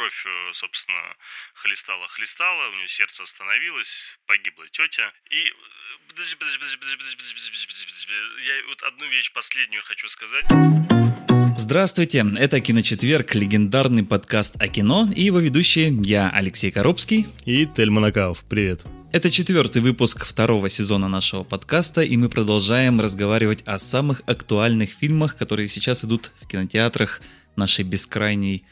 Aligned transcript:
кровь, 0.00 0.24
э, 0.24 0.54
собственно, 0.54 1.02
хлестала-хлестала, 1.60 2.70
у 2.72 2.74
нее 2.76 2.88
сердце 2.88 3.22
остановилось, 3.22 3.92
погибла 4.24 4.64
тетя. 4.72 5.12
И 5.28 5.40
подожди, 6.08 6.36
подожди, 6.36 6.56
подожди, 6.56 6.78
подожди, 6.80 6.96
подожди, 6.96 7.16
подожди, 7.16 7.66
подожди, 7.68 7.86
подожди. 7.86 8.48
Я 8.48 8.54
вот 8.68 8.82
одну 8.82 9.04
вещь 9.10 9.30
последнюю 9.34 9.82
хочу 9.84 10.08
сказать. 10.08 10.46
Здравствуйте, 11.58 12.24
это 12.38 12.62
«Киночетверг», 12.62 13.34
легендарный 13.34 14.06
подкаст 14.06 14.56
о 14.62 14.68
кино, 14.68 15.06
и 15.14 15.20
его 15.20 15.38
ведущие 15.38 15.92
я, 16.00 16.30
Алексей 16.30 16.70
Коробский. 16.70 17.26
И 17.44 17.66
Тельман 17.66 18.06
Акаов. 18.06 18.42
Привет. 18.48 18.80
Это 19.12 19.30
четвертый 19.30 19.82
выпуск 19.82 20.24
второго 20.24 20.70
сезона 20.70 21.08
нашего 21.08 21.44
подкаста, 21.44 22.00
и 22.00 22.16
мы 22.16 22.30
продолжаем 22.30 23.02
разговаривать 23.02 23.64
о 23.66 23.78
самых 23.78 24.22
актуальных 24.26 24.92
фильмах, 24.92 25.36
которые 25.36 25.68
сейчас 25.68 26.04
идут 26.04 26.30
в 26.40 26.46
кинотеатрах 26.46 27.20
нашей 27.56 27.84
бескрайней 27.84 28.64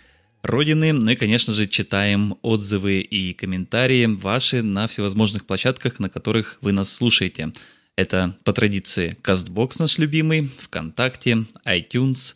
родины. 0.43 0.93
Ну 0.93 1.11
и, 1.11 1.17
конечно 1.17 1.53
же, 1.53 1.67
читаем 1.67 2.37
отзывы 2.43 3.01
и 3.01 3.33
комментарии 3.33 4.07
ваши 4.07 4.63
на 4.63 4.87
всевозможных 4.87 5.47
площадках, 5.47 5.99
на 5.99 6.09
которых 6.09 6.59
вы 6.61 6.73
нас 6.73 6.93
слушаете. 6.93 7.53
Это 7.97 8.37
по 8.45 8.53
традиции 8.53 9.17
CastBox 9.23 9.77
наш 9.81 9.99
любимый, 9.99 10.49
ВКонтакте, 10.59 11.45
iTunes 11.67 12.35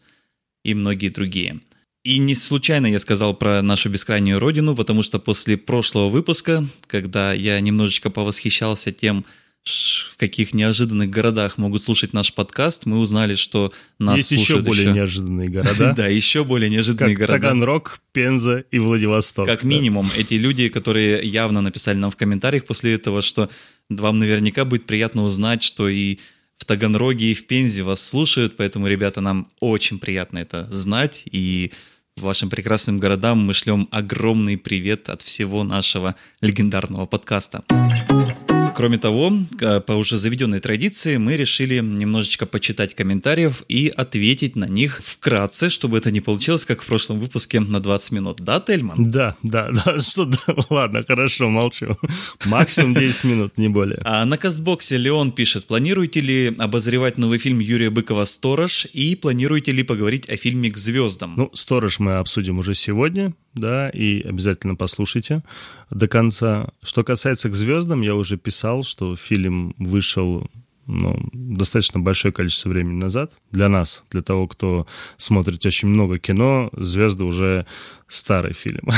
и 0.64 0.74
многие 0.74 1.08
другие. 1.08 1.60
И 2.04 2.18
не 2.18 2.34
случайно 2.34 2.88
я 2.88 2.98
сказал 2.98 3.34
про 3.34 3.62
нашу 3.62 3.88
бескрайнюю 3.88 4.40
родину, 4.40 4.74
потому 4.74 5.04
что 5.04 5.20
после 5.20 5.56
прошлого 5.56 6.08
выпуска, 6.08 6.66
когда 6.88 7.32
я 7.32 7.60
немножечко 7.60 8.10
повосхищался 8.10 8.90
тем, 8.90 9.24
в 9.64 10.16
каких 10.16 10.54
неожиданных 10.54 11.10
городах 11.10 11.56
могут 11.56 11.82
слушать 11.82 12.12
наш 12.12 12.34
подкаст, 12.34 12.86
мы 12.86 12.98
узнали, 12.98 13.36
что 13.36 13.72
нас 13.98 14.16
Есть 14.18 14.28
слушают 14.30 14.66
еще 14.66 14.70
более 14.84 14.92
неожиданные 14.92 15.48
города. 15.48 15.94
Да, 15.96 16.06
еще 16.08 16.44
более 16.44 16.68
неожиданные 16.68 17.14
города. 17.14 17.38
Таганрог, 17.38 18.00
Пенза 18.12 18.64
и 18.70 18.78
Владивосток. 18.78 19.46
Как 19.46 19.62
минимум, 19.62 20.10
эти 20.16 20.34
люди, 20.34 20.68
которые 20.68 21.24
явно 21.26 21.60
написали 21.60 21.96
нам 21.96 22.10
в 22.10 22.16
комментариях 22.16 22.64
после 22.64 22.94
этого, 22.94 23.22
что 23.22 23.48
вам 23.88 24.18
наверняка 24.18 24.64
будет 24.64 24.86
приятно 24.86 25.22
узнать, 25.22 25.62
что 25.62 25.88
и 25.88 26.18
в 26.56 26.64
Таганроге, 26.64 27.30
и 27.30 27.34
в 27.34 27.46
Пензе 27.46 27.82
вас 27.82 28.04
слушают, 28.04 28.56
поэтому, 28.56 28.86
ребята, 28.86 29.20
нам 29.20 29.48
очень 29.60 29.98
приятно 29.98 30.38
это 30.38 30.68
знать, 30.70 31.24
и 31.30 31.72
вашим 32.16 32.50
прекрасным 32.50 32.98
городам 32.98 33.44
мы 33.44 33.54
шлем 33.54 33.88
огромный 33.90 34.56
привет 34.56 35.08
от 35.08 35.22
всего 35.22 35.64
нашего 35.64 36.14
легендарного 36.40 37.06
подкаста. 37.06 37.64
Кроме 38.74 38.98
того, 38.98 39.32
по 39.86 39.92
уже 39.92 40.16
заведенной 40.16 40.60
традиции, 40.60 41.16
мы 41.16 41.36
решили 41.36 41.78
немножечко 41.78 42.46
почитать 42.46 42.94
комментариев 42.94 43.64
и 43.68 43.92
ответить 43.94 44.56
на 44.56 44.66
них 44.66 45.00
вкратце, 45.02 45.68
чтобы 45.68 45.98
это 45.98 46.10
не 46.10 46.20
получилось, 46.20 46.64
как 46.64 46.82
в 46.82 46.86
прошлом 46.86 47.20
выпуске, 47.20 47.60
на 47.60 47.80
20 47.80 48.12
минут. 48.12 48.40
Да, 48.40 48.60
Тельман? 48.60 49.10
Да, 49.10 49.36
да, 49.42 49.70
да. 49.84 50.00
Что 50.00 50.24
да? 50.24 50.38
Ладно, 50.70 51.04
хорошо, 51.06 51.48
молчу. 51.48 51.98
Максимум 52.46 52.94
10 52.94 53.24
минут, 53.24 53.58
не 53.58 53.68
более. 53.68 54.00
А 54.04 54.24
на 54.24 54.38
Кастбоксе 54.38 54.96
Леон 54.96 55.32
пишет, 55.32 55.66
планируете 55.66 56.20
ли 56.20 56.54
обозревать 56.58 57.18
новый 57.18 57.38
фильм 57.38 57.58
Юрия 57.58 57.90
Быкова 57.90 58.24
«Сторож» 58.24 58.86
и 58.92 59.16
планируете 59.16 59.72
ли 59.72 59.82
поговорить 59.82 60.28
о 60.28 60.36
фильме 60.36 60.70
«К 60.70 60.78
звездам»? 60.78 61.34
Ну, 61.36 61.50
«Сторож» 61.52 61.98
мы 61.98 62.16
обсудим 62.16 62.58
уже 62.58 62.74
сегодня, 62.74 63.34
да, 63.54 63.90
и 63.90 64.22
обязательно 64.22 64.76
послушайте 64.76 65.42
до 65.90 66.08
конца. 66.08 66.70
Что 66.82 67.04
касается 67.04 67.50
«К 67.50 67.54
звездам», 67.54 68.02
я 68.02 68.14
уже 68.14 68.36
писал, 68.36 68.61
что 68.84 69.16
фильм 69.16 69.74
вышел 69.78 70.48
ну, 70.86 71.16
достаточно 71.32 72.00
большое 72.00 72.32
количество 72.32 72.68
времени 72.68 72.98
назад. 72.98 73.32
Для 73.50 73.68
нас, 73.68 74.04
для 74.10 74.22
того, 74.22 74.48
кто 74.48 74.86
смотрит 75.16 75.64
очень 75.64 75.88
много 75.88 76.18
кино, 76.18 76.70
«Звезды» 76.72 77.24
уже 77.24 77.66
старый 78.08 78.52
фильм. 78.52 78.88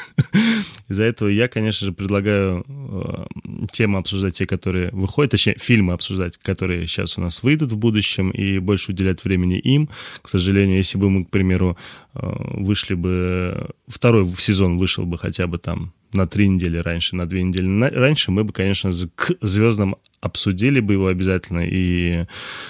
Из-за 0.88 1.04
этого 1.04 1.28
я, 1.28 1.48
конечно 1.48 1.86
же, 1.86 1.92
предлагаю 1.92 2.64
э, 2.68 3.66
темы 3.72 3.98
обсуждать 3.98 4.34
те, 4.34 4.46
которые 4.46 4.90
выходят, 4.92 5.30
точнее, 5.30 5.56
фильмы 5.58 5.94
обсуждать, 5.94 6.36
которые 6.38 6.86
сейчас 6.86 7.18
у 7.18 7.22
нас 7.22 7.42
выйдут 7.42 7.72
в 7.72 7.76
будущем, 7.76 8.30
и 8.30 8.58
больше 8.58 8.92
уделять 8.92 9.24
времени 9.24 9.58
им. 9.58 9.88
К 10.20 10.28
сожалению, 10.28 10.76
если 10.76 10.98
бы 10.98 11.08
мы, 11.10 11.24
к 11.24 11.30
примеру, 11.30 11.76
э, 12.14 12.20
вышли 12.20 12.94
бы... 12.94 13.70
Второй 13.88 14.26
сезон 14.26 14.76
вышел 14.76 15.06
бы 15.06 15.18
хотя 15.18 15.46
бы 15.46 15.58
там 15.58 15.92
на 16.12 16.26
три 16.26 16.48
недели 16.48 16.76
раньше, 16.78 17.16
на 17.16 17.26
две 17.26 17.42
недели 17.42 17.66
раньше, 17.94 18.30
мы 18.30 18.44
бы, 18.44 18.52
конечно, 18.52 18.92
к 19.14 19.32
звездам 19.40 19.96
обсудили 20.20 20.78
бы 20.78 20.94
его 20.94 21.08
обязательно 21.08 21.66
и 21.66 22.26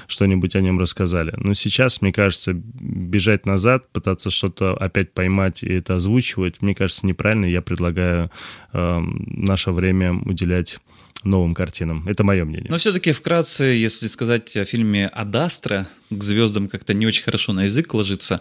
что-нибудь 0.07 0.57
о 0.57 0.61
нем 0.63 0.79
рассказали. 0.79 1.35
Но 1.37 1.53
сейчас, 1.53 2.01
мне 2.01 2.13
кажется, 2.13 2.53
бежать 2.55 3.45
назад, 3.45 3.89
пытаться 3.93 4.31
что-то 4.31 4.75
опять 4.75 5.13
поймать 5.13 5.63
и 5.63 5.73
это 5.75 5.97
озвучивать, 5.97 6.63
мне 6.63 6.75
кажется, 6.75 7.07
неправильно. 7.07 7.45
Я 7.45 7.61
предлагаю 7.61 8.31
э, 8.73 9.01
наше 9.01 9.71
время 9.71 10.15
уделять 10.15 10.79
новым 11.25 11.55
картинам. 11.55 12.09
Это 12.09 12.25
мое 12.25 12.45
мнение. 12.45 12.71
Но 12.71 12.79
все-таки 12.79 13.13
вкратце, 13.13 13.65
если 13.65 14.07
сказать 14.07 14.57
о 14.57 14.65
фильме 14.65 15.07
«Адастра», 15.09 15.87
к 16.11 16.23
звездам 16.23 16.69
как-то 16.69 16.95
не 16.95 17.07
очень 17.07 17.23
хорошо 17.23 17.53
на 17.53 17.65
язык 17.65 17.93
ложится, 17.95 18.41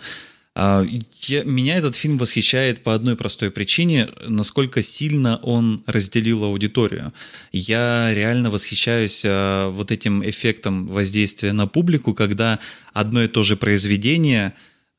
я, 0.55 1.43
меня 1.43 1.77
этот 1.77 1.95
фильм 1.95 2.17
восхищает 2.17 2.83
по 2.83 2.93
одной 2.93 3.15
простой 3.15 3.51
причине, 3.51 4.09
насколько 4.27 4.81
сильно 4.81 5.37
он 5.37 5.81
разделил 5.85 6.43
аудиторию. 6.43 7.13
Я 7.53 8.13
реально 8.13 8.51
восхищаюсь 8.51 9.23
а, 9.25 9.69
вот 9.69 9.91
этим 9.91 10.27
эффектом 10.27 10.87
воздействия 10.87 11.53
на 11.53 11.67
публику, 11.67 12.13
когда 12.13 12.59
одно 12.93 13.23
и 13.23 13.27
то 13.27 13.43
же 13.43 13.55
произведение 13.55 14.53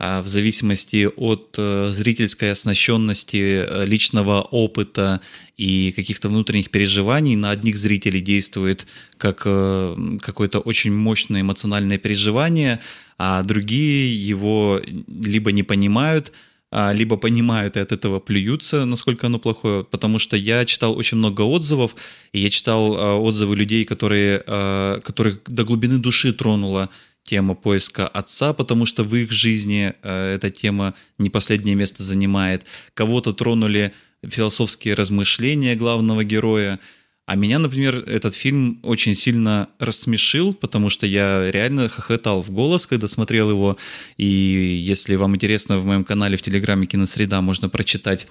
а, 0.05 0.21
в 0.21 0.27
зависимости 0.27 1.09
от 1.17 1.55
э, 1.59 1.89
зрительской 1.93 2.51
оснащенности, 2.51 3.65
э, 3.65 3.85
личного 3.85 4.43
опыта 4.43 5.21
и 5.57 5.93
каких-то 5.95 6.29
внутренних 6.29 6.71
переживаний 6.73 7.37
на 7.37 7.51
одних 7.51 7.79
зрителей 7.79 8.21
действует 8.21 8.85
как 9.17 9.43
э, 9.45 9.97
какое-то 10.21 10.59
очень 10.59 10.93
мощное 10.93 11.43
эмоциональное 11.43 11.99
переживание, 11.99 12.81
а 13.25 13.41
другие 13.45 14.29
его 14.31 14.81
либо 15.07 15.53
не 15.53 15.63
понимают, 15.63 16.33
а, 16.73 16.93
либо 16.93 17.17
понимают 17.17 17.77
и 17.77 17.81
от 17.81 17.93
этого 17.93 18.19
плюются, 18.19 18.85
насколько 18.85 19.29
оно 19.29 19.39
плохое, 19.39 19.85
потому 19.85 20.19
что 20.19 20.37
я 20.37 20.65
читал 20.65 20.99
очень 20.99 21.19
много 21.19 21.43
отзывов, 21.43 21.95
и 22.33 22.41
я 22.41 22.51
читал 22.51 22.97
а, 22.97 23.15
отзывы 23.15 23.55
людей, 23.55 23.85
которые, 23.85 24.43
а, 24.45 24.99
которых 24.99 25.41
до 25.47 25.63
глубины 25.63 25.99
души 25.99 26.33
тронула 26.33 26.91
тема 27.23 27.55
поиска 27.55 28.09
отца, 28.09 28.53
потому 28.55 28.87
что 28.87 29.05
в 29.05 29.15
их 29.15 29.31
жизни 29.31 29.95
эта 30.03 30.51
тема 30.51 30.95
не 31.19 31.31
последнее 31.31 31.77
место 31.77 32.03
занимает. 32.03 32.67
Кого-то 32.95 33.33
тронули 33.33 33.93
философские 34.27 34.95
размышления 34.95 35.77
главного 35.77 36.25
героя, 36.25 36.81
а 37.27 37.37
меня, 37.37 37.59
например, 37.59 37.97
этот 38.09 38.35
фильм 38.35 38.81
очень 38.83 39.15
сильно 39.15 39.69
рассмешил, 39.79 40.55
потому 40.55 40.91
что 40.91 41.07
я 41.07 41.51
реально 41.51 41.89
хохотал 41.89 42.43
в 42.43 42.51
голос, 42.51 42.87
когда 42.87 43.07
смотрел 43.07 43.51
его. 43.51 43.77
И 44.17 44.27
если 44.27 45.15
вам 45.15 45.37
интересно, 45.37 45.79
в 45.79 45.87
моем 45.87 46.05
канале 46.05 46.37
в 46.37 46.43
Телеграме 46.43 46.87
«Киносреда» 46.87 47.41
можно 47.41 47.69
прочитать 47.69 48.27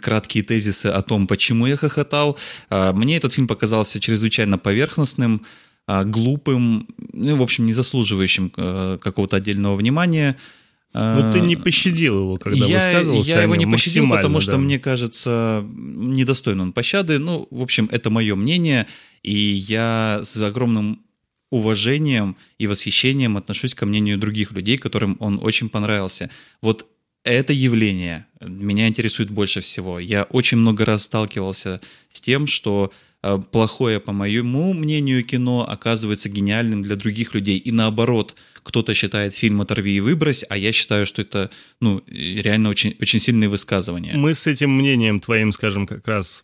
краткие 0.00 0.44
тезисы 0.44 0.86
о 0.86 1.02
том, 1.02 1.26
почему 1.26 1.66
я 1.66 1.76
хохотал. 1.76 2.36
А, 2.70 2.92
мне 2.92 3.16
этот 3.16 3.32
фильм 3.32 3.46
показался 3.46 4.00
чрезвычайно 4.00 4.58
поверхностным, 4.58 5.42
а, 5.86 6.04
глупым, 6.04 6.86
ну, 7.12 7.36
в 7.36 7.42
общем, 7.42 7.66
не 7.66 7.72
заслуживающим 7.72 8.52
э, 8.56 8.98
какого-то 9.00 9.36
отдельного 9.36 9.76
внимания. 9.76 10.36
Но 10.94 11.32
ты 11.32 11.40
не 11.40 11.56
пощадил 11.56 12.14
его, 12.14 12.36
когда 12.36 12.64
я, 12.66 12.76
высказывался 12.76 13.30
Я 13.30 13.42
его 13.42 13.56
не 13.56 13.66
пощадил, 13.66 14.08
потому 14.08 14.36
да. 14.36 14.40
что, 14.40 14.58
мне 14.58 14.78
кажется, 14.78 15.64
недостоин 15.74 16.60
он 16.60 16.72
пощады. 16.72 17.18
Ну, 17.18 17.48
в 17.50 17.62
общем, 17.62 17.88
это 17.90 18.10
мое 18.10 18.36
мнение, 18.36 18.86
и 19.24 19.34
я 19.34 20.20
с 20.22 20.36
огромным 20.36 21.00
уважением 21.50 22.36
и 22.58 22.68
восхищением 22.68 23.36
отношусь 23.36 23.74
ко 23.74 23.86
мнению 23.86 24.18
других 24.18 24.52
людей, 24.52 24.78
которым 24.78 25.16
он 25.18 25.40
очень 25.42 25.68
понравился. 25.68 26.30
Вот 26.62 26.86
это 27.24 27.52
явление 27.52 28.26
меня 28.40 28.86
интересует 28.86 29.30
больше 29.30 29.60
всего. 29.60 29.98
Я 29.98 30.24
очень 30.24 30.58
много 30.58 30.84
раз 30.84 31.04
сталкивался 31.04 31.80
с 32.10 32.20
тем, 32.20 32.46
что 32.46 32.92
э, 33.22 33.38
плохое, 33.50 33.98
по 33.98 34.12
моему 34.12 34.74
мнению, 34.74 35.24
кино 35.24 35.66
оказывается 35.68 36.28
гениальным 36.28 36.82
для 36.82 36.94
других 36.94 37.34
людей. 37.34 37.58
И 37.58 37.72
наоборот– 37.72 38.36
кто-то 38.64 38.94
считает 38.94 39.34
фильм 39.34 39.60
«Оторви 39.60 39.96
и 39.96 40.00
выбрось», 40.00 40.44
а 40.48 40.56
я 40.56 40.72
считаю, 40.72 41.06
что 41.06 41.22
это 41.22 41.50
ну, 41.80 42.02
реально 42.08 42.70
очень, 42.70 42.96
очень 43.00 43.20
сильные 43.20 43.48
высказывания. 43.48 44.12
Мы 44.14 44.34
с 44.34 44.48
этим 44.48 44.70
мнением 44.76 45.20
твоим, 45.20 45.52
скажем, 45.52 45.86
как 45.86 46.08
раз 46.08 46.42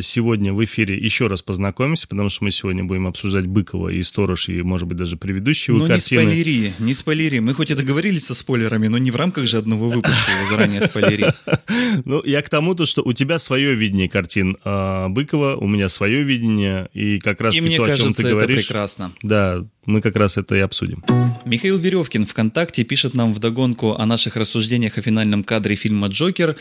сегодня 0.00 0.52
в 0.52 0.64
эфире 0.64 0.96
еще 0.96 1.26
раз 1.26 1.42
познакомимся, 1.42 2.08
потому 2.08 2.28
что 2.28 2.44
мы 2.44 2.50
сегодня 2.50 2.84
будем 2.84 3.06
обсуждать 3.06 3.46
Быкова 3.46 3.90
и 3.90 4.02
Сторож, 4.02 4.48
и, 4.48 4.62
может 4.62 4.88
быть, 4.88 4.96
даже 4.96 5.16
предыдущие 5.16 5.76
ну, 5.76 5.86
картины. 5.86 6.20
не 6.20 6.26
спойлери, 6.26 6.72
не 6.78 6.94
спойлери. 6.94 7.38
Мы 7.40 7.54
хоть 7.54 7.70
и 7.70 7.74
договорились 7.74 8.26
со 8.26 8.34
спойлерами, 8.34 8.88
но 8.88 8.98
не 8.98 9.10
в 9.10 9.16
рамках 9.16 9.46
же 9.46 9.58
одного 9.58 9.90
выпуска 9.90 10.30
его 10.30 10.50
заранее 10.50 10.82
спойлерить. 10.82 11.34
Ну, 12.04 12.22
я 12.24 12.42
к 12.42 12.48
тому, 12.48 12.74
то, 12.74 12.86
что 12.86 13.02
у 13.02 13.12
тебя 13.12 13.38
свое 13.38 13.74
видение 13.74 14.08
картин 14.08 14.56
а, 14.64 15.08
Быкова, 15.08 15.56
у 15.56 15.66
меня 15.66 15.88
свое 15.88 16.22
видение, 16.22 16.88
и 16.92 17.18
как 17.18 17.40
раз 17.40 17.56
и 17.56 17.76
то, 17.76 17.84
о 17.84 17.96
чем 17.96 18.12
ты 18.12 18.22
это 18.22 18.32
говоришь. 18.32 18.66
прекрасно. 18.66 19.10
Да, 19.22 19.64
мы 19.84 20.00
как 20.00 20.16
раз 20.16 20.36
это 20.36 20.54
и 20.54 20.60
обсудим. 20.60 21.02
Михаил 21.44 21.78
Веревкин 21.78 22.26
ВКонтакте 22.26 22.84
пишет 22.84 23.14
нам 23.14 23.32
вдогонку 23.32 23.94
о 23.94 24.06
наших 24.06 24.36
рассуждениях 24.36 24.98
о 24.98 25.02
финальном 25.02 25.44
кадре 25.44 25.76
фильма 25.76 26.08
«Джокер», 26.08 26.56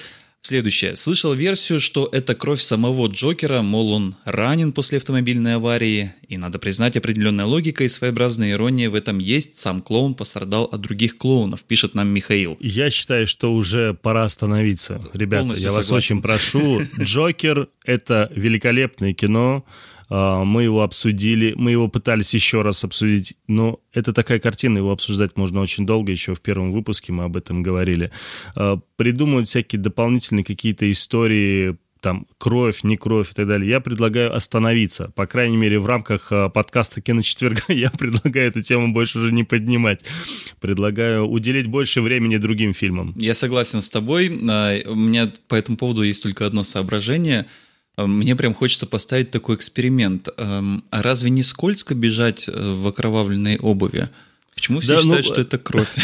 Следующее. 0.48 0.96
Слышал 0.96 1.34
версию, 1.34 1.82
что 1.82 2.08
это 2.10 2.34
кровь 2.34 2.62
самого 2.62 3.08
Джокера, 3.08 3.62
мол, 3.62 3.92
он 3.92 4.16
ранен 4.24 4.72
после 4.72 4.98
автомобильной 4.98 5.56
аварии. 5.56 6.14
И 6.30 6.38
надо 6.38 6.58
признать, 6.58 6.96
определенная 6.96 7.44
логика 7.44 7.84
и 7.84 7.90
своеобразная 7.90 8.54
ирония 8.54 8.90
в 8.90 8.96
этом 8.96 9.20
есть. 9.20 9.58
Сам 9.58 9.82
клоун 9.82 10.16
пострадал 10.16 10.64
от 10.64 10.80
других 10.80 11.18
клоунов, 11.18 11.66
пишет 11.66 11.96
нам 11.96 12.08
Михаил. 12.08 12.56
Я 12.62 12.90
считаю, 12.90 13.28
что 13.28 13.54
уже 13.54 13.94
пора 13.96 14.24
остановиться. 14.24 15.02
Ребята, 15.12 15.42
Полностью 15.42 15.66
я 15.66 15.70
согласен. 15.72 15.94
вас 15.94 16.06
очень 16.06 16.22
прошу. 16.22 16.82
Джокер— 17.02 17.68
это 17.84 18.32
великолепное 18.34 19.14
кино. 19.14 19.66
А, 20.10 20.44
мы 20.44 20.64
его 20.64 20.84
обсудили, 20.84 21.54
мы 21.56 21.72
его 21.72 21.88
пытались 21.88 22.34
еще 22.34 22.62
раз 22.62 22.84
обсудить, 22.84 23.36
но 23.48 23.80
это 23.94 24.14
такая 24.14 24.40
картина, 24.40 24.78
его 24.78 24.92
обсуждать 24.92 25.38
можно 25.38 25.62
очень 25.62 25.86
долго, 25.86 26.12
еще 26.12 26.36
в 26.36 26.42
первом 26.42 26.72
выпуске 26.72 27.12
мы 27.12 27.26
об 27.26 27.38
этом 27.38 27.64
говорили. 27.64 28.12
А, 28.56 28.80
придумывать 28.96 29.50
всякие 29.50 29.82
дополнительные 29.82 30.44
какие-то 30.44 30.90
истории, 30.92 31.78
там, 32.00 32.28
кровь, 32.38 32.84
не 32.84 32.96
кровь 32.96 33.32
и 33.32 33.34
так 33.34 33.48
далее, 33.48 33.70
я 33.70 33.80
предлагаю 33.80 34.34
остановиться. 34.34 35.12
По 35.16 35.26
крайней 35.26 35.58
мере, 35.58 35.80
в 35.80 35.88
рамках 35.88 36.32
а, 36.32 36.48
подкаста 36.50 37.02
«Киночетверга» 37.02 37.62
я 37.74 37.90
предлагаю 37.90 38.50
эту 38.50 38.62
тему 38.62 38.94
больше 38.94 39.20
уже 39.20 39.34
не 39.34 39.44
поднимать. 39.44 40.06
Предлагаю 40.62 41.26
уделить 41.26 41.68
больше 41.68 42.02
времени 42.02 42.38
другим 42.38 42.74
фильмам. 42.74 43.14
Я 43.18 43.34
согласен 43.34 43.82
с 43.82 43.90
тобой. 43.90 44.30
У 44.30 44.96
меня 44.96 45.32
по 45.48 45.56
этому 45.56 45.78
поводу 45.78 46.04
есть 46.04 46.24
только 46.24 46.46
одно 46.46 46.64
соображение– 46.64 47.46
мне 48.06 48.36
прям 48.36 48.54
хочется 48.54 48.86
поставить 48.86 49.32
такой 49.32 49.56
эксперимент. 49.56 50.30
Эм, 50.38 50.84
а 50.92 51.02
разве 51.02 51.32
не 51.32 51.42
скользко 51.42 51.96
бежать 51.96 52.48
э, 52.48 52.52
в 52.52 52.88
окровавленной 52.88 53.58
обуви? 53.58 54.10
Почему 54.58 54.80
все 54.80 54.96
да, 54.96 55.02
считают, 55.02 55.26
ну, 55.26 55.34
что 55.34 55.42
это 55.42 55.60
кровь? 55.60 55.90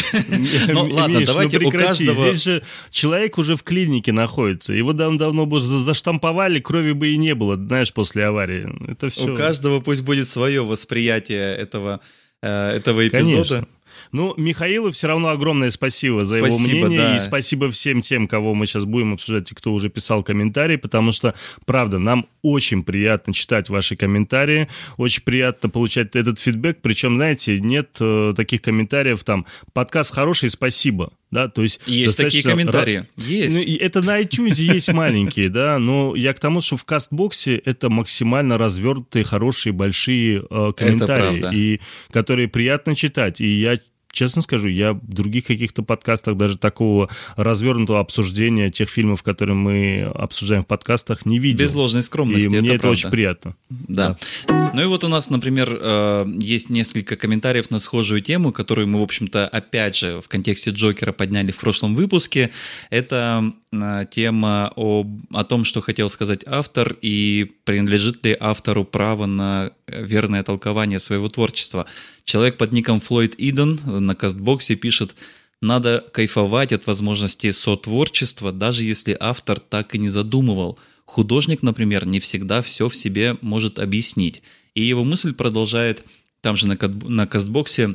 Ну 0.68 0.84
ладно, 0.90 1.20
ну 1.20 1.26
давайте 1.26 1.58
у 1.58 1.70
каждого... 1.70 2.14
Здесь 2.14 2.42
же 2.42 2.62
человек 2.90 3.36
уже 3.36 3.56
в 3.56 3.64
клинике 3.64 4.12
находится. 4.12 4.72
Его 4.72 4.92
давно 4.92 5.44
бы 5.44 5.60
заштамповали, 5.60 6.60
крови 6.60 6.92
бы 6.92 7.08
и 7.08 7.16
не 7.16 7.34
было, 7.34 7.56
знаешь, 7.56 7.92
после 7.92 8.26
аварии. 8.26 8.68
Это 8.90 9.08
все. 9.08 9.32
У 9.32 9.36
каждого 9.36 9.80
пусть 9.80 10.02
будет 10.02 10.28
свое 10.28 10.64
восприятие 10.64 11.56
этого, 11.56 12.00
э, 12.42 12.76
этого 12.76 13.06
эпизода. 13.06 13.66
Ну, 14.14 14.32
Михаилу 14.36 14.92
все 14.92 15.08
равно 15.08 15.30
огромное 15.30 15.70
спасибо 15.70 16.24
за 16.24 16.38
спасибо, 16.38 16.76
его 16.76 16.86
мнение. 16.86 16.98
Да. 17.00 17.16
И 17.16 17.18
спасибо 17.18 17.68
всем 17.72 18.00
тем, 18.00 18.28
кого 18.28 18.54
мы 18.54 18.64
сейчас 18.64 18.84
будем 18.84 19.14
обсуждать, 19.14 19.50
и 19.50 19.56
кто 19.56 19.72
уже 19.72 19.88
писал 19.88 20.22
комментарии, 20.22 20.76
потому 20.76 21.10
что, 21.10 21.34
правда, 21.66 21.98
нам 21.98 22.24
очень 22.40 22.84
приятно 22.84 23.34
читать 23.34 23.68
ваши 23.70 23.96
комментарии, 23.96 24.68
очень 24.98 25.24
приятно 25.24 25.68
получать 25.68 26.14
этот 26.14 26.38
фидбэк. 26.38 26.78
Причем, 26.80 27.16
знаете, 27.16 27.58
нет 27.58 27.96
э, 27.98 28.34
таких 28.36 28.62
комментариев 28.62 29.24
там 29.24 29.46
«подкаст 29.72 30.14
хороший, 30.14 30.48
спасибо». 30.48 31.12
Да, 31.32 31.48
то 31.48 31.64
есть 31.64 31.80
есть 31.86 32.16
такие 32.16 32.44
комментарии. 32.44 33.08
Есть. 33.16 33.66
Ну, 33.66 33.76
это 33.80 34.00
на 34.00 34.20
iTunes 34.20 34.62
есть 34.62 34.92
маленькие, 34.92 35.48
да, 35.48 35.80
но 35.80 36.14
я 36.14 36.32
к 36.32 36.38
тому, 36.38 36.60
что 36.60 36.76
в 36.76 36.84
кастбоксе 36.84 37.56
это 37.56 37.90
максимально 37.90 38.58
развернутые, 38.58 39.24
хорошие, 39.24 39.72
большие 39.72 40.44
э, 40.48 40.72
комментарии, 40.76 41.52
и 41.52 41.80
которые 42.12 42.46
приятно 42.46 42.94
читать. 42.94 43.40
И 43.40 43.48
я 43.48 43.80
честно 44.14 44.42
скажу, 44.42 44.68
я 44.68 44.92
в 44.94 45.12
других 45.12 45.44
каких-то 45.44 45.82
подкастах 45.82 46.36
даже 46.36 46.56
такого 46.56 47.10
развернутого 47.36 48.00
обсуждения 48.00 48.70
тех 48.70 48.88
фильмов, 48.88 49.22
которые 49.22 49.56
мы 49.56 50.10
обсуждаем 50.14 50.62
в 50.62 50.66
подкастах, 50.66 51.26
не 51.26 51.38
видел. 51.38 51.66
Без 51.66 51.74
ложной 51.74 52.02
скромности, 52.02 52.46
И 52.46 52.48
мне 52.48 52.68
это, 52.68 52.76
это 52.76 52.88
очень 52.90 53.10
приятно. 53.10 53.56
Да. 53.68 54.16
да. 54.48 54.70
Ну 54.74 54.82
и 54.82 54.86
вот 54.86 55.04
у 55.04 55.08
нас, 55.08 55.30
например, 55.30 55.76
э, 55.78 56.26
есть 56.38 56.70
несколько 56.70 57.16
комментариев 57.16 57.70
на 57.70 57.78
схожую 57.78 58.20
тему, 58.22 58.52
которую 58.52 58.88
мы, 58.88 59.00
в 59.00 59.02
общем-то, 59.02 59.48
опять 59.48 59.96
же, 59.96 60.20
в 60.20 60.28
контексте 60.28 60.70
Джокера 60.70 61.12
подняли 61.12 61.50
в 61.50 61.58
прошлом 61.58 61.94
выпуске. 61.94 62.50
Это 62.90 63.52
э, 63.72 64.04
тема 64.10 64.72
о, 64.76 65.04
о 65.32 65.44
том, 65.44 65.64
что 65.64 65.80
хотел 65.80 66.08
сказать 66.08 66.44
автор 66.46 66.96
и 67.02 67.50
принадлежит 67.64 68.24
ли 68.24 68.36
автору 68.38 68.84
право 68.84 69.26
на 69.26 69.72
верное 69.86 70.42
толкование 70.42 71.00
своего 71.00 71.28
творчества. 71.28 71.86
Человек 72.24 72.56
под 72.56 72.72
ником 72.72 73.00
Флойд 73.00 73.34
Иден 73.38 73.80
на 73.84 74.14
кастбоксе 74.14 74.76
пишет 74.76 75.14
«Надо 75.60 76.04
кайфовать 76.12 76.72
от 76.72 76.86
возможности 76.86 77.52
сотворчества, 77.52 78.52
даже 78.52 78.84
если 78.84 79.16
автор 79.20 79.58
так 79.58 79.94
и 79.94 79.98
не 79.98 80.08
задумывал. 80.08 80.78
Художник, 81.04 81.62
например, 81.62 82.06
не 82.06 82.20
всегда 82.20 82.62
все 82.62 82.88
в 82.88 82.96
себе 82.96 83.36
может 83.40 83.78
объяснить». 83.78 84.42
И 84.74 84.82
его 84.82 85.04
мысль 85.04 85.32
продолжает 85.32 86.04
там 86.40 86.56
же 86.56 86.66
на, 86.66 86.76
на 87.08 87.26
кастбоксе 87.26 87.94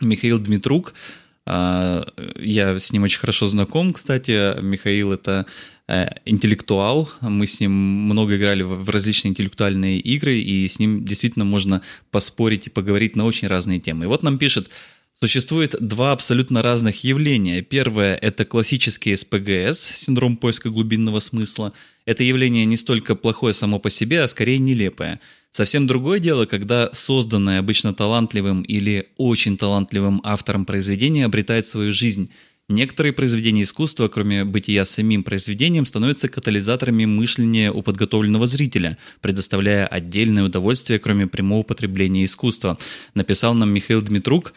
Михаил 0.00 0.38
Дмитрук, 0.38 0.94
я 1.48 2.78
с 2.78 2.92
ним 2.92 3.04
очень 3.04 3.18
хорошо 3.18 3.46
знаком, 3.46 3.92
кстати. 3.92 4.60
Михаил 4.60 5.12
это 5.12 5.46
э, 5.88 6.08
интеллектуал. 6.26 7.10
Мы 7.20 7.46
с 7.46 7.60
ним 7.60 7.72
много 7.72 8.36
играли 8.36 8.62
в 8.62 8.88
различные 8.90 9.30
интеллектуальные 9.30 9.98
игры, 9.98 10.36
и 10.36 10.68
с 10.68 10.78
ним 10.78 11.04
действительно 11.04 11.44
можно 11.44 11.80
поспорить 12.10 12.66
и 12.66 12.70
поговорить 12.70 13.16
на 13.16 13.24
очень 13.24 13.48
разные 13.48 13.80
темы. 13.80 14.04
И 14.04 14.08
вот 14.08 14.22
нам 14.22 14.38
пишет, 14.38 14.70
Существует 15.20 15.74
два 15.80 16.12
абсолютно 16.12 16.62
разных 16.62 17.02
явления. 17.02 17.60
Первое– 17.60 18.14
это 18.22 18.44
классический 18.44 19.16
СПГС, 19.16 19.80
синдром 19.80 20.36
поиска 20.36 20.70
глубинного 20.70 21.18
смысла. 21.18 21.72
Это 22.06 22.22
явление 22.22 22.64
не 22.66 22.76
столько 22.76 23.16
плохое 23.16 23.52
само 23.52 23.80
по 23.80 23.90
себе, 23.90 24.20
а 24.20 24.28
скорее 24.28 24.58
нелепое– 24.58 25.18
Совсем 25.58 25.88
другое 25.88 26.20
дело, 26.20 26.46
когда 26.46 26.88
созданное 26.92 27.58
обычно 27.58 27.92
талантливым 27.92 28.62
или 28.62 29.08
очень 29.16 29.56
талантливым 29.56 30.20
автором 30.22 30.64
произведение 30.64 31.24
обретает 31.24 31.66
свою 31.66 31.92
жизнь. 31.92 32.30
Некоторые 32.68 33.12
произведения 33.12 33.64
искусства, 33.64 34.06
кроме 34.06 34.44
бытия 34.44 34.84
самим 34.84 35.24
произведением, 35.24 35.84
становятся 35.84 36.28
катализаторами 36.28 37.06
мышления 37.06 37.72
у 37.72 37.82
подготовленного 37.82 38.46
зрителя, 38.46 38.96
предоставляя 39.20 39.88
отдельное 39.88 40.44
удовольствие, 40.44 41.00
кроме 41.00 41.26
прямого 41.26 41.64
потребления 41.64 42.24
искусства. 42.24 42.78
Написал 43.14 43.52
нам 43.54 43.74
Михаил 43.74 44.00
Дмитрук 44.00 44.54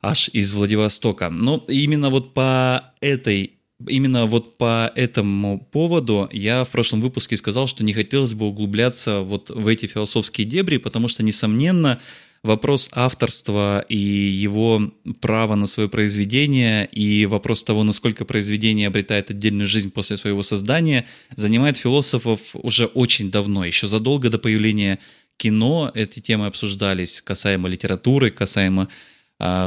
аж 0.00 0.30
из 0.32 0.54
Владивостока. 0.54 1.28
Но 1.28 1.62
именно 1.68 2.08
вот 2.08 2.32
по 2.32 2.94
этой 3.02 3.59
Именно 3.86 4.26
вот 4.26 4.58
по 4.58 4.92
этому 4.94 5.66
поводу 5.72 6.28
я 6.32 6.64
в 6.64 6.70
прошлом 6.70 7.00
выпуске 7.00 7.36
сказал, 7.36 7.66
что 7.66 7.84
не 7.84 7.92
хотелось 7.92 8.34
бы 8.34 8.46
углубляться 8.46 9.20
вот 9.20 9.50
в 9.50 9.66
эти 9.66 9.86
философские 9.86 10.46
дебри, 10.46 10.76
потому 10.76 11.08
что, 11.08 11.24
несомненно, 11.24 12.00
вопрос 12.42 12.88
авторства 12.92 13.84
и 13.88 13.96
его 13.96 14.92
права 15.20 15.54
на 15.54 15.66
свое 15.66 15.88
произведение 15.88 16.86
и 16.86 17.26
вопрос 17.26 17.64
того, 17.64 17.82
насколько 17.84 18.24
произведение 18.24 18.86
обретает 18.86 19.30
отдельную 19.30 19.66
жизнь 19.66 19.90
после 19.90 20.16
своего 20.16 20.42
создания, 20.42 21.06
занимает 21.34 21.76
философов 21.76 22.54
уже 22.54 22.86
очень 22.86 23.30
давно, 23.30 23.64
еще 23.64 23.88
задолго 23.88 24.30
до 24.30 24.38
появления 24.38 24.98
кино 25.36 25.90
эти 25.94 26.20
темы 26.20 26.46
обсуждались 26.46 27.22
касаемо 27.22 27.68
литературы, 27.68 28.30
касаемо 28.30 28.88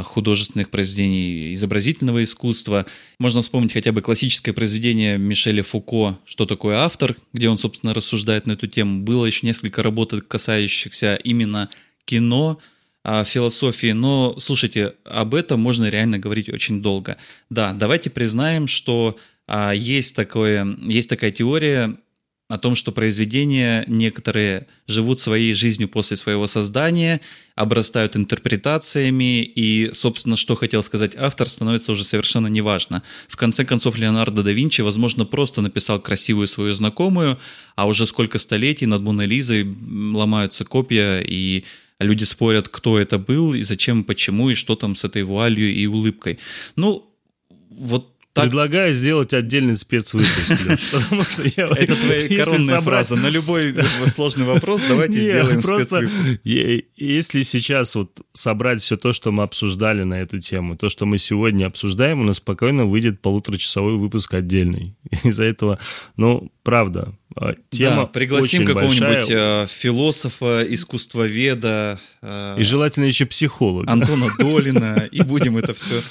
художественных 0.03 0.69
произведений 0.69 1.53
изобразительного 1.53 2.23
искусства. 2.23 2.85
Можно 3.19 3.41
вспомнить 3.41 3.73
хотя 3.73 3.91
бы 3.91 4.01
классическое 4.01 4.53
произведение 4.53 5.17
Мишеля 5.17 5.63
Фуко 5.63 6.19
«Что 6.25 6.45
такое 6.45 6.77
автор?», 6.77 7.15
где 7.33 7.49
он, 7.49 7.57
собственно, 7.57 7.93
рассуждает 7.93 8.45
на 8.45 8.51
эту 8.53 8.67
тему. 8.67 9.01
Было 9.01 9.25
еще 9.25 9.47
несколько 9.47 9.81
работ, 9.81 10.13
касающихся 10.27 11.15
именно 11.15 11.69
кино, 12.05 12.59
а, 13.03 13.25
философии, 13.25 13.91
но, 13.91 14.35
слушайте, 14.39 14.93
об 15.03 15.35
этом 15.35 15.59
можно 15.59 15.89
реально 15.89 16.19
говорить 16.19 16.47
очень 16.47 16.81
долго. 16.81 17.17
Да, 17.49 17.73
давайте 17.73 18.09
признаем, 18.09 18.67
что 18.67 19.17
а, 19.45 19.73
есть, 19.73 20.15
такое, 20.15 20.65
есть 20.81 21.09
такая 21.09 21.31
теория 21.31 21.97
о 22.53 22.59
том, 22.59 22.75
что 22.75 22.91
произведения 22.91 23.83
некоторые 23.87 24.67
живут 24.85 25.19
своей 25.19 25.55
жизнью 25.55 25.89
после 25.89 26.17
своего 26.17 26.45
создания, 26.45 27.19
обрастают 27.55 28.15
интерпретациями, 28.15 29.41
и, 29.41 29.91
собственно, 29.95 30.37
что 30.37 30.55
хотел 30.55 30.83
сказать 30.83 31.15
автор, 31.15 31.49
становится 31.49 31.91
уже 31.91 32.03
совершенно 32.03 32.45
неважно. 32.45 33.01
В 33.27 33.37
конце 33.37 33.65
концов, 33.65 33.97
Леонардо 33.97 34.43
да 34.43 34.51
Винчи, 34.51 34.81
возможно, 34.81 35.25
просто 35.25 35.61
написал 35.61 35.99
красивую 35.99 36.47
свою 36.47 36.75
знакомую, 36.75 37.39
а 37.75 37.87
уже 37.87 38.05
сколько 38.05 38.37
столетий 38.37 38.85
над 38.85 39.01
Моной 39.01 39.25
Лизой 39.25 39.63
ломаются 40.13 40.63
копья, 40.63 41.21
и 41.21 41.63
люди 41.99 42.23
спорят, 42.23 42.69
кто 42.69 42.99
это 42.99 43.17
был, 43.17 43.55
и 43.55 43.63
зачем, 43.63 44.03
почему, 44.03 44.51
и 44.51 44.53
что 44.53 44.75
там 44.75 44.95
с 44.95 45.03
этой 45.03 45.23
вуалью 45.23 45.73
и 45.73 45.87
улыбкой. 45.87 46.37
Ну, 46.75 47.09
вот 47.71 48.12
так... 48.33 48.45
Предлагаю 48.45 48.93
сделать 48.93 49.31
отдельный 49.33 49.75
спецвыпуск, 49.75 50.91
потому 50.91 51.23
что 51.23 51.43
я... 51.43 51.67
Это 51.67 51.95
твоя 51.95 52.43
коронная 52.43 52.81
фраза. 52.81 53.15
На 53.15 53.29
любой 53.29 53.75
сложный 54.07 54.45
вопрос 54.45 54.81
давайте 54.89 55.19
сделаем 55.19 55.61
спецвыпуск. 55.61 56.39
Если 56.43 57.43
сейчас 57.43 57.93
вот 57.93 58.21
собрать 58.33 58.81
все 58.81 58.97
то, 58.97 59.13
что 59.13 59.31
мы 59.31 59.43
обсуждали 59.43 60.01
на 60.01 60.15
эту 60.15 60.39
тему, 60.39 60.75
то, 60.75 60.89
что 60.89 61.05
мы 61.05 61.19
сегодня 61.19 61.67
обсуждаем, 61.67 62.21
у 62.21 62.23
нас 62.23 62.37
спокойно 62.37 62.85
выйдет 62.85 63.21
полуторачасовой 63.21 63.97
выпуск 63.97 64.33
отдельный. 64.33 64.95
Из-за 65.23 65.43
этого, 65.43 65.77
ну, 66.17 66.51
правда, 66.63 67.13
а, 67.35 67.53
Тема 67.69 67.95
да, 67.95 68.05
пригласим 68.05 68.65
какого-нибудь 68.65 69.29
э, 69.29 69.65
философа, 69.67 70.63
искусствоведа. 70.67 71.99
Э, 72.21 72.55
и 72.59 72.63
желательно 72.63 73.05
еще 73.05 73.25
психолога. 73.25 73.91
Антона 73.91 74.27
Долина, 74.39 75.07
и 75.11 75.21
будем 75.23 75.57
это 75.57 75.73
все 75.73 76.01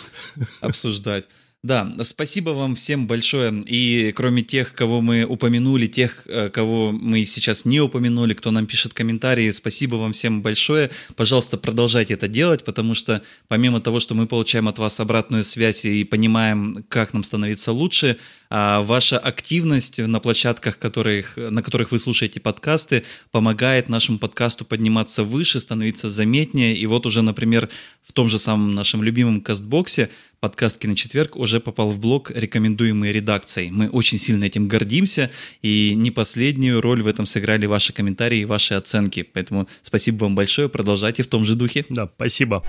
обсуждать. 0.61 1.29
Да, 1.64 1.88
спасибо 2.02 2.50
вам 2.50 2.75
всем 2.75 3.07
большое. 3.07 3.62
И 3.66 4.12
кроме 4.16 4.42
тех, 4.42 4.75
кого 4.75 5.00
мы 5.00 5.23
упомянули, 5.23 5.87
тех, 5.87 6.26
э, 6.26 6.50
кого 6.50 6.90
мы 6.90 7.25
сейчас 7.25 7.64
не 7.64 7.81
упомянули, 7.81 8.35
кто 8.35 8.50
нам 8.50 8.66
пишет 8.66 8.95
комментарии, 8.95 9.49
спасибо 9.52 9.95
вам 9.95 10.12
всем 10.12 10.42
большое. 10.42 10.90
Пожалуйста, 11.14 11.59
продолжайте 11.59 12.14
это 12.14 12.26
делать, 12.26 12.64
потому 12.64 12.97
что 12.97 13.23
помимо 13.47 13.81
того, 13.81 14.00
что 14.00 14.16
мы 14.16 14.26
получаем 14.26 14.66
от 14.66 14.81
вас 14.81 14.99
обратную 14.99 15.45
связь 15.45 15.85
и 15.85 16.02
понимаем, 16.02 16.85
как 16.88 17.12
нам 17.12 17.23
становиться 17.23 17.71
лучше, 17.71 18.16
а 18.54 18.82
ваша 18.82 19.18
активность 19.18 19.97
на 19.97 20.21
площадках, 20.21 20.78
которых, 20.78 21.38
на 21.38 21.62
которых 21.62 21.90
вы 21.90 21.99
слушаете 21.99 22.38
подкасты, 22.38 23.02
помогает 23.30 23.88
нашему 23.88 24.18
подкасту 24.18 24.66
подниматься 24.66 25.25
выше, 25.25 25.59
становиться 25.59 26.11
заметнее. 26.11 26.76
И 26.76 26.85
вот 26.85 27.06
уже, 27.06 27.23
например, 27.23 27.71
в 28.02 28.12
том 28.12 28.28
же 28.28 28.38
самом 28.38 28.75
нашем 28.75 29.02
любимом 29.02 29.40
кастбоксе 29.40 30.11
подкаст 30.40 30.78
«Киночетверг» 30.78 31.37
уже 31.37 31.61
попал 31.61 31.88
в 31.88 31.99
блог 31.99 32.30
рекомендуемые 32.30 33.14
редакцией. 33.14 33.71
Мы 33.71 33.88
очень 33.88 34.18
сильно 34.18 34.44
этим 34.44 34.68
гордимся, 34.68 35.30
и 35.62 35.94
не 35.94 36.11
последнюю 36.11 36.82
роль 36.82 37.00
в 37.00 37.06
этом 37.06 37.25
сыграли 37.25 37.64
ваши 37.64 37.94
комментарии 37.94 38.40
и 38.40 38.44
ваши 38.44 38.75
оценки. 38.75 39.23
Поэтому 39.23 39.66
спасибо 39.80 40.25
вам 40.25 40.35
большое, 40.35 40.68
продолжайте 40.68 41.23
в 41.23 41.26
том 41.26 41.47
же 41.47 41.54
духе. 41.54 41.87
Да, 41.88 42.06
спасибо. 42.16 42.62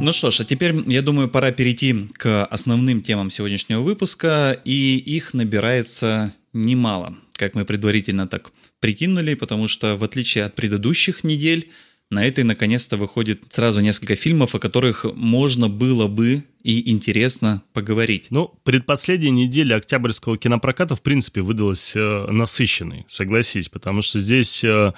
Ну 0.00 0.12
что 0.12 0.30
ж, 0.30 0.40
а 0.40 0.44
теперь, 0.44 0.74
я 0.86 1.02
думаю, 1.02 1.28
пора 1.28 1.50
перейти 1.50 2.06
к 2.14 2.44
основным 2.46 3.02
темам 3.02 3.30
сегодняшнего 3.30 3.80
выпуска, 3.80 4.56
и 4.64 4.96
их 4.96 5.34
набирается 5.34 6.32
немало, 6.52 7.16
как 7.32 7.54
мы 7.54 7.64
предварительно 7.64 8.28
так 8.28 8.52
прикинули, 8.78 9.34
потому 9.34 9.66
что 9.66 9.96
в 9.96 10.04
отличие 10.04 10.44
от 10.44 10.54
предыдущих 10.54 11.24
недель, 11.24 11.70
на 12.10 12.24
этой 12.24 12.44
наконец-то 12.44 12.96
выходит 12.96 13.42
сразу 13.50 13.80
несколько 13.80 14.14
фильмов, 14.14 14.54
о 14.54 14.60
которых 14.60 15.04
можно 15.16 15.68
было 15.68 16.06
бы 16.06 16.44
и 16.62 16.90
интересно 16.90 17.62
поговорить. 17.72 18.28
Ну, 18.30 18.54
предпоследняя 18.64 19.30
неделя 19.30 19.76
октябрьского 19.76 20.36
кинопроката, 20.36 20.96
в 20.96 21.02
принципе, 21.02 21.40
выдалась 21.40 21.92
э, 21.94 22.26
насыщенной, 22.30 23.06
согласись, 23.08 23.68
потому 23.68 24.02
что 24.02 24.18
здесь 24.18 24.64
э, 24.64 24.92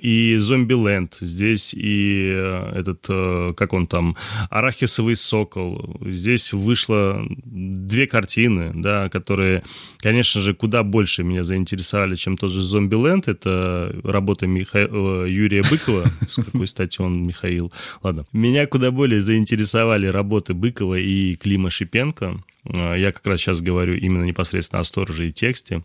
и 0.00 0.36
«Зомби-ленд», 0.38 1.16
здесь 1.20 1.74
и 1.74 2.32
э, 2.34 2.72
этот, 2.80 3.04
э, 3.08 3.54
как 3.56 3.72
он 3.72 3.86
там, 3.86 4.16
«Арахисовый 4.50 5.16
сокол», 5.16 5.98
здесь 6.00 6.52
вышло 6.52 7.22
две 7.44 8.06
картины, 8.06 8.72
да, 8.74 9.08
которые, 9.08 9.62
конечно 9.98 10.40
же, 10.40 10.54
куда 10.54 10.82
больше 10.82 11.22
меня 11.22 11.44
заинтересовали, 11.44 12.14
чем 12.14 12.36
тот 12.36 12.50
же 12.50 12.62
«Зомби-ленд», 12.62 13.28
это 13.28 13.94
работа 14.04 14.46
Миха... 14.46 14.88
Э, 14.90 15.26
Юрия 15.28 15.62
Быкова, 15.62 16.04
с 16.30 16.36
какой 16.36 16.66
стати 16.66 17.00
он 17.00 17.26
Михаил, 17.26 17.72
ладно. 18.02 18.24
Меня 18.32 18.66
куда 18.66 18.90
более 18.90 19.20
заинтересовали 19.20 20.06
работы 20.06 20.51
Быкова 20.52 20.98
и 20.98 21.34
Клима 21.34 21.70
Шипенко. 21.70 22.40
А, 22.64 22.94
я 22.94 23.12
как 23.12 23.26
раз 23.26 23.40
сейчас 23.40 23.60
говорю 23.60 23.94
именно 23.94 24.24
непосредственно 24.24 24.80
о 24.80 24.84
стороже 24.84 25.28
и 25.28 25.32
тексте. 25.32 25.82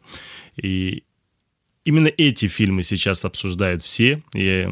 И 0.55 1.03
именно 1.87 2.11
эти 2.17 2.47
фильмы 2.47 2.83
сейчас 2.83 3.23
обсуждают 3.23 3.81
все. 3.81 4.21
И 4.33 4.67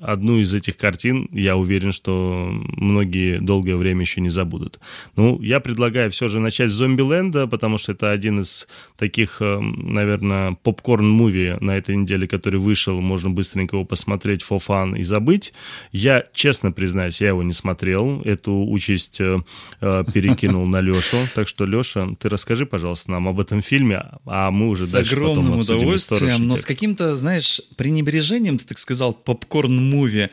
одну 0.00 0.38
из 0.38 0.54
этих 0.54 0.78
картин, 0.78 1.28
я 1.30 1.58
уверен, 1.58 1.92
что 1.92 2.48
многие 2.50 3.38
долгое 3.38 3.76
время 3.76 4.00
еще 4.00 4.22
не 4.22 4.30
забудут. 4.30 4.80
Ну, 5.14 5.42
я 5.42 5.60
предлагаю 5.60 6.10
все 6.10 6.28
же 6.28 6.40
начать 6.40 6.70
с 6.70 6.74
«Зомби-ленда», 6.74 7.46
потому 7.48 7.76
что 7.76 7.92
это 7.92 8.10
один 8.10 8.40
из 8.40 8.66
таких, 8.96 9.42
э, 9.42 9.60
наверное, 9.60 10.56
попкорн-муви 10.62 11.58
на 11.60 11.76
этой 11.76 11.96
неделе, 11.96 12.26
который 12.26 12.58
вышел. 12.58 12.98
Можно 12.98 13.28
быстренько 13.28 13.76
его 13.76 13.84
посмотреть 13.84 14.42
for 14.42 14.58
fun 14.58 14.98
и 14.98 15.02
забыть. 15.02 15.52
Я, 15.92 16.24
честно 16.32 16.72
признаюсь, 16.72 17.20
я 17.20 17.28
его 17.28 17.42
не 17.42 17.52
смотрел. 17.52 18.22
Эту 18.22 18.54
участь 18.54 19.20
э, 19.20 19.38
э, 19.82 20.04
перекинул 20.14 20.66
на 20.66 20.80
Лешу. 20.80 21.18
Так 21.34 21.48
что, 21.48 21.66
Леша, 21.66 22.08
ты 22.18 22.28
расскажи, 22.28 22.64
пожалуйста, 22.64 23.10
нам 23.10 23.28
об 23.28 23.38
этом 23.40 23.60
фильме, 23.60 24.02
а 24.24 24.50
мы 24.50 24.68
уже 24.68 24.86
с 24.86 24.92
дальше 24.92 25.14
огромным 25.14 25.44
потом 25.44 25.58
обсудим 25.60 25.78
удовольствием, 25.80 26.53
но 26.54 26.60
с 26.60 26.64
каким-то, 26.64 27.16
знаешь, 27.16 27.60
пренебрежением, 27.76 28.58
ты 28.58 28.64
так 28.64 28.78
сказал, 28.78 29.12
попкорн-муви. 29.12 30.30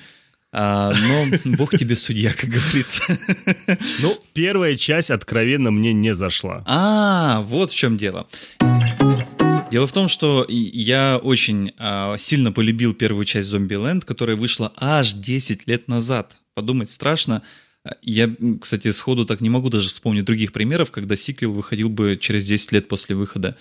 А, 0.54 0.94
но 0.94 1.25
бог 1.58 1.78
тебе 1.78 1.96
судья, 1.96 2.32
как 2.34 2.50
говорится. 2.50 3.01
Ну, 4.01 4.18
первая 4.34 4.75
часть 4.75 5.10
откровенно 5.10 5.72
мне 5.72 5.94
не 5.94 6.13
зашла. 6.13 6.63
А, 6.68 7.42
вот 7.42 7.72
в 7.72 7.75
чем 7.75 7.98
дело. 7.98 8.28
Дело 9.72 9.88
в 9.88 9.94
том, 9.94 10.10
что 10.10 10.46
я 10.50 11.20
очень 11.24 11.72
а, 11.80 12.18
сильно 12.18 12.51
полюбил 12.51 12.94
первую 12.94 13.25
часть 13.25 13.50
Зомбиленд, 13.50 14.04
которая 14.06 14.36
вышла 14.36 14.74
аж 14.78 15.13
10 15.13 15.68
лет 15.68 15.88
назад. 15.88 16.38
Подумать 16.54 16.92
страшно. 16.92 17.42
Я, 18.04 18.30
кстати, 18.60 18.92
сходу 18.92 19.25
так 19.25 19.42
не 19.42 19.50
могу 19.50 19.70
даже 19.70 19.88
вспомнить 19.88 20.25
других 20.25 20.51
примеров, 20.51 20.92
когда 20.92 21.16
сиквел 21.16 21.54
выходил 21.54 21.90
бы 21.90 22.18
через 22.20 22.46
10 22.46 22.74
лет 22.74 22.88
после 22.88 23.16
выхода 23.16 23.58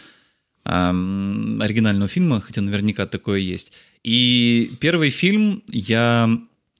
оригинального 0.78 2.08
фильма, 2.08 2.40
хотя 2.40 2.60
наверняка 2.60 3.06
такое 3.06 3.40
есть. 3.40 3.72
И 4.02 4.70
первый 4.80 5.10
фильм 5.10 5.62
я 5.68 6.28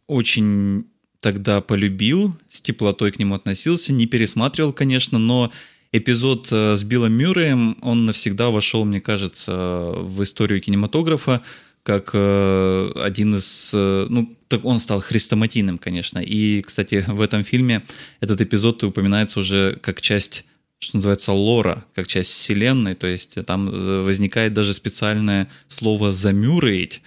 очень 0.06 0.87
тогда 1.20 1.61
полюбил, 1.61 2.35
с 2.49 2.61
теплотой 2.62 3.12
к 3.12 3.18
нему 3.18 3.35
относился, 3.35 3.92
не 3.92 4.06
пересматривал, 4.06 4.73
конечно, 4.73 5.18
но 5.18 5.52
эпизод 5.92 6.49
э, 6.50 6.76
с 6.76 6.85
Биллом 6.85 7.12
Мюрреем, 7.12 7.76
он 7.82 8.06
навсегда 8.06 8.50
вошел, 8.50 8.85
мне 8.85 9.00
кажется, 9.00 9.52
в 9.99 10.23
историю 10.23 10.61
кинематографа, 10.61 11.42
как 11.82 12.11
э, 12.14 12.92
один 12.97 13.37
из... 13.37 13.73
Э, 13.75 14.06
ну, 14.09 14.35
так 14.49 14.64
он 14.64 14.80
стал 14.80 15.00
хрестоматийным, 15.00 15.78
конечно. 15.78 16.18
И, 16.18 16.62
кстати, 16.62 17.04
в 17.06 17.20
этом 17.20 17.44
фильме 17.44 17.82
этот 18.20 18.40
эпизод 18.40 18.82
упоминается 18.85 19.40
уже 19.40 19.78
как 19.82 20.00
часть 20.00 20.44
что 20.81 20.97
называется, 20.97 21.33
лора, 21.33 21.85
как 21.95 22.07
часть 22.07 22.33
вселенной, 22.33 22.95
то 22.95 23.07
есть 23.07 23.37
там 23.47 23.69
э, 23.69 24.03
возникает 24.03 24.55
даже 24.55 24.75
специальное 24.75 25.47
слово 25.69 26.13
«замюрейт», 26.13 27.03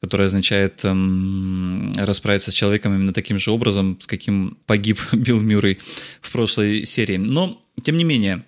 которое 0.00 0.26
означает 0.26 0.84
эм, 0.84 1.92
расправиться 1.96 2.50
с 2.50 2.54
человеком 2.54 2.94
именно 2.94 3.12
таким 3.12 3.38
же 3.38 3.50
образом, 3.50 3.98
с 4.00 4.06
каким 4.06 4.56
погиб 4.66 4.98
Билл 5.12 5.40
Мюррей 5.40 5.78
в 6.20 6.32
прошлой 6.32 6.84
серии. 6.84 7.16
Но, 7.16 7.62
тем 7.82 7.96
не 7.96 8.04
менее, 8.04 8.42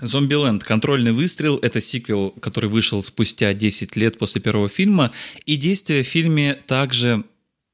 Зомбиленд. 0.00 0.62
Контрольный 0.62 1.12
выстрел– 1.12 1.58
это 1.62 1.80
сиквел, 1.80 2.30
который 2.40 2.70
вышел 2.70 3.02
спустя 3.02 3.52
10 3.52 3.96
лет 3.96 4.18
после 4.18 4.40
первого 4.40 4.68
фильма, 4.68 5.10
и 5.46 5.56
действие 5.56 6.04
в 6.04 6.06
фильме 6.06 6.54
также 6.54 7.24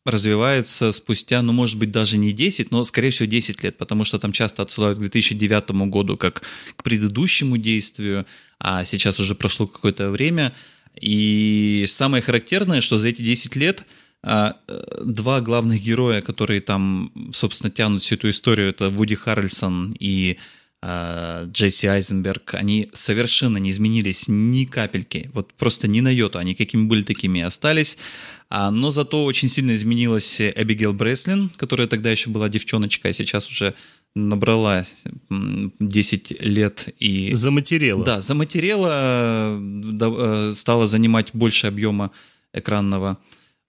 развивается 0.06 0.92
спустя, 0.92 1.42
ну, 1.42 1.52
может 1.52 1.76
быть, 1.78 1.90
даже 1.90 2.16
не 2.16 2.32
10, 2.32 2.70
но, 2.70 2.84
скорее 2.84 3.10
всего, 3.10 3.26
10 3.26 3.62
лет, 3.62 3.78
потому 3.78 4.04
что 4.04 4.18
там 4.18 4.32
часто 4.32 4.62
отсылают 4.62 4.98
к 4.98 5.00
2009 5.00 5.70
году 5.88 6.16
как 6.16 6.42
к 6.76 6.82
предыдущему 6.82 7.56
действию, 7.56 8.26
а 8.58 8.84
сейчас 8.84 9.20
уже 9.20 9.34
прошло 9.34 9.66
какое-то 9.66 10.10
время. 10.10 10.52
И 11.00 11.84
самое 11.88 12.22
характерное, 12.22 12.80
что 12.80 12.98
за 12.98 13.08
эти 13.08 13.22
10 13.22 13.56
лет 13.56 13.84
а, 14.22 14.56
два 15.04 15.40
главных 15.40 15.82
героя, 15.82 16.20
которые 16.22 16.60
там, 16.60 17.12
собственно, 17.32 17.70
тянут 17.70 18.02
всю 18.02 18.14
эту 18.16 18.30
историю, 18.30 18.70
это 18.70 18.88
Вуди 18.90 19.14
Харрельсон 19.14 19.94
и 20.00 20.38
Джесси 20.84 21.86
Айзенберг, 21.86 22.54
они 22.54 22.88
совершенно 22.92 23.58
не 23.58 23.70
изменились 23.70 24.28
ни 24.28 24.64
капельки, 24.64 25.30
вот 25.32 25.52
просто 25.54 25.88
ни 25.88 26.00
на 26.00 26.08
йоту, 26.08 26.38
они 26.38 26.54
какими 26.54 26.86
были, 26.86 27.02
такими 27.02 27.40
и 27.40 27.42
остались. 27.42 27.98
А, 28.48 28.70
но 28.70 28.92
зато 28.92 29.24
очень 29.24 29.48
сильно 29.48 29.74
изменилась 29.74 30.40
Эбигейл 30.40 30.92
Бреслин, 30.92 31.50
которая 31.56 31.88
тогда 31.88 32.10
еще 32.10 32.30
была 32.30 32.48
девчоночка, 32.48 33.08
а 33.08 33.12
сейчас 33.12 33.50
уже 33.50 33.74
набрала 34.14 34.86
10 35.30 36.42
лет 36.42 36.88
и... 36.98 37.34
Заматерела. 37.34 38.04
Да, 38.04 38.20
заматерела, 38.20 39.58
э, 39.58 40.52
стала 40.54 40.86
занимать 40.86 41.30
больше 41.34 41.66
объема 41.66 42.12
экранного 42.52 43.18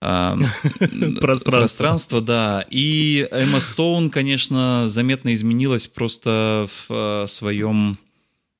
пространство. 0.00 1.50
пространство, 1.50 2.20
да. 2.20 2.64
И 2.70 3.26
Эмма 3.30 3.60
Стоун, 3.60 4.10
конечно, 4.10 4.88
заметно 4.88 5.34
изменилась 5.34 5.86
просто 5.86 6.68
в 6.88 7.26
своем 7.26 7.96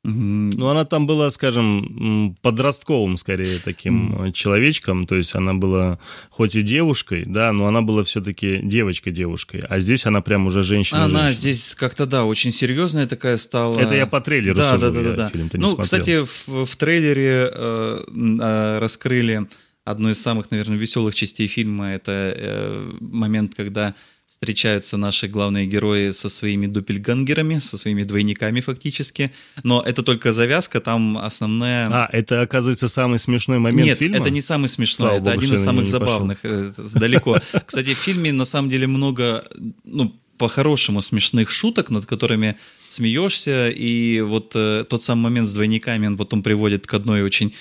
ну, 0.04 0.68
она 0.68 0.84
там 0.84 1.06
была, 1.06 1.28
скажем, 1.28 2.36
подростковым, 2.40 3.16
скорее, 3.16 3.58
таким 3.64 4.12
mm. 4.12 4.32
человечком. 4.32 5.06
То 5.06 5.16
есть 5.16 5.34
она 5.34 5.54
была 5.54 5.98
хоть 6.30 6.54
и 6.54 6.62
девушкой, 6.62 7.24
да, 7.26 7.52
но 7.52 7.66
она 7.66 7.82
была 7.82 8.04
все-таки 8.04 8.60
девочка-девушкой. 8.62 9.64
А 9.68 9.80
здесь 9.80 10.06
она 10.06 10.22
прям 10.22 10.46
уже 10.46 10.62
женщина. 10.62 11.04
Она 11.04 11.32
здесь 11.32 11.74
как-то, 11.74 12.06
да, 12.06 12.24
очень 12.24 12.52
серьезная 12.52 13.06
такая 13.06 13.36
стала. 13.36 13.78
Это 13.78 13.94
я 13.94 14.06
по 14.06 14.20
трейлеру 14.20 14.56
да, 14.56 14.72
сужу, 14.72 14.92
да, 14.92 15.02
да, 15.02 15.02
да, 15.14 15.30
да. 15.30 15.48
Ну, 15.54 15.76
кстати, 15.76 16.24
в, 16.24 16.64
в 16.64 16.76
трейлере 16.76 17.50
э, 17.52 18.00
э, 18.40 18.78
раскрыли 18.78 19.46
одну 19.90 20.10
из 20.10 20.20
самых, 20.20 20.50
наверное, 20.50 20.76
веселых 20.76 21.14
частей 21.14 21.48
фильма. 21.48 21.92
Это 21.94 22.34
э, 22.36 22.90
момент, 23.00 23.54
когда 23.54 23.94
встречаются 24.38 24.96
наши 24.96 25.26
главные 25.26 25.66
герои 25.66 26.12
со 26.12 26.28
своими 26.28 26.66
дупельгангерами, 26.66 27.58
со 27.58 27.76
своими 27.76 28.04
двойниками 28.04 28.60
фактически. 28.60 29.32
Но 29.64 29.82
это 29.82 30.02
только 30.02 30.32
завязка, 30.32 30.80
там 30.80 31.18
основная... 31.18 31.88
А, 31.90 32.08
это, 32.12 32.42
оказывается, 32.42 32.88
самый 32.88 33.18
смешной 33.18 33.58
момент 33.58 33.86
Нет, 33.86 33.98
фильма? 33.98 34.16
это 34.16 34.30
не 34.30 34.42
самый 34.42 34.68
смешной, 34.68 35.08
Слава 35.08 35.14
это 35.14 35.24
Богу, 35.24 35.38
один 35.38 35.54
из 35.54 35.64
самых 35.64 35.86
забавных. 35.86 36.40
Пошел. 36.40 36.72
Далеко. 36.94 37.40
Кстати, 37.66 37.94
в 37.94 37.98
фильме 37.98 38.32
на 38.32 38.44
самом 38.44 38.70
деле 38.70 38.86
много... 38.86 39.44
Ну, 39.84 40.14
по-хорошему 40.38 41.02
смешных 41.02 41.50
шуток, 41.50 41.90
над 41.90 42.06
которыми 42.06 42.56
смеешься, 42.88 43.70
и 43.70 44.20
вот 44.20 44.52
э, 44.54 44.84
тот 44.88 45.02
самый 45.02 45.22
момент 45.22 45.48
с 45.48 45.52
двойниками 45.52 46.06
он 46.06 46.16
потом 46.16 46.44
приводит 46.44 46.86
к 46.86 46.94
одной 46.94 47.22
очень 47.22 47.52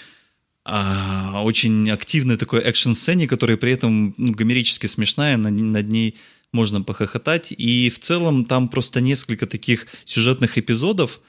а, 0.70 1.42
очень 1.44 1.90
активной 1.90 2.36
такой 2.36 2.60
экшн-сцене, 2.60 3.26
которая 3.26 3.56
при 3.56 3.72
этом 3.72 4.14
ну, 4.18 4.34
гомерически 4.34 4.86
смешная, 4.88 5.38
над, 5.38 5.54
над 5.54 5.88
ней 5.88 6.16
можно 6.52 6.82
похохотать. 6.82 7.54
И 7.58 7.90
в 7.90 8.00
целом 8.00 8.44
там 8.44 8.68
просто 8.68 9.00
несколько 9.00 9.48
таких 9.48 9.88
сюжетных 10.04 10.58
эпизодов, 10.58 11.22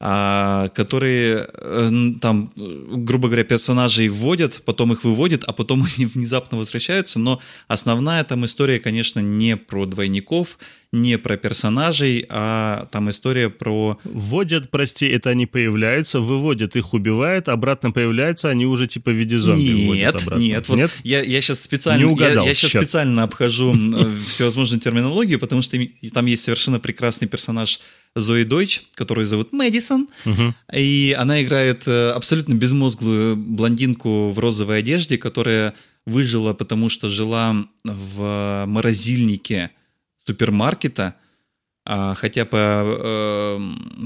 которые 0.00 1.46
э, 1.52 1.90
там, 2.22 2.50
грубо 2.56 3.28
говоря, 3.28 3.44
персонажей 3.44 4.08
вводят, 4.08 4.62
потом 4.64 4.94
их 4.94 5.04
выводят, 5.04 5.44
а 5.44 5.52
потом 5.52 5.86
они 5.96 6.06
внезапно 6.06 6.56
возвращаются. 6.56 7.18
Но 7.18 7.38
основная 7.68 8.24
там 8.24 8.46
история, 8.46 8.80
конечно, 8.80 9.20
не 9.20 9.58
про 9.58 9.84
двойников, 9.84 10.58
не 10.92 11.18
про 11.18 11.36
персонажей, 11.36 12.24
а 12.30 12.88
там 12.90 13.10
история 13.10 13.48
про... 13.50 13.98
Вводят, 14.04 14.70
прости, 14.70 15.06
это 15.06 15.30
они 15.30 15.46
появляются, 15.46 16.18
выводят, 16.20 16.76
их 16.76 16.94
убивают, 16.94 17.48
обратно 17.48 17.92
появляются, 17.92 18.48
они 18.48 18.66
уже 18.66 18.86
типа 18.86 19.10
в 19.10 19.14
виде 19.14 19.38
зомби 19.38 19.62
Нет, 19.62 20.16
обратно. 20.16 20.42
нет, 20.42 20.68
вот 20.68 20.76
нет? 20.78 20.90
Я, 21.04 21.22
я 21.22 21.40
сейчас 21.40 21.60
специально, 21.60 22.04
Не 22.04 22.10
угадал, 22.10 22.44
я, 22.44 22.50
я 22.50 22.54
сейчас 22.54 22.72
черт. 22.72 22.84
специально 22.84 23.22
обхожу 23.22 23.72
всевозможную 24.26 24.80
терминологию, 24.80 25.38
потому 25.38 25.62
что 25.62 25.78
там 26.12 26.26
есть 26.26 26.42
совершенно 26.42 26.80
прекрасный 26.80 27.28
персонаж 27.28 27.80
Зои 28.16 28.44
Дойч, 28.44 28.82
которую 28.94 29.26
зовут 29.26 29.52
Мэдисон, 29.52 30.08
и 30.74 31.14
она 31.18 31.42
играет 31.42 31.86
э, 31.86 32.10
абсолютно 32.10 32.54
безмозглую 32.54 33.36
блондинку 33.36 34.30
в 34.30 34.38
розовой 34.38 34.78
одежде, 34.78 35.16
которая 35.16 35.74
выжила, 36.06 36.52
потому 36.54 36.88
что 36.88 37.08
жила 37.08 37.54
в 37.84 38.64
морозильнике 38.66 39.70
супермаркета, 40.26 41.14
а, 41.86 42.14
хотя 42.14 42.44
по, 42.44 42.56
э, 42.56 43.58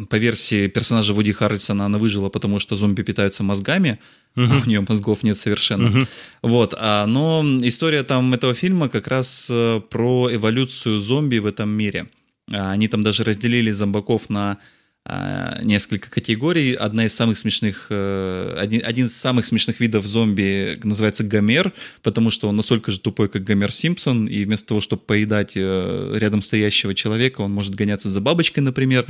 по 0.08 0.16
версии 0.16 0.68
персонажа 0.68 1.12
Вуди 1.12 1.32
Харрельсона 1.32 1.86
она 1.86 1.98
выжила, 1.98 2.28
потому 2.28 2.60
что 2.60 2.76
зомби 2.76 3.02
питаются 3.02 3.42
мозгами, 3.42 3.98
а 4.36 4.60
у 4.64 4.68
нее 4.68 4.84
мозгов 4.88 5.22
нет 5.22 5.36
совершенно. 5.36 6.06
Вот, 6.42 6.74
а, 6.78 7.06
но 7.06 7.42
история 7.62 8.02
там 8.02 8.32
этого 8.34 8.54
фильма 8.54 8.88
как 8.88 9.08
раз 9.08 9.48
э, 9.50 9.80
про 9.90 10.28
эволюцию 10.32 10.98
зомби 10.98 11.38
в 11.38 11.46
этом 11.46 11.68
мире. 11.70 12.06
А, 12.52 12.72
Они 12.72 12.88
там 12.88 13.02
даже 13.02 13.24
разделили 13.24 13.70
зомбаков 13.70 14.30
на 14.30 14.58
а, 15.06 15.58
несколько 15.62 16.08
категорий. 16.08 16.72
Одна 16.72 17.04
из 17.04 17.14
самых 17.14 17.36
смешных, 17.36 17.88
э, 17.90 18.56
один, 18.58 18.80
один 18.86 19.06
из 19.06 19.14
самых 19.14 19.44
смешных 19.44 19.78
видов 19.78 20.06
зомби 20.06 20.80
называется 20.82 21.24
Гомер, 21.24 21.74
потому 22.02 22.30
что 22.30 22.48
он 22.48 22.56
настолько 22.56 22.90
же 22.90 23.00
тупой, 23.00 23.28
как 23.28 23.44
Гомер 23.44 23.70
Симпсон, 23.70 24.26
и 24.26 24.44
вместо 24.44 24.68
того, 24.68 24.80
чтобы 24.80 25.02
поедать 25.02 25.52
э, 25.56 26.14
рядом 26.18 26.40
стоящего 26.40 26.94
человека, 26.94 27.42
он 27.42 27.52
может 27.52 27.74
гоняться 27.74 28.08
за 28.08 28.22
бабочкой, 28.22 28.62
например. 28.62 29.04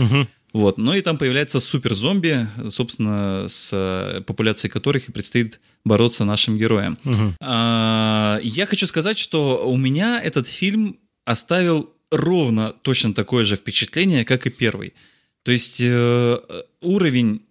Вот. 0.52 0.78
Ну 0.78 0.94
и 0.94 1.00
там 1.00 1.16
появляется 1.16 1.58
супер-зомби, 1.60 2.46
собственно, 2.70 3.46
с 3.48 3.70
э, 3.72 4.20
популяцией 4.22 4.72
которых 4.72 5.08
и 5.08 5.12
предстоит 5.12 5.60
бороться 5.84 6.24
нашим 6.24 6.58
героям. 6.58 6.98
А, 7.40 8.40
Я 8.42 8.66
хочу 8.66 8.88
сказать, 8.88 9.18
что 9.18 9.68
у 9.68 9.76
меня 9.76 10.20
этот 10.20 10.48
фильм 10.48 10.96
оставил 11.24 11.93
ровно 12.16 12.72
точно 12.82 13.14
такое 13.14 13.44
же 13.44 13.56
впечатление, 13.56 14.24
как 14.24 14.46
и 14.46 14.50
первый. 14.50 14.94
То 15.42 15.52
есть 15.52 15.80
э, 15.80 16.38
уровень 16.80 17.42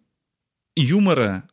юмора, 0.76 1.44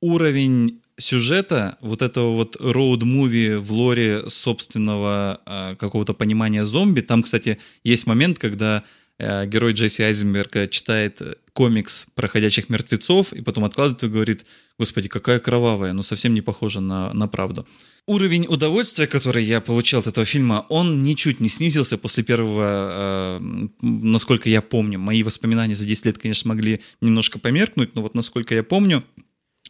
уровень 0.00 0.80
сюжета, 0.98 1.76
вот 1.80 2.02
этого 2.02 2.34
вот 2.34 2.56
роуд-муви 2.56 3.56
в 3.58 3.72
лоре 3.72 4.28
собственного 4.28 5.40
э, 5.46 5.76
какого-то 5.76 6.14
понимания 6.14 6.66
зомби. 6.66 7.00
Там, 7.00 7.22
кстати, 7.22 7.58
есть 7.84 8.06
момент, 8.06 8.38
когда 8.38 8.82
э, 9.18 9.46
герой 9.46 9.72
Джесси 9.72 10.02
Айзенберга 10.02 10.68
читает 10.68 11.20
э, 11.20 11.34
комикс 11.52 12.06
про 12.14 12.28
ходячих 12.28 12.68
мертвецов 12.68 13.32
и 13.32 13.42
потом 13.42 13.64
откладывает 13.64 14.02
и 14.04 14.08
говорит, 14.08 14.46
господи, 14.78 15.08
какая 15.08 15.38
кровавая, 15.38 15.92
ну 15.92 16.02
совсем 16.02 16.34
не 16.34 16.40
похожа 16.40 16.80
на, 16.80 17.12
на 17.12 17.28
правду. 17.28 17.66
Уровень 18.08 18.46
удовольствия, 18.48 19.06
который 19.06 19.44
я 19.44 19.60
получал 19.60 20.00
от 20.00 20.06
этого 20.06 20.24
фильма, 20.24 20.64
он 20.70 21.04
ничуть 21.04 21.40
не 21.40 21.50
снизился 21.50 21.98
после 21.98 22.24
первого, 22.24 23.38
э, 23.38 23.68
насколько 23.82 24.48
я 24.48 24.62
помню. 24.62 24.98
Мои 24.98 25.22
воспоминания 25.22 25.76
за 25.76 25.84
10 25.84 26.06
лет, 26.06 26.16
конечно, 26.16 26.48
могли 26.48 26.80
немножко 27.02 27.38
померкнуть, 27.38 27.94
но 27.94 28.00
вот 28.00 28.14
насколько 28.14 28.54
я 28.54 28.62
помню, 28.62 29.04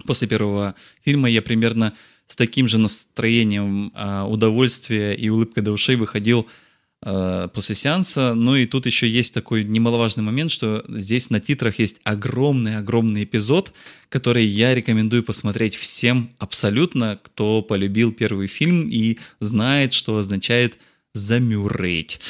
после 0.07 0.29
первого 0.29 0.77
фильма 1.05 1.29
я 1.29 1.43
примерно 1.43 1.95
с 2.29 2.37
таким 2.37 2.69
же 2.69 2.79
настроением 2.79 3.91
э, 3.97 4.23
удовольствия 4.23 5.15
и 5.15 5.29
улыбкой 5.31 5.65
до 5.65 5.73
ушей 5.73 5.97
выходил 5.97 6.47
после 7.01 7.75
сеанса. 7.75 8.35
Ну 8.35 8.57
и 8.57 8.67
тут 8.67 8.87
еще 8.87 9.09
есть 9.09 9.33
такой 9.33 9.65
немаловажный 9.65 10.25
момент, 10.25 10.51
что 10.51 10.85
здесь 10.89 11.31
на 11.31 11.41
титрах 11.41 11.79
есть 11.79 12.01
огромный-огромный 12.05 13.25
эпизод, 13.25 13.73
который 14.09 14.45
я 14.45 14.75
рекомендую 14.75 15.23
посмотреть 15.23 15.77
всем 15.77 16.31
абсолютно, 16.39 17.19
кто 17.23 17.63
полюбил 17.63 18.13
первый 18.13 18.49
фильм 18.49 18.89
и 18.89 19.19
знает, 19.39 19.93
что 19.93 20.19
означает 20.19 20.79
«замюрреть». 21.15 22.21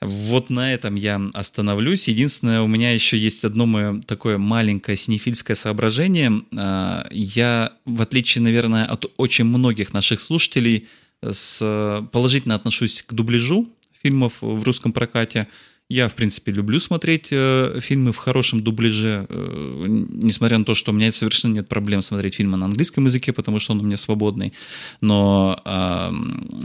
Вот 0.00 0.50
на 0.50 0.74
этом 0.74 0.94
я 0.94 1.20
остановлюсь. 1.32 2.06
Единственное, 2.06 2.60
у 2.60 2.66
меня 2.66 2.92
еще 2.92 3.18
есть 3.18 3.44
одно 3.44 3.64
мое 3.66 4.00
такое 4.02 4.36
маленькое 4.36 4.96
синефильское 4.96 5.56
соображение. 5.56 6.42
А, 6.56 7.06
Я, 7.10 7.72
в 7.86 8.02
отличие, 8.02 8.42
наверное, 8.42 8.84
от 8.84 9.06
очень 9.16 9.46
многих 9.46 9.94
наших 9.94 10.20
слушателей, 10.20 10.86
с, 11.22 12.06
положительно 12.12 12.54
отношусь 12.54 13.02
к 13.02 13.12
дубляжу 13.14 13.72
фильмов 14.06 14.34
в 14.40 14.62
русском 14.62 14.92
прокате. 14.92 15.48
Я, 15.88 16.08
в 16.08 16.14
принципе, 16.14 16.52
люблю 16.52 16.80
смотреть 16.80 17.28
э, 17.30 17.78
фильмы 17.80 18.12
в 18.12 18.16
хорошем 18.16 18.62
дубляже, 18.62 19.26
э, 19.28 19.84
несмотря 19.88 20.58
на 20.58 20.64
то, 20.64 20.74
что 20.74 20.92
у 20.92 20.94
меня 20.94 21.12
совершенно 21.12 21.54
нет 21.54 21.68
проблем 21.68 22.02
смотреть 22.02 22.34
фильмы 22.36 22.56
на 22.56 22.66
английском 22.66 23.04
языке, 23.06 23.32
потому 23.32 23.58
что 23.58 23.72
он 23.72 23.80
у 23.80 23.82
меня 23.82 23.96
свободный. 23.96 24.52
Но 25.00 25.60
э, 25.64 26.12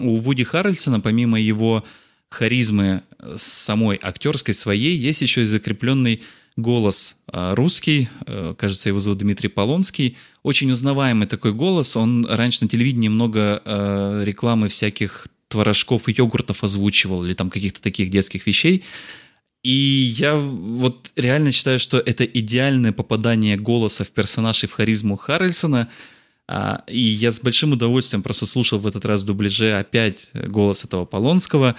у 0.02 0.18
Вуди 0.18 0.44
Харрельсона, 0.44 1.00
помимо 1.00 1.40
его 1.40 1.84
харизмы 2.30 3.02
самой 3.38 4.00
актерской 4.02 4.54
своей, 4.54 4.96
есть 4.98 5.22
еще 5.22 5.42
и 5.42 5.46
закрепленный 5.46 6.22
голос 6.58 7.16
э, 7.32 7.54
русский, 7.54 8.10
э, 8.26 8.54
кажется, 8.58 8.90
его 8.90 9.00
зовут 9.00 9.20
Дмитрий 9.20 9.50
Полонский, 9.50 10.18
очень 10.44 10.72
узнаваемый 10.72 11.28
такой 11.28 11.54
голос, 11.54 11.96
он 11.96 12.26
раньше 12.26 12.64
на 12.64 12.70
телевидении 12.70 13.10
много 13.10 13.62
э, 13.64 14.24
рекламы 14.26 14.68
всяких 14.68 15.28
творожков 15.52 16.10
и 16.10 16.16
йогуртов 16.18 16.64
озвучивал, 16.64 17.24
или 17.24 17.34
там 17.34 17.50
каких-то 17.50 17.82
таких 17.82 18.10
детских 18.10 18.48
вещей, 18.48 18.84
и 19.64 19.70
я 20.18 20.36
вот 20.36 21.12
реально 21.16 21.52
считаю, 21.52 21.80
что 21.80 22.00
это 22.00 22.26
идеальное 22.26 22.94
попадание 22.94 23.58
голоса 23.58 24.04
в 24.04 24.10
персонаж 24.10 24.64
и 24.64 24.68
в 24.68 24.72
харизму 24.72 25.18
Харрельсона, 25.18 25.88
а, 26.48 26.84
и 26.88 27.00
я 27.00 27.32
с 27.32 27.40
большим 27.40 27.74
удовольствием 27.74 28.24
просто 28.24 28.46
слушал 28.46 28.80
в 28.80 28.88
этот 28.88 29.06
раз 29.06 29.22
в 29.22 29.26
дубляже 29.26 29.78
опять 29.78 30.32
голос 30.34 30.84
этого 30.84 31.06
Полонского, 31.06 31.76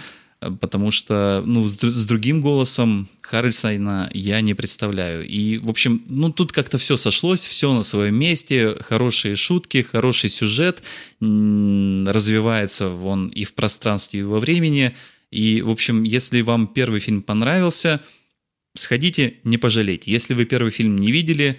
потому 0.60 0.90
что 0.90 1.42
ну, 1.46 1.66
с 1.66 2.06
другим 2.06 2.40
голосом 2.40 3.08
Харрельсона 3.20 4.10
я 4.12 4.40
не 4.40 4.54
представляю. 4.54 5.26
И, 5.26 5.58
в 5.58 5.70
общем, 5.70 6.02
ну 6.06 6.32
тут 6.32 6.52
как-то 6.52 6.78
все 6.78 6.96
сошлось, 6.96 7.46
все 7.46 7.72
на 7.72 7.82
своем 7.82 8.18
месте, 8.18 8.76
хорошие 8.80 9.36
шутки, 9.36 9.82
хороший 9.82 10.30
сюжет, 10.30 10.82
развивается 11.20 12.88
он 12.88 13.28
и 13.28 13.44
в 13.44 13.54
пространстве, 13.54 14.20
и 14.20 14.24
во 14.24 14.38
времени. 14.38 14.94
И, 15.30 15.62
в 15.62 15.70
общем, 15.70 16.02
если 16.02 16.42
вам 16.42 16.66
первый 16.66 17.00
фильм 17.00 17.22
понравился, 17.22 18.00
сходите, 18.74 19.34
не 19.44 19.58
пожалейте. 19.58 20.10
Если 20.10 20.34
вы 20.34 20.44
первый 20.44 20.70
фильм 20.70 20.96
не 20.96 21.10
видели, 21.10 21.58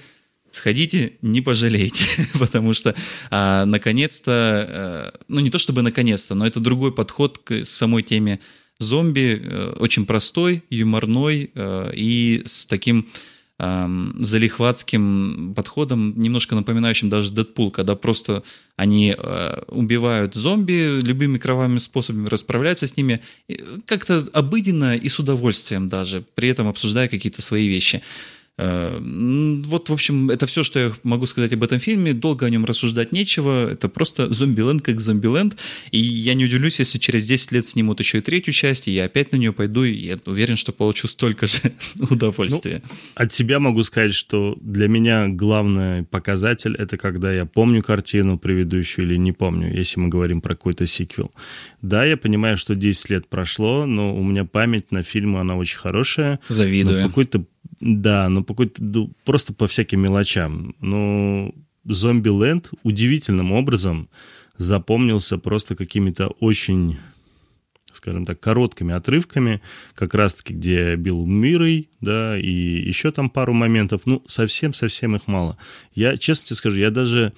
сходите, 0.52 1.14
не 1.22 1.42
пожалейте, 1.42 2.06
потому 2.40 2.74
что 2.74 2.96
а, 3.30 3.66
наконец-то, 3.66 4.32
а, 4.32 5.14
ну 5.28 5.40
не 5.40 5.50
то 5.50 5.58
чтобы 5.58 5.82
наконец-то, 5.82 6.36
но 6.36 6.46
это 6.46 6.60
другой 6.60 6.94
подход 6.94 7.40
к 7.40 7.66
самой 7.66 8.04
теме 8.04 8.40
зомби, 8.80 9.42
э, 9.44 9.76
очень 9.80 10.06
простой, 10.06 10.64
юморной 10.70 11.52
э, 11.54 11.92
и 11.96 12.42
с 12.46 12.66
таким 12.66 13.08
эм, 13.60 14.16
залихватским 14.20 15.54
подходом, 15.56 16.14
немножко 16.18 16.56
напоминающим 16.56 17.10
даже 17.10 17.32
Дэдпул, 17.32 17.72
когда 17.72 17.96
просто 17.96 18.44
они 18.76 19.16
э, 19.18 19.64
убивают 19.68 20.34
зомби 20.34 21.02
любыми 21.02 21.38
кровавыми 21.38 21.78
способами, 21.78 22.28
расправляются 22.28 22.88
с 22.88 22.98
ними 22.98 23.22
как-то 23.86 24.28
обыденно 24.34 24.96
и 24.96 25.08
с 25.10 25.20
удовольствием 25.20 25.90
даже, 25.90 26.26
при 26.36 26.50
этом 26.50 26.68
обсуждая 26.68 27.08
какие-то 27.08 27.42
свои 27.42 27.68
вещи. 27.68 28.02
Э, 28.60 29.00
вот, 29.00 29.90
в 29.90 29.94
общем, 29.94 30.30
это 30.30 30.46
все, 30.46 30.64
что 30.64 30.80
я 30.80 30.92
могу 31.04 31.26
сказать 31.26 31.54
об 31.54 31.64
этом 31.64 31.80
фильме. 31.80 32.14
Долго 32.14 32.46
о 32.46 32.50
нем 32.50 32.66
рассуждать 32.66 33.12
нечего. 33.12 33.72
Это 33.72 33.90
просто 33.90 34.32
зомби-ленд 34.32 34.84
как 34.84 35.00
зомби-ленд. 35.00 35.58
И 35.92 35.98
я 35.98 36.36
не 36.36 36.46
удивлюсь, 36.46 36.80
если 36.80 37.00
через 37.00 37.26
10 37.26 37.52
лет 37.52 37.66
снимут 37.66 38.00
еще 38.00 38.20
и 38.20 38.22
третью 38.22 38.54
часть, 38.54 38.88
и 38.88 38.92
я 38.92 39.06
опять 39.06 39.32
на 39.32 39.38
нее 39.38 39.54
пойду, 39.54 39.84
и 39.84 39.94
я 39.94 40.20
уверен, 40.26 40.56
что 40.56 40.72
получу 40.72 41.08
столько 41.08 41.48
же 41.48 41.60
удовольствия. 42.12 42.84
Ну, 42.84 42.96
от 43.16 43.32
себя 43.32 43.60
могу 43.60 43.84
сказать, 43.84 44.14
что 44.14 44.56
для 44.62 44.88
меня 44.88 45.28
главный 45.28 46.04
показатель— 46.04 46.76
это 46.78 46.98
когда 46.98 47.34
я 47.34 47.46
помню 47.46 47.82
картину 47.82 48.38
предыдущую 48.38 49.06
или 49.06 49.18
не 49.18 49.32
помню, 49.32 49.76
если 49.76 50.00
мы 50.00 50.10
говорим 50.10 50.42
про 50.42 50.56
какой-то 50.56 50.86
сиквел. 50.86 51.32
Да, 51.82 52.06
я 52.06 52.18
понимаю, 52.18 52.58
что 52.58 52.76
10 52.76 53.10
лет 53.10 53.28
прошло, 53.28 53.86
но 53.86 54.16
у 54.16 54.24
меня 54.24 54.46
память 54.46 54.92
на 54.92 55.02
фильмы, 55.02 55.40
она 55.40 55.56
очень 55.56 55.78
хорошая. 55.78 56.40
Завидую. 56.48 57.04
какой-то 57.08 57.46
да, 57.80 58.30
ну 58.30 58.46
ну, 58.78 59.12
просто 59.26 59.54
по 59.54 59.68
всяким 59.68 60.02
мелочам. 60.02 60.76
Ну, 60.80 61.54
Зомби 61.86 62.30
Ленд 62.30 62.72
удивительным 62.84 63.52
образом 63.52 64.10
запомнился 64.58 65.38
просто 65.38 65.76
какими-то 65.76 66.28
очень 66.40 66.98
скажем 67.92 68.26
так, 68.26 68.40
короткими 68.40 68.94
отрывками, 68.94 69.62
как 69.96 70.14
раз-таки, 70.14 70.54
где 70.54 70.96
Билл 70.96 71.26
Мирой, 71.26 71.90
да, 72.02 72.38
и 72.38 72.50
еще 72.50 73.12
там 73.12 73.30
пару 73.30 73.54
моментов, 73.54 74.02
ну, 74.06 74.24
совсем-совсем 74.28 75.16
их 75.16 75.28
мало. 75.28 75.58
Я, 75.94 76.18
честно 76.18 76.48
тебе 76.48 76.56
скажу, 76.56 76.80
я 76.80 76.90
даже 76.92 77.34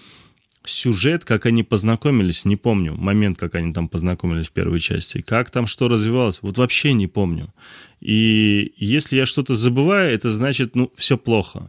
сюжет, 0.68 1.26
как 1.26 1.46
они 1.46 1.64
познакомились, 1.64 2.46
не 2.46 2.56
помню. 2.56 2.96
Момент, 2.96 3.38
как 3.38 3.56
они 3.56 3.74
там 3.74 3.88
познакомились 3.88 4.48
в 4.48 4.52
первой 4.52 4.80
части. 4.80 5.22
Как 5.22 5.50
там 5.52 5.68
что 5.68 5.88
развивалось, 5.88 6.40
вот 6.42 6.58
вообще 6.58 6.94
не 6.94 7.08
помню. 7.08 7.54
И 8.02 8.74
если 8.78 9.18
я 9.18 9.26
что-то 9.26 9.56
забываю, 9.56 10.14
это 10.14 10.30
значит, 10.30 10.76
ну, 10.76 10.92
все 10.96 11.18
плохо. 11.18 11.68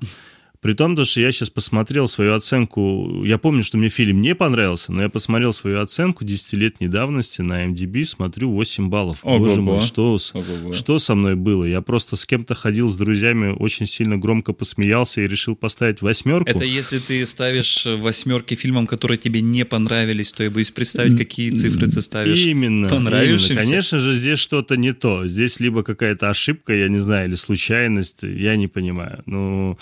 При 0.67 0.73
том, 0.73 0.97
что 1.05 1.21
я 1.21 1.31
сейчас 1.31 1.49
посмотрел 1.49 2.09
свою 2.09 2.35
оценку, 2.35 3.23
я 3.25 3.39
помню, 3.39 3.63
что 3.63 3.79
мне 3.79 3.89
фильм 3.89 4.21
не 4.21 4.35
понравился, 4.35 4.91
но 4.91 5.03
я 5.03 5.09
посмотрел 5.09 5.53
свою 5.53 5.81
оценку 5.81 6.25
10-летней 6.25 6.89
давности 6.89 7.41
на 7.41 7.67
MDB, 7.67 8.03
смотрю 8.03 8.51
8 8.51 8.89
баллов. 8.89 9.21
Ого-го. 9.23 9.45
Боже 9.45 9.63
мой, 9.63 9.81
что, 9.83 10.19
что 10.19 10.99
со 10.99 11.15
мной 11.15 11.37
было? 11.37 11.63
Я 11.63 11.83
просто 11.83 12.17
с 12.17 12.27
кем-то 12.27 12.57
ходил 12.57 12.89
с 12.89 12.97
друзьями, 12.97 13.55
очень 13.57 13.87
сильно 13.87 14.19
громко 14.19 14.53
посмеялся 14.53 15.21
и 15.21 15.29
решил 15.29 15.55
поставить 15.55 16.03
восьмерку. 16.03 16.51
Это 16.51 16.65
если 16.65 16.99
ты 16.99 17.25
ставишь 17.29 17.87
восьмерки 17.87 18.57
фильмам, 18.57 18.89
которые 18.89 19.19
тебе 19.19 19.43
не 19.43 19.65
понравились, 19.65 20.33
то 20.33 20.43
я 20.43 20.51
боюсь 20.51 20.73
представить, 20.73 21.17
какие 21.17 21.51
цифры 21.51 21.87
ты 21.87 22.03
ставишь 22.03 22.45
именно, 22.45 22.89
понравившимся. 22.89 23.53
Именно. 23.53 23.63
Конечно 23.63 23.99
же, 24.01 24.15
здесь 24.15 24.41
что-то 24.41 24.77
не 24.77 24.93
то. 24.93 25.29
Здесь 25.29 25.61
либо 25.61 25.85
какая-то 25.85 26.29
ошибка, 26.29 26.75
я 26.75 26.89
не 26.89 26.99
знаю, 26.99 27.29
или 27.29 27.37
случайность, 27.37 28.25
я 28.25 28.57
не 28.57 28.67
понимаю. 28.67 29.23
Ну... 29.27 29.37
Но 29.37 29.79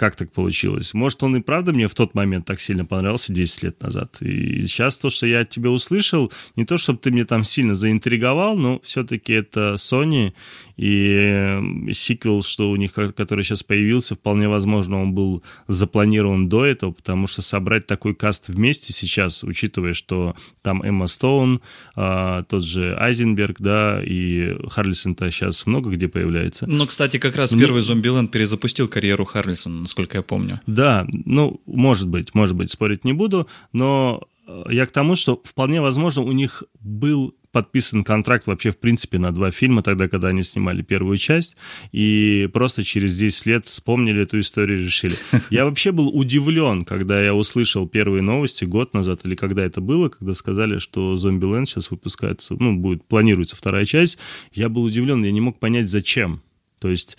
как 0.00 0.16
так 0.16 0.32
получилось. 0.32 0.94
Может, 0.94 1.22
он 1.22 1.36
и 1.36 1.40
правда 1.42 1.74
мне 1.74 1.86
в 1.86 1.94
тот 1.94 2.14
момент 2.14 2.46
так 2.46 2.58
сильно 2.58 2.86
понравился 2.86 3.34
10 3.34 3.64
лет 3.64 3.82
назад. 3.82 4.16
И 4.22 4.62
сейчас 4.62 4.96
то, 4.96 5.10
что 5.10 5.26
я 5.26 5.40
от 5.40 5.50
тебя 5.50 5.68
услышал, 5.68 6.32
не 6.56 6.64
то, 6.64 6.78
чтобы 6.78 7.00
ты 7.00 7.10
мне 7.10 7.26
там 7.26 7.44
сильно 7.44 7.74
заинтриговал, 7.74 8.56
но 8.56 8.80
все-таки 8.80 9.34
это 9.34 9.74
Sony, 9.74 10.32
и 10.80 11.92
сиквел, 11.92 12.42
что 12.42 12.70
у 12.70 12.76
них, 12.76 12.94
который 12.94 13.44
сейчас 13.44 13.62
появился, 13.62 14.14
вполне 14.14 14.48
возможно, 14.48 15.02
он 15.02 15.12
был 15.12 15.42
запланирован 15.68 16.48
до 16.48 16.64
этого, 16.64 16.92
потому 16.92 17.26
что 17.26 17.42
собрать 17.42 17.86
такой 17.86 18.14
каст 18.14 18.48
вместе 18.48 18.94
сейчас, 18.94 19.44
учитывая, 19.44 19.92
что 19.92 20.34
там 20.62 20.82
Эмма 20.82 21.06
Стоун, 21.06 21.60
а, 21.96 22.44
тот 22.44 22.64
же 22.64 22.96
Айзенберг, 22.98 23.56
да, 23.60 24.00
и 24.02 24.56
Харлисон-то 24.70 25.30
сейчас 25.30 25.66
много 25.66 25.90
где 25.90 26.08
появляется. 26.08 26.66
Ну, 26.66 26.86
кстати, 26.86 27.18
как 27.18 27.36
раз 27.36 27.52
ну, 27.52 27.58
первый 27.58 27.82
Зомбиленд 27.82 28.30
перезапустил 28.30 28.88
карьеру 28.88 29.26
Харлисона, 29.26 29.82
насколько 29.82 30.16
я 30.16 30.22
помню. 30.22 30.62
Да, 30.66 31.06
ну, 31.12 31.60
может 31.66 32.08
быть, 32.08 32.34
может 32.34 32.56
быть, 32.56 32.70
спорить 32.70 33.04
не 33.04 33.12
буду, 33.12 33.46
но 33.74 34.22
э, 34.46 34.62
я 34.70 34.86
к 34.86 34.92
тому, 34.92 35.14
что 35.14 35.38
вполне 35.44 35.82
возможно 35.82 36.22
у 36.22 36.32
них 36.32 36.64
был 36.80 37.34
подписан 37.52 38.04
контракт 38.04 38.46
вообще, 38.46 38.70
в 38.70 38.78
принципе, 38.78 39.18
на 39.18 39.32
два 39.32 39.50
фильма, 39.50 39.82
тогда, 39.82 40.08
когда 40.08 40.28
они 40.28 40.42
снимали 40.42 40.82
первую 40.82 41.16
часть, 41.16 41.56
и 41.92 42.48
просто 42.52 42.84
через 42.84 43.16
10 43.18 43.46
лет 43.46 43.66
вспомнили 43.66 44.22
эту 44.22 44.40
историю 44.40 44.80
и 44.80 44.84
решили. 44.84 45.14
Я 45.50 45.64
вообще 45.64 45.92
был 45.92 46.08
удивлен, 46.08 46.84
когда 46.84 47.22
я 47.22 47.34
услышал 47.34 47.88
первые 47.88 48.22
новости 48.22 48.64
год 48.64 48.94
назад, 48.94 49.20
или 49.24 49.34
когда 49.34 49.64
это 49.64 49.80
было, 49.80 50.08
когда 50.08 50.34
сказали, 50.34 50.78
что 50.78 51.16
Зомби 51.16 51.40
сейчас 51.64 51.90
выпускается, 51.90 52.54
ну, 52.58 52.76
будет, 52.76 53.04
планируется 53.04 53.56
вторая 53.56 53.84
часть. 53.84 54.18
Я 54.52 54.68
был 54.68 54.84
удивлен, 54.84 55.24
я 55.24 55.32
не 55.32 55.40
мог 55.40 55.58
понять, 55.58 55.88
зачем. 55.88 56.42
То 56.78 56.88
есть... 56.88 57.16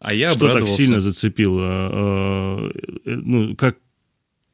А 0.00 0.12
я 0.12 0.32
что 0.32 0.52
так 0.52 0.66
сильно 0.66 1.00
зацепило? 1.00 1.60
Э, 1.62 2.70
э, 3.04 3.10
ну, 3.14 3.54
как, 3.54 3.78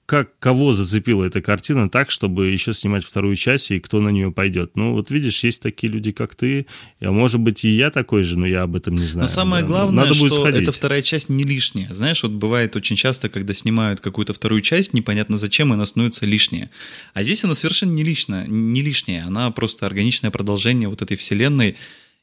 как 0.09 0.39
кого 0.39 0.73
зацепила 0.73 1.25
эта 1.25 1.43
картина 1.43 1.91
так, 1.91 2.11
чтобы 2.11 2.47
еще 2.47 2.73
снимать 2.73 3.05
вторую 3.05 3.37
часть, 3.37 3.71
и 3.71 3.79
кто 3.79 4.01
на 4.01 4.09
нее 4.09 4.33
пойдет. 4.33 4.75
Ну, 4.75 4.95
вот 4.95 5.11
видишь, 5.11 5.45
есть 5.45 5.61
такие 5.61 5.93
люди, 5.93 6.13
как 6.13 6.35
ты, 6.35 6.65
а 6.99 7.13
может 7.13 7.41
быть 7.41 7.63
и 7.67 7.77
я 7.77 7.91
такой 7.91 8.23
же, 8.23 8.39
но 8.39 8.47
я 8.47 8.63
об 8.63 8.75
этом 8.75 8.95
не 8.95 9.07
знаю. 9.07 9.25
Но 9.25 9.29
самое 9.29 9.63
да. 9.63 9.69
главное, 9.69 10.05
Надо 10.07 10.19
будет 10.19 10.33
что 10.33 10.41
сходить. 10.41 10.63
эта 10.63 10.73
вторая 10.73 11.03
часть 11.03 11.29
не 11.29 11.45
лишняя. 11.45 11.93
Знаешь, 11.93 12.23
вот 12.23 12.33
бывает 12.33 12.75
очень 12.75 12.97
часто, 12.97 13.29
когда 13.29 13.53
снимают 13.53 14.01
какую-то 14.01 14.33
вторую 14.33 14.63
часть, 14.63 14.95
непонятно 14.95 15.37
зачем, 15.37 15.75
она 15.75 15.85
становится 15.85 16.25
лишняя. 16.25 16.71
А 17.13 17.23
здесь 17.23 17.45
она 17.45 17.55
совершенно 17.55 17.93
не 17.93 18.03
лишняя, 18.03 18.47
не 18.47 18.81
лишняя, 18.81 19.27
она 19.27 19.51
просто 19.51 19.85
органичное 19.85 20.31
продолжение 20.31 20.89
вот 20.89 21.03
этой 21.03 21.19
вселенной, 21.19 21.77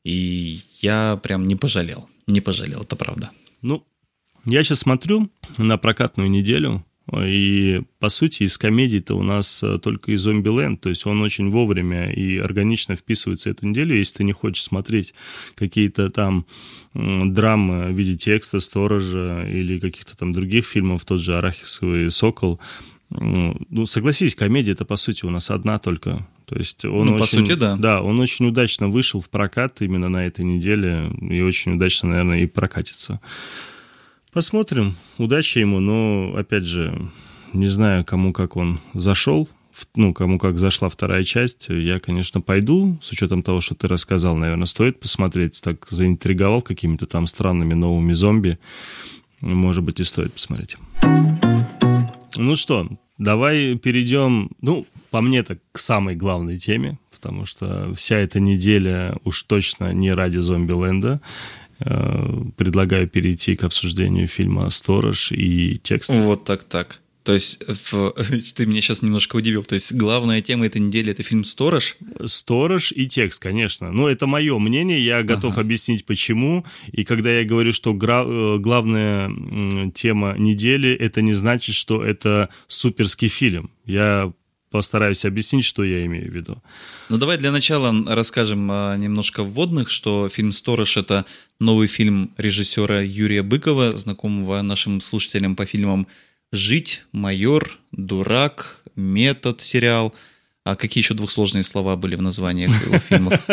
и 0.03 0.59
я 0.81 1.19
прям 1.21 1.45
не 1.45 1.55
пожалел, 1.55 2.09
не 2.25 2.41
пожалел, 2.41 2.81
это 2.81 2.95
правда. 2.95 3.29
Ну, 3.61 3.85
я 4.43 4.63
сейчас 4.63 4.79
смотрю 4.79 5.29
на 5.59 5.77
прокатную 5.77 6.31
неделю, 6.31 6.83
и, 7.13 7.83
по 7.99 8.09
сути, 8.09 8.43
из 8.43 8.57
комедий-то 8.57 9.15
у 9.15 9.23
нас 9.23 9.61
э, 9.63 9.77
только 9.77 10.11
и 10.11 10.15
«Зомби-ленд», 10.15 10.81
то 10.81 10.89
есть 10.89 11.05
он 11.05 11.21
очень 11.21 11.49
вовремя 11.49 12.11
и 12.11 12.37
органично 12.37 12.95
вписывается 12.95 13.51
эту 13.51 13.67
неделю, 13.67 13.95
если 13.95 14.17
ты 14.17 14.23
не 14.23 14.33
хочешь 14.33 14.63
смотреть 14.63 15.13
какие-то 15.55 16.09
там 16.09 16.45
драмы 16.93 17.91
в 17.91 17.97
виде 17.97 18.15
текста, 18.15 18.59
сторожа 18.59 19.45
или 19.47 19.79
каких-то 19.79 20.17
там 20.17 20.33
других 20.33 20.65
фильмов, 20.65 21.05
тот 21.05 21.21
же 21.21 21.37
«Арахисовый 21.37 22.09
сокол», 22.09 22.59
ну, 23.09 23.85
согласись, 23.85 24.35
комедия 24.35 24.71
это 24.71 24.85
по 24.85 24.95
сути 24.95 25.25
у 25.25 25.29
нас 25.29 25.51
одна 25.51 25.77
только. 25.79 26.27
То 26.45 26.57
есть 26.57 26.85
он 26.85 27.07
ну, 27.07 27.15
очень, 27.15 27.19
по 27.19 27.25
сути, 27.25 27.53
да. 27.53 27.75
Да, 27.75 28.01
он 28.01 28.19
очень 28.19 28.47
удачно 28.47 28.87
вышел 28.87 29.19
в 29.19 29.29
прокат 29.29 29.81
именно 29.81 30.09
на 30.09 30.25
этой 30.25 30.43
неделе 30.43 31.11
и 31.21 31.41
очень 31.41 31.75
удачно, 31.75 32.09
наверное, 32.09 32.41
и 32.41 32.47
прокатится. 32.47 33.19
Посмотрим. 34.35 34.97
Удачи 35.17 35.59
ему, 35.59 35.79
но, 35.79 36.35
опять 36.35 36.65
же, 36.65 36.93
не 37.53 37.67
знаю, 37.67 38.03
кому 38.03 38.33
как 38.33 38.57
он 38.57 38.79
зашел, 38.93 39.47
ну, 39.95 40.13
кому 40.13 40.39
как 40.39 40.57
зашла 40.57 40.89
вторая 40.89 41.23
часть, 41.23 41.67
я, 41.69 42.01
конечно, 42.01 42.41
пойду, 42.41 42.99
с 43.01 43.13
учетом 43.13 43.43
того, 43.43 43.61
что 43.61 43.75
ты 43.75 43.87
рассказал, 43.87 44.35
наверное, 44.35 44.65
стоит 44.65 44.99
посмотреть, 44.99 45.61
так 45.63 45.87
заинтриговал 45.89 46.61
какими-то 46.61 47.05
там 47.05 47.27
странными 47.27 47.75
новыми 47.75 48.11
зомби, 48.11 48.59
может 49.39 49.85
быть, 49.85 50.01
и 50.01 50.03
стоит 50.03 50.33
посмотреть. 50.33 50.75
Ну 52.35 52.57
что, 52.57 52.89
давай 53.17 53.75
перейдем, 53.75 54.49
ну, 54.59 54.85
по 55.11 55.21
мне 55.21 55.43
так 55.43 55.59
к 55.71 55.77
самой 55.77 56.15
главной 56.15 56.57
теме, 56.57 56.99
потому 57.09 57.45
что 57.45 57.93
вся 57.95 58.17
эта 58.17 58.41
неделя 58.41 59.15
уж 59.23 59.43
точно 59.43 59.93
не 59.93 60.13
ради 60.13 60.39
зомби-ленда. 60.39 61.21
Э, 61.79 62.43
предлагаю 62.55 63.07
перейти 63.07 63.55
к 63.55 63.63
обсуждению 63.63 64.27
фильма 64.27 64.69
«Сторож» 64.69 65.31
и 65.31 65.79
текст. 65.83 66.09
Вот 66.09 66.45
так-так. 66.45 67.01
То 67.23 67.33
есть 67.33 67.63
в... 67.67 68.13
ты 68.55 68.65
меня 68.65 68.81
сейчас 68.81 69.01
немножко 69.01 69.35
удивил. 69.35 69.63
То 69.63 69.73
есть 69.73 69.93
главная 69.93 70.41
тема 70.41 70.67
этой 70.67 70.79
недели 70.79 71.11
это 71.11 71.23
фильм 71.23 71.43
«Сторож»? 71.43 71.97
«Сторож» 72.25 72.93
и 72.93 73.07
текст, 73.07 73.41
конечно. 73.41 73.91
Но 73.91 74.07
это 74.07 74.25
мое 74.25 74.57
мнение, 74.57 75.03
я 75.03 75.23
готов 75.23 75.53
ага. 75.53 75.61
объяснить 75.61 76.05
почему. 76.05 76.65
И 76.91 77.03
когда 77.03 77.31
я 77.31 77.43
говорю, 77.43 77.73
что 77.73 77.93
гра... 77.93 78.23
Э, 78.25 78.57
главная 78.57 79.91
тема 79.93 80.35
недели, 80.37 80.93
это 80.95 81.21
не 81.21 81.33
значит, 81.33 81.75
что 81.75 82.05
это 82.05 82.49
суперский 82.67 83.27
фильм. 83.27 83.69
Я 83.85 84.31
постараюсь 84.75 85.23
объяснить, 85.23 85.63
что 85.63 85.85
я 85.85 86.05
имею 86.05 86.29
в 86.29 86.35
виду. 86.35 86.61
Ну 87.07 87.17
давай 87.17 87.37
для 87.37 87.51
начала 87.51 87.93
расскажем 88.07 88.69
а, 88.69 88.97
немножко 88.97 89.41
вводных, 89.41 89.89
что 89.89 90.27
фильм 90.27 90.51
«Сторож»— 90.51 90.97
это 91.03 91.25
новый 91.61 91.87
фильм 91.87 92.31
режиссера 92.37 92.99
Юрия 92.99 93.41
Быкова, 93.41 93.93
знакомого 93.93 94.61
нашим 94.61 94.99
слушателям 94.99 95.55
по 95.55 95.65
фильмам 95.65 96.07
«Жить», 96.51 97.05
«Майор», 97.13 97.77
«Дурак», 97.93 98.81
«Метод» 98.97 99.61
сериал. 99.61 100.13
А 100.65 100.75
какие 100.75 101.03
еще 101.03 101.13
двухсложные 101.13 101.61
слова 101.61 101.95
были 101.95 102.15
в 102.15 102.23
названиях 102.23 102.71
его 102.87 102.97
фильмов? 102.97 103.47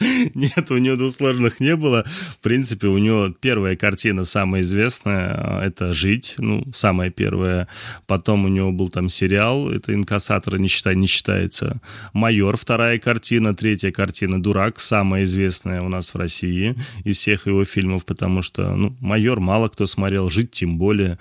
Нет, 0.34 0.70
у 0.70 0.76
него 0.76 0.96
двусложных 0.96 1.58
не 1.58 1.74
было. 1.74 2.04
В 2.06 2.38
принципе, 2.40 2.86
у 2.88 2.98
него 2.98 3.30
первая 3.30 3.76
картина 3.76 4.24
самая 4.24 4.60
известная 4.60 5.34
а,— 5.38 5.64
это 5.64 5.94
«Жить», 5.94 6.34
ну, 6.36 6.66
самая 6.74 7.08
первая. 7.08 7.66
Потом 8.06 8.44
у 8.44 8.48
него 8.48 8.72
был 8.72 8.90
там 8.90 9.08
сериал, 9.08 9.70
это 9.70 9.94
«Инкассатора», 9.94 10.58
не, 10.58 10.68
считай, 10.68 10.94
не 10.96 11.06
считается. 11.06 11.80
«Майор»— 12.12 12.56
вторая 12.58 12.98
картина. 12.98 13.54
Третья 13.54 13.90
картина 13.90 14.42
«Дурак», 14.42 14.80
самая 14.80 15.24
известная 15.24 15.80
у 15.80 15.88
нас 15.88 16.12
в 16.12 16.18
России 16.18 16.76
из 17.04 17.16
всех 17.16 17.46
его 17.46 17.64
фильмов, 17.64 18.04
потому 18.04 18.42
что, 18.42 18.76
ну, 18.76 18.94
«Майор» 19.00 19.40
мало 19.40 19.68
кто 19.68 19.86
смотрел, 19.86 20.28
«Жить» 20.28 20.50
тем 20.50 20.76
более. 20.76 21.18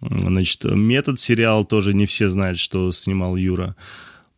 Значит, 0.00 0.62
«Метод» 0.62 1.18
сериал 1.18 1.64
тоже 1.64 1.92
не 1.92 2.06
все 2.06 2.28
знают, 2.28 2.60
что 2.60 2.92
снимал 2.92 3.34
Юра. 3.34 3.74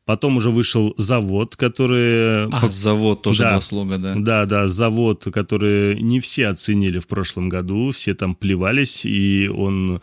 Потом 0.08 0.38
уже 0.38 0.50
вышел 0.50 0.94
завод, 0.96 1.54
который... 1.54 2.48
А, 2.50 2.70
завод 2.70 3.20
тоже 3.20 3.42
да, 3.42 3.50
два 3.50 3.60
слога, 3.60 3.98
да. 3.98 4.14
Да, 4.16 4.46
да, 4.46 4.66
завод, 4.66 5.28
который 5.30 6.00
не 6.00 6.18
все 6.20 6.46
оценили 6.46 6.98
в 6.98 7.06
прошлом 7.06 7.50
году, 7.50 7.92
все 7.92 8.14
там 8.14 8.34
плевались, 8.34 9.04
и 9.04 9.50
он, 9.54 10.00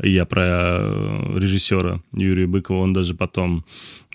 я 0.00 0.26
про 0.26 0.78
режиссера 1.36 2.00
Юрия 2.12 2.46
Быкова, 2.46 2.76
он 2.76 2.92
даже 2.92 3.14
потом 3.14 3.64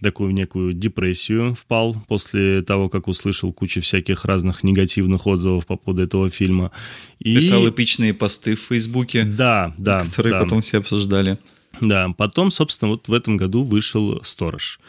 такую 0.01 0.32
некую 0.32 0.71
депрессию 0.71 1.56
впал 1.56 1.97
после 2.08 2.62
того, 2.62 2.88
как 2.88 3.10
услышал 3.10 3.51
кучу 3.51 3.82
всяких 3.82 4.23
разных 4.23 4.63
негативных 4.63 5.27
отзывов 5.27 5.65
по 5.65 5.75
поводу 5.75 6.03
этого 6.03 6.29
фильма. 6.29 6.71
И... 7.19 7.36
Писал 7.36 7.67
эпичные 7.67 8.13
посты 8.13 8.56
в 8.56 8.62
Фейсбуке. 8.62 9.25
Да, 9.25 9.75
да. 9.77 10.06
Которые 10.06 10.36
да. 10.36 10.39
потом 10.39 10.62
все 10.62 10.77
обсуждали. 10.77 11.38
Да, 11.82 12.13
потом, 12.17 12.49
собственно, 12.49 12.91
вот 12.91 13.10
в 13.10 13.13
этом 13.13 13.36
году 13.36 13.63
вышел 13.63 14.21
«Сторож». 14.23 14.79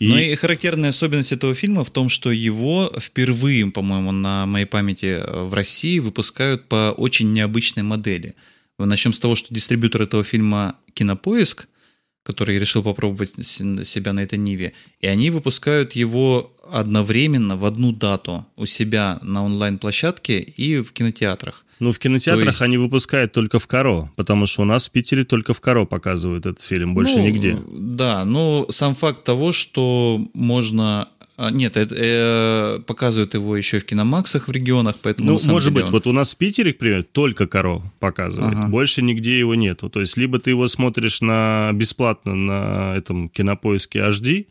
И... 0.00 0.08
Ну 0.08 0.16
и 0.16 0.34
характерная 0.34 0.90
особенность 0.90 1.32
этого 1.32 1.54
фильма 1.54 1.84
в 1.84 1.90
том, 1.90 2.08
что 2.08 2.30
его 2.30 2.90
впервые, 2.98 3.70
по-моему, 3.70 4.12
на 4.12 4.46
моей 4.46 4.64
памяти 4.64 5.22
в 5.28 5.52
России 5.52 5.98
выпускают 5.98 6.68
по 6.68 6.94
очень 6.96 7.34
необычной 7.34 7.82
модели. 7.82 8.34
Начнем 8.78 9.12
с 9.12 9.18
того, 9.18 9.34
что 9.34 9.52
дистрибьютор 9.52 10.00
этого 10.00 10.24
фильма 10.24 10.76
«Кинопоиск», 10.94 11.68
который 12.22 12.58
решил 12.58 12.82
попробовать 12.82 13.34
себя 13.44 14.14
на 14.14 14.20
этой 14.20 14.38
ниве, 14.38 14.72
и 15.00 15.06
они 15.06 15.28
выпускают 15.28 15.92
его 15.92 16.56
одновременно 16.72 17.58
в 17.58 17.66
одну 17.66 17.92
дату 17.92 18.46
у 18.56 18.64
себя 18.64 19.18
на 19.22 19.44
онлайн-площадке 19.44 20.40
и 20.40 20.78
в 20.78 20.92
кинотеатрах. 20.92 21.66
Ну, 21.80 21.92
в 21.92 21.98
кинотеатрах 21.98 22.46
есть... 22.46 22.62
они 22.62 22.76
выпускают 22.76 23.32
только 23.32 23.58
в 23.58 23.66
Каро, 23.66 24.10
потому 24.16 24.46
что 24.46 24.62
у 24.62 24.64
нас 24.64 24.88
в 24.88 24.92
Питере 24.92 25.24
только 25.24 25.54
в 25.54 25.60
Каро 25.60 25.86
показывают 25.86 26.46
этот 26.46 26.60
фильм, 26.60 26.94
больше 26.94 27.16
ну, 27.16 27.26
нигде. 27.26 27.58
Да, 27.72 28.24
но 28.24 28.66
сам 28.70 28.94
факт 28.94 29.24
того, 29.24 29.52
что 29.52 30.20
можно 30.34 31.08
а, 31.42 31.50
нет, 31.50 31.78
это, 31.78 31.94
э, 31.96 32.80
показывают 32.80 33.32
его 33.32 33.56
еще 33.56 33.78
и 33.78 33.80
в 33.80 33.86
киномаксах 33.86 34.46
в 34.46 34.52
регионах, 34.52 34.96
поэтому... 35.02 35.30
Ну, 35.32 35.40
может 35.46 35.72
быть, 35.72 35.86
он... 35.86 35.90
вот 35.90 36.06
у 36.06 36.12
нас 36.12 36.34
в 36.34 36.36
Питере, 36.36 36.74
к 36.74 36.78
примеру, 36.78 37.02
только 37.02 37.46
Каро 37.46 37.80
показывает, 37.98 38.58
ага. 38.58 38.68
больше 38.68 39.00
нигде 39.00 39.38
его 39.38 39.54
нету. 39.54 39.88
То 39.88 40.02
есть, 40.02 40.18
либо 40.18 40.38
ты 40.38 40.50
его 40.50 40.66
смотришь 40.66 41.22
на 41.22 41.70
бесплатно 41.72 42.34
на 42.34 42.94
этом 42.94 43.30
кинопоиске 43.30 44.00
HD, 44.00 44.48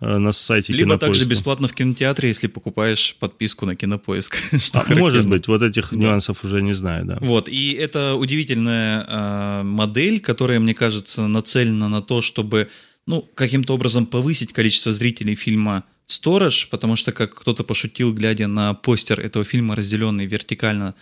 на 0.00 0.32
сайте 0.32 0.72
Либо 0.72 0.90
Кинопоиска. 0.90 1.06
также 1.06 1.24
бесплатно 1.24 1.68
в 1.68 1.74
кинотеатре, 1.74 2.28
если 2.28 2.48
покупаешь 2.48 3.16
подписку 3.18 3.64
на 3.64 3.76
Кинопоиск. 3.76 4.36
а, 4.74 4.94
может 4.94 5.26
быть, 5.26 5.48
вот 5.48 5.62
этих 5.62 5.88
да. 5.90 5.96
нюансов 5.96 6.44
уже 6.44 6.60
не 6.60 6.74
знаю, 6.74 7.06
да. 7.06 7.18
Вот, 7.20 7.48
и 7.48 7.72
это 7.72 8.14
удивительная 8.14 9.06
э, 9.08 9.62
модель, 9.62 10.20
которая, 10.20 10.60
мне 10.60 10.74
кажется, 10.74 11.26
нацелена 11.26 11.88
на 11.88 12.02
то, 12.02 12.20
чтобы, 12.20 12.68
ну, 13.06 13.22
каким-то 13.22 13.74
образом 13.74 14.04
повысить 14.04 14.52
количество 14.52 14.92
зрителей 14.92 15.34
фильма 15.34 15.84
«Сторож», 16.06 16.68
потому 16.68 16.96
что, 16.96 17.12
как 17.12 17.34
кто-то 17.34 17.64
пошутил, 17.64 18.12
глядя 18.12 18.48
на 18.48 18.74
постер 18.74 19.18
этого 19.18 19.46
фильма, 19.46 19.74
разделенный 19.76 20.26
вертикально 20.26 20.94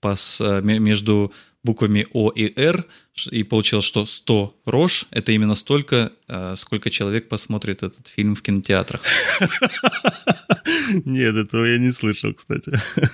пас, 0.00 0.40
э, 0.40 0.60
между 0.62 1.32
буквами 1.64 2.06
О 2.12 2.30
и 2.30 2.52
Р, 2.56 2.84
и 3.30 3.42
получилось, 3.42 3.84
что 3.84 4.06
100 4.06 4.54
рож— 4.64 5.06
это 5.10 5.32
именно 5.32 5.54
столько, 5.56 6.12
э, 6.28 6.54
сколько 6.56 6.90
человек 6.90 7.28
посмотрит 7.28 7.82
этот 7.82 8.06
фильм 8.06 8.34
в 8.34 8.42
кинотеатрах. 8.42 9.02
Нет, 11.04 11.34
этого 11.34 11.64
я 11.64 11.78
не 11.78 11.92
слышал, 11.92 12.32
кстати. 12.32 12.72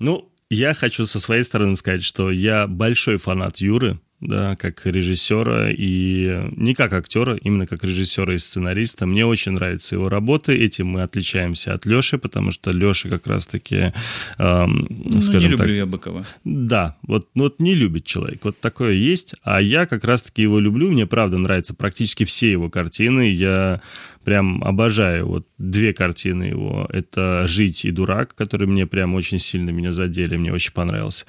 Ну, 0.00 0.32
я 0.50 0.74
хочу 0.74 1.06
со 1.06 1.20
своей 1.20 1.44
стороны 1.44 1.76
сказать, 1.76 2.02
что 2.02 2.32
я 2.32 2.66
большой 2.66 3.18
фанат 3.18 3.58
Юры, 3.58 4.00
да, 4.22 4.54
как 4.56 4.86
режиссера 4.86 5.68
и 5.68 6.48
не 6.56 6.74
как 6.74 6.92
актера, 6.92 7.36
именно 7.36 7.66
как 7.66 7.82
режиссера 7.82 8.34
и 8.34 8.38
сценариста. 8.38 9.04
Мне 9.04 9.26
очень 9.26 9.52
нравится 9.52 9.96
его 9.96 10.08
работа, 10.08 10.52
этим 10.52 10.86
мы 10.86 11.02
отличаемся 11.02 11.74
от 11.74 11.86
Леши, 11.86 12.18
потому 12.18 12.52
что 12.52 12.70
Леша 12.70 13.08
как 13.08 13.26
раз-таки, 13.26 13.92
эм, 14.38 14.86
ну, 14.88 15.20
скажем 15.20 15.50
не 15.50 15.56
люблю 15.56 15.66
так, 15.66 15.76
я 15.76 15.86
Быкова. 15.86 16.26
Да, 16.44 16.96
вот, 17.02 17.28
ну, 17.34 17.44
вот 17.44 17.58
не 17.58 17.74
любит 17.74 18.04
человек, 18.04 18.44
вот 18.44 18.58
такое 18.60 18.92
есть, 18.92 19.34
а 19.42 19.60
я 19.60 19.86
как 19.86 20.04
раз-таки 20.04 20.42
его 20.42 20.60
люблю, 20.60 20.90
мне 20.90 21.06
правда 21.06 21.38
нравятся 21.38 21.74
практически 21.74 22.24
все 22.24 22.52
его 22.52 22.70
картины, 22.70 23.32
я 23.32 23.80
прям 24.24 24.62
обожаю 24.62 25.26
вот 25.26 25.46
две 25.58 25.92
картины 25.92 26.44
его, 26.44 26.86
это 26.92 27.46
«Жить» 27.46 27.84
и 27.84 27.90
«Дурак», 27.90 28.34
которые 28.34 28.68
мне 28.68 28.86
прям 28.86 29.14
очень 29.14 29.38
сильно 29.38 29.70
меня 29.70 29.92
задели, 29.92 30.36
мне 30.36 30.52
очень 30.52 30.72
понравился. 30.72 31.24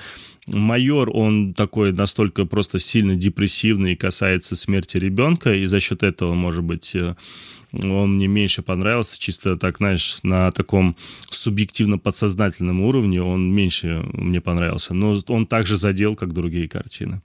Майор, 0.48 1.10
он 1.14 1.54
такой 1.54 1.94
настолько 1.94 2.46
просто 2.46 2.80
сильно 2.80 3.16
депрессивный 3.16 3.94
и 3.94 3.98
касается 3.98 4.56
смерти 4.56 4.98
ребенка, 4.98 5.54
и 5.54 5.66
за 5.66 5.80
счет 5.80 6.04
этого, 6.04 6.34
может 6.34 6.64
быть, 6.64 6.96
э, 6.96 7.16
он 7.82 8.16
мне 8.16 8.28
меньше 8.28 8.62
понравился, 8.62 9.20
чисто 9.20 9.58
так, 9.58 9.78
знаешь, 9.78 10.18
на 10.24 10.52
таком 10.52 10.96
субъективно-подсознательном 11.30 12.82
уровне 12.82 13.22
он 13.22 13.52
меньше 13.54 14.06
мне 14.14 14.42
понравился, 14.42 14.94
но 14.94 15.18
он 15.28 15.48
также 15.48 15.78
задел, 15.78 16.16
как 16.16 16.34
другие 16.34 16.68
картины. 16.68 17.22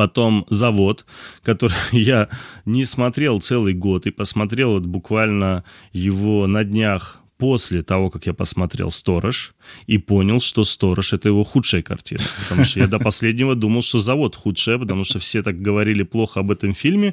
Потом 0.00 0.46
«Завод», 0.48 1.04
который 1.42 1.76
я 1.92 2.30
не 2.64 2.86
смотрел 2.86 3.38
целый 3.38 3.74
год 3.74 4.06
и 4.06 4.10
посмотрел 4.10 4.72
вот 4.72 4.86
буквально 4.86 5.62
его 5.92 6.46
на 6.46 6.64
днях 6.64 7.20
после 7.36 7.82
того, 7.82 8.08
как 8.08 8.24
я 8.24 8.32
посмотрел 8.32 8.90
«Сторож» 8.90 9.52
и 9.86 9.98
понял, 9.98 10.40
что 10.40 10.64
«Сторож»— 10.64 11.12
это 11.14 11.28
его 11.28 11.44
худшая 11.44 11.82
картина. 11.82 12.22
Потому 12.38 12.64
что 12.64 12.80
я 12.80 12.86
до 12.86 12.98
последнего 12.98 13.54
думал, 13.54 13.82
что 13.82 13.98
«Завод» 13.98 14.36
худшая, 14.36 14.78
потому 14.78 15.04
что 15.04 15.18
все 15.18 15.42
так 15.42 15.60
говорили 15.60 16.02
плохо 16.02 16.40
об 16.40 16.50
этом 16.50 16.72
фильме. 16.72 17.12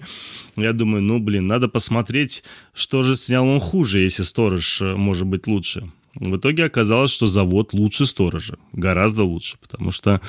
Я 0.56 0.72
думаю, 0.72 1.04
ну, 1.04 1.20
блин, 1.20 1.46
надо 1.46 1.68
посмотреть, 1.68 2.46
что 2.74 3.04
же 3.04 3.18
снял 3.18 3.46
он 3.46 3.60
хуже, 3.60 4.00
если 4.00 4.24
«Сторож» 4.24 4.80
может 4.80 5.28
быть 5.28 5.46
лучше. 5.46 5.92
В 6.16 6.38
итоге 6.38 6.64
оказалось, 6.64 7.12
что 7.12 7.28
«Завод» 7.28 7.74
лучше 7.74 8.06
«Сторожа». 8.06 8.58
Гораздо 8.72 9.24
лучше, 9.24 9.58
потому 9.62 9.92
что, 9.92 10.22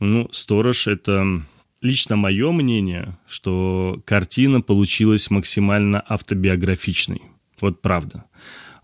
ну, 0.00 0.28
«Сторож»— 0.32 0.86
это 0.88 1.42
лично 1.82 2.16
мое 2.16 2.52
мнение, 2.52 3.18
что 3.28 4.00
картина 4.04 4.60
получилась 4.60 5.30
максимально 5.30 6.02
автобиографичной. 6.08 7.22
Вот 7.60 7.82
правда. 7.82 8.24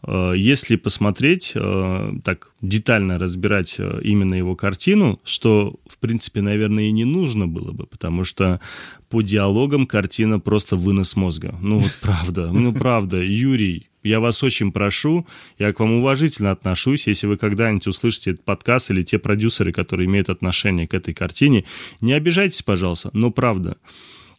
Э, 0.06 0.32
если 0.37 0.76
посмотреть, 0.76 1.52
э, 1.54 2.12
так 2.24 2.52
детально 2.61 3.18
разбирать 3.18 3.76
э, 3.78 4.00
именно 4.02 4.34
его 4.34 4.54
картину, 4.54 5.20
что, 5.24 5.76
в 5.88 5.98
принципе, 5.98 6.40
наверное, 6.40 6.84
и 6.84 6.92
не 6.92 7.04
нужно 7.04 7.46
было 7.46 7.72
бы, 7.72 7.87
потому 7.87 8.24
что 8.24 8.61
по 9.08 9.22
диалогам 9.22 9.87
картина 9.87 10.38
просто 10.38 10.76
вынос 10.76 11.16
мозга. 11.16 11.54
Ну 11.61 11.78
вот 11.78 11.98
правда, 12.00 12.50
ну 12.52 12.72
правда, 12.72 13.22
Юрий, 13.22 13.88
я 14.02 14.20
вас 14.20 14.42
очень 14.42 14.72
прошу, 14.72 15.26
я 15.58 15.72
к 15.72 15.80
вам 15.80 15.94
уважительно 15.94 16.50
отношусь, 16.50 17.06
если 17.06 17.26
вы 17.26 17.37
когда-нибудь 17.37 17.87
услышите 17.87 18.32
этот 18.32 18.44
подкаст 18.44 18.90
или 18.90 19.02
те 19.02 19.18
продюсеры, 19.18 19.72
которые 19.72 20.06
имеют 20.06 20.28
отношение 20.28 20.87
к 20.87 20.94
этой 20.94 21.14
картине, 21.14 21.64
не 22.00 22.12
обижайтесь, 22.12 22.62
пожалуйста, 22.62 23.11
но 23.12 23.30
правда. 23.30 23.76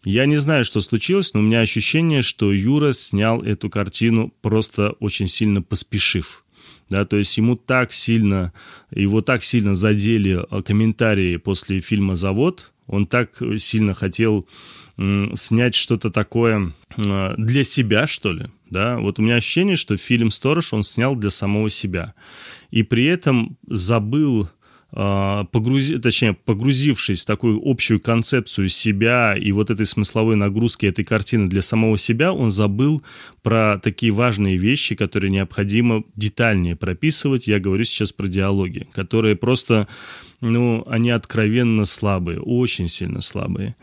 Я 0.03 0.25
не 0.25 0.37
знаю, 0.37 0.63
что 0.63 0.79
случилось, 0.79 1.33
но 1.33 1.41
у 1.41 1.43
меня 1.43 1.59
ощущение, 1.59 2.21
что 2.21 2.53
Юра 2.53 2.93
снял 2.93 3.41
эту 3.41 3.69
картину 3.69 4.33
просто 4.41 4.91
очень 4.99 5.27
сильно 5.27 5.61
поспешив. 5.61 6.45
Да, 6.89 7.05
то 7.05 7.17
есть 7.17 7.37
ему 7.37 7.55
так 7.55 7.93
сильно, 7.93 8.51
его 8.91 9.21
так 9.21 9.43
сильно 9.43 9.75
задели 9.75 10.39
э, 10.39 10.63
комментарии 10.63 11.37
после 11.37 11.81
фильма 11.81 12.15
«Завод», 12.15 12.71
он 12.89 13.07
так 13.07 13.41
сильно 13.57 13.93
хотел 13.93 14.47
снять 15.33 15.75
что-то 15.75 16.11
такое 16.11 16.73
э, 16.97 17.33
для 17.37 17.63
себя, 17.63 18.05
что 18.05 18.33
ли, 18.33 18.47
да, 18.69 18.99
вот 18.99 19.17
у 19.17 19.21
меня 19.21 19.35
ощущение, 19.35 19.77
что 19.77 19.95
фильм 19.95 20.29
«Сторож» 20.29 20.73
он 20.73 20.83
снял 20.83 21.15
для 21.15 21.29
самого 21.29 21.69
себя, 21.69 22.13
и 22.69 22.83
при 22.83 23.05
этом 23.05 23.57
забыл 23.65 24.49
погрузи, 24.91 25.99
точнее, 25.99 26.33
погрузившись 26.33 27.21
в 27.21 27.25
такую 27.25 27.61
общую 27.63 27.99
концепцию 27.99 28.69
себя 28.69 29.35
и 29.37 29.51
вот 29.51 29.69
этой 29.69 29.85
смысловой 29.85 30.35
нагрузки 30.35 30.87
этой 30.87 31.05
картины 31.05 31.47
для 31.47 31.61
самого 31.61 31.97
себя, 31.97 32.33
он 32.33 32.49
забыл 32.49 33.03
про 33.43 33.77
такие 33.77 34.11
важные 34.11 34.57
вещи, 34.57 34.95
которые 34.95 35.29
необходимо 35.29 36.03
детальнее 36.15 36.75
прописывать. 36.75 37.47
Я 37.47 37.59
говорю 37.59 37.83
сейчас 37.83 38.11
про 38.11 38.27
диалоги, 38.27 38.87
которые 38.93 39.35
просто, 39.35 39.87
ну, 40.41 40.83
они 40.87 41.11
откровенно 41.11 41.85
слабые, 41.85 42.39
очень 42.39 42.87
сильно 42.87 43.21
слабые. 43.21 43.75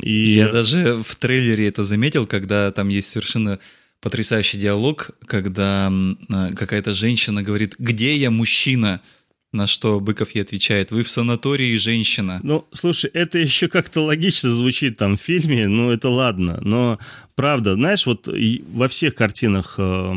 И... 0.00 0.30
Я 0.30 0.52
даже 0.52 1.02
в 1.02 1.16
трейлере 1.16 1.66
это 1.66 1.84
заметил, 1.84 2.26
когда 2.26 2.70
там 2.70 2.88
есть 2.88 3.08
совершенно 3.08 3.58
потрясающий 4.00 4.58
диалог, 4.58 5.10
когда 5.26 5.90
э, 5.90 6.52
какая-то 6.54 6.94
женщина 6.94 7.42
говорит, 7.42 7.74
где 7.78 8.16
я 8.16 8.30
мужчина? 8.30 9.00
На 9.50 9.66
что 9.66 9.98
Быков 9.98 10.32
ей 10.32 10.42
отвечает, 10.42 10.90
вы 10.90 11.02
в 11.02 11.08
санатории 11.08 11.74
женщина. 11.78 12.38
Ну, 12.42 12.66
слушай, 12.70 13.10
это 13.14 13.38
еще 13.38 13.68
как-то 13.68 14.02
логично 14.02 14.50
звучит 14.50 14.98
там 14.98 15.16
в 15.16 15.20
фильме, 15.22 15.68
ну 15.68 15.90
это 15.90 16.10
ладно, 16.10 16.58
но 16.60 16.98
правда, 17.34 17.72
знаешь, 17.72 18.04
вот 18.04 18.28
во 18.28 18.88
всех 18.88 19.14
картинах 19.14 19.76
э, 19.78 20.14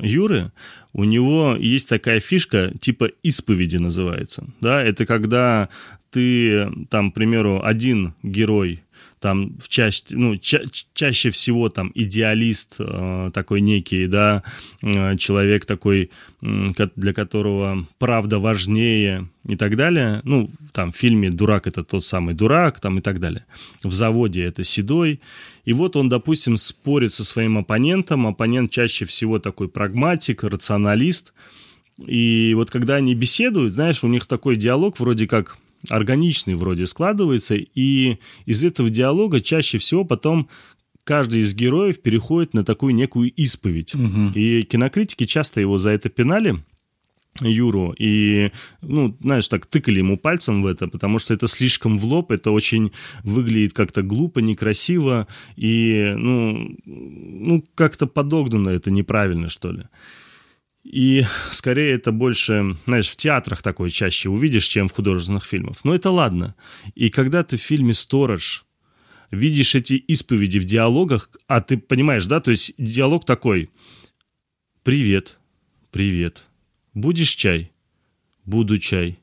Юры 0.00 0.52
у 0.92 1.02
него 1.02 1.56
есть 1.56 1.88
такая 1.88 2.20
фишка, 2.20 2.70
типа 2.80 3.10
исповеди 3.24 3.78
называется, 3.78 4.44
да, 4.60 4.80
это 4.80 5.06
когда 5.06 5.68
ты, 6.10 6.70
там, 6.88 7.10
к 7.10 7.14
примеру, 7.14 7.62
один 7.64 8.14
герой 8.22 8.82
там 9.26 9.58
в 9.58 9.68
части, 9.68 10.14
ну, 10.14 10.36
ча 10.36 10.60
чаще 10.94 11.30
всего 11.30 11.68
там 11.68 11.90
идеалист 11.96 12.76
э, 12.78 13.30
такой 13.34 13.60
некий, 13.60 14.06
да, 14.06 14.44
э, 14.82 15.16
человек 15.16 15.64
такой, 15.64 16.10
э, 16.42 16.88
для 16.94 17.12
которого 17.12 17.84
правда 17.98 18.38
важнее 18.38 19.28
и 19.44 19.56
так 19.56 19.76
далее. 19.76 20.20
Ну, 20.22 20.48
там 20.70 20.92
в 20.92 20.96
фильме 20.96 21.30
«Дурак»— 21.30 21.66
это 21.68 21.82
тот 21.82 22.04
самый 22.04 22.34
дурак, 22.34 22.78
там 22.78 22.98
и 22.98 23.00
так 23.00 23.18
далее. 23.18 23.44
В 23.82 23.92
«Заводе» 23.92 24.44
это 24.44 24.62
седой. 24.62 25.18
И 25.64 25.72
вот 25.72 25.96
он, 25.96 26.08
допустим, 26.08 26.56
спорит 26.56 27.12
со 27.12 27.24
своим 27.24 27.58
оппонентом. 27.58 28.28
Оппонент 28.28 28.70
чаще 28.70 29.06
всего 29.06 29.40
такой 29.40 29.68
прагматик, 29.68 30.44
рационалист. 30.44 31.32
И 31.98 32.52
вот 32.54 32.70
когда 32.70 32.94
они 32.94 33.16
беседуют, 33.16 33.72
знаешь, 33.72 34.04
у 34.04 34.08
них 34.08 34.26
такой 34.26 34.54
диалог 34.54 35.00
вроде 35.00 35.26
как 35.26 35.56
органичный 35.88 36.54
вроде 36.54 36.86
складывается, 36.86 37.54
и 37.56 38.18
из 38.44 38.64
этого 38.64 38.90
диалога 38.90 39.40
чаще 39.40 39.78
всего 39.78 40.04
потом 40.04 40.48
каждый 41.04 41.40
из 41.40 41.54
героев 41.54 42.00
переходит 42.00 42.54
на 42.54 42.64
такую 42.64 42.94
некую 42.94 43.32
исповедь. 43.32 43.94
Угу. 43.94 44.32
И 44.34 44.62
кинокритики 44.64 45.24
часто 45.24 45.60
его 45.60 45.78
за 45.78 45.90
это 45.90 46.08
пинали. 46.08 46.56
Юру, 47.40 47.94
и, 47.98 48.50
ну, 48.80 49.14
знаешь, 49.20 49.48
так 49.48 49.66
тыкали 49.66 49.98
ему 49.98 50.16
пальцем 50.16 50.62
в 50.62 50.66
это, 50.66 50.88
потому 50.88 51.18
что 51.18 51.34
это 51.34 51.46
слишком 51.46 51.98
в 51.98 52.04
лоб, 52.06 52.30
это 52.30 52.50
очень 52.50 52.92
выглядит 53.24 53.74
как-то 53.74 54.00
глупо, 54.00 54.38
некрасиво, 54.38 55.26
и, 55.54 56.14
ну, 56.16 56.76
ну 56.86 57.64
как-то 57.74 58.06
подогнано 58.06 58.70
это 58.70 58.90
неправильно, 58.90 59.50
что 59.50 59.70
ли. 59.70 59.82
И 60.86 61.24
скорее 61.50 61.94
это 61.94 62.12
больше, 62.12 62.76
знаешь, 62.84 63.08
в 63.08 63.16
театрах 63.16 63.60
такое 63.60 63.90
чаще 63.90 64.28
увидишь, 64.28 64.68
чем 64.68 64.86
в 64.86 64.92
художественных 64.92 65.44
фильмах. 65.44 65.84
Но 65.84 65.92
это 65.92 66.10
ладно. 66.10 66.54
И 66.94 67.10
когда 67.10 67.42
ты 67.42 67.56
в 67.56 67.60
фильме 67.60 67.92
«Сторож» 67.92 68.64
видишь 69.32 69.74
эти 69.74 69.94
исповеди 69.94 70.58
в 70.58 70.64
диалогах, 70.64 71.28
а 71.48 71.60
ты 71.60 71.76
понимаешь, 71.76 72.26
да, 72.26 72.40
то 72.40 72.52
есть 72.52 72.72
диалог 72.78 73.24
такой 73.24 73.68
«Привет, 74.84 75.38
привет, 75.90 76.44
будешь 76.94 77.34
чай?» 77.34 77.72
«Буду 78.44 78.78
чай». 78.78 79.18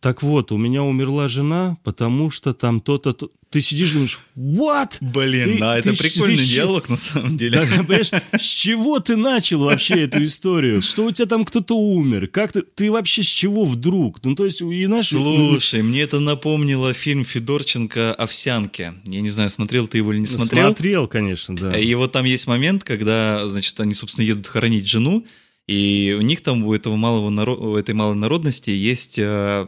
Так 0.00 0.22
вот, 0.22 0.52
у 0.52 0.56
меня 0.56 0.82
умерла 0.82 1.28
жена, 1.28 1.76
потому 1.84 2.30
что 2.30 2.54
там 2.54 2.80
то-то... 2.80 3.30
Ты 3.52 3.60
сидишь 3.60 3.90
и 3.90 3.92
думаешь, 3.92 4.18
what? 4.34 4.92
Блин, 5.02 5.44
ты, 5.44 5.58
да, 5.58 5.74
ты, 5.74 5.90
это 5.90 6.02
прикольный 6.02 6.38
ты, 6.38 6.44
диалог 6.46 6.88
на 6.88 6.96
самом 6.96 7.36
деле. 7.36 7.60
Да, 7.60 7.66
понимаешь, 7.66 8.10
с 8.32 8.42
чего 8.42 8.98
ты 8.98 9.16
начал 9.16 9.60
вообще 9.60 10.04
эту 10.04 10.24
историю? 10.24 10.80
Что 10.80 11.04
у 11.04 11.10
тебя 11.10 11.26
там 11.26 11.44
кто-то 11.44 11.76
умер? 11.76 12.28
Как 12.28 12.52
ты, 12.52 12.62
ты 12.62 12.90
вообще 12.90 13.22
с 13.22 13.26
чего 13.26 13.64
вдруг? 13.64 14.24
Ну, 14.24 14.34
то 14.34 14.46
есть, 14.46 14.62
и 14.62 14.86
наш... 14.86 15.08
Слушай, 15.08 15.82
мне 15.82 16.00
это 16.00 16.18
напомнило 16.18 16.94
фильм 16.94 17.26
Федорченко 17.26 18.14
«Овсянки». 18.14 18.94
Я 19.04 19.20
не 19.20 19.28
знаю, 19.28 19.50
смотрел 19.50 19.86
ты 19.86 19.98
его 19.98 20.14
или 20.14 20.20
не 20.20 20.26
смотрел. 20.26 20.68
Смотрел, 20.68 21.06
конечно, 21.06 21.54
да. 21.54 21.78
И 21.78 21.92
вот 21.92 22.12
там 22.12 22.24
есть 22.24 22.46
момент, 22.46 22.84
когда, 22.84 23.46
значит, 23.50 23.78
они, 23.80 23.92
собственно, 23.92 24.24
едут 24.24 24.46
хоронить 24.46 24.86
жену, 24.86 25.26
и 25.68 26.16
у 26.18 26.22
них 26.22 26.42
там, 26.42 26.64
у, 26.64 26.74
этого 26.74 26.96
малого 26.96 27.54
у 27.54 27.76
этой 27.76 27.94
малой 27.94 28.16
народности 28.16 28.70
есть 28.70 29.18
э, 29.18 29.66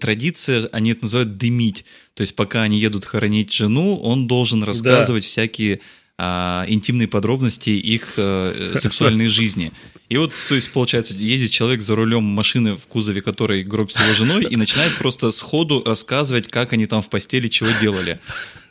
традиция, 0.00 0.66
они 0.72 0.92
это 0.92 1.02
называют 1.02 1.36
дымить. 1.36 1.84
То 2.14 2.22
есть 2.22 2.34
пока 2.34 2.62
они 2.62 2.78
едут 2.78 3.04
хоронить 3.04 3.52
жену, 3.52 3.98
он 3.98 4.26
должен 4.26 4.64
рассказывать 4.64 5.22
да. 5.22 5.28
всякие 5.28 5.80
а, 6.18 6.64
интимные 6.68 7.08
подробности 7.08 7.70
их 7.70 8.14
а, 8.16 8.76
сексуальной 8.78 9.28
жизни. 9.28 9.72
И 10.08 10.16
вот, 10.18 10.32
то 10.48 10.54
есть, 10.54 10.72
получается, 10.72 11.14
едет 11.14 11.50
человек 11.50 11.82
за 11.82 11.96
рулем 11.96 12.22
машины, 12.22 12.74
в 12.74 12.86
кузове 12.86 13.20
которой 13.20 13.64
гроб 13.64 13.90
с 13.90 13.98
его 13.98 14.14
женой, 14.14 14.44
и 14.48 14.56
начинает 14.56 14.96
просто 14.98 15.32
сходу 15.32 15.82
рассказывать, 15.84 16.46
как 16.48 16.72
они 16.72 16.86
там 16.86 17.02
в 17.02 17.08
постели 17.08 17.48
чего 17.48 17.68
делали. 17.80 18.20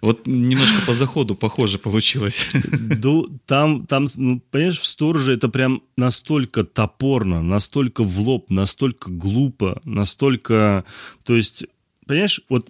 Вот 0.01 0.25
немножко 0.25 0.81
по 0.87 0.93
заходу 0.93 1.35
похоже 1.35 1.77
получилось. 1.77 2.53
Ну, 3.05 3.27
там, 3.45 3.85
там, 3.85 4.07
ну, 4.15 4.39
понимаешь, 4.39 4.79
в 4.79 4.85
стороже 4.85 5.33
это 5.33 5.49
прям 5.49 5.83
настолько 5.97 6.63
топорно, 6.63 7.43
настолько 7.43 8.03
в 8.03 8.19
лоб, 8.19 8.49
настолько 8.49 9.11
глупо, 9.11 9.81
настолько... 9.83 10.85
То 11.23 11.35
есть, 11.35 11.65
понимаешь, 12.07 12.41
вот 12.49 12.67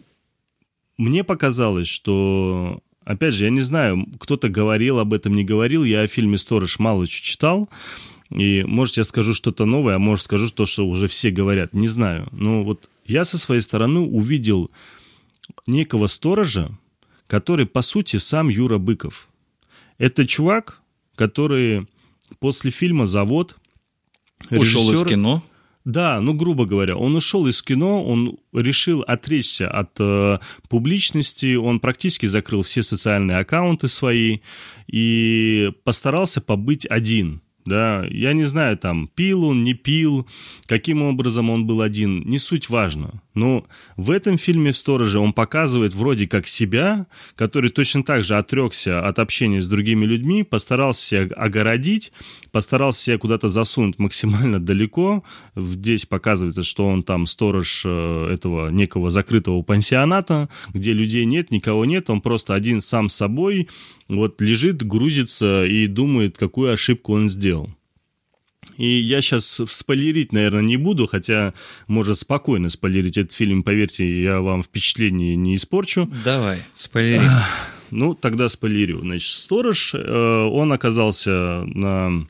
мне 0.98 1.24
показалось, 1.24 1.88
что 1.88 2.82
Опять 3.06 3.36
же, 3.36 3.46
я 3.46 3.52
не 3.52 3.62
знаю, 3.62 4.06
кто-то 4.20 4.50
говорил 4.50 5.00
об 5.00 5.14
этом, 5.14 5.34
не 5.34 5.44
говорил. 5.44 5.84
Я 5.84 6.02
о 6.02 6.08
фильме 6.08 6.38
«Сторож» 6.38 6.80
мало 6.80 7.08
читал. 7.08 7.70
И, 8.32 8.64
может, 8.64 8.98
я 8.98 9.04
скажу 9.04 9.36
что-то 9.36 9.66
новое, 9.66 9.96
а 9.96 10.00
может, 10.00 10.26
скажу 10.26 10.50
то, 10.50 10.66
что 10.66 10.88
уже 10.88 11.08
все 11.08 11.30
говорят. 11.30 11.74
Не 11.74 11.88
знаю. 11.88 12.28
Но 12.32 12.64
вот 12.64 12.90
я 13.06 13.24
со 13.24 13.38
своей 13.38 13.62
стороны 13.62 14.00
увидел 14.00 14.72
некого 15.68 16.08
сторожа, 16.08 16.72
который, 17.28 17.68
по 17.68 17.82
сути, 17.82 18.18
сам 18.18 18.50
Юра 18.50 18.80
Быков. 18.80 19.28
Это 20.00 20.28
чувак, 20.28 20.82
который 21.16 21.88
после 22.40 22.72
фильма 22.72 23.06
«Завод» 23.06 23.56
Ушел 24.50 24.92
из 24.92 25.04
кино? 25.04 25.44
Да, 25.86 26.20
ну, 26.20 26.34
грубо 26.34 26.66
говоря, 26.66 26.98
он 26.98 27.16
ушел 27.16 27.46
из 27.46 27.62
кино, 27.62 28.04
он 28.04 28.38
решил 28.54 29.02
отречься 29.02 29.70
от 29.70 29.92
э, 30.00 30.40
публичности, 30.68 31.56
он 31.56 31.80
практически 31.80 32.26
закрыл 32.26 32.64
все 32.64 32.82
социальные 32.82 33.38
аккаунты 33.38 33.88
свои 33.88 34.40
и 34.88 35.72
постарался 35.84 36.42
побыть 36.42 36.88
один– 36.90 37.42
да, 37.66 38.06
я 38.12 38.34
не 38.34 38.44
знаю, 38.44 38.78
там, 38.78 39.08
пил 39.08 39.46
он, 39.46 39.64
не 39.64 39.74
пил, 39.74 40.28
каким 40.68 41.02
образом 41.02 41.50
он 41.50 41.66
был 41.66 41.82
один, 41.82 42.22
не 42.22 42.38
суть 42.38 42.70
важно. 42.70 43.22
Но 43.34 43.66
в 43.98 44.12
этом 44.12 44.38
фильме 44.38 44.72
в 44.72 44.78
«Стороже» 44.78 45.20
он 45.20 45.34
показывает 45.34 45.94
вроде 45.94 46.28
как 46.28 46.48
себя, 46.48 47.08
который 47.36 47.70
точно 47.70 48.04
так 48.04 48.24
же 48.24 48.38
отрекся 48.38 49.06
от 49.06 49.20
общения 49.20 49.62
с 49.62 49.68
другими 49.68 50.06
людьми, 50.06 50.44
постарался 50.44 51.06
себя 51.06 51.28
огородить, 51.36 52.14
постарался 52.52 53.02
себя 53.02 53.18
куда-то 53.18 53.48
засунуть 53.48 54.00
максимально 54.00 54.60
далеко. 54.60 55.24
Здесь 55.56 56.06
показывается, 56.06 56.64
что 56.64 56.88
он 56.88 57.04
там 57.04 57.26
сторож 57.26 57.84
э, 57.86 58.30
этого 58.32 58.70
некого 58.70 59.10
закрытого 59.10 59.64
пансионата, 59.64 60.50
где 60.74 60.94
людей 60.94 61.26
нет, 61.26 61.52
никого 61.52 61.84
нет, 61.86 62.10
он 62.10 62.22
просто 62.22 62.54
один 62.54 62.80
сам 62.80 63.10
собой, 63.10 63.68
вот 64.08 64.40
лежит, 64.40 64.86
грузится 64.86 65.66
и 65.66 65.88
думает, 65.88 66.38
какую 66.38 66.72
ошибку 66.72 67.14
он 67.14 67.28
сделал. 67.28 67.55
И 68.78 69.00
я 69.00 69.22
сейчас 69.22 69.62
спойлерить, 69.70 70.32
наверное, 70.32 70.62
не 70.62 70.78
буду, 70.78 71.08
хотя 71.08 71.54
может 71.88 72.18
спокойно 72.18 72.70
спойлерить 72.70 73.18
этот 73.18 73.34
фильм, 73.34 73.64
поверьте, 73.64 74.24
я 74.24 74.42
вам 74.42 74.64
впечатление 74.64 75.36
не 75.36 75.56
испорчу. 75.56 76.12
Давай, 76.24 76.60
спойлери. 76.76 77.24
Ну, 77.92 78.16
тогда 78.16 78.50
спойлерю. 78.50 79.00
Значит, 79.00 79.30
сторож, 79.30 79.94
э, 79.94 80.00
он 80.00 80.74
оказался 80.74 81.64
на 81.66 82.28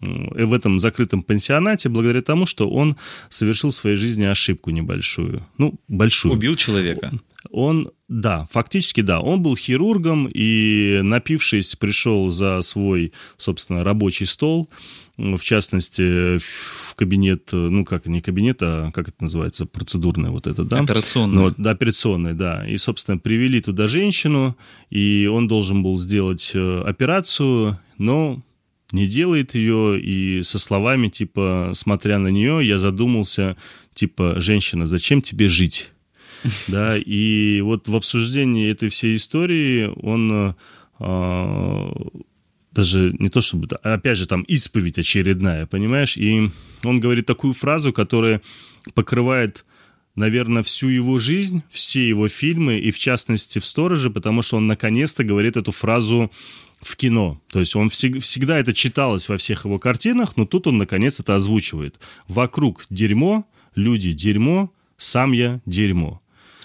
в 0.00 0.52
этом 0.52 0.80
закрытом 0.80 1.22
пансионате 1.22 1.88
благодаря 1.88 2.20
тому, 2.20 2.46
что 2.46 2.68
он 2.68 2.96
совершил 3.28 3.70
в 3.70 3.74
своей 3.74 3.96
жизни 3.96 4.24
ошибку 4.24 4.70
небольшую. 4.70 5.46
Ну, 5.56 5.74
большую. 5.88 6.34
Убил 6.34 6.56
человека. 6.56 7.12
Он, 7.50 7.88
да, 8.08 8.48
фактически 8.50 9.02
да. 9.02 9.20
Он 9.20 9.40
был 9.42 9.56
хирургом 9.56 10.28
и, 10.32 11.00
напившись, 11.02 11.76
пришел 11.76 12.30
за 12.30 12.60
свой, 12.62 13.12
собственно, 13.36 13.84
рабочий 13.84 14.26
стол, 14.26 14.68
в 15.16 15.40
частности, 15.40 16.38
в 16.38 16.94
кабинет, 16.96 17.48
ну, 17.52 17.84
как, 17.84 18.06
не 18.06 18.20
кабинет, 18.20 18.58
а 18.62 18.90
как 18.92 19.08
это 19.08 19.22
называется, 19.22 19.64
процедурное 19.64 20.30
вот 20.30 20.46
это, 20.46 20.64
да? 20.64 20.80
Операционное. 20.80 21.44
Ну, 21.44 21.54
да, 21.56 21.70
операционное, 21.70 22.34
да. 22.34 22.66
И, 22.66 22.76
собственно, 22.76 23.18
привели 23.18 23.60
туда 23.60 23.86
женщину, 23.86 24.56
и 24.90 25.28
он 25.32 25.46
должен 25.46 25.82
был 25.82 25.96
сделать 25.96 26.50
э, 26.54 26.82
операцию, 26.84 27.78
но 27.96 28.42
не 28.90 29.06
делает 29.06 29.54
ее, 29.54 30.00
и 30.00 30.42
со 30.42 30.58
словами, 30.58 31.08
типа, 31.08 31.70
смотря 31.74 32.18
на 32.18 32.28
нее, 32.28 32.66
я 32.66 32.78
задумался, 32.78 33.56
типа, 33.94 34.40
женщина, 34.40 34.86
зачем 34.86 35.22
тебе 35.22 35.48
жить? 35.48 35.90
Да, 36.68 36.98
и 36.98 37.62
вот 37.62 37.88
в 37.88 37.96
обсуждении 37.96 38.70
этой 38.70 38.90
всей 38.90 39.16
истории 39.16 39.90
он 40.02 40.54
а, 40.98 41.92
даже 42.74 43.14
не 43.18 43.28
то 43.28 43.40
чтобы, 43.40 43.68
опять 43.82 44.18
же, 44.18 44.26
там 44.26 44.42
исповедь 44.42 44.98
очередная, 44.98 45.66
понимаешь? 45.66 46.16
И 46.16 46.50
он 46.82 47.00
говорит 47.00 47.26
такую 47.26 47.52
фразу, 47.52 47.92
которая 47.92 48.40
покрывает 48.94 49.64
наверное, 50.16 50.62
всю 50.62 50.88
его 50.88 51.18
жизнь, 51.18 51.62
все 51.68 52.08
его 52.08 52.28
фильмы, 52.28 52.78
и 52.78 52.90
в 52.90 52.98
частности 52.98 53.58
в 53.58 53.66
«Стороже», 53.66 54.10
потому 54.10 54.42
что 54.42 54.56
он 54.56 54.66
наконец-то 54.66 55.24
говорит 55.24 55.56
эту 55.56 55.72
фразу 55.72 56.30
в 56.80 56.96
кино. 56.96 57.40
То 57.50 57.60
есть 57.60 57.74
он 57.76 57.88
всег- 57.88 58.20
всегда 58.20 58.58
это 58.58 58.72
читалось 58.72 59.28
во 59.28 59.36
всех 59.36 59.64
его 59.64 59.78
картинах, 59.78 60.36
но 60.36 60.46
тут 60.46 60.66
он 60.66 60.78
наконец 60.78 61.20
это 61.20 61.34
озвучивает. 61.34 61.98
«Вокруг 62.28 62.86
дерьмо, 62.90 63.44
люди 63.74 64.12
дерьмо, 64.12 64.72
сам 64.96 65.32
я 65.32 65.60
дерьмо». 65.66 66.20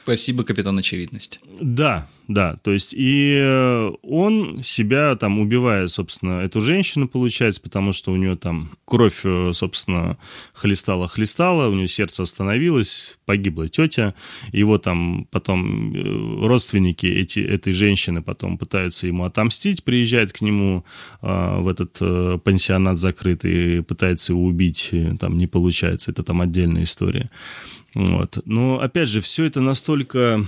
Спасибо, 0.09 0.43
капитан 0.43 0.75
очевидность. 0.75 1.39
Да, 1.61 2.07
да, 2.27 2.57
то 2.63 2.71
есть 2.71 2.95
и 2.97 3.35
э, 3.35 3.91
он 4.01 4.63
себя 4.63 5.15
там 5.15 5.37
убивает, 5.37 5.91
собственно, 5.91 6.41
эту 6.41 6.61
женщину, 6.61 7.07
получается, 7.07 7.61
потому 7.61 7.93
что 7.93 8.11
у 8.11 8.15
нее 8.15 8.35
там 8.35 8.71
кровь, 8.85 9.21
э, 9.23 9.51
собственно, 9.53 10.17
хлестала-хлестала, 10.53 11.67
у 11.67 11.75
нее 11.75 11.87
сердце 11.87 12.23
остановилось, 12.23 13.19
погибла 13.25 13.67
тетя, 13.67 14.15
его 14.51 14.79
там 14.79 15.27
потом 15.29 15.93
э, 15.93 16.47
родственники 16.47 17.05
эти, 17.05 17.39
этой 17.39 17.73
женщины 17.73 18.23
потом 18.23 18.57
пытаются 18.57 19.05
ему 19.05 19.25
отомстить, 19.25 19.83
приезжает 19.83 20.33
к 20.33 20.41
нему 20.41 20.85
э, 21.21 21.59
в 21.59 21.67
этот 21.67 21.97
э, 22.01 22.39
пансионат 22.43 22.97
закрытый, 22.97 23.83
пытается 23.83 24.33
его 24.33 24.43
убить, 24.43 24.91
там 25.19 25.37
не 25.37 25.45
получается, 25.45 26.09
это 26.09 26.23
там 26.23 26.41
отдельная 26.41 26.85
история. 26.85 27.29
Вот. 27.95 28.39
Но, 28.45 28.79
опять 28.79 29.09
же, 29.09 29.19
все 29.21 29.45
это 29.45 29.61
настолько 29.61 30.43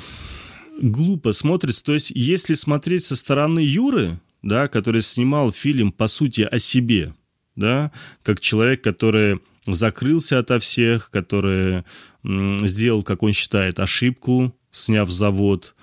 глупо 0.82 1.32
смотрится. 1.32 1.84
То 1.84 1.94
есть, 1.94 2.12
если 2.12 2.54
смотреть 2.54 3.06
со 3.06 3.16
стороны 3.16 3.60
Юры, 3.60 4.20
да, 4.42 4.68
который 4.68 5.02
снимал 5.02 5.52
фильм, 5.52 5.92
по 5.92 6.08
сути, 6.08 6.42
о 6.42 6.60
себе, 6.60 7.14
да, 7.56 7.92
как 8.24 8.39
человек, 8.39 8.84
который 8.84 9.39
закрылся 9.68 10.39
ото 10.39 10.60
всех, 10.60 11.12
который 11.12 11.84
сделал, 12.24 13.04
как 13.04 13.24
он 13.24 13.34
считает, 13.34 13.80
ошибку, 13.80 14.56
сняв 14.72 15.12
завод, 15.12 15.76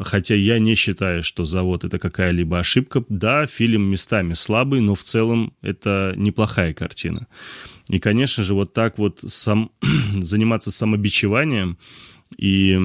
Хотя 0.00 0.34
я 0.34 0.58
не 0.58 0.74
считаю, 0.74 1.22
что 1.22 1.44
завод 1.44 1.84
это 1.84 1.98
какая-либо 1.98 2.58
ошибка. 2.58 3.04
Да, 3.08 3.46
фильм 3.46 3.82
местами 3.82 4.32
слабый, 4.32 4.80
но 4.80 4.94
в 4.94 5.02
целом 5.02 5.52
это 5.62 6.14
неплохая 6.16 6.74
картина. 6.74 7.26
И, 7.88 7.98
конечно 7.98 8.42
же, 8.42 8.54
вот 8.54 8.72
так 8.72 8.98
вот 8.98 9.20
сам, 9.26 9.70
заниматься 10.20 10.70
самобичеванием 10.70 11.78
и 12.36 12.78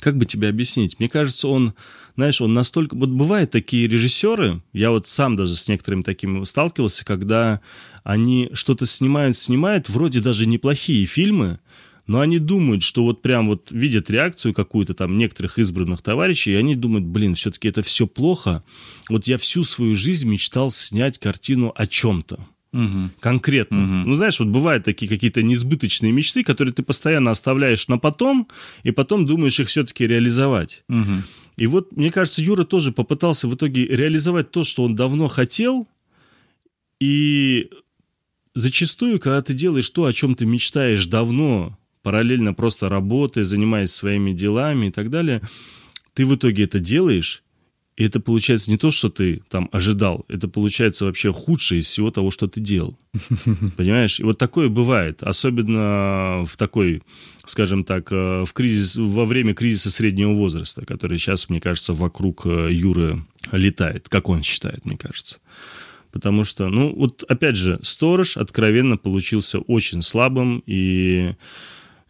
как 0.00 0.16
бы 0.16 0.24
тебе 0.24 0.48
объяснить? 0.48 0.98
Мне 0.98 1.08
кажется, 1.08 1.48
он, 1.48 1.74
знаешь, 2.16 2.40
он 2.40 2.54
настолько... 2.54 2.94
Вот 2.96 3.10
бывают 3.10 3.50
такие 3.50 3.86
режиссеры, 3.86 4.62
я 4.72 4.90
вот 4.90 5.06
сам 5.06 5.36
даже 5.36 5.56
с 5.56 5.68
некоторыми 5.68 6.02
такими 6.02 6.44
сталкивался, 6.44 7.04
когда 7.04 7.60
они 8.02 8.50
что-то 8.54 8.86
снимают, 8.86 9.36
снимают, 9.36 9.88
вроде 9.88 10.20
даже 10.20 10.46
неплохие 10.46 11.04
фильмы, 11.04 11.58
но 12.10 12.18
они 12.18 12.40
думают, 12.40 12.82
что 12.82 13.04
вот 13.04 13.22
прям 13.22 13.46
вот 13.46 13.70
видят 13.70 14.10
реакцию 14.10 14.52
какую-то 14.52 14.94
там 14.94 15.16
некоторых 15.16 15.60
избранных 15.60 16.02
товарищей, 16.02 16.50
и 16.50 16.56
они 16.56 16.74
думают, 16.74 17.04
блин, 17.04 17.36
все-таки 17.36 17.68
это 17.68 17.82
все 17.82 18.08
плохо. 18.08 18.64
Вот 19.08 19.28
я 19.28 19.38
всю 19.38 19.62
свою 19.62 19.94
жизнь 19.94 20.28
мечтал 20.28 20.72
снять 20.72 21.20
картину 21.20 21.72
о 21.76 21.86
чем-то. 21.86 22.44
Угу. 22.72 23.10
Конкретно. 23.20 23.78
Угу. 23.78 24.08
Ну, 24.08 24.14
знаешь, 24.16 24.40
вот 24.40 24.48
бывают 24.48 24.84
такие 24.84 25.08
какие-то 25.08 25.44
несбыточные 25.44 26.10
мечты, 26.10 26.42
которые 26.42 26.74
ты 26.74 26.82
постоянно 26.82 27.30
оставляешь 27.30 27.86
на 27.86 27.96
потом, 27.96 28.48
и 28.82 28.90
потом 28.90 29.24
думаешь 29.24 29.60
их 29.60 29.68
все-таки 29.68 30.04
реализовать. 30.04 30.82
Угу. 30.88 31.22
И 31.58 31.66
вот, 31.68 31.96
мне 31.96 32.10
кажется, 32.10 32.42
Юра 32.42 32.64
тоже 32.64 32.90
попытался 32.90 33.46
в 33.46 33.54
итоге 33.54 33.86
реализовать 33.86 34.50
то, 34.50 34.64
что 34.64 34.82
он 34.82 34.96
давно 34.96 35.28
хотел, 35.28 35.86
и 36.98 37.70
зачастую, 38.54 39.20
когда 39.20 39.42
ты 39.42 39.54
делаешь 39.54 39.90
то, 39.90 40.06
о 40.06 40.12
чем 40.12 40.34
ты 40.34 40.44
мечтаешь 40.44 41.06
давно, 41.06 41.76
параллельно 42.02 42.54
просто 42.54 42.88
работая, 42.88 43.44
занимаясь 43.44 43.90
своими 43.90 44.32
делами 44.32 44.86
и 44.86 44.90
так 44.90 45.10
далее, 45.10 45.42
ты 46.14 46.24
в 46.24 46.34
итоге 46.34 46.64
это 46.64 46.78
делаешь, 46.78 47.42
и 48.00 48.04
это 48.04 48.18
получается 48.18 48.70
не 48.70 48.78
то, 48.78 48.90
что 48.90 49.10
ты 49.10 49.42
там 49.50 49.68
ожидал, 49.72 50.24
это 50.28 50.48
получается 50.48 51.04
вообще 51.04 51.34
худшее 51.34 51.80
из 51.80 51.86
всего 51.86 52.10
того, 52.10 52.30
что 52.30 52.48
ты 52.48 52.58
делал. 52.58 52.98
Понимаешь? 53.76 54.20
И 54.20 54.22
вот 54.22 54.38
такое 54.38 54.70
бывает, 54.70 55.22
особенно 55.22 56.46
в 56.46 56.56
такой, 56.56 57.02
скажем 57.44 57.84
так, 57.84 58.10
э, 58.10 58.44
в 58.46 58.52
кризис, 58.54 58.96
во 58.96 59.26
время 59.26 59.52
кризиса 59.52 59.90
среднего 59.90 60.32
возраста, 60.32 60.86
который 60.86 61.18
сейчас, 61.18 61.50
мне 61.50 61.60
кажется, 61.60 61.92
вокруг 61.92 62.46
э, 62.46 62.68
Юры 62.70 63.22
летает, 63.52 64.08
как 64.08 64.30
он 64.30 64.42
считает, 64.42 64.86
мне 64.86 64.96
кажется. 64.96 65.38
Потому 66.10 66.44
что, 66.44 66.68
ну, 66.68 66.94
вот 66.94 67.24
опять 67.28 67.56
же, 67.56 67.78
сторож 67.82 68.38
откровенно 68.38 68.96
получился 68.96 69.58
очень 69.58 70.00
слабым, 70.00 70.62
и 70.66 71.34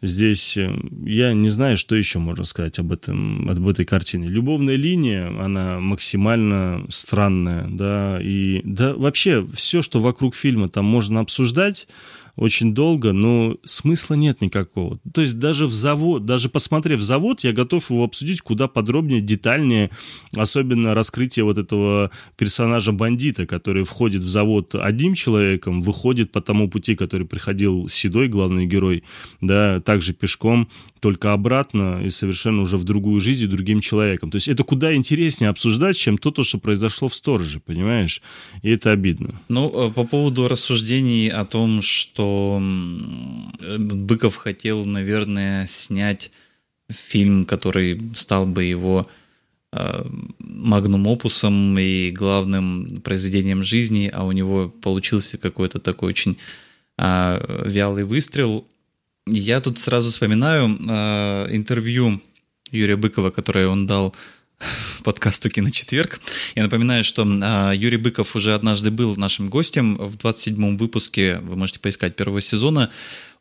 Здесь 0.01 0.57
э, 0.57 0.75
я 1.05 1.33
не 1.33 1.49
знаю, 1.49 1.77
что 1.77 1.95
еще 1.95 2.17
можно 2.17 2.43
сказать 2.43 2.79
об, 2.79 2.91
этом, 2.91 3.47
об 3.49 3.67
этой 3.67 3.85
картине. 3.85 4.27
Любовная 4.27 4.75
линия, 4.75 5.27
она 5.27 5.79
максимально 5.79 6.85
странная, 6.89 7.67
да, 7.69 8.19
и 8.19 8.61
да, 8.63 8.95
вообще 8.95 9.45
все, 9.53 9.83
что 9.83 9.99
вокруг 9.99 10.33
фильма 10.33 10.69
там 10.69 10.85
можно 10.85 11.19
обсуждать, 11.19 11.87
очень 12.35 12.73
долго, 12.73 13.13
но 13.13 13.57
смысла 13.63 14.15
нет 14.15 14.41
никакого. 14.41 14.99
То 15.13 15.21
есть 15.21 15.39
даже 15.39 15.67
в 15.67 15.73
завод, 15.73 16.25
даже 16.25 16.49
посмотрев 16.49 17.01
завод, 17.01 17.41
я 17.43 17.53
готов 17.53 17.89
его 17.89 18.03
обсудить 18.03 18.41
куда 18.41 18.67
подробнее, 18.67 19.21
детальнее, 19.21 19.91
особенно 20.35 20.93
раскрытие 20.93 21.45
вот 21.45 21.57
этого 21.57 22.11
персонажа-бандита, 22.37 23.45
который 23.45 23.83
входит 23.83 24.23
в 24.23 24.27
завод 24.27 24.75
одним 24.75 25.15
человеком, 25.15 25.81
выходит 25.81 26.31
по 26.31 26.41
тому 26.41 26.69
пути, 26.69 26.95
который 26.95 27.27
приходил 27.27 27.87
Седой, 27.89 28.27
главный 28.27 28.65
герой, 28.65 29.03
да, 29.41 29.79
также 29.81 30.13
пешком, 30.13 30.67
только 31.01 31.33
обратно 31.33 31.99
и 32.05 32.11
совершенно 32.11 32.61
уже 32.61 32.77
в 32.77 32.83
другую 32.83 33.19
жизнь 33.19 33.47
другим 33.47 33.81
человеком. 33.81 34.29
То 34.29 34.35
есть 34.35 34.47
это 34.47 34.63
куда 34.63 34.95
интереснее 34.95 35.49
обсуждать, 35.49 35.97
чем 35.97 36.17
то, 36.17 36.29
то 36.29 36.43
что 36.43 36.59
произошло 36.59 37.07
в 37.07 37.15
стороже, 37.15 37.59
понимаешь? 37.59 38.21
И 38.61 38.69
это 38.69 38.91
обидно. 38.91 39.33
Ну, 39.49 39.67
э, 39.67 39.91
по 39.91 40.03
поводу 40.03 40.47
рассуждений 40.47 41.27
о 41.29 41.43
том, 41.45 41.81
что 41.81 42.61
Быков 43.79 44.35
хотел, 44.35 44.85
наверное, 44.85 45.65
снять 45.65 46.29
фильм, 46.87 47.45
который 47.45 47.99
стал 48.15 48.45
бы 48.45 48.63
его 48.63 49.07
э, 49.73 50.05
магнум 50.37 51.07
опусом 51.07 51.79
и 51.79 52.11
главным 52.11 53.01
произведением 53.01 53.63
жизни, 53.63 54.11
а 54.13 54.23
у 54.23 54.31
него 54.33 54.69
получился 54.69 55.39
какой-то 55.39 55.79
такой 55.79 56.09
очень 56.09 56.37
э, 56.99 57.63
вялый 57.65 58.03
выстрел– 58.03 58.67
я 59.31 59.61
тут 59.61 59.79
сразу 59.79 60.09
вспоминаю 60.09 60.77
э, 60.89 61.47
интервью 61.55 62.21
Юрия 62.71 62.95
Быкова, 62.95 63.31
которое 63.31 63.67
он 63.67 63.85
дал 63.85 64.15
подкасту 65.03 65.49
«Киночетверг». 65.49 66.19
Я 66.55 66.63
напоминаю, 66.63 67.03
что 67.03 67.23
э, 67.23 67.75
Юрий 67.75 67.97
Быков 67.97 68.35
уже 68.35 68.53
однажды 68.53 68.91
был 68.91 69.15
нашим 69.15 69.49
гостем 69.49 69.95
в 69.95 70.15
27-м 70.17 70.77
выпуске, 70.77 71.39
вы 71.43 71.55
можете 71.55 71.79
поискать, 71.79 72.15
первого 72.15 72.41
сезона. 72.41 72.89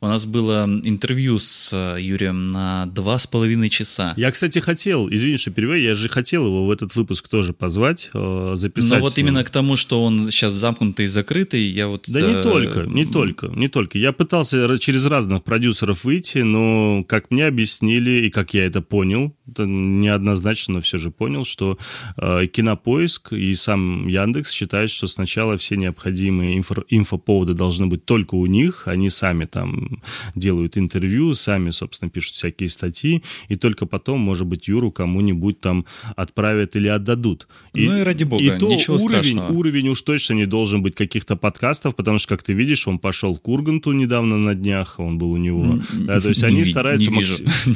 У 0.03 0.07
нас 0.07 0.25
было 0.25 0.65
интервью 0.85 1.39
с 1.39 1.69
э, 1.75 2.01
Юрием 2.01 2.53
на 2.53 2.87
два 2.87 3.19
с 3.19 3.27
половиной 3.27 3.69
часа. 3.69 4.15
Я, 4.17 4.31
кстати, 4.31 4.59
хотел, 4.59 5.11
извини, 5.11 5.37
что 5.37 5.51
перевел, 5.51 5.75
я 5.75 5.95
же 5.95 6.09
хотел 6.09 6.47
его 6.47 6.65
в 6.65 6.71
этот 6.71 6.97
выпуск 6.97 7.29
тоже 7.29 7.53
позвать, 7.53 8.09
э, 8.15 8.53
записать. 8.55 8.93
Но 8.93 9.01
вот 9.01 9.19
именно 9.19 9.45
к 9.45 9.51
тому, 9.51 9.77
что 9.77 10.03
он 10.03 10.31
сейчас 10.31 10.55
замкнутый 10.55 11.05
и 11.05 11.09
закрытый, 11.09 11.61
я 11.61 11.87
вот... 11.87 12.09
Да 12.09 12.23
не 12.23 12.33
э, 12.33 12.43
только, 12.43 12.85
не 12.89 13.05
только, 13.05 13.49
не 13.49 13.69
только. 13.69 13.99
Я 13.99 14.13
пытался 14.13 14.79
через 14.79 15.05
разных 15.05 15.45
продюсеров 15.45 16.05
выйти, 16.05 16.39
но, 16.39 17.05
как 17.07 17.31
мне 17.31 17.45
объяснили 17.45 18.27
и 18.27 18.31
как 18.31 18.55
я 18.55 18.65
это 18.65 18.81
понял, 18.81 19.37
это 19.47 19.67
неоднозначно, 19.67 20.75
но 20.75 20.81
все 20.81 20.97
же 20.97 21.11
понял, 21.11 21.45
что 21.45 21.77
э, 22.17 22.47
Кинопоиск 22.47 23.35
и 23.35 23.53
сам 23.55 24.09
Яндекс 24.09 24.51
считают, 24.51 24.91
что 24.91 25.07
сначала 25.09 25.59
все 25.59 25.77
необходимые 25.77 26.57
инфо 26.57 26.85
инфоповоды 26.89 27.53
должны 27.53 27.87
быть 27.87 28.07
только 28.07 28.37
у 28.37 28.47
них, 28.47 28.85
они 28.87 29.11
сами 29.11 29.45
там 29.45 29.90
делают 30.35 30.79
интервью, 30.79 31.35
сами, 31.35 31.71
собственно, 31.71 32.11
пишут 32.11 32.35
всякие 32.35 32.69
статьи, 32.69 33.23
и 33.49 33.57
только 33.57 33.87
потом, 33.87 34.21
может 34.21 34.47
быть, 34.47 34.69
Юру 34.69 34.91
кому-нибудь 34.91 35.61
там 35.61 35.85
отправят 36.17 36.77
или 36.77 36.89
отдадут. 36.89 37.49
И, 37.75 37.87
ну 37.87 37.99
и 37.99 38.03
ради 38.03 38.25
бога, 38.25 38.43
и 38.43 38.59
то 38.59 38.69
ничего 38.69 38.97
уровень, 38.97 39.09
страшного. 39.09 39.53
уровень 39.53 39.89
уж 39.89 40.03
точно 40.03 40.35
не 40.35 40.47
должен 40.47 40.83
быть 40.83 40.95
каких-то 40.95 41.37
подкастов, 41.37 41.97
потому 41.97 42.19
что, 42.19 42.29
как 42.29 42.43
ты 42.43 42.53
видишь, 42.53 42.87
он 42.89 42.99
пошел 42.99 43.37
к 43.37 43.49
Урганту 43.49 43.93
недавно 43.93 44.39
на 44.39 44.55
днях, 44.55 44.99
он 44.99 45.19
был 45.19 45.33
у 45.33 45.37
него. 45.37 45.81
Да, 45.93 46.21
то 46.21 46.29
есть 46.29 46.43
они 46.43 46.65
стараются... 46.65 47.11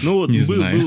Ну 0.02 0.14
вот 0.14 0.30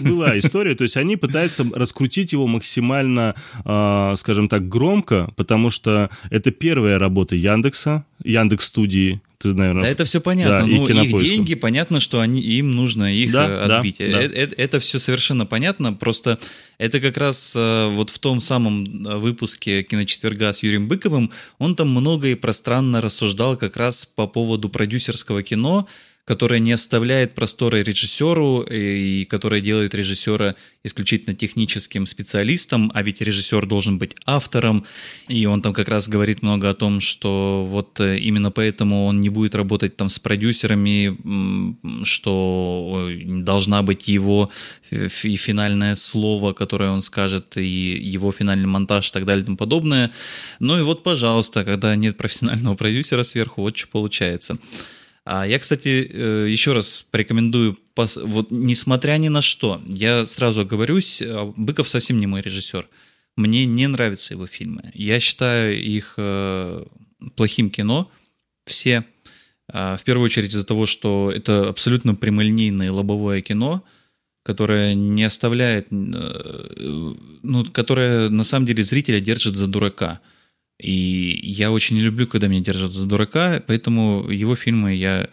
была 0.01 0.37
история, 0.39 0.75
то 0.75 0.83
есть 0.83 0.97
они 0.97 1.15
пытаются 1.17 1.65
раскрутить 1.73 2.33
его 2.33 2.47
максимально, 2.47 3.35
э, 3.65 4.13
скажем 4.17 4.47
так, 4.47 4.67
громко, 4.67 5.31
потому 5.35 5.69
что 5.69 6.09
это 6.29 6.51
первая 6.51 6.99
работа 6.99 7.35
Яндекса, 7.35 8.05
Яндекс 8.23 8.65
студии, 8.65 9.21
ты, 9.39 9.53
наверное... 9.53 9.83
Да 9.83 9.89
это 9.89 10.05
все 10.05 10.19
понятно. 10.19 10.59
Да, 10.59 10.65
ну, 10.65 10.87
их 10.87 11.23
деньги, 11.23 11.53
понятно, 11.53 11.99
что 11.99 12.19
они, 12.21 12.41
им 12.41 12.75
нужно 12.75 13.13
их 13.13 13.31
Да, 13.31 13.45
э, 13.47 13.67
да, 13.67 13.77
отбить. 13.77 13.97
да. 13.99 14.05
Э- 14.05 14.27
э- 14.27 14.53
Это, 14.57 14.79
все 14.79 14.99
совершенно 14.99 15.45
понятно. 15.45 15.93
Просто 15.93 16.39
это 16.79 16.99
как 16.99 17.17
раз 17.17 17.55
вот 17.55 18.09
в 18.09 18.19
том 18.19 18.41
самом 18.41 18.85
выпуске 19.19 19.83
«Киночетверга» 19.83 20.51
с 20.53 20.63
Юрием 20.63 20.87
Быковым, 20.87 21.31
он 21.59 21.75
там 21.75 21.89
много 21.89 22.29
и 22.29 22.35
пространно 22.35 22.99
рассуждал 23.01 23.57
как 23.57 23.77
раз 23.77 24.05
по 24.05 24.27
поводу 24.27 24.69
продюсерского 24.69 25.43
кино, 25.43 25.87
которая 26.27 26.59
не 26.59 26.73
оставляет 26.73 27.35
простора 27.35 27.77
режиссеру 27.77 28.63
и 28.69 29.23
которая 29.23 29.61
делает 29.61 29.95
режиссера 29.95 30.55
исключительно 30.83 31.33
техническим 31.33 32.05
специалистом, 32.05 32.91
а 32.93 33.01
ведь 33.01 33.21
режиссер 33.21 33.65
должен 33.65 33.97
быть 33.97 34.13
автором, 34.25 34.83
и 35.29 35.45
он 35.45 35.61
там 35.61 35.71
как 35.71 35.87
раз 35.87 36.09
говорит 36.09 36.41
много 36.41 36.69
о 36.69 36.73
том, 36.73 36.99
что 36.99 37.65
вот 37.65 38.01
э, 38.01 38.17
именно 38.17 38.51
поэтому 38.51 39.05
он 39.05 39.21
не 39.21 39.29
будет 39.29 39.55
работать 39.55 39.95
там 39.95 40.09
с 40.09 40.19
продюсерами, 40.19 41.17
что 42.03 43.09
должна 43.25 43.81
быть 43.81 44.09
его 44.09 44.51
и 44.91 45.35
финальное 45.37 45.95
слово, 45.95 46.51
которое 46.51 46.89
он 46.89 47.03
скажет, 47.03 47.55
и 47.55 47.63
его 47.63 48.33
финальный 48.33 48.67
монтаж 48.67 49.09
и 49.09 49.13
так 49.13 49.25
далее 49.25 49.43
и 49.43 49.45
тому 49.45 49.57
подобное. 49.57 50.11
Ну 50.59 50.77
и 50.77 50.81
вот, 50.81 51.03
пожалуйста, 51.03 51.63
когда 51.63 51.95
нет 51.95 52.17
профессионального 52.17 52.75
продюсера 52.75 53.23
сверху, 53.23 53.61
вот 53.61 53.77
что 53.77 53.87
получается. 53.87 54.57
А 55.29 55.45
я, 55.45 55.59
кстати, 55.59 56.09
э, 56.09 56.47
еще 56.49 56.71
раз 56.71 57.05
порекомендую, 57.11 57.77
вот 57.97 58.47
несмотря 58.49 59.17
ни 59.17 59.27
на 59.27 59.41
что, 59.41 59.81
я 59.85 60.25
сразу 60.25 60.61
оговорюсь, 60.61 61.21
а, 61.21 61.51
Быков 61.57 61.89
совсем 61.89 62.21
не 62.21 62.27
мой 62.27 62.41
режиссер. 62.41 62.87
Мне 63.35 63.65
не 63.65 63.87
нравятся 63.87 64.35
его 64.35 64.47
фильмы. 64.47 64.89
Я 64.93 65.19
считаю 65.19 65.77
их 65.77 66.13
э, 66.15 66.85
плохим 67.35 67.69
кино, 67.69 68.09
все. 68.65 69.03
А, 69.67 69.97
в 69.97 70.03
первую 70.05 70.23
очередь 70.27 70.51
из-за 70.51 70.65
того, 70.65 70.85
что 70.85 71.29
это 71.29 71.67
абсолютно 71.67 72.15
прямолинейное 72.15 72.89
лобовое 72.89 73.41
кино, 73.41 73.83
которое 74.43 74.93
не 74.93 75.25
оставляет, 75.25 75.87
э, 75.91 77.13
ну, 77.43 77.65
которое 77.65 78.29
на 78.29 78.45
самом 78.45 78.65
деле 78.65 78.81
зрителя 78.85 79.19
держит 79.19 79.57
за 79.57 79.67
дурака. 79.67 80.21
И 80.79 81.39
я 81.43 81.71
очень 81.71 81.95
не 81.95 82.03
люблю, 82.03 82.27
когда 82.27 82.47
меня 82.47 82.61
держат 82.61 82.91
за 82.91 83.05
дурака, 83.05 83.63
поэтому 83.65 84.29
его 84.29 84.55
фильмы 84.55 84.93
я 84.93 85.27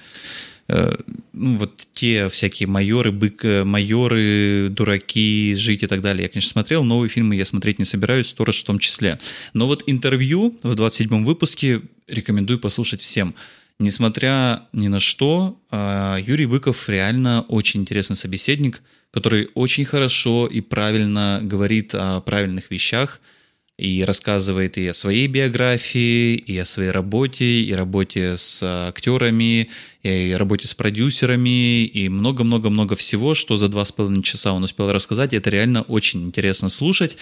э, 0.69 0.97
ну, 1.35 1.59
вот 1.59 1.87
те 1.93 2.31
всякие 2.31 2.67
майоры, 2.67 3.13
бык, 3.13 3.45
э, 3.45 3.65
майоры, 3.65 4.69
дураки, 4.71 5.55
жить 5.55 5.83
и 5.83 5.87
так 5.87 6.01
далее. 6.01 6.23
Я, 6.23 6.29
конечно, 6.31 6.51
смотрел, 6.51 6.83
новые 6.83 7.11
фильмы 7.11 7.37
я 7.37 7.45
смотреть 7.45 7.79
не 7.79 7.85
собираюсь, 7.85 8.29
сторож 8.29 8.61
в 8.61 8.65
том 8.65 8.79
числе. 8.79 9.19
Но 9.53 9.67
вот 9.67 9.83
интервью 9.87 10.59
в 10.63 10.73
27-м 10.73 11.27
выпуске 11.27 11.83
рекомендую 12.09 12.59
послушать 12.59 13.03
всем. 13.03 13.35
Несмотря 13.79 14.63
ни 14.73 14.89
на 14.89 15.01
что, 15.01 15.59
а, 15.71 16.17
Юрий 16.17 16.47
Быков 16.47 16.89
реально 16.89 17.43
очень 17.49 17.81
интересный 17.81 18.17
собеседник, 18.17 18.81
который 19.11 19.51
очень 19.55 19.85
хорошо 19.85 20.47
и 20.47 20.63
правильно 20.63 21.41
говорит 21.43 21.95
о 21.95 22.21
правильных 22.21 22.71
вещах– 22.71 23.21
и 23.77 24.05
рассказывает 24.05 24.79
и 24.79 24.87
о 24.87 24.95
своей 24.95 25.27
биографии, 25.27 26.35
и 26.37 26.57
о 26.59 26.65
своей 26.65 26.91
работе, 26.91 27.63
и 27.63 27.73
работе 27.73 28.37
с 28.37 28.63
актерами, 28.63 29.69
и 30.03 30.35
работе 30.39 30.69
с 30.69 30.75
продюсерами, 30.75 31.85
и 31.85 32.09
много-много-много 32.09 32.95
всего, 32.95 33.35
что 33.35 33.57
за 33.57 33.69
два 33.69 33.85
с 33.85 33.91
половиной 33.91 34.23
часа 34.23 34.53
он 34.53 34.63
успел 34.63 34.93
рассказать. 34.93 35.35
Это 35.35 35.51
реально 35.51 35.83
очень 35.83 36.23
интересно 36.25 36.69
слушать. 36.69 37.17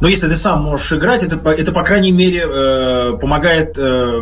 Но 0.00 0.08
если 0.08 0.28
ты 0.28 0.36
сам 0.36 0.62
можешь 0.62 0.92
играть, 0.92 1.22
это, 1.22 1.50
это 1.50 1.72
по 1.72 1.82
крайней 1.82 2.12
мере, 2.12 2.44
э, 2.46 3.12
помогает 3.20 3.74
э, 3.78 4.20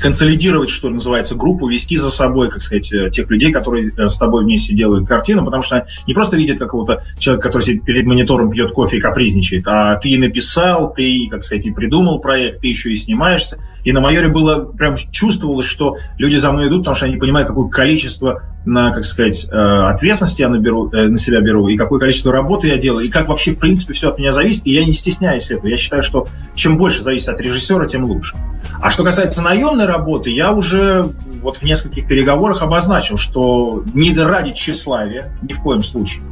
консолидировать, 0.00 0.70
что 0.70 0.90
называется, 0.90 1.34
группу, 1.34 1.68
вести 1.68 1.96
за 1.96 2.10
собой, 2.10 2.50
как 2.50 2.62
сказать, 2.62 2.92
э, 2.92 3.10
тех 3.10 3.28
людей, 3.28 3.52
которые 3.52 3.92
э, 3.96 4.06
с 4.06 4.16
тобой 4.16 4.44
вместе 4.44 4.74
делают 4.74 5.08
картину, 5.08 5.44
потому 5.44 5.62
что 5.62 5.86
не 6.06 6.14
просто 6.14 6.36
видят 6.36 6.58
какого-то 6.58 7.02
человека, 7.18 7.48
который 7.48 7.62
сидит 7.62 7.84
перед 7.84 8.06
монитором, 8.06 8.50
пьет 8.50 8.70
кофе 8.72 8.98
и 8.98 9.00
капризничает, 9.00 9.66
а 9.66 9.96
ты 9.96 10.10
и 10.10 10.18
написал, 10.18 10.94
ты, 10.94 11.26
как 11.30 11.42
сказать, 11.42 11.66
и 11.66 11.72
придумал 11.72 12.20
проект, 12.20 12.60
ты 12.60 12.68
еще 12.68 12.92
и 12.92 12.96
снимаешься. 12.96 13.58
И 13.84 13.92
на 13.92 14.00
майоре 14.00 14.28
было 14.28 14.64
прям 14.66 14.94
чувствовалось, 15.10 15.66
что 15.66 15.96
люди 16.18 16.36
за 16.36 16.52
мной 16.52 16.68
идут, 16.68 16.80
потому 16.80 16.94
что 16.94 17.06
они 17.06 17.16
понимают, 17.16 17.48
какое 17.48 17.68
количество 17.68 18.42
на, 18.64 18.92
как 18.92 19.04
сказать, 19.04 19.46
э, 19.50 19.56
ответственности 19.56 20.42
я 20.42 20.48
наберу, 20.48 20.90
на 20.90 21.16
себя 21.16 21.40
беру, 21.40 21.68
и 21.68 21.76
какое 21.76 21.98
количество 21.98 22.32
работы 22.32 22.68
я 22.68 22.76
делаю, 22.76 23.04
и 23.04 23.10
как 23.10 23.28
вообще, 23.28 23.52
в 23.52 23.58
принципе, 23.58 23.92
все 23.92 24.10
от 24.10 24.18
меня 24.18 24.32
зависит, 24.32 24.66
и 24.66 24.72
я 24.72 24.84
не 24.84 24.92
стесняюсь 24.92 25.50
этого. 25.50 25.66
Я 25.66 25.76
считаю, 25.76 26.02
что 26.02 26.28
чем 26.54 26.78
больше 26.78 27.02
зависит 27.02 27.28
от 27.28 27.40
режиссера, 27.40 27.86
тем 27.86 28.04
лучше. 28.04 28.36
А 28.80 28.90
что 28.90 29.04
касается 29.04 29.42
наемной 29.42 29.86
работы, 29.86 30.30
я 30.30 30.52
уже 30.52 31.10
вот 31.42 31.58
в 31.58 31.62
нескольких 31.62 32.06
переговорах 32.06 32.62
обозначил, 32.62 33.16
что 33.16 33.84
не 33.94 34.14
ради 34.14 34.52
тщеславия, 34.52 35.36
ни 35.42 35.52
в 35.52 35.60
коем 35.60 35.82
случае, 35.82 36.24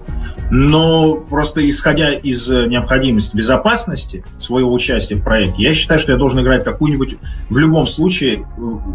но 0.51 1.15
просто 1.15 1.67
исходя 1.69 2.13
из 2.13 2.49
необходимости 2.49 3.37
безопасности 3.37 4.25
своего 4.37 4.73
участия 4.73 5.17
в 5.17 5.23
проекте, 5.23 5.63
я 5.63 5.73
считаю, 5.73 5.99
что 5.99 6.13
я 6.13 6.19
должен 6.19 6.41
играть 6.41 6.65
какую-нибудь, 6.65 7.17
в 7.49 7.59
любом 7.59 7.87
случае, 7.87 8.47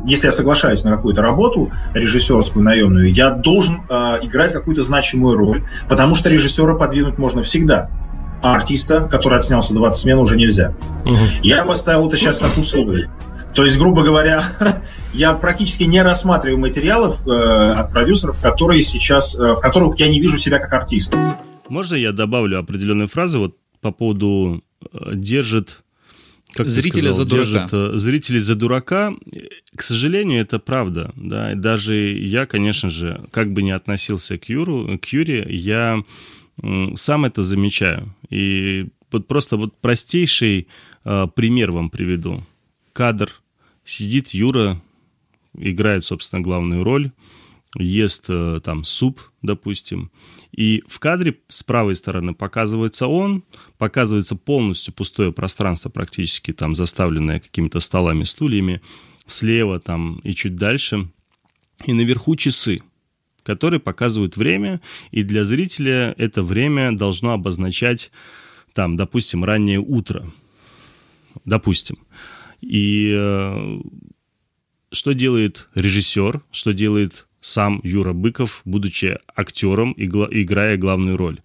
если 0.05 0.27
я 0.27 0.31
соглашаюсь 0.31 0.83
на 0.83 0.91
какую-то 0.91 1.21
работу 1.21 1.71
режиссерскую, 1.93 2.63
наемную, 2.63 3.13
я 3.13 3.31
должен 3.31 3.81
э, 3.89 4.17
играть 4.21 4.53
какую-то 4.53 4.83
значимую 4.83 5.37
роль, 5.37 5.63
потому 5.89 6.15
что 6.15 6.29
режиссера 6.29 6.75
подвинуть 6.75 7.17
можно 7.17 7.43
всегда 7.43 7.89
а 8.41 8.55
артиста, 8.55 9.07
который 9.09 9.39
отснялся 9.39 9.73
20 9.73 10.01
смен, 10.01 10.19
уже 10.19 10.37
нельзя. 10.37 10.75
Угу. 11.05 11.17
Я 11.41 11.63
поставил 11.65 12.07
это 12.07 12.17
сейчас 12.17 12.37
как 12.37 12.57
условие. 12.57 13.09
То 13.55 13.63
есть, 13.63 13.77
грубо 13.77 14.03
говоря, 14.03 14.43
я 15.13 15.33
практически 15.33 15.83
не 15.83 16.01
рассматриваю 16.01 16.59
материалов 16.59 17.25
э, 17.25 17.31
от 17.31 17.91
продюсеров, 17.91 18.41
которые 18.41 18.81
сейчас, 18.81 19.35
э, 19.35 19.53
в 19.53 19.61
которых 19.61 19.97
я 19.99 20.09
не 20.09 20.19
вижу 20.19 20.37
себя 20.37 20.59
как 20.59 20.73
артиста. 20.73 21.39
Можно 21.69 21.95
я 21.95 22.11
добавлю 22.11 22.59
определенную 22.59 23.07
фразу 23.07 23.39
вот 23.39 23.57
по 23.79 23.91
поводу 23.91 24.61
э, 24.81 25.11
держит 25.13 25.83
как 26.53 26.67
зрителя 26.67 27.13
сказал, 27.13 27.15
за 27.15 27.25
дурака. 27.25 27.67
Держит, 27.69 27.99
зрителей 27.99 28.39
за 28.39 28.55
дурака. 28.55 29.13
К 29.75 29.81
сожалению, 29.81 30.41
это 30.41 30.59
правда. 30.59 31.11
Да? 31.15 31.51
И 31.51 31.55
даже 31.55 31.95
я, 31.95 32.45
конечно 32.45 32.89
же, 32.89 33.21
как 33.31 33.51
бы 33.51 33.61
не 33.61 33.71
относился 33.71 34.37
к, 34.37 34.47
Юру, 34.49 34.97
к 34.99 35.05
Юре, 35.07 35.45
я 35.49 36.01
сам 36.95 37.25
это 37.25 37.43
замечаю. 37.43 38.13
И 38.29 38.87
вот 39.11 39.27
просто 39.27 39.57
вот 39.57 39.79
простейший 39.79 40.67
э, 41.03 41.27
пример 41.35 41.71
вам 41.71 41.89
приведу. 41.89 42.41
Кадр. 42.93 43.29
Сидит 43.85 44.31
Юра, 44.31 44.81
играет, 45.57 46.03
собственно, 46.03 46.41
главную 46.41 46.83
роль, 46.83 47.11
ест 47.77 48.25
э, 48.29 48.59
там 48.63 48.83
суп, 48.83 49.21
допустим, 49.41 50.11
и 50.51 50.83
в 50.87 50.99
кадре 50.99 51.37
с 51.47 51.63
правой 51.63 51.95
стороны 51.95 52.33
показывается 52.33 53.07
он, 53.07 53.43
показывается 53.77 54.35
полностью 54.35 54.93
пустое 54.93 55.31
пространство, 55.31 55.89
практически 55.89 56.51
там 56.51 56.75
заставленное 56.75 57.39
какими-то 57.39 57.79
столами, 57.79 58.23
стульями, 58.23 58.81
слева 59.27 59.79
там 59.79 60.19
и 60.19 60.33
чуть 60.33 60.55
дальше, 60.55 61.09
и 61.85 61.93
наверху 61.93 62.35
часы– 62.35 62.81
которые 63.45 63.79
показывают 63.79 64.35
время, 64.35 64.81
и 65.11 65.21
для 65.21 65.43
зрителя 65.43 66.15
это 66.17 66.41
время 66.41 66.97
должно 66.97 67.31
обозначать, 67.31 68.11
там, 68.73 68.97
допустим, 68.97 69.45
раннее 69.45 69.79
утро. 69.79 70.25
Допустим. 71.45 71.97
И 72.61 73.13
э, 73.15 73.79
что 74.91 75.13
делает 75.13 75.67
режиссер, 75.75 76.41
что 76.51 76.73
делает 76.73 77.27
сам 77.41 77.79
Юра 77.83 78.13
Быков, 78.13 78.61
будучи 78.65 79.17
актером, 79.35 79.91
и 79.93 80.05
играя 80.05 80.77
главную 80.77 81.17
роль? 81.17 81.41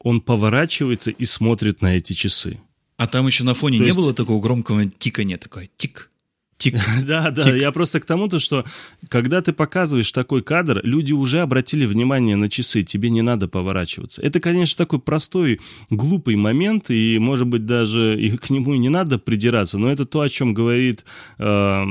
Он 0.00 0.20
поворачивается 0.20 1.10
и 1.10 1.24
смотрит 1.24 1.82
на 1.82 1.96
эти 1.96 2.12
часы. 2.12 2.60
А 2.96 3.06
там 3.06 3.26
еще 3.26 3.44
на 3.44 3.54
фоне 3.54 3.78
То 3.78 3.82
не 3.84 3.88
есть... 3.88 3.98
было 3.98 4.14
такого 4.14 4.40
громкого 4.40 4.86
тикания, 4.86 5.36
такое 5.36 5.68
тик, 5.76 6.10
Тик. 6.58 6.74
Да, 7.06 7.30
да, 7.30 7.42
Тик. 7.44 7.54
я 7.54 7.70
просто 7.70 8.00
к 8.00 8.06
тому-то, 8.06 8.38
что 8.38 8.64
когда 9.08 9.42
ты 9.42 9.52
показываешь 9.52 10.10
такой 10.12 10.42
кадр, 10.42 10.80
люди 10.84 11.12
уже 11.12 11.40
обратили 11.40 11.84
внимание 11.84 12.36
на 12.36 12.48
часы, 12.48 12.82
тебе 12.82 13.10
не 13.10 13.22
надо 13.22 13.48
поворачиваться. 13.48 14.22
Это, 14.22 14.40
конечно, 14.40 14.76
такой 14.76 14.98
простой, 14.98 15.60
глупый 15.90 16.36
момент, 16.36 16.90
и, 16.90 17.18
может 17.18 17.46
быть, 17.46 17.66
даже 17.66 18.18
и 18.18 18.36
к 18.36 18.50
нему 18.50 18.74
и 18.74 18.78
не 18.78 18.88
надо 18.88 19.18
придираться, 19.18 19.78
но 19.78 19.90
это 19.92 20.06
то, 20.06 20.20
о 20.20 20.28
чем 20.28 20.54
говорит, 20.54 21.04
э, 21.38 21.84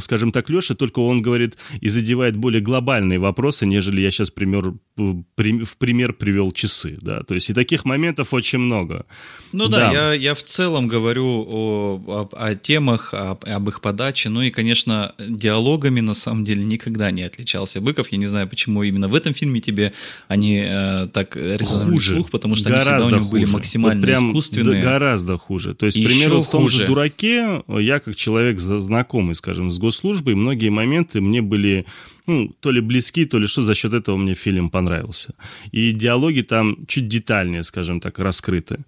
скажем 0.00 0.32
так, 0.32 0.50
Леша, 0.50 0.74
только 0.74 1.00
он 1.00 1.22
говорит 1.22 1.56
и 1.80 1.88
задевает 1.88 2.36
более 2.36 2.60
глобальные 2.60 3.18
вопросы, 3.18 3.66
нежели 3.66 4.00
я 4.00 4.10
сейчас 4.10 4.30
пример, 4.30 4.74
в 4.96 5.76
пример 5.78 6.12
привел 6.12 6.52
часы, 6.52 6.98
да, 7.00 7.22
то 7.22 7.34
есть 7.34 7.50
и 7.50 7.54
таких 7.54 7.84
моментов 7.84 8.34
очень 8.34 8.58
много. 8.58 9.06
Ну 9.52 9.68
да, 9.68 9.78
да 9.78 9.92
я, 9.92 10.12
я 10.12 10.34
в 10.34 10.42
целом 10.42 10.88
говорю 10.88 11.26
о, 11.26 12.02
о, 12.06 12.28
о 12.32 12.54
темах, 12.54 13.14
об, 13.14 13.44
об 13.44 13.68
их 13.68 13.80
подаче, 13.80 14.09
подачи. 14.10 14.28
Ну 14.28 14.42
и, 14.42 14.50
конечно, 14.50 15.12
диалогами 15.18 16.00
на 16.00 16.14
самом 16.14 16.44
деле 16.44 16.64
никогда 16.64 17.10
не 17.10 17.22
отличался 17.22 17.80
Быков. 17.80 18.08
Я 18.12 18.18
не 18.18 18.26
знаю, 18.26 18.48
почему 18.48 18.82
именно 18.82 19.08
в 19.08 19.14
этом 19.14 19.34
фильме 19.34 19.60
тебе 19.60 19.92
они 20.28 20.64
э, 20.66 21.08
так 21.12 21.36
резонули 21.36 21.94
хуже. 21.94 22.14
слух, 22.14 22.30
потому 22.30 22.56
что 22.56 22.68
гораздо 22.68 22.92
они 22.92 23.00
всегда 23.02 23.16
у 23.16 23.20
них 23.20 23.30
были 23.30 23.44
максимально 23.44 24.00
вот 24.00 24.06
прям 24.06 24.30
искусственные. 24.30 24.82
Гораздо 24.82 25.38
хуже. 25.38 25.74
То 25.74 25.86
есть, 25.86 25.98
к 25.98 26.04
примеру, 26.04 26.42
в 26.42 26.50
том 26.50 26.62
хуже. 26.64 26.78
же 26.78 26.86
«Дураке» 26.86 27.62
я 27.68 28.00
как 28.00 28.16
человек 28.16 28.60
знакомый, 28.60 29.34
скажем, 29.34 29.70
с 29.70 29.78
госслужбой, 29.78 30.34
многие 30.34 30.70
моменты 30.70 31.20
мне 31.20 31.42
были 31.42 31.86
ну, 32.26 32.48
то 32.60 32.72
ли 32.72 32.80
близки, 32.80 33.24
то 33.24 33.38
ли 33.38 33.46
что, 33.46 33.62
за 33.62 33.74
счет 33.74 33.92
этого 33.92 34.16
мне 34.16 34.34
фильм 34.34 34.70
понравился. 34.70 35.34
И 35.72 35.92
диалоги 35.92 36.42
там 36.42 36.76
чуть 36.86 37.08
детальнее, 37.08 37.64
скажем 37.64 38.00
так, 38.00 38.18
раскрыты. 38.18 38.84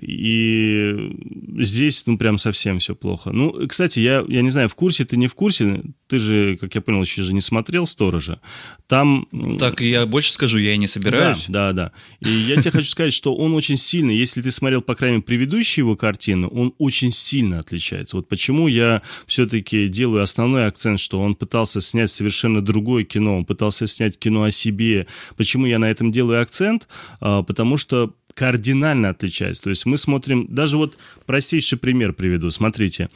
И 0.00 1.12
здесь, 1.60 2.06
ну, 2.06 2.18
прям 2.18 2.38
совсем 2.38 2.78
все 2.78 2.94
плохо. 2.94 3.30
Ну, 3.32 3.68
кстати, 3.68 4.00
я, 4.00 4.24
я 4.28 4.42
не 4.42 4.50
знаю, 4.50 4.68
в 4.68 4.74
курсе 4.74 5.04
ты 5.04 5.16
не 5.16 5.26
в 5.26 5.34
курсе, 5.34 5.82
ты 6.08 6.18
же, 6.18 6.56
как 6.56 6.74
я 6.74 6.80
понял, 6.80 7.02
еще 7.02 7.22
же 7.22 7.34
не 7.34 7.40
смотрел 7.40 7.86
«Сторожа». 7.86 8.40
Там... 8.86 9.26
Так, 9.58 9.80
я 9.80 10.04
больше 10.06 10.32
скажу, 10.32 10.58
я 10.58 10.74
и 10.74 10.76
не 10.76 10.86
собираюсь. 10.86 11.46
Да, 11.48 11.72
да, 11.72 11.90
да. 12.20 12.28
И 12.28 12.28
я 12.28 12.56
тебе 12.56 12.70
хочу 12.70 12.90
сказать, 12.90 13.14
что 13.14 13.34
он 13.34 13.54
очень 13.54 13.78
сильно, 13.78 14.10
если 14.10 14.42
ты 14.42 14.50
смотрел, 14.50 14.82
по 14.82 14.94
крайней 14.94 15.16
мере, 15.16 15.26
предыдущие 15.26 15.82
его 15.82 15.96
картины, 15.96 16.48
он 16.48 16.74
очень 16.78 17.10
сильно 17.10 17.60
отличается. 17.60 18.16
Вот 18.16 18.28
почему 18.28 18.68
я 18.68 19.00
все-таки 19.26 19.88
делаю 19.88 20.22
основной 20.22 20.66
акцент, 20.66 21.00
что 21.00 21.20
он 21.20 21.34
пытался 21.34 21.80
снять 21.80 22.10
совершенно 22.10 22.60
другое 22.60 23.04
кино, 23.04 23.38
он 23.38 23.44
пытался 23.46 23.86
снять 23.86 24.18
кино 24.18 24.44
о 24.44 24.50
себе. 24.50 25.06
Почему 25.36 25.64
я 25.64 25.78
на 25.78 25.90
этом 25.90 26.12
делаю 26.12 26.42
акцент? 26.42 26.86
А, 27.20 27.42
потому 27.42 27.78
что 27.78 28.14
кардинально 28.34 29.10
отличается. 29.10 29.62
То 29.62 29.70
есть 29.70 29.86
мы 29.86 29.96
смотрим, 29.96 30.46
даже 30.48 30.76
вот 30.76 30.98
простейший 31.24 31.78
пример 31.78 32.12
приведу. 32.12 32.50
Смотрите, 32.50 33.08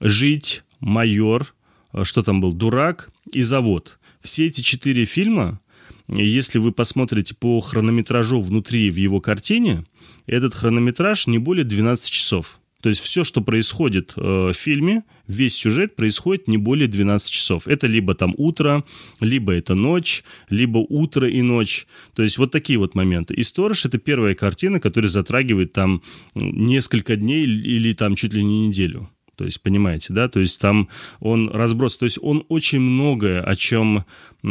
«Жить», 0.00 0.64
«Майор», 0.80 1.54
э, 1.92 2.04
что 2.04 2.22
там 2.22 2.40
был, 2.40 2.52
«Дурак» 2.52 3.10
и 3.30 3.42
«Завод». 3.42 3.98
Все 4.22 4.46
эти 4.46 4.60
четыре 4.60 5.04
фильма, 5.04 5.60
если 6.08 6.58
вы 6.58 6.72
посмотрите 6.72 7.34
по 7.34 7.60
хронометражу 7.60 8.40
внутри 8.40 8.90
в 8.90 8.96
его 8.96 9.20
картине, 9.20 9.84
этот 10.26 10.54
хронометраж 10.54 11.26
не 11.26 11.38
более 11.38 11.64
12 11.64 12.10
часов. 12.10 12.60
То 12.82 12.88
есть 12.88 13.00
все, 13.00 13.22
что 13.22 13.40
происходит 13.40 14.12
э, 14.16 14.20
в 14.20 14.54
фильме, 14.54 15.04
весь 15.28 15.54
сюжет 15.54 15.94
происходит 15.94 16.48
не 16.48 16.58
более 16.58 16.88
12 16.88 17.30
часов. 17.30 17.68
Это 17.68 17.86
либо 17.86 18.14
там 18.14 18.34
утро, 18.36 18.84
либо 19.20 19.52
это 19.52 19.74
ночь, 19.74 20.24
либо 20.50 20.78
утро 20.78 21.28
и 21.28 21.42
ночь. 21.42 21.86
То 22.14 22.24
есть 22.24 22.38
вот 22.38 22.50
такие 22.50 22.80
вот 22.80 22.96
моменты. 22.96 23.34
И 23.34 23.44
«Сторож»— 23.44 23.84
это 23.86 23.98
первая 23.98 24.34
картина, 24.34 24.80
которая 24.80 25.08
затрагивает 25.08 25.72
там 25.72 26.02
несколько 26.34 27.14
дней 27.14 27.44
или 27.44 27.92
там 27.92 28.16
чуть 28.16 28.34
ли 28.34 28.42
не 28.42 28.66
неделю. 28.66 29.08
То 29.42 29.46
есть, 29.46 29.60
понимаете, 29.60 30.12
да? 30.12 30.28
То 30.28 30.38
есть 30.38 30.60
там 30.60 30.88
он 31.18 31.48
разброс, 31.48 31.98
то 31.98 32.04
есть 32.04 32.16
он 32.22 32.44
очень 32.48 32.78
многое, 32.78 33.42
о 33.42 33.56
чем, 33.56 34.04
к 34.40 34.46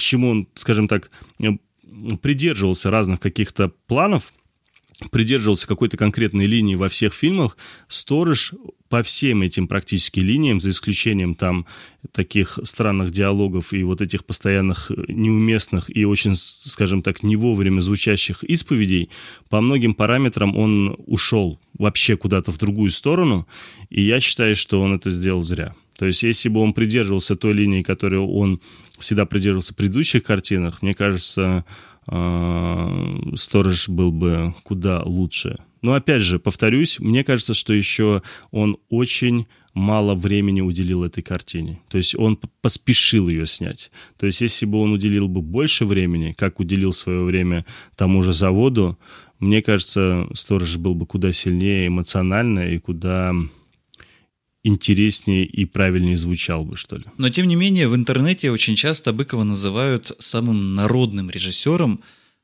чему 0.00 0.30
он, 0.30 0.46
скажем 0.54 0.86
так, 0.86 1.10
придерживался 2.22 2.92
разных 2.92 3.18
каких-то 3.18 3.72
планов, 3.88 4.32
придерживался 5.10 5.66
какой-то 5.66 5.96
конкретной 5.96 6.46
линии 6.46 6.76
во 6.76 6.88
всех 6.88 7.12
фильмах, 7.12 7.56
Сторож 7.88 8.54
по 8.88 9.02
всем 9.02 9.42
этим 9.42 9.66
практически 9.66 10.20
линиям, 10.20 10.60
за 10.60 10.70
исключением 10.70 11.34
там 11.34 11.66
таких 12.12 12.58
странных 12.62 13.10
диалогов 13.10 13.72
и 13.72 13.82
вот 13.82 14.00
этих 14.00 14.24
постоянных 14.24 14.90
э, 14.90 14.94
неуместных 15.08 15.96
и 15.96 16.04
очень, 16.04 16.34
скажем 16.36 17.02
так, 17.02 17.22
не 17.22 17.36
вовремя 17.36 17.80
звучащих 17.80 18.44
исповедей, 18.44 19.10
по 19.48 19.60
многим 19.60 19.94
параметрам 19.94 20.56
он 20.56 20.96
ушел 21.06 21.58
вообще 21.80 22.16
куда-то 22.16 22.52
в 22.52 22.58
другую 22.58 22.90
сторону, 22.90 23.48
и 23.88 24.02
я 24.02 24.20
считаю, 24.20 24.54
что 24.54 24.82
он 24.82 24.94
это 24.94 25.10
сделал 25.10 25.42
зря. 25.42 25.74
То 25.98 26.06
есть, 26.06 26.22
если 26.22 26.48
бы 26.48 26.60
он 26.60 26.72
придерживался 26.72 27.36
той 27.36 27.52
линии, 27.52 27.82
которой 27.82 28.20
он 28.20 28.60
всегда 28.98 29.24
придерживался 29.24 29.72
в 29.72 29.76
предыдущих 29.76 30.22
картинах, 30.22 30.82
мне 30.82 30.94
кажется, 30.94 31.64
э, 32.06 33.32
Сторож 33.34 33.88
был 33.88 34.12
бы 34.12 34.54
куда 34.62 35.02
лучше. 35.02 35.56
Но 35.82 35.94
опять 35.94 36.22
же, 36.22 36.38
повторюсь, 36.38 37.00
мне 37.00 37.24
кажется, 37.24 37.54
что 37.54 37.72
еще 37.72 38.22
он 38.50 38.76
очень 38.90 39.46
мало 39.72 40.14
времени 40.14 40.60
уделил 40.60 41.04
этой 41.04 41.22
картине. 41.22 41.80
То 41.88 41.96
есть 41.96 42.14
он 42.14 42.38
поспешил 42.60 43.28
ее 43.28 43.46
снять. 43.46 43.90
То 44.18 44.26
есть 44.26 44.40
если 44.40 44.66
бы 44.66 44.78
он 44.78 44.92
уделил 44.92 45.28
бы 45.28 45.40
больше 45.40 45.84
времени, 45.84 46.34
как 46.36 46.60
уделил 46.60 46.92
свое 46.92 47.22
время 47.22 47.64
тому 47.96 48.22
же 48.22 48.32
заводу, 48.32 48.98
мне 49.40 49.62
кажется, 49.62 50.28
«Сторож» 50.34 50.76
был 50.76 50.94
бы 50.94 51.06
куда 51.06 51.32
сильнее 51.32 51.88
эмоционально 51.88 52.70
и 52.70 52.78
куда 52.78 53.34
интереснее 54.62 55.46
и 55.46 55.64
правильнее 55.64 56.16
звучал 56.16 56.64
бы, 56.64 56.76
что 56.76 56.96
ли. 56.96 57.04
Но, 57.16 57.30
тем 57.30 57.48
не 57.48 57.56
менее, 57.56 57.88
в 57.88 57.96
интернете 57.96 58.50
очень 58.50 58.76
часто 58.76 59.12
Быкова 59.12 59.44
называют 59.44 60.12
самым 60.18 60.74
народным 60.74 61.30
режиссером, 61.30 62.00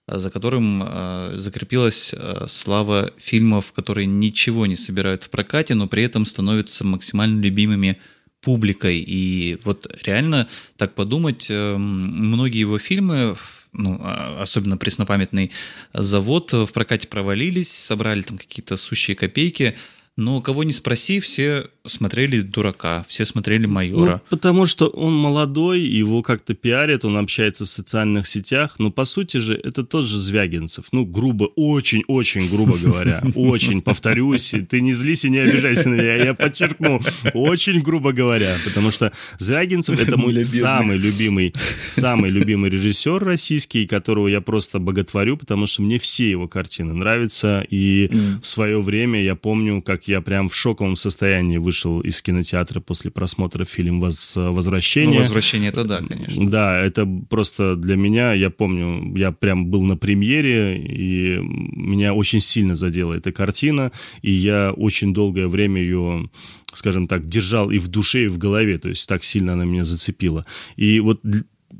за 0.08 0.30
которым 0.30 0.82
э, 0.82 1.34
закрепилась 1.36 2.14
э, 2.16 2.44
слава 2.46 3.12
фильмов, 3.18 3.72
которые 3.72 4.06
ничего 4.06 4.66
не 4.66 4.76
собирают 4.76 5.24
в 5.24 5.30
прокате, 5.30 5.74
но 5.74 5.88
при 5.88 6.02
этом 6.04 6.24
становятся 6.24 6.84
максимально 6.84 7.40
любимыми 7.42 8.00
публикой. 8.40 9.04
И 9.06 9.58
вот 9.64 9.92
реально 10.04 10.48
так 10.76 10.94
подумать, 10.94 11.46
э, 11.50 11.76
многие 11.76 12.60
его 12.60 12.78
фильмы 12.78 13.36
ну, 13.76 14.00
а, 14.02 14.42
особенно 14.42 14.76
преснопамятный 14.76 15.52
завод 15.92 16.52
в 16.52 16.72
прокате 16.72 17.08
провалились, 17.08 17.70
собрали 17.70 18.22
там 18.22 18.38
какие-то 18.38 18.76
сущие 18.76 19.16
копейки, 19.16 19.76
но 20.16 20.40
кого 20.40 20.64
не 20.64 20.72
спроси, 20.72 21.20
все 21.20 21.66
смотрели 21.84 22.40
«Дурака», 22.40 23.04
все 23.06 23.26
смотрели 23.26 23.66
«Майора». 23.66 24.22
Ну, 24.30 24.36
потому 24.36 24.66
что 24.66 24.88
он 24.88 25.14
молодой, 25.14 25.80
его 25.82 26.22
как-то 26.22 26.54
пиарят, 26.54 27.04
он 27.04 27.18
общается 27.18 27.66
в 27.66 27.68
социальных 27.68 28.26
сетях, 28.26 28.76
но 28.78 28.90
по 28.90 29.04
сути 29.04 29.36
же 29.36 29.60
это 29.62 29.84
тот 29.84 30.04
же 30.04 30.18
Звягинцев. 30.18 30.86
Ну, 30.92 31.04
грубо, 31.04 31.44
очень-очень 31.56 32.48
грубо 32.48 32.78
говоря, 32.78 33.22
очень, 33.34 33.82
повторюсь, 33.82 34.54
ты 34.68 34.80
не 34.80 34.94
злись 34.94 35.26
и 35.26 35.30
не 35.30 35.38
обижайся 35.38 35.90
на 35.90 35.94
меня, 35.94 36.16
я 36.16 36.34
подчеркну, 36.34 37.00
очень 37.34 37.80
грубо 37.80 38.12
говоря, 38.12 38.54
потому 38.64 38.90
что 38.90 39.12
Звягинцев 39.38 40.00
это 40.00 40.16
мой 40.16 40.32
самый 40.44 40.96
любимый, 40.96 41.54
самый 41.86 42.30
любимый 42.30 42.70
режиссер 42.70 43.22
российский, 43.22 43.86
которого 43.86 44.28
я 44.28 44.40
просто 44.40 44.78
боготворю, 44.78 45.36
потому 45.36 45.66
что 45.66 45.82
мне 45.82 45.98
все 45.98 46.30
его 46.30 46.48
картины 46.48 46.94
нравятся, 46.94 47.66
и 47.68 48.10
в 48.42 48.46
свое 48.46 48.80
время 48.80 49.22
я 49.22 49.34
помню, 49.34 49.82
как 49.82 50.05
я 50.08 50.20
прям 50.20 50.48
в 50.48 50.54
шоковом 50.54 50.96
состоянии 50.96 51.58
вышел 51.58 52.00
из 52.00 52.22
кинотеатра 52.22 52.80
после 52.80 53.10
просмотра 53.10 53.64
фильм 53.64 54.00
«Возвращение». 54.00 55.18
Ну, 55.18 55.22
«Возвращение» 55.22 55.70
это 55.70 55.84
да, 55.84 56.02
конечно. 56.02 56.50
Да, 56.50 56.78
это 56.78 57.06
просто 57.28 57.76
для 57.76 57.96
меня, 57.96 58.32
я 58.32 58.50
помню, 58.50 59.16
я 59.16 59.32
прям 59.32 59.66
был 59.66 59.82
на 59.82 59.96
премьере, 59.96 60.78
и 60.78 61.38
меня 61.40 62.14
очень 62.14 62.40
сильно 62.40 62.74
задела 62.74 63.14
эта 63.14 63.32
картина, 63.32 63.92
и 64.22 64.30
я 64.30 64.72
очень 64.72 65.12
долгое 65.12 65.48
время 65.48 65.80
ее 65.80 66.30
скажем 66.72 67.08
так, 67.08 67.26
держал 67.26 67.70
и 67.70 67.78
в 67.78 67.88
душе, 67.88 68.24
и 68.24 68.28
в 68.28 68.36
голове, 68.36 68.78
то 68.78 68.88
есть 68.88 69.08
так 69.08 69.24
сильно 69.24 69.54
она 69.54 69.64
меня 69.64 69.84
зацепила. 69.84 70.44
И 70.76 71.00
вот 71.00 71.22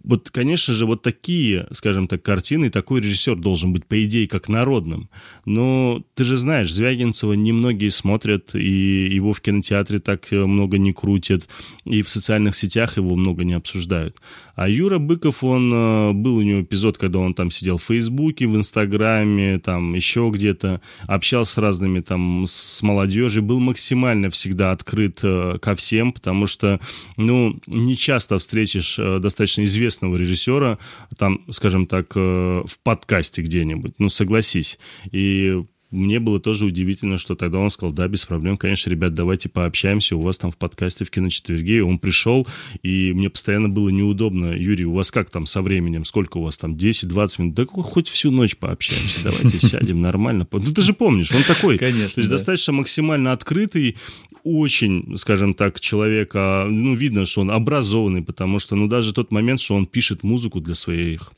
вот, 0.06 0.30
конечно 0.30 0.72
же, 0.72 0.86
вот 0.86 1.02
такие, 1.02 1.66
скажем 1.72 2.06
так, 2.06 2.22
картины, 2.22 2.70
такой 2.70 3.00
режиссер 3.00 3.36
должен 3.36 3.72
быть, 3.72 3.84
по 3.86 4.02
идее, 4.04 4.28
как 4.28 4.48
народным. 4.48 5.10
Но 5.44 6.02
ты 6.14 6.22
же 6.22 6.36
знаешь, 6.36 6.72
Звягинцева 6.72 7.32
немногие 7.32 7.90
смотрят, 7.90 8.54
и 8.54 9.08
его 9.12 9.32
в 9.32 9.40
кинотеатре 9.40 9.98
так 9.98 10.30
много 10.30 10.78
не 10.78 10.92
крутят, 10.92 11.48
и 11.84 12.02
в 12.02 12.08
социальных 12.08 12.54
сетях 12.54 12.96
его 12.96 13.16
много 13.16 13.44
не 13.44 13.54
обсуждают. 13.54 14.16
А 14.56 14.70
Юра 14.70 14.98
Быков, 14.98 15.44
он, 15.44 15.70
э, 15.72 16.12
был 16.12 16.36
у 16.36 16.42
него 16.42 16.62
эпизод, 16.62 16.96
когда 16.96 17.18
он 17.18 17.34
там 17.34 17.50
сидел 17.50 17.76
в 17.76 17.82
Фейсбуке, 17.82 18.46
в 18.46 18.56
Инстаграме, 18.56 19.58
там 19.58 19.94
еще 19.94 20.30
где-то, 20.32 20.80
общался 21.06 21.52
с 21.52 21.58
разными 21.58 22.00
там, 22.00 22.44
с, 22.46 22.82
молодежью, 22.82 23.42
был 23.42 23.60
максимально 23.60 24.30
всегда 24.30 24.72
открыт 24.72 25.20
э, 25.22 25.58
ко 25.60 25.74
всем, 25.74 26.12
потому 26.12 26.46
что, 26.46 26.80
ну, 27.18 27.60
не 27.66 27.96
часто 27.96 28.38
встретишь 28.38 28.98
э, 28.98 29.18
достаточно 29.18 29.62
известного 29.96 30.16
режиссера, 30.16 30.78
там, 31.18 31.44
скажем 31.50 31.86
так, 31.86 32.14
в 32.14 32.78
подкасте 32.82 33.42
где-нибудь, 33.42 33.94
ну, 33.98 34.08
согласись. 34.08 34.78
И 35.12 35.62
мне 35.96 36.20
было 36.20 36.38
тоже 36.38 36.66
удивительно, 36.66 37.18
что 37.18 37.34
тогда 37.34 37.58
он 37.58 37.70
сказал, 37.70 37.92
да, 37.92 38.06
без 38.08 38.24
проблем, 38.24 38.56
конечно, 38.56 38.90
ребят, 38.90 39.14
давайте 39.14 39.48
пообщаемся, 39.48 40.16
у 40.16 40.20
вас 40.20 40.38
там 40.38 40.50
в 40.50 40.56
подкасте 40.56 41.04
в 41.04 41.10
киночетверге, 41.10 41.82
он 41.82 41.98
пришел, 41.98 42.46
и 42.82 43.12
мне 43.12 43.30
постоянно 43.30 43.68
было 43.68 43.88
неудобно, 43.88 44.52
Юрий, 44.52 44.84
у 44.84 44.92
вас 44.92 45.10
как 45.10 45.30
там 45.30 45.46
со 45.46 45.62
временем, 45.62 46.04
сколько 46.04 46.38
у 46.38 46.42
вас 46.42 46.58
там, 46.58 46.74
10-20 46.74 47.40
минут, 47.40 47.54
да 47.54 47.64
хоть 47.66 48.08
всю 48.08 48.30
ночь 48.30 48.56
пообщаемся, 48.56 49.24
давайте 49.24 49.58
сядем 49.58 50.00
нормально. 50.00 50.46
Ну, 50.50 50.72
ты 50.72 50.82
же 50.82 50.92
помнишь, 50.92 51.32
он 51.32 51.42
такой, 51.42 51.78
конечно, 51.78 52.14
то 52.14 52.20
есть 52.20 52.30
да. 52.30 52.36
достаточно 52.36 52.72
максимально 52.72 53.32
открытый, 53.32 53.96
очень, 54.44 55.16
скажем 55.16 55.54
так, 55.54 55.80
человек, 55.80 56.32
а, 56.34 56.66
ну, 56.66 56.94
видно, 56.94 57.24
что 57.24 57.40
он 57.40 57.50
образованный, 57.50 58.22
потому 58.22 58.58
что, 58.58 58.76
ну, 58.76 58.86
даже 58.86 59.12
тот 59.12 59.32
момент, 59.32 59.60
что 59.60 59.74
он 59.74 59.86
пишет 59.86 60.22
музыку 60.22 60.60
для 60.60 60.74
своих 60.74 61.32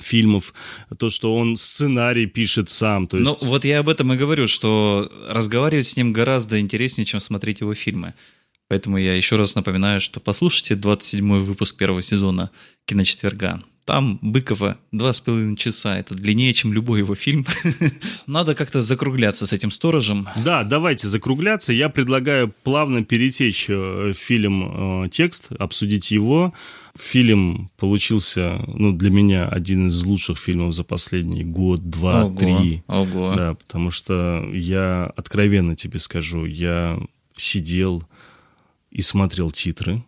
фильмов, 0.00 0.54
то, 0.98 1.10
что 1.10 1.34
он 1.34 1.56
сценарий 1.56 2.26
пишет 2.26 2.70
сам. 2.70 3.06
То 3.06 3.18
есть... 3.18 3.28
Ну, 3.28 3.48
вот 3.48 3.64
я 3.64 3.80
об 3.80 3.88
этом 3.88 4.12
и 4.12 4.16
говорю, 4.16 4.48
что 4.48 5.10
разговаривать 5.28 5.86
с 5.86 5.96
ним 5.96 6.12
гораздо 6.12 6.60
интереснее, 6.60 7.04
чем 7.04 7.20
смотреть 7.20 7.60
его 7.60 7.74
фильмы. 7.74 8.14
Поэтому 8.68 8.98
я 8.98 9.14
еще 9.14 9.36
раз 9.36 9.54
напоминаю, 9.54 10.00
что 10.00 10.20
послушайте 10.20 10.74
27-й 10.74 11.40
выпуск 11.40 11.76
первого 11.76 12.02
сезона 12.02 12.50
«Киночетверга». 12.84 13.62
там 13.88 14.18
Быкова 14.20 14.76
два 14.92 15.14
с 15.14 15.20
половиной 15.22 15.56
часа. 15.56 15.98
Это 15.98 16.12
длиннее, 16.12 16.52
чем 16.52 16.74
любой 16.74 16.98
его 16.98 17.14
фильм. 17.14 17.46
Надо 18.26 18.54
как-то 18.54 18.82
закругляться 18.82 19.46
с 19.46 19.54
этим 19.54 19.70
сторожем. 19.70 20.28
Да, 20.44 20.62
давайте 20.62 21.08
закругляться. 21.08 21.72
Я 21.72 21.88
предлагаю 21.88 22.52
плавно 22.64 23.02
перетечь 23.02 23.66
в 23.66 24.12
фильм 24.12 25.08
«Текст», 25.10 25.46
обсудить 25.58 26.10
его. 26.10 26.52
Фильм 26.98 27.70
получился, 27.76 28.60
ну, 28.66 28.92
для 28.92 29.10
меня 29.10 29.48
один 29.48 29.86
из 29.86 30.04
лучших 30.04 30.36
фильмов 30.36 30.74
за 30.74 30.82
последний 30.82 31.44
год, 31.44 31.88
два, 31.88 32.24
Ого, 32.24 32.36
три. 32.38 32.82
ого. 32.88 33.34
Да, 33.36 33.54
потому 33.54 33.92
что 33.92 34.44
я 34.52 35.06
откровенно 35.16 35.76
тебе 35.76 36.00
скажу, 36.00 36.44
я 36.44 36.98
сидел 37.36 38.02
и 38.90 39.00
смотрел 39.02 39.52
титры, 39.52 40.02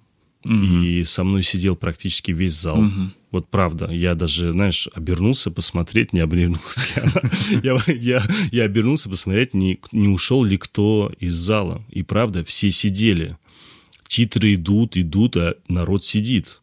и 0.45 1.05
со 1.05 1.23
мной 1.23 1.45
сидел 1.45 1.77
практически 1.77 2.33
весь 2.33 2.55
зал. 2.55 2.83
Вот 3.31 3.49
правда, 3.49 3.87
я 3.93 4.17
даже, 4.17 4.53
знаешь, 4.53 4.89
обернулся 4.93 5.53
посмотреть, 5.53 6.13
не 6.13 6.19
обернулся. 6.21 7.01
Я, 7.63 7.79
я, 7.87 8.23
я 8.51 8.65
обернулся 8.65 9.09
посмотреть, 9.09 9.55
не, 9.55 9.79
не 9.93 10.09
ушел 10.09 10.43
ли 10.43 10.57
кто 10.57 11.13
из 11.21 11.35
зала. 11.35 11.85
И 11.91 12.03
правда, 12.03 12.45
все 12.45 12.73
сидели. 12.73 13.37
Титры 14.09 14.55
идут, 14.55 14.97
идут, 14.97 15.37
а 15.37 15.55
народ 15.69 16.05
сидит. 16.05 16.60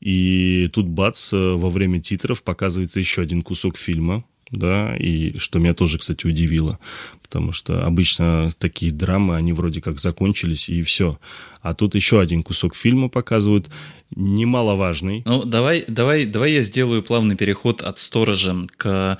И 0.00 0.68
тут 0.72 0.86
бац, 0.86 1.32
во 1.32 1.68
время 1.68 2.00
титров 2.00 2.42
показывается 2.42 2.98
еще 2.98 3.22
один 3.22 3.42
кусок 3.42 3.76
фильма, 3.76 4.24
да, 4.50 4.96
и 4.96 5.38
что 5.38 5.58
меня 5.58 5.74
тоже, 5.74 5.98
кстати, 5.98 6.26
удивило, 6.26 6.78
потому 7.22 7.52
что 7.52 7.84
обычно 7.84 8.52
такие 8.58 8.90
драмы, 8.90 9.36
они 9.36 9.52
вроде 9.52 9.80
как 9.80 10.00
закончились, 10.00 10.68
и 10.68 10.82
все. 10.82 11.20
А 11.62 11.74
тут 11.74 11.94
еще 11.94 12.20
один 12.20 12.42
кусок 12.42 12.74
фильма 12.74 13.08
показывают, 13.08 13.68
немаловажный. 14.16 15.22
Ну, 15.24 15.44
давай, 15.44 15.84
давай, 15.86 16.24
давай 16.26 16.52
я 16.52 16.62
сделаю 16.62 17.02
плавный 17.02 17.36
переход 17.36 17.82
от 17.82 17.98
сторожа 17.98 18.56
к 18.76 19.18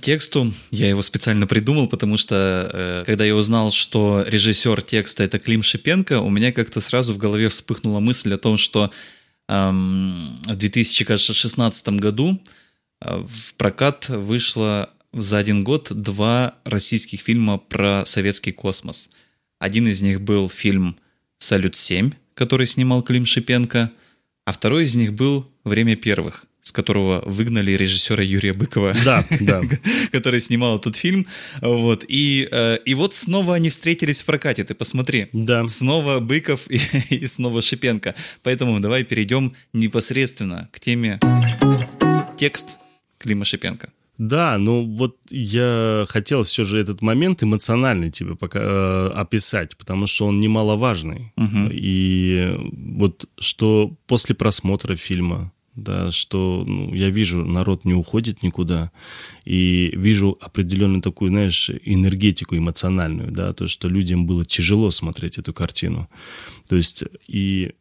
тексту. 0.00 0.52
Я 0.70 0.88
его 0.88 1.02
специально 1.02 1.46
придумал, 1.46 1.86
потому 1.86 2.16
что 2.16 2.70
э, 2.72 3.02
когда 3.04 3.24
я 3.24 3.36
узнал, 3.36 3.70
что 3.70 4.24
режиссер 4.26 4.80
текста 4.80 5.24
это 5.24 5.38
Клим 5.38 5.62
Шипенко, 5.62 6.20
у 6.20 6.30
меня 6.30 6.52
как-то 6.52 6.80
сразу 6.80 7.12
в 7.12 7.18
голове 7.18 7.48
вспыхнула 7.48 8.00
мысль 8.00 8.32
о 8.32 8.38
том, 8.38 8.56
что 8.56 8.90
в 9.48 10.56
2016 10.56 11.88
году 11.88 12.40
э, 13.00 13.24
в 13.26 13.54
прокат 13.54 14.08
вышло 14.08 14.90
за 15.12 15.38
один 15.38 15.64
год 15.64 15.90
два 15.90 16.54
российских 16.64 17.20
фильма 17.20 17.58
про 17.58 18.04
советский 18.04 18.52
космос. 18.52 19.08
Один 19.58 19.88
из 19.88 20.02
них 20.02 20.20
был 20.20 20.48
фильм 20.48 20.96
«Салют-7», 21.38 22.12
который 22.34 22.66
снимал 22.66 23.02
Клим 23.02 23.26
Шипенко, 23.26 23.90
а 24.44 24.52
второй 24.52 24.84
из 24.84 24.96
них 24.96 25.14
был 25.14 25.50
«Время 25.64 25.96
первых», 25.96 26.44
с 26.62 26.72
которого 26.72 27.22
выгнали 27.24 27.72
режиссера 27.72 28.22
Юрия 28.22 28.52
Быкова, 28.52 28.94
Да, 29.04 29.24
да. 29.40 29.62
который 30.12 30.40
снимал 30.40 30.78
этот 30.78 30.96
фильм. 30.96 31.26
Вот. 31.62 32.04
И, 32.08 32.48
э, 32.50 32.78
и 32.84 32.94
вот 32.94 33.14
снова 33.14 33.54
они 33.54 33.70
встретились 33.70 34.22
в 34.22 34.24
прокате, 34.26 34.64
ты 34.64 34.74
посмотри. 34.74 35.28
Да. 35.32 35.66
Снова 35.68 36.20
Быков 36.20 36.70
и, 36.70 36.80
и 37.14 37.26
снова 37.26 37.62
Шипенко. 37.62 38.14
Поэтому 38.42 38.80
давай 38.80 39.04
перейдем 39.04 39.54
непосредственно 39.72 40.68
к 40.72 40.80
теме 40.80 41.18
текст 42.36 42.76
Клима 43.18 43.44
Шипенко. 43.44 43.90
Да, 44.18 44.58
ну 44.58 44.84
вот 44.84 45.16
я 45.30 46.04
хотел 46.08 46.42
все 46.42 46.64
же 46.64 46.80
этот 46.80 47.02
момент 47.02 47.42
эмоциональный 47.44 48.10
тебе 48.10 48.34
пока, 48.34 48.58
э, 48.60 49.10
описать, 49.14 49.76
потому 49.76 50.08
что 50.08 50.26
он 50.26 50.40
немаловажный. 50.40 51.32
И 51.70 52.52
вот 52.58 53.26
что 53.38 53.96
после 54.08 54.34
просмотра 54.34 54.96
фильма, 54.96 55.52
да, 55.82 56.10
что 56.10 56.64
ну, 56.66 56.94
я 56.94 57.10
вижу, 57.10 57.44
народ 57.44 57.84
не 57.84 57.94
уходит 57.94 58.42
никуда, 58.42 58.90
и 59.44 59.92
вижу 59.96 60.36
определенную 60.40 61.02
такую, 61.02 61.30
знаешь, 61.30 61.70
энергетику 61.84 62.56
эмоциональную, 62.56 63.30
да, 63.30 63.52
то, 63.52 63.68
что 63.68 63.88
людям 63.88 64.26
было 64.26 64.44
тяжело 64.44 64.90
смотреть 64.90 65.38
эту 65.38 65.52
картину. 65.52 66.08
То 66.68 66.76
есть 66.76 67.04
и 67.26 67.72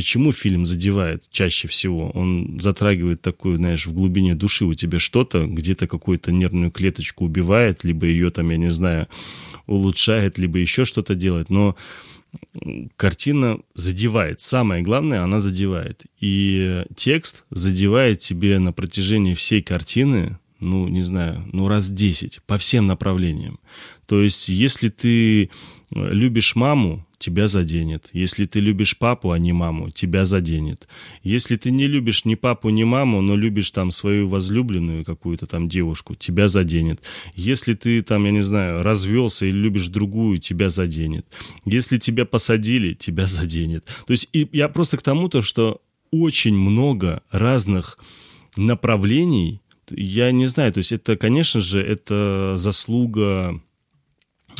Почему 0.00 0.32
фильм 0.32 0.64
задевает 0.64 1.28
чаще 1.30 1.68
всего? 1.68 2.10
Он 2.12 2.58
затрагивает 2.58 3.20
такую, 3.20 3.56
знаешь, 3.56 3.86
в 3.86 3.92
глубине 3.92 4.34
души 4.34 4.64
у 4.64 4.72
тебя 4.72 4.98
что-то, 4.98 5.46
где-то 5.46 5.86
какую-то 5.86 6.32
нервную 6.32 6.70
клеточку 6.70 7.26
убивает, 7.26 7.84
либо 7.84 8.06
ее 8.06 8.30
там, 8.30 8.48
я 8.50 8.56
не 8.56 8.70
знаю, 8.70 9.08
улучшает, 9.66 10.38
либо 10.38 10.58
еще 10.58 10.86
что-то 10.86 11.14
делает. 11.14 11.50
Но 11.50 11.76
картина 12.96 13.60
задевает. 13.74 14.40
Самое 14.40 14.82
главное, 14.82 15.22
она 15.22 15.40
задевает. 15.40 16.02
И 16.20 16.84
текст 16.94 17.44
задевает 17.50 18.18
тебе 18.20 18.58
на 18.58 18.72
протяжении 18.72 19.34
всей 19.34 19.62
картины, 19.62 20.38
ну, 20.60 20.88
не 20.88 21.02
знаю, 21.02 21.42
ну, 21.52 21.68
раз 21.68 21.90
10 21.90 22.42
по 22.46 22.58
всем 22.58 22.86
направлениям. 22.86 23.58
То 24.10 24.22
есть, 24.22 24.48
если 24.48 24.88
ты 24.88 25.50
любишь 25.92 26.56
маму, 26.56 27.06
тебя 27.18 27.46
заденет. 27.46 28.08
Если 28.12 28.44
ты 28.44 28.58
любишь 28.58 28.98
папу, 28.98 29.30
а 29.30 29.38
не 29.38 29.52
маму, 29.52 29.92
тебя 29.92 30.24
заденет. 30.24 30.88
Если 31.22 31.54
ты 31.54 31.70
не 31.70 31.86
любишь 31.86 32.24
ни 32.24 32.34
папу, 32.34 32.70
ни 32.70 32.82
маму, 32.82 33.20
но 33.20 33.36
любишь 33.36 33.70
там 33.70 33.92
свою 33.92 34.26
возлюбленную 34.26 35.04
какую-то 35.04 35.46
там 35.46 35.68
девушку, 35.68 36.16
тебя 36.16 36.48
заденет. 36.48 37.00
Если 37.36 37.74
ты 37.74 38.02
там, 38.02 38.24
я 38.24 38.32
не 38.32 38.42
знаю, 38.42 38.82
развелся 38.82 39.46
или 39.46 39.56
любишь 39.56 39.86
другую, 39.86 40.38
тебя 40.38 40.70
заденет. 40.70 41.24
Если 41.64 41.96
тебя 41.98 42.24
посадили, 42.24 42.94
тебя 42.94 43.26
заденет. 43.28 43.84
То 44.08 44.12
есть 44.12 44.28
и 44.32 44.48
я 44.50 44.68
просто 44.68 44.96
к 44.96 45.02
тому-то, 45.02 45.40
что 45.40 45.82
очень 46.10 46.56
много 46.56 47.22
разных 47.30 47.96
направлений, 48.56 49.60
я 49.88 50.32
не 50.32 50.46
знаю, 50.46 50.72
то 50.72 50.78
есть 50.78 50.90
это, 50.90 51.16
конечно 51.16 51.60
же, 51.60 51.80
это 51.80 52.54
заслуга 52.56 53.60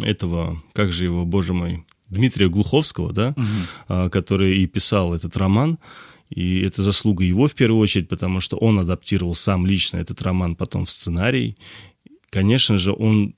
этого, 0.02 0.62
как 0.72 0.92
же 0.92 1.04
его, 1.04 1.24
боже 1.24 1.52
мой, 1.52 1.84
Дмитрия 2.08 2.48
Глуховского, 2.48 3.12
да, 3.12 3.34
угу. 3.36 4.10
который 4.10 4.58
и 4.58 4.66
писал 4.66 5.14
этот 5.14 5.36
роман. 5.36 5.78
И 6.28 6.60
это 6.60 6.82
заслуга 6.82 7.24
его 7.24 7.46
в 7.46 7.54
первую 7.54 7.80
очередь, 7.80 8.08
потому 8.08 8.40
что 8.40 8.56
он 8.56 8.78
адаптировал 8.78 9.34
сам 9.34 9.66
лично 9.66 9.98
этот 9.98 10.22
роман 10.22 10.56
потом 10.56 10.84
в 10.86 10.90
сценарий. 10.90 11.56
Конечно 12.30 12.78
же, 12.78 12.92
он 12.92 13.34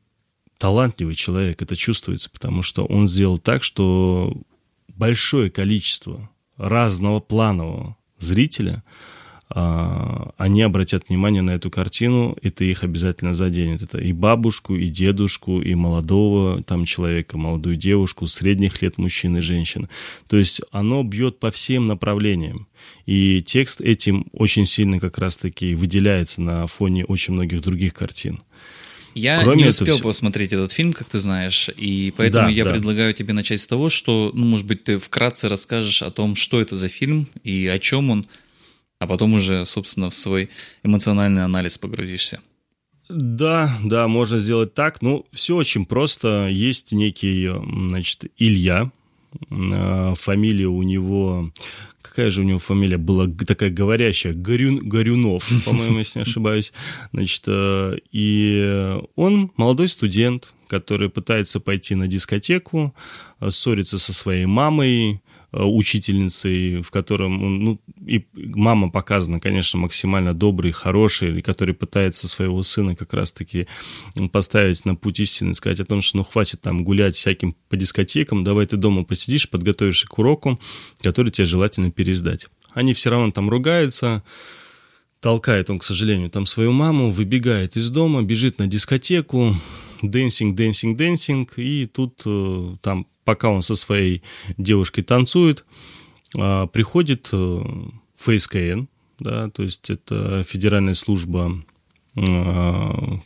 талантливый 0.58 1.14
человек, 1.14 1.60
это 1.62 1.74
чувствуется, 1.76 2.30
потому 2.30 2.62
что 2.62 2.84
он 2.84 3.08
сделал 3.08 3.38
так, 3.38 3.62
что 3.62 4.36
большое 4.88 5.50
количество 5.50 6.30
разного 6.56 7.20
планового 7.20 7.96
зрителя– 8.18 8.82
они 9.54 10.62
обратят 10.62 11.08
внимание 11.08 11.42
на 11.42 11.50
эту 11.50 11.70
картину, 11.70 12.36
это 12.42 12.64
их 12.64 12.84
обязательно 12.84 13.34
заденет. 13.34 13.82
Это 13.82 13.98
и 13.98 14.12
бабушку, 14.12 14.74
и 14.74 14.88
дедушку, 14.88 15.60
и 15.60 15.74
молодого 15.74 16.62
там 16.62 16.84
человека, 16.84 17.36
молодую 17.36 17.76
девушку, 17.76 18.26
средних 18.26 18.82
лет 18.82 18.98
мужчин 18.98 19.36
и 19.36 19.40
женщин. 19.40 19.88
То 20.28 20.36
есть 20.36 20.60
оно 20.70 21.02
бьет 21.02 21.38
по 21.38 21.50
всем 21.50 21.86
направлениям. 21.86 22.66
И 23.06 23.42
текст 23.42 23.80
этим 23.80 24.26
очень 24.32 24.66
сильно 24.66 24.98
как 24.98 25.18
раз-таки 25.18 25.74
выделяется 25.74 26.40
на 26.42 26.66
фоне 26.66 27.04
очень 27.04 27.34
многих 27.34 27.60
других 27.62 27.94
картин. 27.94 28.40
Я 29.14 29.40
Кроме 29.42 29.64
не 29.64 29.68
успел 29.68 29.96
все... 29.96 30.02
посмотреть 30.02 30.52
этот 30.52 30.72
фильм, 30.72 30.92
как 30.92 31.08
ты 31.08 31.20
знаешь, 31.20 31.68
и 31.76 32.14
поэтому 32.16 32.46
да, 32.46 32.50
я 32.50 32.64
да. 32.64 32.72
предлагаю 32.72 33.12
тебе 33.12 33.34
начать 33.34 33.60
с 33.60 33.66
того, 33.66 33.90
что, 33.90 34.30
ну, 34.34 34.46
может 34.46 34.66
быть, 34.66 34.84
ты 34.84 34.98
вкратце 34.98 35.48
расскажешь 35.48 36.02
о 36.02 36.10
том, 36.10 36.34
что 36.34 36.60
это 36.60 36.76
за 36.76 36.88
фильм 36.88 37.26
и 37.44 37.66
о 37.66 37.78
чем 37.78 38.10
он, 38.10 38.26
а 39.02 39.06
потом 39.08 39.34
уже, 39.34 39.66
собственно, 39.66 40.10
в 40.10 40.14
свой 40.14 40.48
эмоциональный 40.84 41.42
анализ 41.42 41.76
погрузишься. 41.76 42.40
Да, 43.08 43.76
да, 43.82 44.06
можно 44.06 44.38
сделать 44.38 44.74
так. 44.74 45.02
Ну, 45.02 45.26
все 45.32 45.56
очень 45.56 45.86
просто. 45.86 46.46
Есть 46.46 46.92
некий, 46.92 47.50
значит, 47.88 48.26
Илья. 48.38 48.92
А, 49.50 50.14
фамилия 50.14 50.68
у 50.68 50.82
него... 50.82 51.50
Какая 52.00 52.30
же 52.30 52.42
у 52.42 52.44
него 52.44 52.60
фамилия 52.60 52.96
была 52.96 53.26
такая 53.26 53.70
говорящая? 53.70 54.34
Горюн, 54.34 54.76
Горюнов, 54.76 55.50
по-моему, 55.64 55.98
если 55.98 56.20
не 56.20 56.22
ошибаюсь. 56.22 56.72
Значит, 57.12 57.42
э, 57.48 57.96
и 58.12 58.98
он 59.16 59.50
молодой 59.56 59.88
студент, 59.88 60.54
который 60.68 61.08
пытается 61.08 61.58
пойти 61.58 61.96
на 61.96 62.06
дискотеку, 62.06 62.94
э, 63.40 63.50
ссорится 63.50 63.98
со 63.98 64.12
своей 64.12 64.44
мамой, 64.46 65.14
Э, 65.14 65.31
учительницей, 65.52 66.82
в 66.82 66.90
котором 66.90 67.42
он, 67.42 67.58
ну, 67.58 67.80
и 68.06 68.26
мама 68.34 68.90
показана, 68.90 69.38
конечно, 69.38 69.78
максимально 69.78 70.34
добрый, 70.34 70.72
хороший, 70.72 71.42
который 71.42 71.74
пытается 71.74 72.28
своего 72.28 72.62
сына 72.62 72.96
как 72.96 73.12
раз-таки 73.12 73.66
поставить 74.32 74.84
на 74.84 74.94
путь 74.94 75.20
истины, 75.20 75.54
сказать 75.54 75.80
о 75.80 75.84
том, 75.84 76.00
что 76.00 76.16
ну 76.16 76.24
хватит 76.24 76.62
там 76.62 76.84
гулять 76.84 77.16
всяким 77.16 77.54
по 77.68 77.76
дискотекам, 77.76 78.44
давай 78.44 78.66
ты 78.66 78.76
дома 78.76 79.04
посидишь, 79.04 79.48
подготовишься 79.48 80.06
к 80.06 80.18
уроку, 80.18 80.58
который 81.02 81.30
тебе 81.30 81.44
желательно 81.44 81.90
пересдать. 81.90 82.46
Они 82.72 82.94
все 82.94 83.10
равно 83.10 83.30
там 83.30 83.50
ругаются, 83.50 84.22
толкает 85.20 85.70
он, 85.70 85.78
к 85.78 85.84
сожалению, 85.84 86.30
там 86.30 86.46
свою 86.46 86.72
маму, 86.72 87.10
выбегает 87.10 87.76
из 87.76 87.90
дома, 87.90 88.22
бежит 88.22 88.58
на 88.58 88.66
дискотеку, 88.66 89.54
dancing, 90.02 90.56
dancing, 90.56 90.96
dancing, 90.96 91.58
и 91.58 91.86
тут 91.86 92.22
э, 92.26 92.76
там 92.82 93.06
пока 93.24 93.50
он 93.50 93.62
со 93.62 93.74
своей 93.74 94.22
девушкой 94.56 95.02
танцует, 95.02 95.64
а, 96.36 96.66
приходит 96.66 97.28
э, 97.32 97.62
ФСКН, 98.16 98.86
да, 99.18 99.50
то 99.50 99.62
есть 99.62 99.90
это 99.90 100.42
федеральная 100.44 100.94
служба 100.94 101.52
а, 102.16 103.18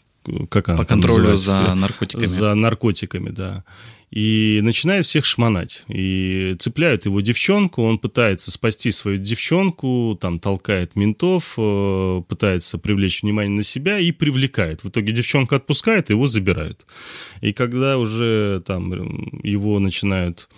как 0.48 0.68
она 0.68 0.78
По 0.78 0.84
контролю 0.84 1.36
за 1.36 1.74
наркотиками. 1.74 2.26
За 2.26 2.54
наркотиками, 2.54 3.30
да. 3.30 3.64
И 4.10 4.60
начинает 4.62 5.04
всех 5.04 5.24
шмонать. 5.24 5.84
И 5.88 6.56
цепляют 6.60 7.06
его 7.06 7.20
девчонку, 7.20 7.82
он 7.82 7.98
пытается 7.98 8.50
спасти 8.50 8.90
свою 8.90 9.18
девчонку, 9.18 10.16
там 10.20 10.38
толкает 10.38 10.94
ментов, 10.94 11.54
э, 11.58 12.22
пытается 12.28 12.78
привлечь 12.78 13.22
внимание 13.22 13.56
на 13.56 13.64
себя 13.64 13.98
и 13.98 14.12
привлекает. 14.12 14.84
В 14.84 14.88
итоге 14.88 15.12
девчонка 15.12 15.56
отпускает, 15.56 16.10
его 16.10 16.26
забирают. 16.26 16.86
И 17.40 17.52
когда 17.52 17.98
уже 17.98 18.62
там 18.64 18.92
его 19.42 19.80
начинают 19.80 20.48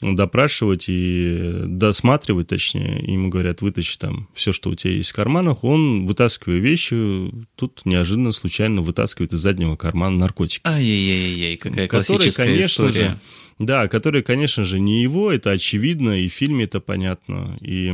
допрашивать 0.00 0.86
и 0.88 1.62
досматривать, 1.66 2.48
точнее, 2.48 3.02
ему 3.04 3.28
говорят, 3.28 3.62
вытащи 3.62 3.98
там 3.98 4.28
все, 4.34 4.52
что 4.52 4.70
у 4.70 4.74
тебя 4.74 4.92
есть 4.92 5.10
в 5.10 5.14
карманах, 5.14 5.64
он, 5.64 6.06
вытаскивая 6.06 6.58
вещи, 6.58 7.32
тут 7.56 7.82
неожиданно, 7.84 8.32
случайно 8.32 8.82
вытаскивает 8.82 9.32
из 9.32 9.40
заднего 9.40 9.76
кармана 9.76 10.18
наркотик. 10.18 10.66
Ай-яй-яй-яй, 10.66 11.56
какая 11.56 11.88
Который, 11.88 12.06
классическая 12.06 12.46
конечно 12.46 12.86
история. 12.86 13.08
Же, 13.08 13.18
да, 13.58 13.88
который, 13.88 14.22
конечно 14.22 14.64
же, 14.64 14.78
не 14.78 15.02
его, 15.02 15.32
это 15.32 15.50
очевидно, 15.50 16.20
и 16.20 16.28
в 16.28 16.32
фильме 16.32 16.64
это 16.64 16.80
понятно. 16.80 17.58
И 17.60 17.92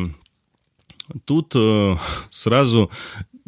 тут 1.24 1.52
э, 1.54 1.96
сразу 2.30 2.90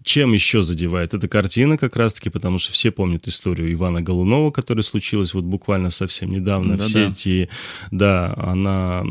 чем 0.07 0.33
еще 0.33 0.63
задевает? 0.63 1.15
эта 1.15 1.29
картина 1.29 1.77
как 1.77 1.97
раз-таки, 1.97 2.31
потому 2.31 2.61
что 2.61 2.73
все 2.73 2.93
помнят 2.93 3.27
историю 3.27 3.73
Ивана 3.73 4.03
Голунова, 4.03 4.53
которая 4.53 4.85
случилась 4.85 5.35
вот 5.35 5.43
буквально 5.43 5.91
совсем 5.91 6.31
недавно. 6.31 6.77
Да, 6.77 6.85
все 6.85 7.07
да. 7.07 7.11
эти, 7.11 7.49
да, 7.91 8.35
она, 8.37 9.05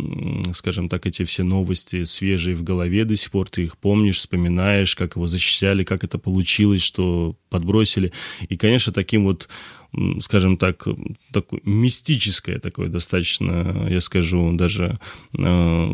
скажем 0.53 0.87
так, 0.87 1.05
эти 1.05 1.25
все 1.25 1.43
новости 1.43 2.05
свежие 2.05 2.55
в 2.55 2.63
голове 2.63 3.03
до 3.03 3.17
сих 3.17 3.31
пор, 3.31 3.49
ты 3.49 3.65
их 3.65 3.77
помнишь, 3.77 4.19
вспоминаешь, 4.19 4.95
как 4.95 5.17
его 5.17 5.27
защищали, 5.27 5.83
как 5.83 6.05
это 6.05 6.17
получилось, 6.17 6.81
что 6.81 7.35
подбросили. 7.49 8.13
И, 8.47 8.55
конечно, 8.55 8.93
таким 8.93 9.25
вот 9.25 9.49
скажем 10.19 10.57
так, 10.57 10.87
такое 11.31 11.61
мистическое 11.63 12.59
такое 12.59 12.89
достаточно, 12.89 13.87
я 13.89 14.01
скажу, 14.01 14.55
даже 14.55 14.99
э, 15.37 15.91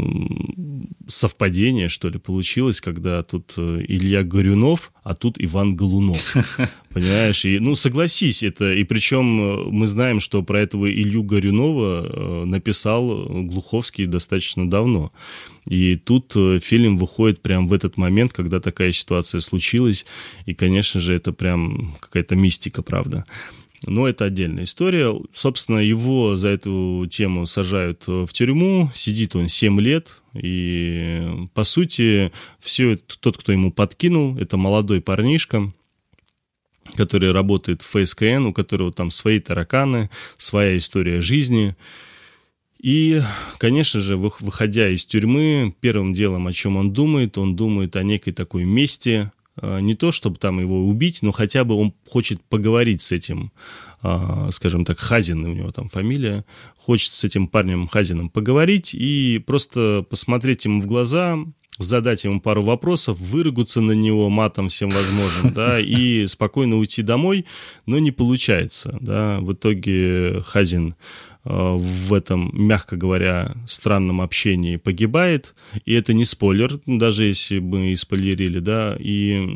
совпадение, 1.08 1.90
что 1.90 2.10
ли, 2.10 2.20
получилось, 2.20 2.82
когда 2.82 3.22
тут 3.24 3.54
э, 3.58 3.86
Илья 3.88 4.24
Горюнов, 4.24 4.92
а 5.04 5.14
тут 5.14 5.36
Иван 5.38 5.76
Голунов. 5.76 6.36
Понимаешь? 6.90 7.46
И, 7.46 7.60
ну, 7.60 7.76
согласись, 7.76 8.44
это... 8.44 8.74
И 8.74 8.84
причем 8.84 9.42
э, 9.42 9.64
мы 9.70 9.88
знаем, 9.88 10.20
что 10.20 10.42
про 10.44 10.62
этого 10.62 10.90
Илью 10.90 11.24
Горюнова 11.24 12.06
э, 12.06 12.46
написал 12.46 13.26
Глуховский 13.26 14.06
достаточно 14.06 14.70
давно. 14.70 15.12
И 15.68 15.96
тут 15.96 16.36
фильм 16.62 16.98
выходит 16.98 17.42
прямо 17.42 17.68
в 17.68 17.74
этот 17.74 17.98
момент, 17.98 18.34
когда 18.34 18.60
такая 18.60 18.92
ситуация 18.94 19.42
случилась. 19.42 20.06
И, 20.46 20.56
конечно 20.56 21.00
же, 21.00 21.14
это 21.14 21.32
прям 21.34 21.96
какая-то 22.00 22.36
мистика, 22.36 22.82
правда. 22.82 23.26
Но 23.88 24.08
это 24.08 24.26
отдельная 24.26 24.66
история. 24.66 25.12
Собственно, 25.34 25.80
его 25.80 26.36
за 26.36 26.50
эту 26.50 27.08
тему 27.10 27.48
сажают 27.48 28.04
в 28.06 28.28
тюрьму. 28.28 28.92
Сидит 28.94 29.36
он 29.36 29.48
7 29.48 29.80
лет. 29.82 30.22
И, 30.36 31.48
по 31.54 31.64
сути, 31.64 32.32
все 32.60 32.98
тот, 32.98 33.38
кто 33.38 33.52
ему 33.52 33.72
подкинул, 33.72 34.38
это 34.38 34.58
молодой 34.58 35.02
парнишка, 35.02 35.74
который 36.96 37.32
работает 37.32 37.82
в 37.82 37.86
ФСКН, 37.86 38.46
у 38.48 38.54
которого 38.54 38.92
там 38.94 39.10
свои 39.10 39.40
тараканы, 39.40 40.10
своя 40.38 40.78
история 40.78 41.20
жизни. 41.22 41.76
И, 42.80 43.22
конечно 43.58 44.00
же, 44.00 44.16
вы- 44.16 44.32
выходя 44.40 44.90
из 44.90 45.06
тюрьмы, 45.06 45.74
первым 45.82 46.14
делом, 46.14 46.48
о 46.48 46.54
чем 46.54 46.78
он 46.78 46.94
думает, 46.94 47.38
он 47.38 47.56
думает 47.56 47.96
о 47.96 48.04
некой 48.04 48.34
такой 48.34 48.64
мести, 48.64 49.32
не 49.62 49.96
то, 49.96 50.12
чтобы 50.12 50.38
там 50.38 50.60
его 50.60 50.88
убить, 50.88 51.20
но 51.22 51.32
хотя 51.32 51.64
бы 51.64 51.76
он 51.76 51.94
хочет 52.10 52.42
поговорить 52.42 53.02
с 53.02 53.12
этим, 53.12 53.52
а, 54.02 54.50
скажем 54.52 54.86
так, 54.86 54.98
Хазин, 54.98 55.44
у 55.46 55.54
него 55.54 55.72
там 55.72 55.90
фамилия, 55.90 56.46
хочет 56.78 57.14
с 57.14 57.24
этим 57.24 57.48
парнем 57.48 57.88
Хазином 57.88 58.30
поговорить 58.30 58.94
и 58.94 59.44
просто 59.46 60.06
посмотреть 60.10 60.66
ему 60.66 60.82
в 60.82 60.88
глаза, 60.88 61.38
задать 61.78 62.24
ему 62.24 62.42
пару 62.42 62.62
вопросов, 62.62 63.20
выругаться 63.20 63.82
на 63.82 63.94
него 63.94 64.30
матом 64.30 64.70
всем 64.70 64.90
возможным, 64.90 65.54
да, 65.54 65.80
и 65.80 66.26
спокойно 66.28 66.78
уйти 66.78 67.02
домой, 67.02 67.46
но 67.86 68.00
не 68.00 68.12
получается, 68.12 68.98
да, 69.02 69.40
в 69.40 69.54
итоге 69.54 70.42
Хазин 70.46 70.90
э, 70.90 70.94
в 71.44 72.14
этом, 72.14 72.52
мягко 72.54 72.96
говоря, 72.98 73.56
странном 73.66 74.22
общении 74.22 74.76
погибает, 74.78 75.56
и 75.86 75.94
это 75.94 76.14
не 76.14 76.26
спойлер, 76.26 76.80
даже 76.86 77.26
если 77.26 77.60
бы 77.60 77.92
и 77.92 77.96
спойлерили, 77.96 78.60
да, 78.60 78.96
и 79.00 79.48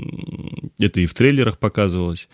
это 0.79 1.01
и 1.01 1.05
в 1.05 1.13
трейлерах 1.13 1.59
показывалось. 1.59 2.27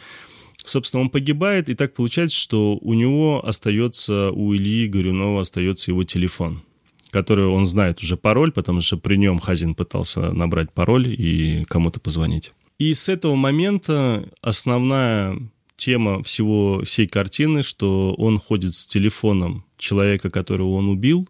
Собственно, 0.64 1.02
он 1.02 1.10
погибает, 1.10 1.70
и 1.70 1.74
так 1.74 1.93
получается, 1.93 2.38
что 2.38 2.78
у 2.78 2.93
него 2.93 3.45
остается, 3.45 4.32
у 4.32 4.56
Ильи 4.56 4.88
Горюнова 4.88 5.41
остается 5.41 5.91
его 5.91 6.04
телефон, 6.04 6.62
который 7.10 7.47
он 7.47 7.66
знает 7.66 8.02
уже 8.02 8.16
пароль, 8.16 8.52
потому 8.52 8.82
что 8.82 8.97
при 8.97 9.16
нем 9.16 9.39
Хазин 9.39 9.76
пытался 9.76 10.32
набрать 10.32 10.72
пароль 10.72 11.08
и 11.08 11.66
кому-то 11.68 11.99
позвонить. 11.99 12.54
И 12.78 12.93
с 12.93 13.10
этого 13.10 13.36
момента 13.36 14.30
основная 14.41 15.38
тема 15.82 16.21
всего 16.21 16.84
всей 16.84 17.07
картины, 17.07 17.63
что 17.63 18.13
он 18.13 18.38
ходит 18.38 18.73
с 18.75 18.86
телефоном 18.86 19.65
человека, 19.77 20.29
которого 20.29 20.73
он 20.73 20.89
убил. 20.89 21.27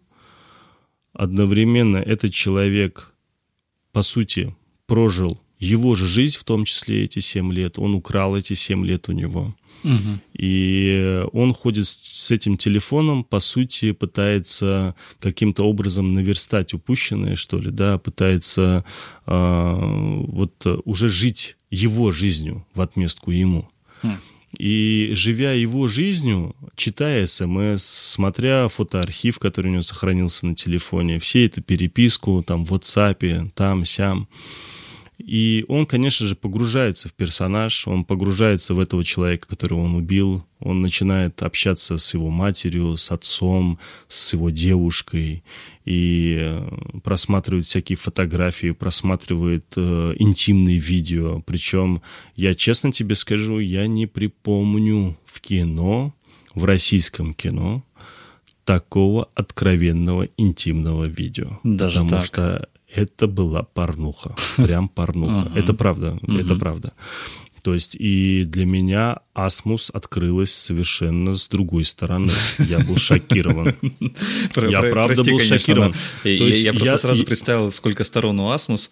Одновременно 1.14 1.96
этот 1.96 2.34
человек, 2.34 3.12
по 3.92 4.02
сути, 4.02 4.54
прожил 4.86 5.40
его 5.58 5.94
же 5.94 6.06
жизнь, 6.06 6.38
в 6.38 6.44
том 6.44 6.66
числе 6.66 7.04
эти 7.04 7.20
7 7.20 7.50
лет. 7.52 7.78
Он 7.78 7.94
украл 7.94 8.36
эти 8.36 8.52
7 8.52 8.84
лет 8.84 9.08
у 9.08 9.12
него. 9.12 9.54
И 10.34 11.24
он 11.32 11.54
ходит 11.54 11.86
с 11.86 12.30
этим 12.30 12.56
телефоном, 12.56 13.24
по 13.24 13.40
сути, 13.40 13.92
пытается 13.92 14.94
каким-то 15.18 15.62
образом 15.64 16.12
наверстать 16.12 16.74
упущенное, 16.74 17.36
что 17.36 17.58
ли, 17.58 17.70
да, 17.70 17.98
пытается 17.98 18.84
а, 19.24 19.76
вот 20.26 20.54
э, 20.66 20.76
уже 20.84 21.08
жить 21.08 21.56
его 21.70 22.12
жизнью 22.12 22.66
в 22.74 22.80
отместку 22.80 23.30
ему. 23.30 23.70
И 24.58 25.10
живя 25.14 25.52
его 25.52 25.88
жизнью, 25.88 26.54
читая 26.76 27.26
смс, 27.26 27.82
смотря 27.82 28.68
фотоархив, 28.68 29.38
который 29.38 29.68
у 29.68 29.72
него 29.72 29.82
сохранился 29.82 30.46
на 30.46 30.54
телефоне, 30.54 31.18
все 31.18 31.46
эту 31.46 31.62
переписку 31.62 32.42
там 32.46 32.64
в 32.64 32.72
WhatsApp, 32.72 33.50
там, 33.54 33.84
сям, 33.84 34.28
и 35.26 35.64
он, 35.68 35.86
конечно 35.86 36.26
же, 36.26 36.34
погружается 36.34 37.08
в 37.08 37.14
персонаж, 37.14 37.86
он 37.86 38.04
погружается 38.04 38.74
в 38.74 38.80
этого 38.80 39.04
человека, 39.04 39.48
которого 39.48 39.80
он 39.80 39.94
убил, 39.94 40.44
он 40.58 40.82
начинает 40.82 41.42
общаться 41.42 41.98
с 41.98 42.14
его 42.14 42.30
матерью, 42.30 42.96
с 42.96 43.10
отцом, 43.10 43.78
с 44.08 44.32
его 44.32 44.50
девушкой, 44.50 45.44
и 45.84 46.38
э, 46.40 47.00
просматривает 47.02 47.64
всякие 47.64 47.96
фотографии, 47.96 48.72
просматривает 48.72 49.66
э, 49.76 50.14
интимные 50.18 50.78
видео. 50.78 51.40
Причем, 51.40 52.02
я 52.36 52.54
честно 52.54 52.92
тебе 52.92 53.14
скажу, 53.14 53.58
я 53.58 53.86
не 53.86 54.06
припомню 54.06 55.16
в 55.24 55.40
кино, 55.40 56.14
в 56.54 56.64
российском 56.64 57.34
кино, 57.34 57.84
такого 58.64 59.28
откровенного 59.34 60.28
интимного 60.36 61.04
видео. 61.04 61.60
Даже 61.64 62.00
потому 62.00 62.10
так? 62.10 62.24
что 62.24 62.68
это 62.94 63.26
была 63.26 63.62
порнуха. 63.62 64.34
Прям 64.56 64.88
порнуха. 64.88 65.48
Это 65.54 65.72
правда. 65.74 66.18
Это 66.28 66.54
правда. 66.56 66.92
То 67.62 67.74
есть 67.74 67.94
и 67.94 68.42
для 68.44 68.66
меня 68.66 69.20
Асмус 69.34 69.90
открылась 69.94 70.52
совершенно 70.52 71.34
с 71.36 71.48
другой 71.48 71.84
стороны. 71.84 72.30
Я 72.58 72.80
был 72.80 72.96
шокирован. 72.98 73.72
Я 74.68 74.80
правда 74.82 75.22
был 75.22 75.38
шокирован. 75.38 75.94
я- 76.24 76.72
просто 76.72 76.98
сразу 76.98 77.24
представил, 77.24 77.70
сколько 77.70 78.02
сторон 78.04 78.40
у 78.40 78.50
Асмус 78.50 78.90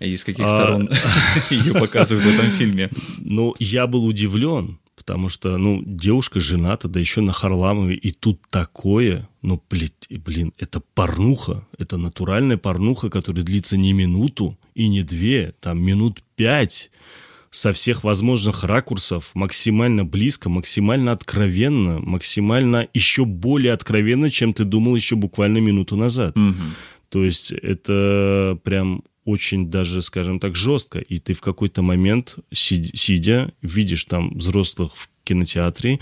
и 0.00 0.10
из 0.10 0.22
каких 0.24 0.44
А. 0.44 0.48
сторон 0.48 0.88
ее 1.50 1.74
показывают 1.74 2.24
в 2.24 2.28
этом 2.28 2.50
фильме. 2.52 2.88
Ну, 3.18 3.54
я 3.58 3.86
был 3.88 4.04
удивлен, 4.04 4.78
потому 5.04 5.28
что, 5.28 5.58
ну, 5.58 5.82
девушка 5.84 6.40
жената, 6.40 6.88
да 6.88 6.98
еще 6.98 7.20
на 7.20 7.32
Харламове, 7.32 7.94
и 7.94 8.10
тут 8.10 8.40
такое, 8.48 9.28
ну, 9.42 9.62
блин, 9.68 10.52
это 10.58 10.80
порнуха, 10.94 11.66
это 11.76 11.98
натуральная 11.98 12.56
порнуха, 12.56 13.10
которая 13.10 13.44
длится 13.44 13.76
не 13.76 13.92
минуту 13.92 14.58
и 14.74 14.88
не 14.88 15.02
две, 15.02 15.52
там 15.60 15.82
минут 15.82 16.22
пять, 16.36 16.90
со 17.50 17.72
всех 17.74 18.02
возможных 18.02 18.64
ракурсов, 18.64 19.30
максимально 19.34 20.06
близко, 20.06 20.48
максимально 20.48 21.12
откровенно, 21.12 22.00
максимально 22.00 22.88
еще 22.94 23.26
более 23.26 23.74
откровенно, 23.74 24.30
чем 24.30 24.54
ты 24.54 24.64
думал 24.64 24.96
еще 24.96 25.16
буквально 25.16 25.58
минуту 25.58 25.96
назад. 25.96 26.34
То 27.10 27.22
есть 27.22 27.52
это 27.52 28.58
прям 28.64 29.04
очень 29.24 29.70
даже, 29.70 30.02
скажем 30.02 30.40
так, 30.40 30.56
жестко. 30.56 30.98
И 30.98 31.18
ты 31.18 31.32
в 31.32 31.40
какой-то 31.40 31.82
момент, 31.82 32.36
сид- 32.52 32.90
сидя, 32.94 33.52
видишь 33.62 34.04
там 34.04 34.30
взрослых 34.34 34.96
в 34.96 35.08
кинотеатре, 35.24 35.98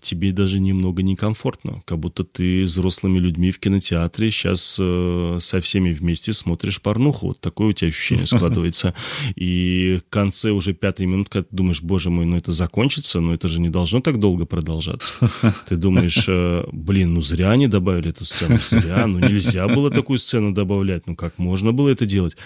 тебе 0.00 0.32
даже 0.32 0.58
немного 0.58 1.02
некомфортно, 1.02 1.82
как 1.84 1.98
будто 1.98 2.24
ты 2.24 2.64
взрослыми 2.64 3.18
людьми 3.18 3.50
в 3.50 3.60
кинотеатре 3.60 4.30
сейчас 4.30 4.76
э, 4.80 5.38
со 5.40 5.60
всеми 5.60 5.92
вместе 5.92 6.32
смотришь 6.32 6.80
порнуху. 6.80 7.28
Вот 7.28 7.40
такое 7.40 7.68
у 7.68 7.72
тебя 7.72 7.88
ощущение 7.88 8.26
складывается. 8.26 8.94
И 9.36 10.00
в 10.06 10.10
конце 10.10 10.50
уже 10.50 10.72
пятой 10.72 11.06
минуты, 11.06 11.30
когда 11.30 11.48
ты 11.48 11.56
думаешь, 11.56 11.82
боже 11.82 12.10
мой, 12.10 12.24
ну 12.24 12.36
это 12.36 12.52
закончится, 12.52 13.20
но 13.20 13.34
это 13.34 13.48
же 13.48 13.60
не 13.60 13.68
должно 13.68 14.00
так 14.00 14.18
долго 14.18 14.46
продолжаться. 14.46 15.12
Ты 15.68 15.76
думаешь, 15.76 16.24
э, 16.28 16.64
блин, 16.72 17.14
ну 17.14 17.20
зря 17.20 17.50
они 17.50 17.68
добавили 17.68 18.10
эту 18.10 18.24
сцену, 18.24 18.58
зря, 18.62 19.06
ну 19.06 19.18
нельзя 19.18 19.68
было 19.68 19.90
такую 19.90 20.18
сцену 20.18 20.52
добавлять, 20.52 21.06
ну 21.06 21.16
как 21.16 21.38
можно 21.38 21.72
было 21.72 21.90
это 21.90 22.06
делать? 22.06 22.36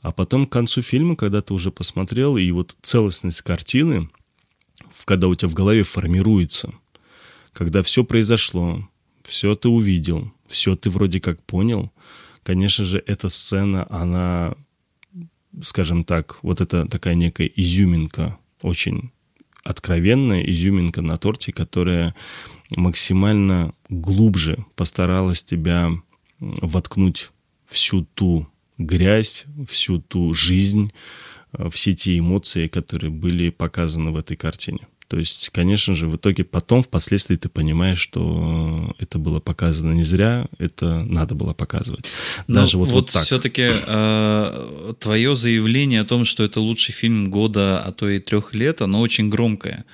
А 0.00 0.12
потом 0.12 0.46
к 0.46 0.52
концу 0.52 0.82
фильма, 0.82 1.16
когда 1.16 1.40
ты 1.42 1.54
уже 1.54 1.70
посмотрел, 1.70 2.36
и 2.36 2.50
вот 2.50 2.76
целостность 2.82 3.42
картины, 3.42 4.08
когда 5.04 5.28
у 5.28 5.34
тебя 5.34 5.48
в 5.48 5.54
голове 5.54 5.82
формируется– 5.82 6.72
когда 7.54 7.82
все 7.82 8.04
произошло, 8.04 8.86
все 9.22 9.54
ты 9.54 9.68
увидел, 9.68 10.30
все 10.46 10.76
ты 10.76 10.90
вроде 10.90 11.20
как 11.20 11.42
понял, 11.42 11.90
конечно 12.42 12.84
же, 12.84 13.02
эта 13.06 13.30
сцена, 13.30 13.86
она, 13.88 14.54
скажем 15.62 16.04
так, 16.04 16.38
вот 16.42 16.60
это 16.60 16.86
такая 16.86 17.14
некая 17.14 17.46
изюминка, 17.46 18.38
очень 18.60 19.10
откровенная 19.62 20.42
изюминка 20.42 21.00
на 21.00 21.16
торте, 21.16 21.52
которая 21.52 22.14
максимально 22.76 23.72
глубже 23.88 24.66
постаралась 24.74 25.42
тебя 25.42 25.90
воткнуть 26.38 27.30
всю 27.64 28.04
ту 28.14 28.46
грязь, 28.76 29.46
всю 29.66 30.00
ту 30.00 30.34
жизнь, 30.34 30.92
э, 31.52 31.70
все 31.70 31.94
те 31.94 32.18
эмоции, 32.18 32.68
которые 32.68 33.10
были 33.10 33.48
показаны 33.50 34.10
в 34.10 34.16
этой 34.16 34.36
картине. 34.36 34.86
То 35.08 35.18
есть, 35.18 35.50
конечно 35.50 35.94
же, 35.94 36.08
в 36.08 36.16
итоге 36.16 36.44
потом, 36.44 36.82
впоследствии 36.82 37.36
ты 37.36 37.48
понимаешь, 37.48 38.00
что 38.00 38.94
это 38.98 39.18
было 39.18 39.38
показано 39.38 39.92
не 39.92 40.02
зря, 40.02 40.46
это 40.58 41.04
надо 41.04 41.34
было 41.34 41.52
показывать. 41.52 42.10
Но 42.46 42.60
Даже 42.60 42.78
вот, 42.78 42.86
вот, 42.86 42.94
вот 42.94 43.12
так. 43.12 43.22
все-таки 43.22 43.70
э, 43.70 44.94
твое 44.98 45.36
заявление 45.36 46.00
о 46.00 46.04
том, 46.04 46.24
что 46.24 46.42
это 46.42 46.60
лучший 46.60 46.92
фильм 46.92 47.30
года, 47.30 47.80
а 47.80 47.92
то 47.92 48.08
и 48.08 48.18
трех 48.18 48.54
лет, 48.54 48.80
оно 48.80 49.00
очень 49.00 49.28
громкое. 49.28 49.84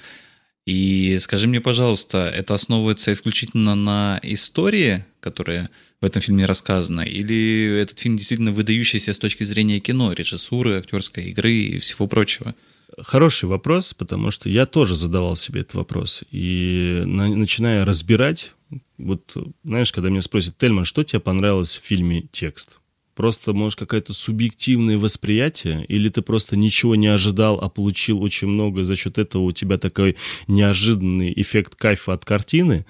И 0.67 1.19
скажи 1.19 1.49
мне, 1.49 1.61
пожалуйста, 1.61 2.31
это 2.33 2.55
основывается 2.55 3.13
исключительно 3.13 3.75
на 3.75 4.21
истории, 4.23 5.05
которая 5.19 5.69
в 6.01 6.05
этом 6.05 6.23
фильме 6.23 6.47
рассказана, 6.47 7.01
или 7.01 7.81
этот 7.81 7.99
фильм 7.99 8.17
действительно 8.17 8.53
выдающийся 8.53 9.13
с 9.13 9.19
точки 9.19 9.43
зрения 9.43 9.81
кино, 9.81 10.13
режиссуры, 10.13 10.79
актерской 10.79 11.25
игры 11.25 11.53
и 11.53 11.79
всего 11.79 12.07
прочего? 12.07 12.55
Хороший 13.03 13.49
вопрос, 13.49 13.95
потому 13.95 14.31
что 14.31 14.49
я 14.49 14.67
тоже 14.67 14.95
задавал 14.95 15.37
себе 15.37 15.63
этот 15.63 15.75
вопрос. 15.75 16.23
И 16.31 17.03
на, 17.07 17.29
начиная 17.35 17.85
разбирать, 17.85 18.55
вот, 18.99 19.37
знаешь, 19.65 19.93
когда 19.93 20.11
меня 20.11 20.23
спросят, 20.23 20.59
Тельман, 20.59 20.85
что 20.85 21.03
тебе 21.03 21.21
понравилось 21.21 21.77
в 21.77 21.85
фильме 21.85 22.23
«Текст»? 22.31 22.81
Просто, 23.15 23.53
может, 23.53 23.79
какое-то 23.79 24.15
субъективное 24.15 24.97
восприятие, 24.97 25.85
или 25.87 26.09
ты 26.09 26.23
просто 26.23 26.57
ничего 26.57 26.95
не 26.95 27.09
ожидал, 27.09 27.59
а 27.61 27.69
получил 27.69 28.23
очень 28.23 28.49
много, 28.49 28.85
за 28.85 28.97
счет 28.97 29.19
этого 29.19 29.43
у 29.43 29.53
тебя 29.53 29.79
такой 29.79 30.17
неожиданный 30.47 31.33
эффект 31.37 31.75
кайфа 31.75 32.15
от 32.15 32.25
картины? 32.25 32.87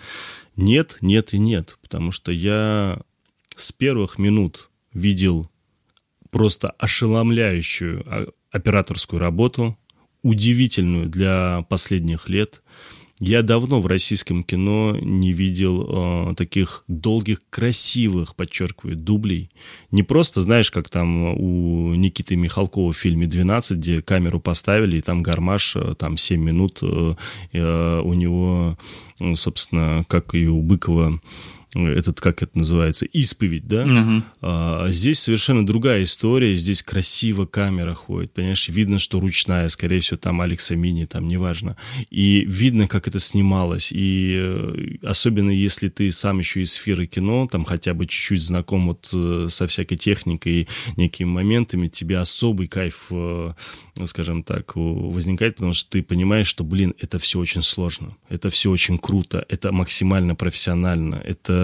Нет, 0.57 0.99
нет 1.01 1.35
и 1.35 1.39
нет, 1.39 1.79
потому 1.83 2.13
что 2.13 2.31
я 2.33 3.01
с 3.57 3.73
первых 3.73 4.19
минут 4.19 4.71
видел 4.93 5.51
просто 6.31 6.71
ошеломляющую 6.79 8.05
а, 8.07 8.29
операторскую 8.53 9.19
работу, 9.19 9.77
удивительную 10.23 11.09
для 11.09 11.65
последних 11.69 12.29
лет. 12.29 12.63
Я 13.23 13.43
давно 13.43 13.81
в 13.81 13.87
российском 13.87 14.43
кино 14.43 14.97
не 14.99 15.31
видел 15.31 16.31
э, 16.31 16.35
таких 16.37 16.85
долгих, 16.89 17.41
красивых, 17.51 18.35
подчеркиваю, 18.35 18.97
дублей. 18.97 19.51
Не 19.91 20.03
просто, 20.03 20.41
знаешь, 20.41 20.71
как 20.71 20.89
там 20.89 21.35
у 21.39 21.95
Никиты 21.95 22.37
Михалкова 22.37 22.95
в 22.95 22.97
фильме 22.97 23.27
«12», 23.27 23.75
где 23.75 24.01
камеру 24.01 24.41
поставили, 24.41 24.97
и 24.97 25.03
там 25.03 25.23
гармаш, 25.23 25.77
э, 25.77 25.95
там 25.99 26.17
7 26.17 26.41
минут, 26.43 26.79
э, 26.81 27.15
э, 27.53 28.01
у 28.03 28.15
него, 28.15 28.79
собственно, 29.35 30.03
как 30.09 30.35
и 30.35 30.49
у 30.49 30.63
Быкова, 30.63 31.21
этот, 31.75 32.21
как 32.21 32.43
это 32.43 32.59
называется, 32.59 33.07
исповедь, 33.07 33.67
да? 33.67 33.83
Угу. 33.83 34.23
А, 34.43 34.91
здесь 34.91 35.21
совершенно 35.21 35.65
другая 35.65 36.05
история, 36.05 36.57
здесь 36.57 36.83
красиво 36.83 37.47
камера 37.47 37.95
ходит, 37.95 38.33
понимаешь, 38.33 38.69
видно, 38.69 38.99
что 38.99 39.21
ручная, 39.21 39.69
скорее 39.69 40.01
всего, 40.01 40.17
там 40.19 40.41
Алекса 40.41 40.75
Мини, 40.75 41.05
там, 41.05 41.29
неважно. 41.29 41.77
И 42.11 42.45
видно, 42.47 42.89
как 42.89 43.07
это 43.07 43.21
снималось, 43.21 43.93
и 43.93 44.35
э, 44.37 44.97
особенно 45.03 45.51
если 45.51 45.89
ты 45.89 46.11
сам 46.11 46.41
еще 46.41 46.63
из 46.63 46.73
сферы 46.73 47.07
кино, 47.07 47.47
там, 47.51 47.65
хотя 47.65 47.95
бы 47.95 48.07
чуть-чуть 48.07 48.43
знаком 48.43 48.89
вот 48.89 49.11
э, 49.13 49.47
со 49.49 49.67
всякой 49.67 49.97
техникой 49.97 50.53
и 50.63 50.69
некими 50.97 51.29
моментами, 51.29 51.89
тебе 51.89 52.19
особый 52.19 52.67
кайф, 52.67 53.07
э, 53.11 53.53
скажем 54.05 54.43
так, 54.43 54.73
возникает, 54.75 55.57
потому 55.57 55.75
что 55.75 55.91
ты 55.91 56.03
понимаешь, 56.03 56.49
что, 56.49 56.65
блин, 56.65 56.95
это 56.99 57.19
все 57.19 57.39
очень 57.39 57.63
сложно, 57.63 58.17
это 58.29 58.51
все 58.51 58.71
очень 58.71 58.99
круто, 58.99 59.45
это 59.49 59.73
максимально 59.73 60.35
профессионально, 60.35 61.17
это 61.17 61.60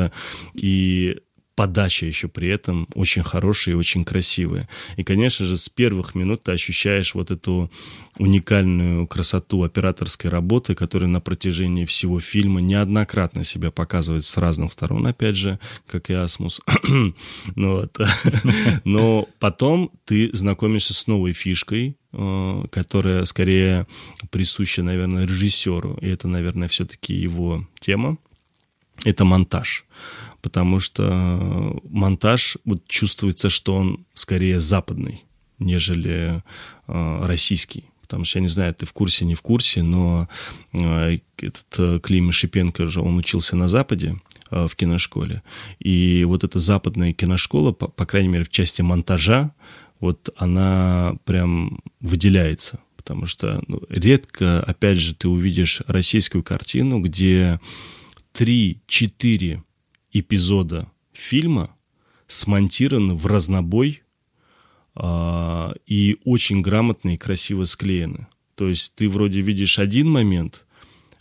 и 0.54 1.18
подача 1.56 2.06
еще 2.06 2.28
при 2.28 2.48
этом 2.48 2.86
очень 2.94 3.22
хорошая 3.22 3.74
и 3.74 3.78
очень 3.78 4.04
красивая. 4.04 4.68
И, 4.96 5.02
конечно 5.02 5.46
же, 5.46 5.56
с 5.56 5.68
первых 5.68 6.14
минут 6.14 6.44
ты 6.44 6.52
ощущаешь 6.52 7.14
вот 7.14 7.30
эту 7.30 7.70
уникальную 8.18 9.06
красоту 9.06 9.64
операторской 9.64 10.30
работы, 10.30 10.74
которая 10.74 11.08
на 11.08 11.20
протяжении 11.20 11.86
всего 11.86 12.20
фильма 12.20 12.60
неоднократно 12.60 13.42
себя 13.42 13.70
показывает 13.70 14.24
с 14.24 14.36
разных 14.36 14.70
сторон, 14.72 15.06
опять 15.06 15.36
же, 15.36 15.58
как 15.86 16.10
и 16.10 16.12
Асмус. 16.12 16.60
ну, 17.56 17.72
вот. 17.72 17.98
Но 18.84 19.26
потом 19.40 19.90
ты 20.04 20.30
знакомишься 20.34 20.92
с 20.92 21.06
новой 21.06 21.32
фишкой, 21.32 21.96
э, 22.12 22.64
которая 22.70 23.24
скорее 23.24 23.86
присуща, 24.30 24.82
наверное, 24.82 25.24
режиссеру, 25.24 25.98
и 26.02 26.08
это, 26.08 26.28
наверное, 26.28 26.68
все-таки 26.68 27.14
его 27.14 27.66
тема 27.80 28.18
это 29.04 29.24
монтаж. 29.24 29.84
Потому 30.42 30.80
что 30.80 31.80
монтаж, 31.88 32.56
вот 32.64 32.86
чувствуется, 32.86 33.50
что 33.50 33.74
он 33.74 34.06
скорее 34.14 34.60
западный, 34.60 35.24
нежели 35.58 36.42
э, 36.86 37.24
российский. 37.24 37.84
Потому 38.06 38.24
что, 38.24 38.38
я 38.38 38.42
не 38.42 38.48
знаю, 38.48 38.72
ты 38.72 38.86
в 38.86 38.92
курсе, 38.92 39.24
не 39.24 39.34
в 39.34 39.42
курсе, 39.42 39.82
но 39.82 40.28
э, 40.72 41.18
этот 41.38 41.66
э, 41.78 42.00
Клим 42.00 42.30
Шипенко 42.30 42.86
же, 42.86 43.00
он 43.00 43.16
учился 43.16 43.56
на 43.56 43.66
Западе, 43.66 44.20
э, 44.52 44.68
в 44.68 44.76
киношколе. 44.76 45.42
И 45.80 46.24
вот 46.24 46.44
эта 46.44 46.60
западная 46.60 47.12
киношкола, 47.12 47.72
по, 47.72 47.88
по 47.88 48.06
крайней 48.06 48.28
мере, 48.28 48.44
в 48.44 48.50
части 48.50 48.82
монтажа, 48.82 49.52
вот 49.98 50.30
она 50.36 51.16
прям 51.24 51.80
выделяется. 52.00 52.78
Потому 52.96 53.26
что 53.26 53.60
ну, 53.66 53.82
редко, 53.88 54.62
опять 54.62 54.98
же, 54.98 55.14
ты 55.14 55.28
увидишь 55.28 55.82
российскую 55.86 56.44
картину, 56.44 57.00
где 57.00 57.60
3-4 58.36 59.62
эпизода 60.12 60.90
фильма 61.14 61.74
смонтированы 62.26 63.14
в 63.14 63.24
разнобой 63.26 64.02
э, 64.94 65.72
и 65.86 66.18
очень 66.24 66.60
грамотно 66.60 67.14
и 67.14 67.16
красиво 67.16 67.64
склеены. 67.64 68.26
То 68.54 68.68
есть 68.68 68.94
ты 68.94 69.08
вроде 69.08 69.40
видишь 69.40 69.78
один 69.78 70.10
момент, 70.10 70.66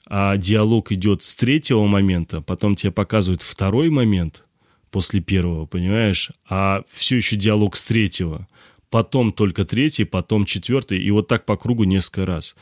а 0.08 0.36
диалог 0.36 0.92
идет 0.92 1.24
с 1.24 1.38
третьего 1.38 1.86
момента, 1.86 2.42
потом 2.42 2.76
тебе 2.76 2.92
показывают 2.92 3.42
второй 3.42 3.90
момент 3.90 4.44
после 4.92 5.22
первого, 5.22 5.66
понимаешь? 5.66 6.32
А 6.50 6.84
все 6.86 7.16
еще 7.16 7.38
диалог 7.38 7.78
с 7.78 7.86
третьего, 7.86 8.48
потом 8.90 9.32
только 9.32 9.64
третий, 9.64 10.04
потом 10.04 10.44
четвертый, 10.44 11.02
и 11.02 11.12
вот 11.12 11.30
так 11.30 11.46
по 11.46 11.56
кругу 11.56 11.86
несколько 11.86 12.26
раз 12.26 12.56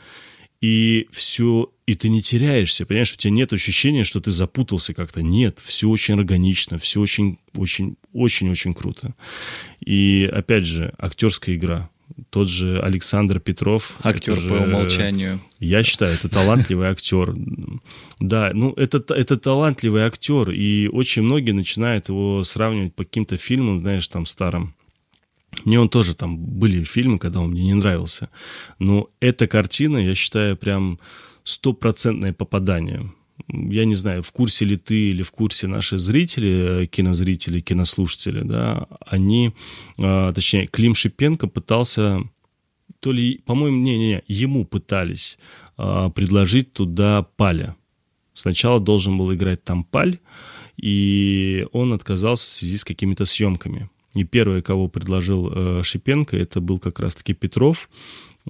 и 0.64 1.08
все, 1.10 1.70
и 1.84 1.94
ты 1.94 2.08
не 2.08 2.22
теряешься, 2.22 2.86
понимаешь, 2.86 3.12
у 3.12 3.18
тебя 3.18 3.32
нет 3.32 3.52
ощущения, 3.52 4.02
что 4.02 4.22
ты 4.22 4.30
запутался 4.30 4.94
как-то. 4.94 5.20
Нет, 5.20 5.58
все 5.62 5.90
очень 5.90 6.14
органично, 6.14 6.78
все 6.78 7.02
очень, 7.02 7.38
очень, 7.54 7.96
очень, 8.14 8.50
очень 8.50 8.72
круто. 8.72 9.14
И 9.84 10.26
опять 10.32 10.64
же, 10.64 10.94
актерская 10.96 11.56
игра. 11.56 11.90
Тот 12.30 12.48
же 12.48 12.80
Александр 12.80 13.40
Петров. 13.40 13.98
Актер 14.02 14.40
же, 14.40 14.48
по 14.48 14.54
умолчанию. 14.54 15.38
Я 15.60 15.82
считаю, 15.82 16.14
это 16.14 16.30
талантливый 16.30 16.88
актер. 16.88 17.34
Да, 18.18 18.52
ну 18.54 18.72
это, 18.72 19.04
это 19.12 19.36
талантливый 19.36 20.04
актер, 20.04 20.50
и 20.50 20.88
очень 20.88 21.20
многие 21.20 21.50
начинают 21.50 22.08
его 22.08 22.42
сравнивать 22.42 22.94
по 22.94 23.04
каким-то 23.04 23.36
фильмам, 23.36 23.82
знаешь, 23.82 24.08
там 24.08 24.24
старым 24.24 24.74
мне 25.64 25.80
он 25.80 25.88
тоже 25.88 26.14
там 26.14 26.38
были 26.38 26.84
фильмы, 26.84 27.18
когда 27.18 27.40
он 27.40 27.50
мне 27.50 27.64
не 27.64 27.74
нравился. 27.74 28.28
Но 28.78 29.10
эта 29.20 29.46
картина, 29.46 29.98
я 29.98 30.14
считаю, 30.14 30.56
прям 30.56 30.98
стопроцентное 31.44 32.32
попадание. 32.32 33.12
Я 33.48 33.84
не 33.84 33.94
знаю, 33.94 34.22
в 34.22 34.32
курсе 34.32 34.64
ли 34.64 34.76
ты 34.76 35.10
или 35.10 35.22
в 35.22 35.30
курсе 35.30 35.66
наши 35.66 35.98
зрители, 35.98 36.86
кинозрители, 36.86 37.60
кинослушатели, 37.60 38.42
да, 38.42 38.86
они, 39.04 39.52
а, 39.98 40.32
точнее, 40.32 40.66
Клим 40.68 40.94
Шипенко 40.94 41.48
пытался, 41.48 42.20
то 43.00 43.12
ли, 43.12 43.42
по-моему, 43.44 43.78
не-не-не, 43.78 44.22
ему 44.28 44.64
пытались 44.64 45.36
а, 45.76 46.10
предложить 46.10 46.72
туда 46.72 47.26
Паля 47.36 47.76
Сначала 48.34 48.80
должен 48.80 49.16
был 49.16 49.32
играть 49.32 49.62
там 49.62 49.84
Паль, 49.84 50.18
и 50.76 51.66
он 51.72 51.92
отказался 51.92 52.44
в 52.44 52.52
связи 52.52 52.76
с 52.76 52.84
какими-то 52.84 53.24
съемками. 53.24 53.88
И 54.14 54.24
первый, 54.24 54.62
кого 54.62 54.88
предложил 54.88 55.50
э, 55.52 55.82
Шипенко, 55.82 56.36
это 56.36 56.60
был 56.60 56.78
как 56.78 57.00
раз-таки 57.00 57.34
Петров, 57.34 57.88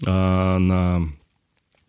а 0.04 0.58
на 0.58 1.08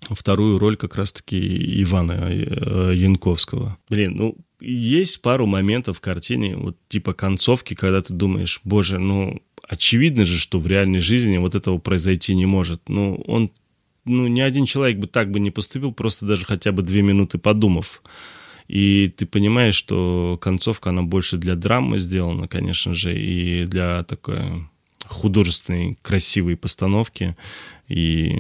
вторую 0.10 0.60
роль 0.60 0.78
как 0.78 0.96
раз-таки 0.96 1.82
Ивана 1.82 2.30
э, 2.30 2.94
Янковского. 2.96 3.78
Блин, 3.90 4.16
ну, 4.16 4.38
есть 4.62 5.22
пару 5.22 5.46
моментов 5.46 5.98
в 5.98 6.02
картине, 6.02 6.56
вот 6.56 6.78
типа 6.88 7.14
концовки, 7.14 7.74
когда 7.74 8.02
ты 8.02 8.14
думаешь, 8.14 8.62
боже, 8.64 9.00
ну, 9.00 9.42
очевидно 9.68 10.26
же, 10.26 10.38
что 10.38 10.60
в 10.60 10.68
реальной 10.68 11.00
жизни 11.00 11.38
вот 11.38 11.56
этого 11.56 11.78
произойти 11.78 12.36
не 12.36 12.46
может. 12.46 12.88
Ну, 12.88 13.16
он, 13.28 13.52
ну, 14.06 14.28
ни 14.28 14.42
один 14.42 14.66
человек 14.66 14.98
бы 14.98 15.08
так 15.08 15.32
бы 15.32 15.40
не 15.40 15.52
поступил, 15.52 15.92
просто 15.92 16.26
даже 16.26 16.46
хотя 16.46 16.72
бы 16.72 16.82
две 16.82 17.02
минуты 17.02 17.38
подумав. 17.38 18.02
И 18.68 19.14
ты 19.16 19.26
понимаешь, 19.26 19.76
что 19.76 20.38
концовка, 20.42 20.90
она 20.90 21.04
больше 21.04 21.38
для 21.38 21.56
драмы 21.56 22.00
сделана, 22.00 22.48
конечно 22.48 22.94
же, 22.94 23.18
и 23.18 23.66
для 23.66 24.04
такой 24.04 24.66
художественной, 25.06 25.98
красивой 26.02 26.58
постановки, 26.58 27.36
и, 27.88 28.36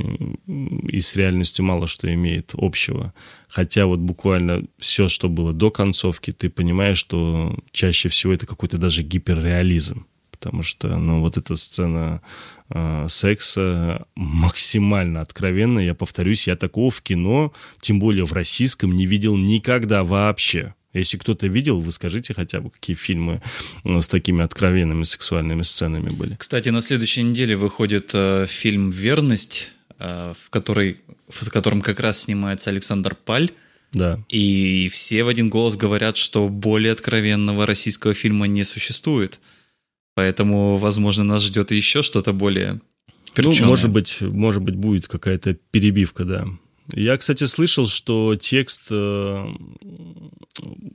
и 0.47 0.99
с 0.99 1.15
реальностью 1.15 1.63
мало 1.63 1.85
что 1.87 2.11
имеет 2.11 2.51
общего. 2.53 3.13
Хотя 3.47 3.85
вот 3.85 3.99
буквально 3.99 4.63
все, 4.79 5.07
что 5.07 5.29
было 5.29 5.53
до 5.53 5.69
концовки, 5.69 6.31
ты 6.31 6.49
понимаешь, 6.49 6.97
что 6.97 7.55
чаще 7.71 8.09
всего 8.09 8.33
это 8.33 8.47
какой-то 8.47 8.77
даже 8.77 9.03
гиперреализм 9.03 10.07
потому 10.45 10.61
что, 10.61 10.95
ну, 10.95 11.21
вот 11.21 11.37
эта 11.37 11.55
сцена 11.55 12.21
э, 12.69 13.07
секса 13.09 14.05
максимально 14.13 15.21
откровенная. 15.21 15.83
Я 15.83 15.95
повторюсь, 15.95 16.45
я 16.45 16.55
такого 16.55 16.91
в 16.91 17.01
кино, 17.01 17.51
тем 17.81 17.99
более 17.99 18.25
в 18.25 18.33
российском, 18.33 18.91
не 18.91 19.07
видел 19.07 19.37
никогда 19.37 20.03
вообще. 20.03 20.75
Если 20.93 21.17
кто-то 21.17 21.47
видел, 21.47 21.81
вы 21.81 21.91
скажите 21.91 22.35
хотя 22.35 22.61
бы, 22.61 22.69
какие 22.69 22.95
фильмы 22.95 23.41
ну, 23.83 24.01
с 24.01 24.07
такими 24.07 24.43
откровенными 24.43 25.03
сексуальными 25.03 25.63
сценами 25.63 26.09
были. 26.09 26.35
Кстати, 26.35 26.69
на 26.69 26.81
следующей 26.81 27.23
неделе 27.23 27.55
выходит 27.55 28.11
э, 28.13 28.45
фильм 28.47 28.91
«Верность», 28.91 29.71
э, 29.97 30.33
в, 30.39 30.51
которой, 30.51 30.97
в 31.27 31.49
котором 31.49 31.81
как 31.81 31.99
раз 31.99 32.21
снимается 32.21 32.69
Александр 32.69 33.15
Паль. 33.15 33.49
Да. 33.93 34.19
И 34.29 34.89
все 34.93 35.23
в 35.23 35.27
один 35.27 35.49
голос 35.49 35.75
говорят, 35.75 36.17
что 36.17 36.49
более 36.49 36.91
откровенного 36.91 37.65
российского 37.65 38.13
фильма 38.13 38.45
не 38.45 38.63
существует. 38.63 39.39
Поэтому, 40.15 40.77
возможно, 40.77 41.23
нас 41.23 41.43
ждет 41.43 41.71
еще 41.71 42.01
что-то 42.01 42.33
более 42.33 42.81
перченое. 43.33 43.59
Ну, 43.61 43.67
может 43.67 43.91
быть, 43.91 44.21
может 44.21 44.61
быть, 44.61 44.75
будет 44.75 45.07
какая-то 45.07 45.53
перебивка, 45.71 46.25
да. 46.25 46.45
Я, 46.93 47.17
кстати, 47.17 47.43
слышал, 47.45 47.87
что 47.87 48.35
текст 48.35 48.83
э, 48.89 49.45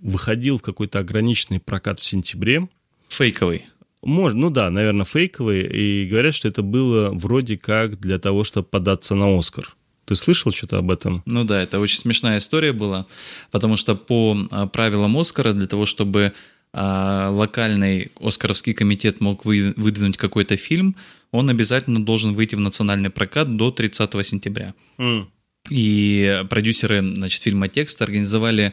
выходил 0.03 0.59
в 0.59 0.63
какой-то 0.63 1.01
ограниченный 1.01 1.61
прокат 1.61 2.01
в 2.01 2.05
сентябре. 2.05 2.69
Фейковый. 3.09 3.67
Может, 4.03 4.39
ну 4.39 4.51
да, 4.51 4.71
наверное, 4.71 5.05
фейковый. 5.05 5.63
И 5.63 6.07
говорят, 6.07 6.35
что 6.35 6.49
это 6.49 6.63
было 6.63 7.11
вроде 7.11 7.59
как 7.59 8.01
для 8.01 8.19
того, 8.19 8.45
чтобы 8.45 8.69
податься 8.69 9.15
на 9.15 9.37
Оскар. 9.37 9.77
Ты 10.07 10.15
слышал 10.15 10.51
что-то 10.53 10.79
об 10.79 10.91
этом? 10.91 11.23
Ну 11.27 11.45
да, 11.45 11.63
это 11.63 11.79
очень 11.79 11.99
смешная 11.99 12.39
история 12.39 12.73
была, 12.73 13.07
потому 13.51 13.77
что 13.77 13.95
по 13.95 14.37
а, 14.51 14.67
правилам 14.67 15.17
Оскара 15.19 15.53
для 15.53 15.67
того, 15.67 15.87
чтобы 15.87 16.33
а 16.73 17.31
локальный 17.31 18.13
Оскаровский 18.21 18.75
комитет 18.75 19.21
мог 19.21 19.45
вы, 19.45 19.75
выдвинуть 19.77 20.17
какой-то 20.17 20.57
фильм, 20.57 20.97
он 21.33 21.49
обязательно 21.51 22.05
должен 22.05 22.35
выйти 22.35 22.55
в 22.55 22.61
национальный 22.61 23.11
прокат 23.11 23.57
до 23.57 23.71
30 23.71 24.27
сентября. 24.27 24.75
Mm. 24.99 25.27
И 25.69 26.45
продюсеры 26.49 27.03
значит, 27.03 27.43
фильма 27.43 27.69
«Текст» 27.69 28.01
организовали, 28.01 28.73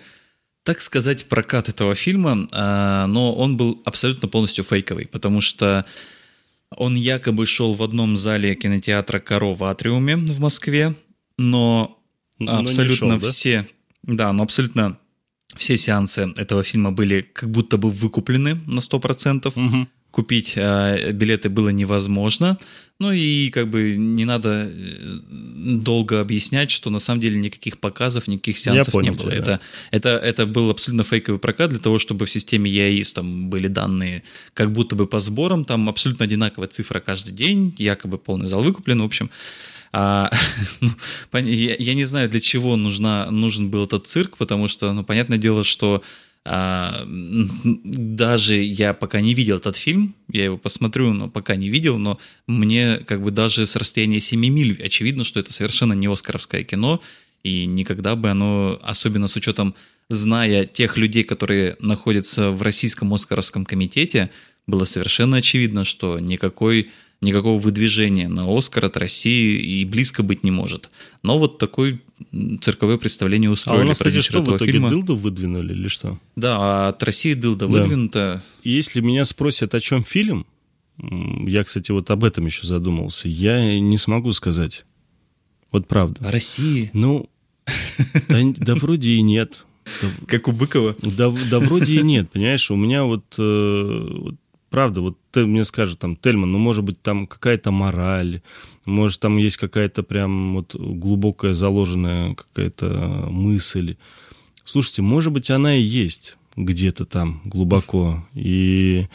так 0.64 0.82
сказать, 0.82 1.28
прокат 1.28 1.70
этого 1.70 1.96
фильма, 1.96 2.48
а, 2.52 3.08
но 3.08 3.34
он 3.34 3.58
был 3.58 3.82
абсолютно 3.84 4.28
полностью 4.28 4.64
фейковый, 4.64 5.08
потому 5.08 5.42
что 5.42 5.86
он 6.76 6.96
якобы 6.96 7.46
шел 7.46 7.74
в 7.74 7.84
одном 7.84 8.18
зале 8.18 8.56
кинотеатра 8.56 9.20
«Корова 9.20 9.72
Атриуме» 9.72 10.16
в 10.16 10.40
Москве, 10.40 10.96
но, 11.38 12.00
но 12.40 12.60
абсолютно 12.60 13.20
шел, 13.20 13.30
все... 13.30 13.68
Да? 14.04 14.26
да, 14.26 14.34
но 14.34 14.44
абсолютно 14.44 14.98
все 15.56 15.78
сеансы 15.78 16.34
этого 16.36 16.64
фильма 16.64 16.92
были 16.92 17.22
как 17.22 17.50
будто 17.50 17.78
бы 17.78 17.90
выкуплены 17.90 18.60
на 18.68 18.80
100%. 18.80 19.48
Угу. 19.48 19.88
Купить 20.12 20.54
э, 20.56 21.12
билеты 21.12 21.50
было 21.50 21.70
невозможно. 21.70 22.58
Ну 23.00 23.12
и 23.12 23.52
как 23.52 23.68
бы 23.68 23.96
не 23.98 24.26
надо 24.26 24.68
э, 24.72 25.20
долго 25.30 26.22
объяснять, 26.22 26.72
что 26.72 26.90
на 26.90 27.00
самом 27.00 27.22
деле 27.22 27.38
никаких 27.38 27.78
показов, 27.78 28.28
никаких 28.28 28.58
сеансов 28.58 28.94
понял, 28.94 29.14
не 29.14 29.18
было. 29.18 29.32
Тебя, 29.32 29.40
это, 29.40 29.46
да. 29.46 29.62
это, 29.92 30.10
это 30.18 30.46
был 30.48 30.70
абсолютно 30.72 31.04
фейковый 31.04 31.40
прокат 31.40 31.70
для 31.70 31.80
того, 31.80 32.00
чтобы 32.00 32.26
в 32.26 32.32
системе 32.32 32.72
EAIS 32.72 33.14
там 33.14 33.50
были 33.50 33.68
данные 33.68 34.24
как 34.54 34.72
будто 34.72 34.96
бы 34.96 35.06
по 35.06 35.20
сборам, 35.20 35.66
там 35.66 35.88
абсолютно 35.90 36.26
одинаковая 36.26 36.68
цифра 36.68 37.00
каждый 37.00 37.34
день, 37.34 37.76
якобы 37.78 38.18
полный 38.18 38.48
зал 38.48 38.64
выкуплен, 38.64 39.02
в 39.02 39.06
общем. 39.06 39.30
А, 39.92 40.30
ну, 40.82 40.92
я, 41.34 41.76
я 41.78 41.94
не 41.94 42.06
знаю, 42.06 42.30
для 42.30 42.40
чего 42.40 42.76
нужна, 42.76 43.30
нужен 43.32 43.70
был 43.70 43.86
этот 43.86 44.08
цирк, 44.08 44.38
потому 44.38 44.68
что, 44.68 44.94
ну, 44.94 45.04
понятное 45.04 45.38
дело, 45.38 45.64
что 45.64 46.04
а, 46.50 47.04
даже 47.06 48.56
я 48.56 48.94
пока 48.94 49.20
не 49.20 49.34
видел 49.34 49.58
этот 49.58 49.76
фильм, 49.76 50.16
я 50.32 50.46
его 50.46 50.58
посмотрю, 50.58 51.12
но 51.12 51.30
пока 51.30 51.56
не 51.56 51.70
видел, 51.70 51.98
но 51.98 52.20
мне 52.48 53.00
как 53.00 53.22
бы 53.22 53.32
даже 53.32 53.66
с 53.66 53.76
расстояния 53.76 54.22
7 54.22 54.40
миль 54.40 54.82
очевидно, 54.82 55.26
что 55.26 55.42
это 55.42 55.52
совершенно 55.52 55.92
не 55.92 56.08
оскаровское 56.08 56.64
кино, 56.64 57.02
и 57.44 57.66
никогда 57.66 58.16
бы 58.16 58.30
оно, 58.30 58.80
особенно 58.82 59.28
с 59.28 59.36
учетом, 59.36 59.76
зная 60.10 60.66
тех 60.66 60.96
людей, 60.96 61.24
которые 61.24 61.76
находятся 61.80 62.52
в 62.52 62.62
российском 62.62 63.14
оскаровском 63.14 63.66
комитете, 63.66 64.30
было 64.68 64.86
совершенно 64.86 65.38
очевидно, 65.38 65.84
что 65.84 66.18
никакой 66.20 66.92
никакого 67.22 67.60
выдвижения 67.60 68.28
на 68.28 68.46
Оскар 68.58 68.86
от 68.86 68.98
России 68.98 69.60
и 69.60 69.86
близко 69.86 70.24
быть 70.24 70.44
не 70.44 70.52
может. 70.52 70.90
Но 71.24 71.40
вот 71.40 71.58
такое 71.58 72.00
цирковое 72.62 72.98
представление 72.98 73.50
устроили. 73.50 73.82
А 73.82 73.86
у 73.86 73.88
нас, 73.88 73.98
кстати, 73.98 74.22
что 74.22 74.42
в 74.42 74.56
итоге 74.56 74.74
фильма. 74.74 74.90
дылду 74.90 75.16
выдвинули 75.16 75.74
или 75.74 75.88
что? 75.88 76.20
Да, 76.36 76.58
а 76.60 76.88
от 76.90 77.02
России 77.04 77.34
дылда 77.34 77.68
да. 77.68 77.74
выдвинута. 77.74 78.44
Если 78.64 79.02
меня 79.02 79.26
спросят, 79.26 79.74
о 79.74 79.80
чем 79.80 80.04
фильм, 80.04 80.46
я, 81.00 81.64
кстати, 81.64 81.92
вот 81.92 82.10
об 82.12 82.24
этом 82.24 82.46
еще 82.46 82.66
задумался, 82.66 83.28
я 83.30 83.80
не 83.80 83.98
смогу 83.98 84.32
сказать. 84.34 84.86
Вот 85.72 85.88
правда. 85.88 86.28
О 86.28 86.32
России? 86.32 86.90
Ну, 86.94 87.30
да, 88.30 88.40
да 88.58 88.76
вроде 88.76 89.12
и 89.12 89.22
нет. 89.22 89.66
Как 90.28 90.48
у 90.48 90.52
Быкова? 90.52 90.96
Да, 91.02 91.32
да 91.50 91.60
вроде 91.60 91.96
и 91.96 92.02
нет, 92.02 92.30
понимаешь, 92.32 92.70
у 92.72 92.76
меня 92.76 93.04
вот, 93.06 93.24
э, 93.38 94.08
вот 94.10 94.36
правда, 94.70 95.02
вот 95.02 95.18
ты 95.32 95.46
мне 95.46 95.64
скажешь, 95.66 95.98
там, 95.98 96.16
Тельман, 96.16 96.52
ну, 96.52 96.60
может 96.60 96.84
быть, 96.84 97.02
там 97.02 97.28
какая-то 97.28 97.72
мораль, 97.72 98.42
может, 98.86 99.20
там 99.22 99.38
есть 99.38 99.58
какая-то 99.58 100.04
прям 100.04 100.56
вот 100.56 100.76
глубокая 100.76 101.54
заложенная 101.54 102.36
какая-то 102.36 103.28
мысль. 103.30 103.98
Слушайте, 104.66 105.02
может 105.02 105.32
быть, 105.32 105.50
она 105.50 105.76
и 105.76 105.82
есть 105.82 106.38
где-то 106.56 107.06
там 107.06 107.42
глубоко. 107.46 108.28
И, 108.34 109.08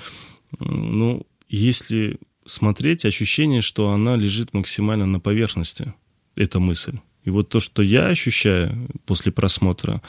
ну, 0.59 1.27
если 1.49 2.19
смотреть, 2.47 3.05
ощущение, 3.05 3.63
что 3.63 3.91
она 3.91 4.17
лежит 4.17 4.55
максимально 4.55 5.07
на 5.07 5.21
поверхности, 5.21 5.95
эта 6.35 6.61
мысль. 6.61 6.99
И 7.25 7.31
вот 7.31 7.49
то, 7.51 7.61
что 7.61 7.83
я 7.83 8.07
ощущаю 8.07 8.89
после 9.07 9.31
просмотра, 9.33 10.03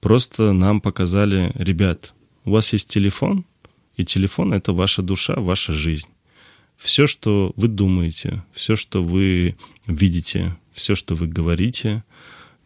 просто 0.00 0.52
нам 0.52 0.80
показали, 0.80 1.52
ребят, 1.54 2.14
у 2.44 2.52
вас 2.52 2.72
есть 2.72 2.88
телефон, 2.88 3.44
и 3.96 4.04
телефон— 4.04 4.52
это 4.54 4.72
ваша 4.72 5.02
душа, 5.02 5.34
ваша 5.36 5.72
жизнь. 5.72 6.08
Все, 6.76 7.06
что 7.06 7.52
вы 7.56 7.68
думаете, 7.68 8.44
все, 8.52 8.76
что 8.76 9.02
вы 9.02 9.56
видите, 9.86 10.56
все, 10.72 10.94
что 10.94 11.14
вы 11.14 11.26
говорите, 11.26 12.04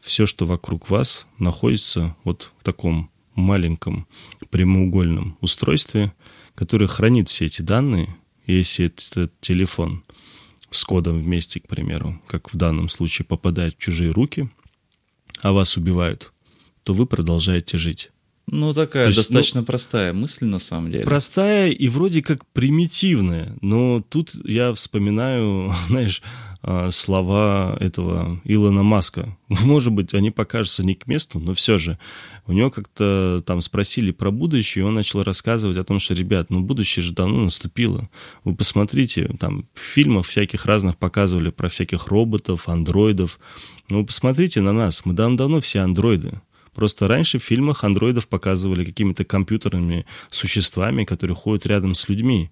все, 0.01 0.27
что 0.27 0.47
вокруг 0.47 0.91
вас, 0.91 1.27
находится 1.39 2.17
вот 2.25 2.53
в 2.59 2.65
таком 2.65 3.11
маленьком 3.35 4.09
прямоугольном 4.51 5.39
устройстве, 5.41 6.13
которое 6.55 6.89
хранит 6.89 7.29
все 7.29 7.47
эти 7.47 7.63
данные. 7.63 8.17
Если 8.47 8.87
этот 8.87 9.33
телефон 9.41 10.03
с 10.71 10.85
кодом 10.85 11.19
вместе, 11.19 11.61
к 11.61 11.69
примеру, 11.69 12.21
как 12.27 12.53
в 12.53 12.57
данном 12.57 12.89
случае, 12.89 13.27
попадает 13.27 13.75
в 13.75 13.79
чужие 13.79 14.11
руки, 14.11 14.51
а 15.43 15.53
вас 15.53 15.77
убивают, 15.77 16.33
то 16.83 16.93
вы 16.93 17.07
продолжаете 17.07 17.79
жить. 17.79 18.11
Ну, 18.53 18.75
такая 18.75 19.07
есть, 19.07 19.19
достаточно 19.19 19.61
ну, 19.61 19.67
простая 19.67 20.13
мысль 20.13 20.45
на 20.45 20.59
самом 20.59 20.91
деле. 20.91 21.05
Простая 21.05 21.71
и 21.71 21.89
вроде 21.89 22.21
как 22.21 22.45
примитивная, 22.47 23.57
но 23.61 24.03
тут 24.09 24.33
я 24.45 24.75
вспоминаю, 24.75 25.73
знаешь, 25.89 26.21
а, 26.63 26.91
слова 26.91 27.77
этого 27.81 28.41
Илона 28.45 28.83
Маска. 28.83 29.37
Может 29.49 29.93
быть, 29.93 30.15
они 30.15 30.31
покажутся 30.31 30.85
не 30.85 30.95
к 30.95 31.07
месту, 31.07 31.39
но 31.39 31.55
все 31.55 31.79
же. 31.79 31.99
У 32.47 32.53
него 32.53 32.71
как-то 32.71 33.41
там 33.47 33.63
спросили 33.63 34.11
про 34.11 34.31
будущее, 34.31 34.83
и 34.83 34.87
он 34.87 34.95
начал 34.95 35.23
рассказывать 35.23 35.77
о 35.77 35.85
том, 35.85 36.01
что, 36.01 36.15
ребят, 36.15 36.51
ну 36.51 36.61
будущее 36.61 37.05
же 37.05 37.13
давно 37.13 37.45
наступило. 37.45 38.11
Вы 38.45 38.55
посмотрите, 38.57 39.31
там 39.39 39.65
в 39.73 39.79
фильмах 39.79 40.27
всяких 40.27 40.67
разных 40.67 40.99
показывали 40.99 41.51
про 41.51 41.69
всяких 41.69 42.09
роботов, 42.09 42.69
андроидов. 42.69 43.39
Ну, 43.89 44.01
вы 44.01 44.07
посмотрите 44.07 44.61
на 44.61 44.73
нас, 44.73 45.05
мы 45.05 45.15
давно-давно 45.15 45.61
все 45.61 45.81
андроиды. 45.81 46.41
Просто 46.75 47.09
раньше 47.09 47.39
в 47.39 47.43
фильмах 47.43 47.85
андроидов 47.85 48.29
показывали 48.29 48.85
какими-то 48.85 49.25
компьютерными 49.25 50.07
существами, 50.31 51.05
которые 51.05 51.35
ходят 51.35 51.67
рядом 51.67 51.95
с 51.95 52.09
людьми. 52.09 52.51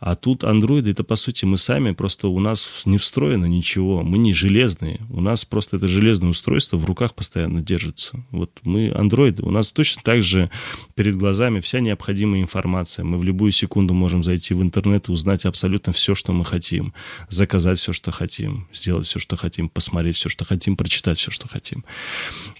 А 0.00 0.16
тут 0.16 0.44
андроиды, 0.44 0.92
это 0.92 1.04
по 1.04 1.14
сути 1.14 1.44
мы 1.44 1.58
сами, 1.58 1.92
просто 1.92 2.28
у 2.28 2.40
нас 2.40 2.84
не 2.86 2.96
встроено 2.96 3.44
ничего, 3.44 4.02
мы 4.02 4.16
не 4.16 4.32
железные, 4.32 4.98
у 5.10 5.20
нас 5.20 5.44
просто 5.44 5.76
это 5.76 5.88
железное 5.88 6.30
устройство 6.30 6.78
в 6.78 6.86
руках 6.86 7.14
постоянно 7.14 7.60
держится. 7.60 8.24
Вот 8.30 8.50
мы 8.64 8.90
андроиды, 8.90 9.42
у 9.42 9.50
нас 9.50 9.72
точно 9.72 10.00
так 10.02 10.22
же 10.22 10.50
перед 10.94 11.16
глазами 11.16 11.60
вся 11.60 11.80
необходимая 11.80 12.40
информация. 12.40 13.04
Мы 13.04 13.18
в 13.18 13.24
любую 13.24 13.52
секунду 13.52 13.92
можем 13.92 14.24
зайти 14.24 14.54
в 14.54 14.62
интернет 14.62 15.10
и 15.10 15.12
узнать 15.12 15.44
абсолютно 15.44 15.92
все, 15.92 16.14
что 16.14 16.32
мы 16.32 16.46
хотим, 16.46 16.94
заказать 17.28 17.78
все, 17.78 17.92
что 17.92 18.10
хотим, 18.10 18.68
сделать 18.72 19.06
все, 19.06 19.18
что 19.18 19.36
хотим, 19.36 19.68
посмотреть 19.68 20.16
все, 20.16 20.30
что 20.30 20.46
хотим, 20.46 20.78
прочитать 20.78 21.18
все, 21.18 21.30
что 21.30 21.46
хотим. 21.46 21.84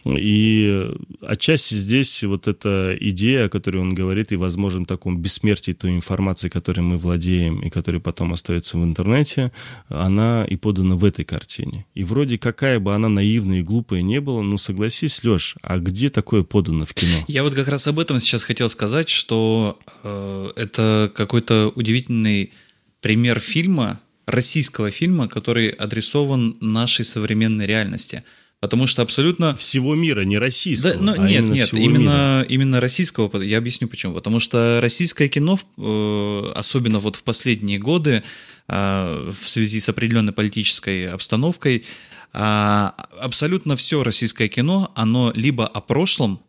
И 0.05 0.91
отчасти 1.23 1.73
здесь 1.75 2.23
вот 2.23 2.49
эта 2.49 2.95
идея, 3.01 3.47
о 3.47 3.49
которой 3.49 3.79
он 3.79 3.95
говорит, 3.95 4.31
и 4.33 4.37
возможно 4.37 4.85
таком 4.85 5.17
бессмертии 5.17 5.73
той 5.73 5.93
информации, 5.93 6.51
которой 6.51 6.81
мы 6.81 6.99
владеем, 6.99 7.30
идеям, 7.31 7.61
и 7.61 7.71
который 7.71 8.01
потом 8.01 8.33
остается 8.33 8.79
в 8.79 8.85
интернете, 8.85 9.53
она 9.89 10.45
и 10.45 10.57
подана 10.57 10.97
в 10.97 11.05
этой 11.05 11.25
картине. 11.25 11.87
И 11.95 12.05
вроде 12.05 12.39
какая 12.39 12.79
бы 12.79 12.95
она 12.95 13.09
наивная 13.09 13.61
и 13.61 13.63
глупая 13.63 14.03
не 14.03 14.21
была, 14.21 14.43
ну 14.43 14.59
согласись, 14.59 15.23
Леш, 15.25 15.57
а 15.63 15.79
где 15.79 16.11
такое 16.11 16.43
подано 16.43 16.85
в 16.85 16.95
кино? 16.95 17.25
Я 17.29 17.43
вот 17.43 17.55
как 17.55 17.69
раз 17.69 17.87
об 17.87 17.99
этом 17.99 18.21
сейчас 18.21 18.45
хотел 18.45 18.69
сказать, 18.69 19.09
что 19.09 19.79
э, 20.03 20.51
это 20.57 21.11
какой-то 21.15 21.73
удивительный 21.75 22.53
пример 23.01 23.41
фильма, 23.41 24.01
российского 24.27 24.91
фильма, 24.91 25.27
который 25.27 25.71
адресован 25.71 26.57
нашей 26.61 27.05
современной 27.05 27.67
реальности– 27.67 28.23
Потому 28.61 28.87
что 28.87 29.01
абсолютно... 29.01 29.57
Всего 29.57 29.95
мира, 29.95 30.21
не 30.21 30.39
российского. 30.39 30.93
Да, 30.93 31.01
ну, 31.01 31.13
а 31.13 31.27
нет, 31.27 31.41
именно 31.41 31.55
нет, 31.55 31.73
именно, 31.73 32.47
именно 32.47 32.81
российского. 32.81 33.43
Я 33.43 33.57
объясню 33.57 33.89
почему. 33.89 34.13
Потому 34.13 34.39
что 34.39 34.81
российское 34.83 35.29
кино, 35.29 35.59
э, 35.79 36.53
особенно 36.55 36.99
вот 36.99 37.17
в 37.17 37.23
последние 37.23 37.79
годы, 37.79 38.23
э, 38.69 39.33
в 39.33 39.49
связи 39.49 39.81
с 39.81 39.89
определенной 39.89 40.35
политической 40.35 41.09
обстановкой, 41.09 41.87
э, 42.35 42.91
абсолютно 43.19 43.77
все 43.77 44.05
российское 44.05 44.49
кино, 44.49 44.93
оно 44.95 45.33
либо 45.35 45.67
о 45.67 45.81
прошлом, 45.81 46.43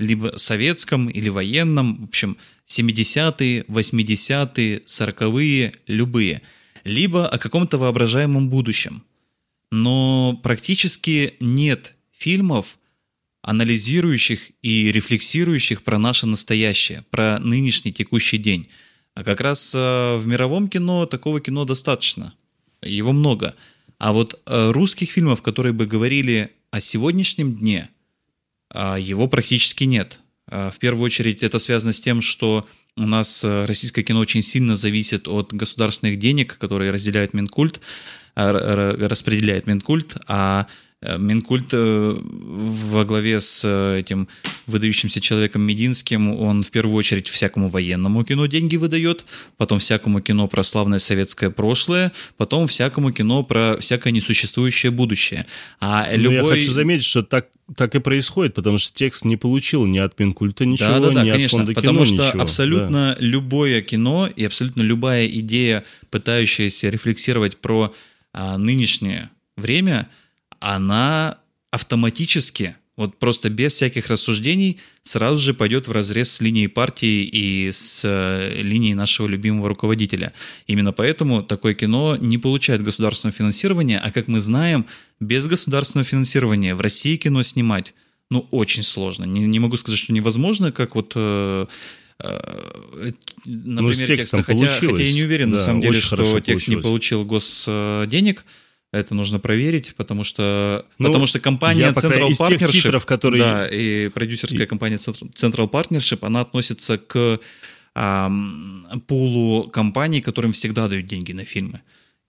либо 0.00 0.34
советском 0.36 1.08
или 1.08 1.28
военном, 1.28 2.06
в 2.06 2.08
общем, 2.08 2.38
70-е, 2.66 3.66
80-е, 3.68 4.82
40-е, 4.84 5.72
любые, 5.86 6.42
либо 6.82 7.28
о 7.28 7.38
каком-то 7.38 7.78
воображаемом 7.78 8.50
будущем– 8.50 9.04
но 9.70 10.38
практически 10.42 11.34
нет 11.40 11.94
фильмов, 12.12 12.78
анализирующих 13.42 14.50
и 14.62 14.92
рефлексирующих 14.92 15.82
про 15.82 15.98
наше 15.98 16.26
настоящее, 16.26 17.04
про 17.10 17.38
нынешний 17.38 17.92
текущий 17.92 18.38
день. 18.38 18.68
А 19.14 19.24
как 19.24 19.40
раз 19.40 19.74
э, 19.74 20.16
в 20.16 20.26
мировом 20.26 20.68
кино 20.68 21.06
такого 21.06 21.40
кино 21.40 21.64
достаточно. 21.64 22.34
Его 22.82 23.12
много. 23.12 23.54
А 23.98 24.12
вот 24.12 24.40
э, 24.46 24.70
русских 24.70 25.10
фильмов, 25.10 25.42
которые 25.42 25.72
бы 25.72 25.86
говорили 25.86 26.52
о 26.70 26.80
сегодняшнем 26.80 27.56
дне, 27.56 27.88
а, 28.72 28.98
его 28.98 29.26
практически 29.28 29.84
нет. 29.84 30.20
В 30.46 30.74
первую 30.78 31.04
очередь 31.04 31.42
это 31.42 31.58
связано 31.58 31.92
с 31.92 32.00
тем, 32.00 32.22
что 32.22 32.66
у 32.96 33.06
нас 33.06 33.44
э, 33.44 33.66
российское 33.66 34.02
кино 34.02 34.20
очень 34.20 34.42
сильно 34.42 34.76
зависит 34.76 35.28
от 35.28 35.52
государственных 35.52 36.18
денег, 36.18 36.58
которые 36.58 36.90
разделяет 36.90 37.34
Минкульт. 37.34 37.80
Э, 38.36 39.06
распределяет 39.08 39.66
Минкульт, 39.66 40.16
а 40.28 40.66
э, 41.02 41.18
Минкульт 41.18 41.70
э, 41.72 42.16
во 42.22 43.04
главе 43.04 43.40
с 43.40 43.66
этим 43.66 44.28
выдающимся 44.66 45.20
человеком 45.20 45.62
Мединским, 45.62 46.34
он 46.40 46.62
в 46.62 46.70
первую 46.70 46.96
очередь 46.96 47.28
всякому 47.28 47.68
военному 47.68 48.24
кино 48.24 48.46
деньги 48.46 48.76
выдает, 48.76 49.24
потом 49.56 49.80
всякому 49.80 50.20
кино 50.20 50.46
про 50.46 50.62
славное 50.62 51.00
советское 51.00 51.50
прошлое, 51.50 52.12
потом 52.36 52.68
всякому 52.68 53.10
кино 53.12 53.42
про 53.42 53.76
всякое 53.80 54.12
несуществующее 54.12 54.92
будущее. 54.92 55.44
А 55.80 56.06
Но 56.10 56.16
любой... 56.16 56.36
я 56.36 56.44
хочу 56.44 56.70
заметить, 56.70 57.04
что 57.04 57.22
так, 57.22 57.48
так 57.76 57.96
и 57.96 57.98
происходит, 57.98 58.54
потому 58.54 58.78
что 58.78 58.94
текст 58.94 59.24
не 59.24 59.36
получил 59.36 59.86
ни 59.86 59.98
от 59.98 60.16
Минкульта 60.20 60.64
ничего, 60.66 60.88
да, 60.88 61.00
да, 61.00 61.10
да, 61.10 61.24
ни 61.24 61.30
конечно, 61.30 61.62
от 61.62 61.66
фонда 61.66 61.74
потому 61.74 62.04
кино 62.04 62.06
что 62.06 62.26
ничего. 62.26 62.42
абсолютно 62.42 63.16
да. 63.18 63.24
любое 63.26 63.82
кино 63.82 64.28
и 64.34 64.44
абсолютно 64.44 64.82
любая 64.82 65.26
идея, 65.26 65.84
пытающаяся 66.10 66.90
рефлексировать 66.90 67.56
про 67.56 67.92
а 68.32 68.58
нынешнее 68.58 69.30
время, 69.56 70.08
она 70.60 71.38
автоматически, 71.70 72.76
вот 72.96 73.18
просто 73.18 73.48
без 73.48 73.72
всяких 73.72 74.08
рассуждений, 74.08 74.78
сразу 75.02 75.38
же 75.38 75.54
пойдет 75.54 75.88
в 75.88 75.92
разрез 75.92 76.30
с 76.32 76.40
линией 76.40 76.66
партии 76.66 77.24
и 77.24 77.70
с 77.72 78.02
э, 78.04 78.60
линией 78.60 78.94
нашего 78.94 79.26
любимого 79.26 79.68
руководителя. 79.68 80.32
Именно 80.66 80.92
поэтому 80.92 81.42
такое 81.42 81.74
кино 81.74 82.16
не 82.20 82.38
получает 82.38 82.82
государственного 82.82 83.36
финансирования, 83.36 83.98
а 83.98 84.10
как 84.10 84.28
мы 84.28 84.40
знаем, 84.40 84.86
без 85.18 85.46
государственного 85.46 86.04
финансирования 86.04 86.74
в 86.74 86.80
России 86.80 87.16
кино 87.16 87.42
снимать, 87.42 87.94
ну, 88.30 88.46
очень 88.50 88.82
сложно. 88.82 89.24
Не, 89.24 89.40
не 89.40 89.58
могу 89.58 89.76
сказать, 89.76 89.98
что 89.98 90.12
невозможно, 90.12 90.70
как 90.70 90.94
вот 90.94 91.12
э, 91.14 91.66
например, 93.46 93.84
ну, 93.84 93.92
текста, 93.92 94.42
хотя, 94.42 94.66
хотя 94.66 95.02
я 95.02 95.12
не 95.12 95.22
уверен 95.22 95.50
да, 95.50 95.58
на 95.58 95.62
самом 95.62 95.80
деле, 95.80 96.00
что 96.00 96.16
текст 96.16 96.46
получилось. 96.46 96.68
не 96.68 96.76
получил 96.76 97.24
госденег. 97.24 98.44
Это 98.92 99.14
нужно 99.14 99.38
проверить, 99.38 99.94
потому 99.94 100.24
что, 100.24 100.84
ну, 100.98 101.06
потому 101.06 101.28
что 101.28 101.38
компания 101.38 101.82
я, 101.82 101.90
Central 101.92 102.30
из 102.30 102.40
Partnership, 102.40 102.58
тех 102.58 102.70
титров, 102.72 103.06
которые... 103.06 103.40
да, 103.40 103.68
и 103.68 104.08
продюсерская 104.08 104.64
и... 104.64 104.66
компания 104.66 104.96
Central 104.96 105.70
Partnership, 105.70 106.18
она 106.22 106.40
относится 106.40 106.98
к 106.98 107.38
а, 107.94 108.32
пулу 109.06 109.68
компаний, 109.70 110.20
которым 110.20 110.52
всегда 110.52 110.88
дают 110.88 111.06
деньги 111.06 111.30
на 111.30 111.44
фильмы 111.44 111.82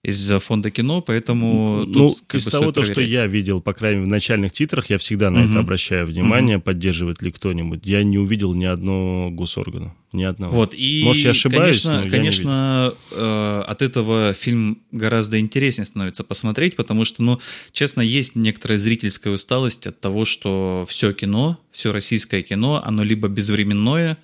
из 0.04 0.32
фонда 0.40 0.72
кино, 0.72 1.00
поэтому 1.00 1.84
ну, 1.86 2.10
тут, 2.10 2.34
из 2.34 2.46
того, 2.46 2.72
то, 2.72 2.82
что 2.82 3.00
я 3.00 3.28
видел, 3.28 3.60
по 3.60 3.72
крайней 3.72 3.98
мере, 3.98 4.08
в 4.08 4.10
начальных 4.10 4.52
титрах, 4.52 4.90
я 4.90 4.98
всегда 4.98 5.30
на 5.30 5.38
uh-huh. 5.38 5.50
это 5.50 5.60
обращаю 5.60 6.06
внимание, 6.06 6.56
uh-huh. 6.56 6.62
поддерживает 6.62 7.22
ли 7.22 7.30
кто-нибудь. 7.30 7.82
Я 7.84 8.02
не 8.02 8.18
увидел 8.18 8.52
ни 8.52 8.64
одного 8.64 9.30
госоргана, 9.30 9.94
ни 10.12 10.24
одного. 10.24 10.56
Вот, 10.56 10.74
и, 10.74 11.02
Может, 11.04 11.22
я 11.22 11.30
ошибаюсь, 11.30 11.82
конечно, 11.82 12.10
конечно 12.10 12.94
э, 13.12 13.64
от 13.64 13.80
этого 13.80 14.34
фильм 14.34 14.82
гораздо 14.90 15.38
интереснее 15.38 15.86
становится 15.86 16.24
посмотреть, 16.24 16.74
потому 16.74 17.04
что, 17.04 17.22
ну, 17.22 17.38
честно, 17.70 18.00
есть 18.00 18.34
некоторая 18.34 18.78
зрительская 18.78 19.32
усталость 19.32 19.86
от 19.86 20.00
того, 20.00 20.24
что 20.24 20.84
все 20.88 21.12
кино, 21.12 21.60
все 21.70 21.92
российское 21.92 22.42
кино, 22.42 22.82
оно 22.84 23.04
либо 23.04 23.28
безвременное, 23.28 24.18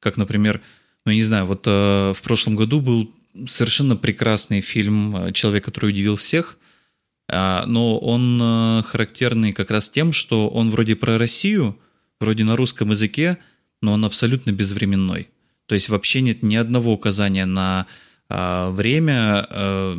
как, 0.00 0.16
например, 0.16 0.62
ну, 1.04 1.12
не 1.12 1.22
знаю, 1.22 1.44
вот 1.44 1.64
э, 1.66 2.12
в 2.14 2.22
прошлом 2.22 2.56
году 2.56 2.80
был 2.80 3.10
совершенно 3.46 3.96
прекрасный 3.96 4.60
фильм 4.60 5.16
э, 5.16 5.32
«Человек, 5.32 5.64
который 5.64 5.90
удивил 5.90 6.16
всех», 6.16 6.58
а, 7.30 7.64
но 7.66 7.98
он 7.98 8.40
э, 8.40 8.82
характерный 8.84 9.52
как 9.52 9.70
раз 9.70 9.90
тем, 9.90 10.12
что 10.12 10.48
он 10.48 10.70
вроде 10.70 10.96
про 10.96 11.18
Россию, 11.18 11.78
вроде 12.20 12.44
на 12.44 12.56
русском 12.56 12.90
языке, 12.90 13.38
но 13.82 13.92
он 13.92 14.04
абсолютно 14.04 14.50
безвременной. 14.50 15.28
То 15.66 15.74
есть 15.74 15.90
вообще 15.90 16.22
нет 16.22 16.42
ни 16.42 16.56
одного 16.56 16.92
указания 16.92 17.44
на 17.44 17.86
а, 18.30 18.70
время 18.70 19.46
э, 19.50 19.96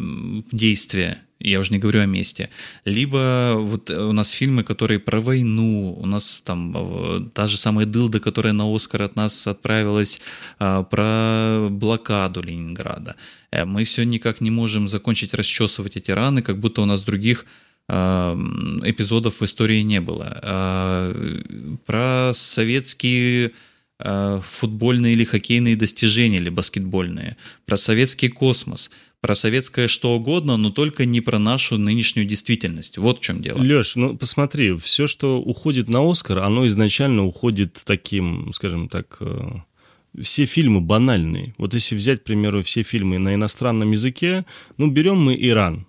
действия 0.52 1.22
я 1.40 1.60
уже 1.60 1.72
не 1.72 1.80
говорю 1.80 2.02
о 2.02 2.06
месте. 2.06 2.50
Либо 2.86 3.56
вот 3.58 3.90
у 3.90 4.12
нас 4.12 4.32
фильмы, 4.32 4.64
которые 4.64 5.00
про 5.00 5.22
войну, 5.22 5.96
у 5.98 6.06
нас 6.06 6.42
там 6.44 6.76
э, 6.76 7.22
та 7.34 7.48
же 7.48 7.58
самая 7.58 7.86
Дылда, 7.86 8.20
которая 8.20 8.54
на 8.54 8.74
Оскар 8.74 9.04
от 9.04 9.16
нас 9.16 9.48
отправилась, 9.48 10.22
а, 10.60 10.84
про 10.84 11.70
блокаду 11.70 12.42
Ленинграда. 12.42 13.16
Э, 13.52 13.66
мы 13.66 13.86
все 13.86 14.04
никак 14.04 14.42
не 14.42 14.52
можем 14.52 14.90
закончить 14.90 15.34
расчесывать 15.34 15.96
эти 15.96 16.12
раны, 16.12 16.42
как 16.42 16.60
будто 16.60 16.82
у 16.82 16.86
нас 16.86 17.04
других 17.04 17.46
эпизодов 17.92 19.42
в 19.42 19.46
истории 19.46 19.82
не 19.82 20.00
было. 20.00 21.16
Про 21.88 22.34
советские 22.36 23.52
футбольные 23.98 25.14
или 25.14 25.24
хоккейные 25.24 25.76
достижения, 25.76 26.38
или 26.38 26.50
баскетбольные, 26.50 27.36
про 27.66 27.78
советский 27.78 28.30
космос– 28.30 28.92
про 29.22 29.36
советское 29.36 29.88
что 29.88 30.16
угодно, 30.16 30.58
но 30.58 30.70
только 30.70 31.06
не 31.06 31.22
про 31.22 31.40
нашу 31.40 31.78
нынешнюю 31.78 32.28
действительность. 32.28 32.98
Вот 32.98 33.20
в 33.20 33.22
чем 33.22 33.42
дело. 33.42 33.60
Леш, 33.60 33.96
ну 33.96 34.18
посмотри, 34.18 34.76
все, 34.78 35.08
что 35.08 35.40
уходит 35.40 35.90
на 35.90 36.10
Оскар, 36.10 36.40
оно 36.40 36.68
изначально 36.68 37.26
уходит 37.26 37.82
таким, 37.86 38.52
скажем 38.54 38.88
так, 38.88 39.18
э, 39.20 39.50
все 40.22 40.46
фильмы 40.46 40.82
банальные. 40.82 41.54
Вот 41.58 41.74
если 41.74 41.96
взять, 41.96 42.22
к 42.22 42.24
примеру, 42.24 42.64
все 42.64 42.84
фильмы 42.84 43.20
на 43.20 43.36
иностранном 43.36 43.92
языке, 43.92 44.46
ну 44.78 44.90
берем 44.90 45.18
мы 45.18 45.36
Иран. 45.40 45.86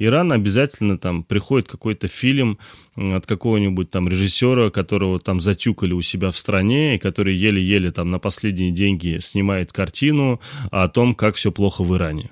Иран 0.00 0.32
обязательно 0.32 0.98
там 0.98 1.22
приходит 1.22 1.68
какой-то 1.68 2.08
фильм 2.08 2.58
от 2.96 3.26
какого-нибудь 3.26 3.90
там 3.90 4.08
режиссера, 4.08 4.70
которого 4.70 5.20
там 5.20 5.40
затюкали 5.40 5.92
у 5.92 6.00
себя 6.00 6.30
в 6.30 6.38
стране, 6.38 6.96
и 6.96 6.98
который 6.98 7.36
еле-еле 7.36 7.92
там 7.92 8.10
на 8.10 8.18
последние 8.18 8.70
деньги 8.72 9.18
снимает 9.20 9.72
картину 9.72 10.40
о 10.70 10.88
том, 10.88 11.14
как 11.14 11.36
все 11.36 11.52
плохо 11.52 11.84
в 11.84 11.94
Иране. 11.94 12.30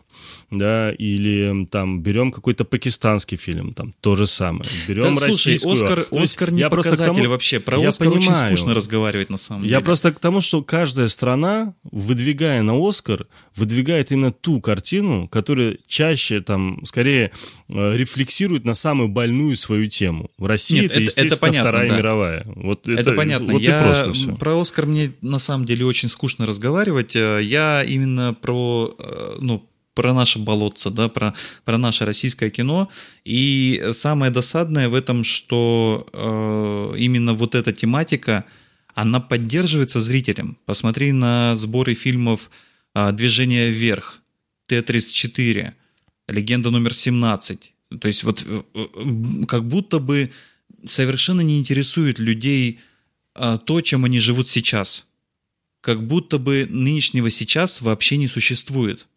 Да, 0.51 0.93
или 0.93 1.67
там 1.67 2.01
берем 2.03 2.33
какой-то 2.33 2.65
пакистанский 2.65 3.37
фильм, 3.37 3.75
там 3.75 3.95
то 4.01 4.17
же 4.17 4.27
самое. 4.27 4.65
Берем 4.87 5.03
Да, 5.03 5.09
слушай, 5.27 5.29
российскую. 5.53 5.75
Оскар, 5.75 6.05
То 6.05 6.17
есть 6.21 6.33
Оскар 6.35 6.51
не 6.53 6.61
я 6.61 6.71
просто 6.71 6.91
показатель 6.93 7.15
тому- 7.23 7.29
вообще. 7.31 7.61
Про 7.61 7.79
я 7.79 7.89
Оскар 7.91 8.09
очень 8.09 8.29
понимаю. 8.29 8.57
скучно 8.57 8.75
разговаривать 8.75 9.31
на 9.31 9.37
самом 9.37 9.63
Я 9.65 9.69
деле. 9.69 9.81
просто 9.85 10.13
к 10.13 10.19
тому, 10.21 10.41
что 10.41 10.63
каждая 10.63 11.09
страна, 11.09 11.75
выдвигая 11.91 12.63
на 12.63 12.75
Оскар, 12.89 13.27
выдвигает 13.57 14.13
именно 14.13 14.33
ту 14.33 14.61
картину, 14.61 15.29
которая 15.29 15.77
чаще, 15.87 16.41
там, 16.41 16.85
скорее 16.87 17.31
э, 17.69 17.97
рефлексирует 17.97 18.65
на 18.65 18.75
самую 18.75 19.09
больную 19.09 19.55
свою 19.57 19.87
тему. 19.87 20.31
В 20.39 20.47
России 20.47 20.77
Нет, 20.81 20.85
это, 20.87 20.95
это- 20.95 21.03
это 21.03 21.11
естественно, 21.25 21.41
понятно, 21.41 21.71
Вторая 21.71 21.89
да. 21.89 21.97
мировая. 21.99 22.47
Вот 22.57 22.89
Это, 22.89 23.13
понятно. 23.13 23.53
Вот 23.53 23.63
я 23.63 23.83
просто 23.83 24.13
все. 24.15 24.35
про 24.37 24.59
Оскар 24.61 24.87
мне 24.87 25.13
на 25.21 25.39
самом 25.39 25.67
деле 25.67 25.85
очень 25.85 26.09
скучно 26.09 26.47
разговаривать. 26.47 27.15
Э, 27.17 27.41
Я 27.43 27.83
именно 27.85 28.35
про, 28.41 28.95
э, 28.99 29.37
ну, 29.41 29.68
про 29.99 30.15
наше 30.15 30.39
болотце, 30.39 30.91
да, 30.91 31.09
про, 31.09 31.35
про 31.65 31.77
наше 31.77 32.05
российское 32.05 32.51
кино. 32.51 32.89
И 33.25 33.83
самое 33.93 34.31
досадное 34.31 34.89
в 34.89 34.95
этом, 34.95 35.25
что 35.25 36.07
э, 36.13 36.95
именно 36.99 37.35
вот 37.35 37.57
эта 37.57 37.73
тематика, 37.73 38.45
она 38.95 39.19
поддерживается 39.19 40.01
зрителем. 40.01 40.57
Посмотри 40.67 41.11
на 41.11 41.57
сборы 41.57 41.95
фильмов 41.95 42.49
э, 42.95 43.11
«Движение 43.11 43.71
вверх», 43.71 44.23
Т-34, 44.69 45.73
«Легенда 46.29 46.71
номер 46.71 46.93
17». 46.93 47.59
То 48.01 48.07
есть 48.07 48.23
вот 48.23 48.47
э, 48.47 48.63
э, 48.75 49.47
как 49.49 49.65
будто 49.65 49.99
бы 49.99 50.31
совершенно 50.85 51.41
не 51.41 51.59
интересует 51.59 52.21
людей 52.21 52.79
а, 53.35 53.59
то, 53.59 53.81
чем 53.81 54.05
они 54.05 54.21
живут 54.21 54.49
сейчас. 54.49 55.07
Как 55.81 56.07
будто 56.07 56.39
бы 56.39 56.69
нынешнего 56.71 57.33
сейчас 57.33 57.81
вообще 57.81 58.17
не 58.17 58.29
существует. 58.29 59.09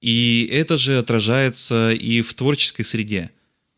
И 0.00 0.48
это 0.52 0.78
же 0.78 0.98
отражается 0.98 1.92
и 1.92 2.20
в 2.20 2.34
творческой 2.34 2.84
среде. 2.84 3.30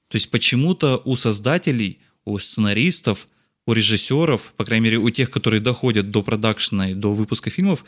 То 0.08 0.16
есть 0.16 0.30
почему-то 0.30 1.00
у 1.04 1.16
создателей, 1.16 1.98
у 2.24 2.38
сценаристов, 2.38 3.28
у 3.66 3.72
режиссеров, 3.72 4.54
по 4.56 4.64
крайней 4.64 4.84
мере 4.84 4.98
у 4.98 5.10
тех, 5.10 5.30
которые 5.30 5.60
доходят 5.60 6.10
до 6.10 6.22
продакшена 6.22 6.90
и 6.90 6.94
до 6.94 7.12
выпуска 7.12 7.50
фильмов, 7.50 7.84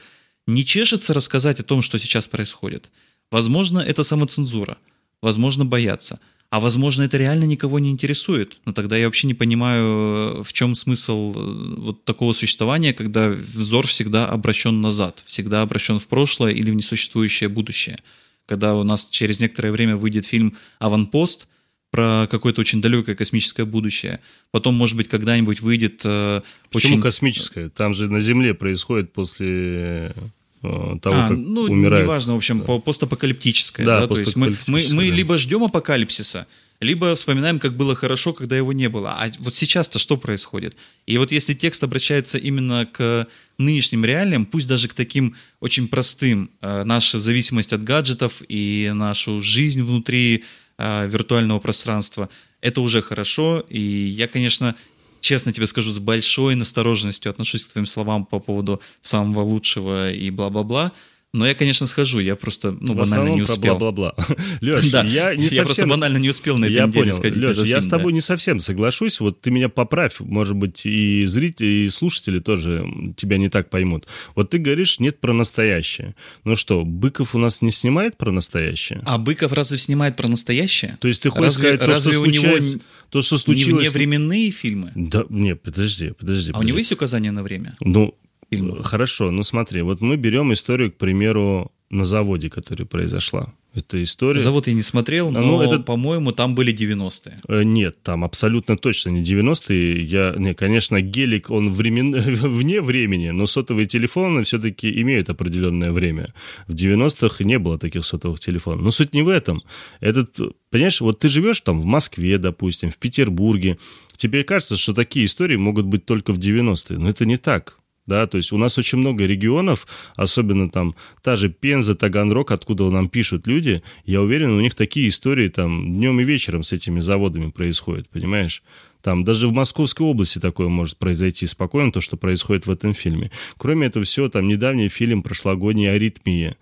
не 0.47 0.65
чешется 0.65 1.15
рассказать 1.15 1.61
о 1.61 1.65
том, 1.65 1.83
что 1.83 1.99
сейчас 1.99 2.27
происходит. 2.27 2.91
Возможно, 3.31 3.79
это 3.79 4.05
самоцензура, 4.05 4.77
возможно, 5.23 5.65
боятся, 5.65 6.21
а 6.51 6.59
возможно, 6.59 7.05
это 7.05 7.17
реально 7.17 7.45
никого 7.45 7.79
не 7.79 7.91
интересует. 7.91 8.59
Но 8.65 8.73
тогда 8.73 8.97
я 8.97 9.07
вообще 9.07 9.29
не 9.29 9.35
понимаю, 9.35 10.43
в 10.43 10.53
чем 10.53 10.75
смысл 10.75 11.33
э, 11.33 11.75
вот 11.79 12.05
такого 12.05 12.33
существования, 12.33 12.93
когда 12.93 13.29
взор 13.29 13.87
всегда 13.87 14.27
обращен 14.27 14.81
назад, 14.81 15.23
всегда 15.27 15.63
обращен 15.63 16.01
в 16.01 16.09
прошлое 16.09 16.53
или 16.53 16.73
в 16.73 16.75
несуществующее 16.75 17.49
будущее. 17.49 17.99
Когда 18.47 18.75
у 18.75 18.83
нас 18.83 19.07
через 19.09 19.39
некоторое 19.39 19.71
время 19.71 19.97
выйдет 19.97 20.27
фильм 20.27 20.57
«Аванпост», 20.81 21.47
про 21.91 22.29
какое-то 22.31 22.61
очень 22.61 22.81
далекое 22.81 23.17
космическое 23.17 23.65
будущее. 23.65 24.21
Потом, 24.53 24.77
может 24.77 24.97
быть, 24.97 25.09
когда-нибудь 25.09 25.61
выйдет 25.61 26.03
э, 26.05 26.41
Почему 26.71 26.93
очень... 26.93 27.03
космическое? 27.03 27.69
Там 27.69 27.95
же 27.95 28.09
на 28.09 28.21
Земле 28.21 28.55
происходит 28.55 29.13
после 29.13 29.49
э, 29.49 30.13
того, 30.61 30.99
А, 31.17 31.29
как 31.29 31.39
ну, 31.39 31.63
умирают. 31.63 32.05
неважно, 32.05 32.35
в 32.35 32.37
общем, 32.37 32.61
по- 32.61 32.79
постапокалиптическое. 32.79 33.87
Да, 33.87 34.01
Да, 34.01 34.07
то 34.09 34.19
есть 34.19 34.37
мы, 34.37 34.47
мы, 34.47 34.53
постапокалиптическое, 34.53 34.97
мы 34.97 35.09
да. 35.11 35.15
либо 35.17 35.39
ждем 35.39 35.65
апокалипсиса, 35.65 36.47
либо 36.81 37.15
вспоминаем, 37.15 37.59
как 37.59 37.77
было 37.77 37.95
хорошо, 37.95 38.33
когда 38.33 38.57
его 38.57 38.73
не 38.73 38.89
было. 38.89 39.11
А 39.13 39.31
вот 39.39 39.55
сейчас-то 39.55 39.99
что 39.99 40.17
происходит? 40.17 40.77
И 41.07 41.19
вот 41.19 41.33
если 41.33 41.55
текст 41.55 41.83
обращается 41.85 42.39
именно 42.39 42.87
к 42.91 43.27
нынешним 43.59 44.05
реалиям, 44.05 44.47
пусть 44.47 44.67
даже 44.67 44.89
к 44.89 44.95
таким 44.95 45.35
очень 45.61 45.89
простым, 45.89 46.51
э, 46.63 46.85
наша 46.85 47.21
зависимость 47.21 47.73
от 47.73 47.85
гаджетов 47.85 48.43
и 48.49 48.91
нашу 48.95 49.41
жизнь 49.43 49.83
внутри 49.83 50.45
э, 50.79 51.07
виртуального 51.09 51.59
пространства, 51.59 52.29
это 52.63 52.81
уже 52.81 53.03
хорошо. 53.03 53.65
И 53.69 53.81
я, 53.81 54.29
конечно, 54.29 54.75
честно 55.21 55.53
тебе 55.53 55.67
скажу, 55.67 55.91
с 55.91 55.99
большой 55.99 56.55
настороженностью 56.55 57.31
отношусь 57.31 57.65
к 57.65 57.73
твоим 57.73 57.87
словам 57.87 58.25
по 58.25 58.41
поводу 58.41 58.81
самого 59.01 59.43
лучшего 59.43 60.13
и 60.13 60.31
бла-бла-бла. 60.31 60.93
Но 61.33 61.47
я, 61.47 61.55
конечно, 61.55 61.87
схожу, 61.87 62.19
я 62.19 62.35
просто 62.35 62.77
ну, 62.81 62.95
банально 62.95 63.29
не 63.29 63.43
успел. 63.43 63.79
бла-бла-бла. 63.79 64.15
Леш, 64.61 64.91
Да, 64.91 65.05
я 65.05 65.33
не 65.37 65.45
я 65.45 65.63
просто 65.63 65.69
совсем... 65.83 65.91
банально 65.91 66.19
не 66.19 66.29
успел 66.29 66.59
на 66.59 66.65
этой 66.65 66.75
Я 66.75 66.87
неделе 66.87 67.05
понял. 67.05 67.15
сходить 67.17 67.39
Леш, 67.39 67.59
я 67.59 67.65
фильм, 67.65 67.81
с 67.81 67.85
да. 67.87 67.99
тобой 67.99 68.13
не 68.13 68.21
совсем 68.21 68.59
соглашусь. 68.59 69.21
Вот 69.21 69.41
ты 69.41 69.53
меня 69.53 69.69
поправь, 69.69 70.17
может 70.19 70.57
быть, 70.57 70.85
и 70.87 71.25
зрители, 71.27 71.85
и 71.85 71.89
слушатели 71.89 72.41
тоже 72.41 72.85
тебя 73.17 73.39
не 73.39 73.49
так 73.49 73.71
поймут. 73.71 74.09
Вот 74.35 74.51
ты 74.51 74.59
говоришь, 74.59 74.99
нет 74.99 75.21
про 75.21 75.33
настоящее. 75.33 76.17
Ну 76.43 76.57
что, 76.57 76.85
Быков 76.85 77.37
у 77.37 77.39
нас 77.39 77.63
не 77.63 77.71
снимает 77.71 78.17
про 78.17 78.33
настоящее? 78.33 79.01
А 79.07 79.17
Быков 79.17 79.53
разве 79.53 79.79
снимает 79.79 80.17
про 80.17 80.27
настоящее? 80.27 80.99
То 81.01 81.07
есть 81.07 81.23
ты 81.23 81.31
хочешь 81.31 81.59
разве, 81.59 81.63
сказать, 81.63 81.81
то, 81.81 81.87
разве 81.87 82.13
что 82.13 82.21
у 82.23 82.27
него 82.27 82.81
то, 83.11 83.23
что 83.23 83.37
не 83.37 83.41
случилось... 83.41 83.85
вневременные 83.85 84.51
фильмы? 84.51 84.91
Да, 84.97 85.25
не, 85.29 85.55
подожди, 85.55 86.11
подожди. 86.11 86.51
А 86.53 86.59
у 86.59 86.63
него 86.63 86.71
подожди. 86.71 86.79
есть 86.79 86.93
указание 86.93 87.31
на 87.31 87.45
время? 87.45 87.77
Ну, 87.81 88.17
фильма? 88.51 88.83
хорошо, 88.83 89.31
ну 89.31 89.43
смотри, 89.43 89.83
вот 89.83 90.01
мы 90.01 90.17
берем 90.17 90.53
историю, 90.53 90.91
к 90.93 90.97
примеру, 90.97 91.71
на 91.91 92.05
заводе, 92.05 92.49
которая 92.51 92.87
произошла. 92.87 93.53
Это 93.73 94.03
история... 94.03 94.41
Завод 94.41 94.67
я 94.67 94.75
не 94.75 94.83
смотрел, 94.83 95.31
но, 95.31 95.41
Ну, 95.41 95.63
это- 95.63 95.79
по-моему, 95.79 96.33
там 96.33 96.55
были 96.57 96.73
90-е. 96.73 97.41
Э, 97.49 97.63
Нет, 97.63 98.03
там 98.03 98.25
абсолютно 98.25 98.77
точно 98.77 99.11
не 99.11 99.23
90-е. 99.23 100.05
Я, 100.05 100.35
не, 100.37 100.55
конечно, 100.55 101.01
гелик, 101.01 101.51
он 101.51 101.71
времен... 101.71 102.13
вне 102.19 102.81
времени, 102.81 103.31
но 103.31 103.47
сотовые 103.47 103.87
телефоны 103.87 104.43
все-таки 104.43 105.01
имеют 105.03 105.31
определенное 105.31 105.93
время. 105.93 106.33
В 106.67 106.75
90-х 106.75 107.45
не 107.45 107.59
было 107.61 107.79
таких 107.79 108.05
сотовых 108.05 108.41
телефонов. 108.41 108.83
Но 108.85 108.91
суть 108.91 109.15
не 109.15 109.23
в 109.23 109.29
этом. 109.29 109.63
Этот, 110.01 110.37
понимаешь, 110.71 111.01
вот 111.01 111.21
ты 111.21 111.29
живешь 111.29 111.61
там 111.61 111.81
в 111.81 111.87
Москве, 111.87 112.39
допустим, 112.39 112.91
в 112.91 112.99
Петербурге. 112.99 113.79
Тебе 114.17 114.43
кажется, 114.43 114.77
что 114.77 114.95
такие 114.95 115.27
истории 115.27 115.57
могут 115.57 115.87
быть 115.87 116.05
только 116.05 116.33
в 116.33 116.39
90-е. 116.39 116.99
Но 116.99 117.09
это 117.09 117.25
не 117.25 117.37
так. 117.37 117.77
Да, 118.11 118.27
то 118.27 118.39
есть 118.39 118.51
у 118.51 118.59
нас 118.59 118.77
очень 118.77 118.99
много 118.99 119.25
регионов, 119.25 119.87
особенно 120.17 120.69
там 120.69 120.97
та 121.23 121.37
же 121.37 121.49
Пенза, 121.49 121.95
Таганрог, 121.95 122.51
откуда 122.51 122.91
нам 122.91 123.09
пишут 123.09 123.47
люди, 123.47 123.85
я 124.05 124.21
уверен, 124.21 124.51
у 124.51 124.61
них 124.61 124.75
такие 124.75 125.07
истории 125.07 125.47
там 125.47 125.93
днем 125.93 126.19
и 126.19 126.25
вечером 126.25 126.65
с 126.65 126.73
этими 126.73 126.99
заводами 126.99 127.53
происходят, 127.53 128.09
понимаешь? 128.09 128.65
Там 129.01 129.23
даже 129.23 129.47
в 129.47 129.53
Московской 129.53 130.05
области 130.05 130.41
такое 130.41 130.67
может 130.67 130.99
произойти 130.99 131.47
спокойно, 131.47 131.93
то, 131.93 132.01
что 132.01 132.17
происходит 132.17 132.67
в 132.67 132.73
этом 132.73 132.95
фильме. 132.95 133.31
Кроме 133.57 133.87
этого 133.87 134.05
всего, 134.05 134.29
там 134.29 134.49
недавний 134.49 134.89
фильм 134.89 135.23
прошлогодний 135.23 135.89
«Аритмия». 135.89 136.57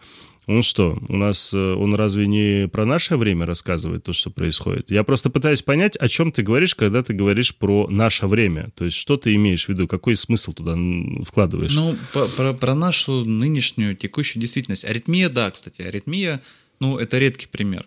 Он 0.49 0.63
что, 0.63 0.99
у 1.09 1.17
нас, 1.17 1.53
э, 1.53 1.59
он 1.59 1.95
разве 1.95 2.27
не 2.27 2.69
про 2.69 2.87
наше 2.87 3.19
время 3.19 3.45
рассказывает 3.45 4.05
то, 4.05 4.15
что 4.15 4.31
происходит? 4.31 4.91
Я 4.91 5.05
просто 5.05 5.29
пытаюсь 5.29 5.61
понять, 5.61 5.95
о 5.97 6.09
чем 6.09 6.33
ты 6.33 6.43
говоришь, 6.43 6.75
когда 6.75 7.03
ты 7.03 7.13
говоришь 7.13 7.55
про 7.55 7.87
наше 7.89 8.27
время. 8.27 8.71
То 8.75 8.87
есть, 8.87 8.97
что 8.97 9.19
ты 9.19 9.35
имеешь 9.35 9.67
в 9.67 9.69
виду, 9.69 9.87
какой 9.87 10.17
смысл 10.17 10.55
туда 10.55 10.75
вкладываешь? 11.23 11.75
Ну, 11.75 11.95
по- 12.15 12.25
про, 12.29 12.55
про 12.55 12.75
нашу 12.75 13.27
нынешнюю 13.27 13.95
текущую 13.95 14.41
действительность. 14.41 14.87
Аритмия, 14.87 15.29
да, 15.29 15.51
кстати, 15.51 15.83
аритмия, 15.83 16.41
ну, 16.81 16.97
это 16.97 17.19
редкий 17.19 17.47
пример. 17.47 17.85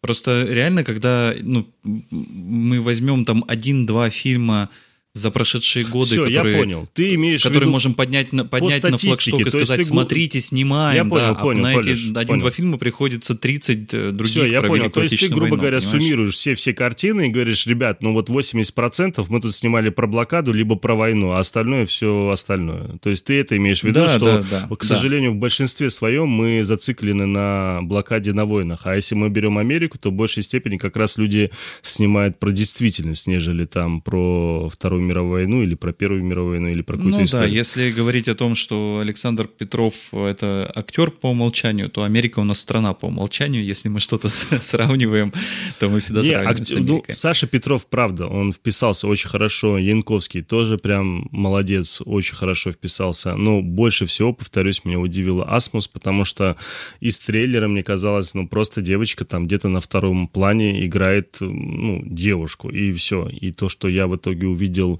Просто 0.00 0.46
реально, 0.48 0.84
когда 0.84 1.34
ну, 1.42 1.68
мы 1.82 2.80
возьмем 2.82 3.24
там 3.24 3.44
один-два 3.48 4.10
фильма 4.10 4.70
за 5.16 5.30
прошедшие 5.30 5.84
годы, 5.84 6.10
Все, 6.10 6.26
я 6.26 6.38
которые, 6.38 6.58
понял. 6.58 6.88
Ты 6.94 7.14
имеешь 7.14 7.42
которые 7.42 7.62
виду... 7.62 7.72
можем 7.72 7.94
поднять 7.94 8.32
на, 8.32 8.44
поднять 8.44 8.82
на 8.82 8.98
флагшток 8.98 9.40
и 9.40 9.50
сказать, 9.50 9.78
ты 9.78 9.84
смотрите, 9.84 10.40
снимаем, 10.40 10.96
Я 10.96 11.04
понял, 11.10 11.34
да, 11.34 11.34
понял, 11.34 11.64
а 11.64 11.68
на 11.68 11.74
Полиш, 11.74 12.10
эти 12.10 12.18
один-два 12.18 12.50
фильма 12.50 12.78
приходится 12.78 13.34
30 13.34 13.94
э, 13.94 14.10
других 14.12 14.30
Все, 14.30 14.46
я 14.46 14.62
понял. 14.62 14.90
То 14.90 15.02
есть 15.02 15.18
ты, 15.18 15.28
грубо 15.28 15.42
войну, 15.42 15.56
говоря, 15.56 15.78
понимаешь? 15.78 16.02
суммируешь 16.02 16.34
все-все 16.34 16.72
картины 16.72 17.28
и 17.28 17.30
говоришь, 17.30 17.66
ребят, 17.66 18.02
ну 18.02 18.12
вот 18.12 18.28
80% 18.28 19.24
мы 19.28 19.40
тут 19.40 19.54
снимали 19.54 19.88
про 19.88 20.06
блокаду, 20.06 20.52
либо 20.52 20.76
про 20.76 20.94
войну, 20.94 21.32
а 21.32 21.40
остальное 21.40 21.86
все 21.86 22.28
остальное. 22.28 22.98
То 22.98 23.10
есть 23.10 23.24
ты 23.24 23.40
это 23.40 23.56
имеешь 23.56 23.80
в 23.80 23.84
виду, 23.84 24.00
Да, 24.00 24.16
что, 24.16 24.24
да, 24.24 24.66
да, 24.68 24.76
к 24.76 24.80
да. 24.80 24.94
сожалению, 24.94 25.32
в 25.32 25.36
большинстве 25.36 25.90
своем 25.90 26.28
мы 26.28 26.62
зациклены 26.62 27.26
на 27.26 27.80
блокаде 27.82 28.32
на 28.32 28.44
войнах. 28.44 28.82
А 28.84 28.94
если 28.94 29.14
мы 29.14 29.28
берем 29.30 29.58
Америку, 29.58 29.98
то 29.98 30.10
в 30.10 30.12
большей 30.12 30.42
степени 30.42 30.76
как 30.76 30.96
раз 30.96 31.16
люди 31.16 31.50
снимают 31.82 32.38
про 32.38 32.50
действительность, 32.50 33.26
нежели 33.26 33.64
там 33.64 34.00
про 34.00 34.68
Вторую 34.68 35.02
мировую 35.06 35.32
войну 35.32 35.62
или 35.62 35.74
про 35.74 35.92
Первую 35.92 36.22
мировую 36.24 36.52
войну 36.52 36.68
или 36.68 36.82
про 36.82 36.96
какую-то 36.96 37.18
Ну 37.18 37.24
да, 37.24 37.24
историю. 37.24 37.52
если 37.54 37.90
говорить 37.90 38.28
о 38.28 38.34
том, 38.34 38.54
что 38.54 38.98
Александр 39.02 39.46
Петров 39.46 40.12
это 40.12 40.70
актер 40.74 41.10
по 41.10 41.28
умолчанию, 41.30 41.88
то 41.88 42.02
Америка 42.02 42.40
у 42.40 42.44
нас 42.44 42.60
страна 42.60 42.92
по 42.94 43.06
умолчанию. 43.06 43.64
Если 43.64 43.88
мы 43.88 44.00
что-то 44.00 44.28
сравниваем, 44.60 45.32
то 45.78 45.88
мы 45.88 46.00
всегда 46.00 46.22
Не, 46.22 46.30
сравниваем 46.30 46.56
акт- 46.56 46.66
с 46.66 46.74
ну, 46.74 46.80
Америкой. 46.80 47.14
Саша 47.14 47.46
Петров, 47.46 47.86
правда, 47.86 48.26
он 48.26 48.52
вписался 48.52 49.06
очень 49.08 49.28
хорошо. 49.28 49.78
Янковский 49.78 50.42
тоже 50.42 50.78
прям 50.78 51.28
молодец, 51.30 52.02
очень 52.04 52.34
хорошо 52.34 52.72
вписался. 52.72 53.34
Но 53.36 53.62
больше 53.62 54.06
всего, 54.06 54.32
повторюсь, 54.32 54.84
меня 54.84 54.98
удивила 54.98 55.44
Асмус, 55.44 55.88
потому 55.88 56.24
что 56.24 56.56
из 57.00 57.20
трейлера 57.20 57.68
мне 57.68 57.82
казалось, 57.82 58.34
ну, 58.34 58.48
просто 58.48 58.80
девочка 58.82 59.24
там 59.24 59.46
где-то 59.46 59.68
на 59.68 59.80
втором 59.80 60.28
плане 60.28 60.84
играет, 60.86 61.36
ну, 61.40 62.02
девушку, 62.04 62.68
и 62.68 62.92
все. 62.92 63.28
И 63.28 63.52
то, 63.52 63.68
что 63.68 63.88
я 63.88 64.06
в 64.06 64.16
итоге 64.16 64.46
увидел 64.46 64.95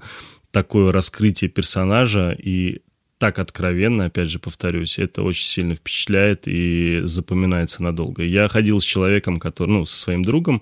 такое 0.51 0.91
раскрытие 0.91 1.49
персонажа 1.49 2.31
и 2.31 2.81
так 3.17 3.39
откровенно, 3.39 4.05
опять 4.05 4.29
же, 4.29 4.37
повторюсь, 4.37 4.99
это 4.99 5.23
очень 5.23 5.47
сильно 5.47 5.75
впечатляет 5.75 6.47
и 6.47 7.01
запоминается 7.03 7.81
надолго. 7.81 8.23
Я 8.23 8.47
ходил 8.47 8.79
с 8.79 8.83
человеком, 8.83 9.39
который, 9.39 9.71
ну, 9.71 9.85
со 9.85 9.99
своим 9.99 10.23
другом, 10.23 10.61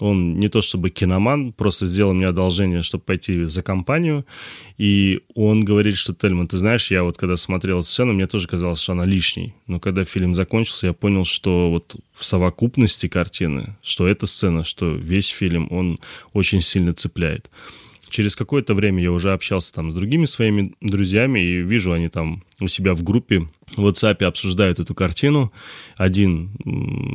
он 0.00 0.38
не 0.40 0.48
то 0.48 0.62
чтобы 0.62 0.90
киноман, 0.90 1.52
просто 1.52 1.86
сделал 1.86 2.12
мне 2.12 2.26
одолжение, 2.26 2.82
чтобы 2.82 3.04
пойти 3.04 3.44
за 3.44 3.62
компанию, 3.62 4.26
и 4.78 5.20
он 5.34 5.64
говорит, 5.64 5.96
что, 5.96 6.12
Тельман, 6.12 6.48
ты 6.48 6.56
знаешь, 6.56 6.90
я 6.90 7.04
вот 7.04 7.18
когда 7.18 7.36
смотрел 7.36 7.80
эту 7.80 7.88
сцену, 7.88 8.12
мне 8.12 8.26
тоже 8.26 8.48
казалось, 8.48 8.80
что 8.80 8.92
она 8.92 9.04
лишней, 9.04 9.54
но 9.68 9.78
когда 9.78 10.04
фильм 10.04 10.34
закончился, 10.34 10.88
я 10.88 10.92
понял, 10.92 11.24
что 11.24 11.70
вот 11.70 11.94
в 12.12 12.24
совокупности 12.24 13.06
картины, 13.06 13.76
что 13.80 14.08
эта 14.08 14.26
сцена, 14.26 14.64
что 14.64 14.92
весь 14.92 15.28
фильм, 15.28 15.68
он 15.70 16.00
очень 16.32 16.62
сильно 16.62 16.94
цепляет 16.94 17.48
через 18.12 18.36
какое-то 18.36 18.74
время 18.74 19.02
я 19.02 19.10
уже 19.10 19.32
общался 19.32 19.72
там 19.72 19.90
с 19.90 19.94
другими 19.94 20.26
своими 20.26 20.74
друзьями 20.80 21.40
и 21.40 21.62
вижу, 21.62 21.92
они 21.92 22.08
там 22.08 22.44
у 22.60 22.68
себя 22.68 22.94
в 22.94 23.02
группе 23.02 23.48
в 23.74 23.86
WhatsApp 23.86 24.22
обсуждают 24.24 24.78
эту 24.78 24.94
картину. 24.94 25.52
Один 25.96 26.54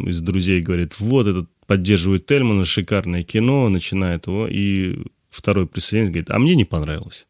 из 0.08 0.20
друзей 0.22 0.62
говорит, 0.62 1.00
вот, 1.00 1.28
этот 1.28 1.50
поддерживает 1.68 2.26
Тельмана, 2.26 2.66
шикарное 2.66 3.24
кино, 3.24 3.70
начинает 3.70 4.28
его, 4.28 4.48
и 4.48 4.98
второй 5.30 5.68
присоединяется, 5.68 6.12
говорит, 6.12 6.32
а 6.32 6.40
мне 6.40 6.56
не 6.56 6.66
понравилось 6.66 7.28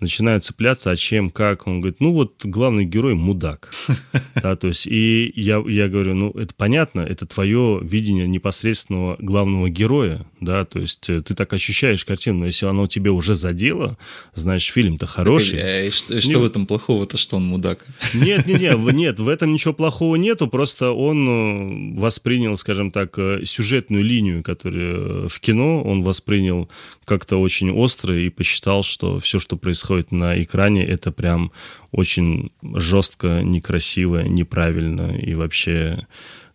начинают 0.00 0.44
цепляться, 0.44 0.90
а 0.90 0.96
чем, 0.96 1.30
как. 1.30 1.66
Он 1.66 1.80
говорит, 1.80 2.00
ну 2.00 2.12
вот 2.12 2.44
главный 2.44 2.84
герой 2.84 3.14
мудак. 3.14 3.72
Да, 4.42 4.56
то 4.56 4.68
есть, 4.68 4.86
и 4.86 5.32
я, 5.36 5.62
я 5.66 5.88
говорю, 5.88 6.14
ну 6.14 6.30
это 6.32 6.52
понятно, 6.54 7.00
это 7.00 7.24
твое 7.24 7.80
видение 7.82 8.28
непосредственного 8.28 9.16
главного 9.18 9.70
героя, 9.70 10.26
да, 10.44 10.64
то 10.64 10.78
есть 10.78 11.08
э, 11.08 11.22
ты 11.22 11.34
так 11.34 11.52
ощущаешь 11.52 12.04
картину, 12.04 12.40
но 12.40 12.46
если 12.46 12.66
оно 12.66 12.86
тебе 12.86 13.10
уже 13.10 13.34
задело, 13.34 13.96
значит, 14.34 14.72
фильм-то 14.72 15.06
хороший. 15.06 15.56
Так, 15.56 15.64
а, 15.64 15.90
что, 15.90 16.20
что 16.20 16.38
в 16.38 16.44
этом 16.44 16.66
плохого-то, 16.66 17.16
что 17.16 17.36
он 17.36 17.46
мудак? 17.46 17.84
Нет, 18.14 18.46
нет, 18.46 18.60
нет, 18.60 18.78
нет, 18.92 19.18
в 19.18 19.28
этом 19.28 19.52
ничего 19.52 19.74
плохого 19.74 20.16
нету, 20.16 20.48
просто 20.48 20.92
он 20.92 21.94
э, 21.96 22.00
воспринял, 22.00 22.56
скажем 22.56 22.90
так, 22.90 23.18
э, 23.18 23.40
сюжетную 23.44 24.04
линию, 24.04 24.42
которая 24.42 25.28
в 25.28 25.40
кино, 25.40 25.82
он 25.82 26.02
воспринял 26.02 26.68
как-то 27.04 27.36
очень 27.38 27.70
остро 27.70 28.18
и 28.18 28.28
посчитал, 28.28 28.82
что 28.82 29.18
все, 29.18 29.38
что 29.38 29.56
происходит 29.56 30.12
на 30.12 30.42
экране, 30.42 30.84
это 30.84 31.12
прям 31.12 31.52
очень 31.92 32.50
жестко, 32.62 33.42
некрасиво, 33.42 34.22
неправильно 34.22 35.16
и 35.16 35.34
вообще 35.34 36.06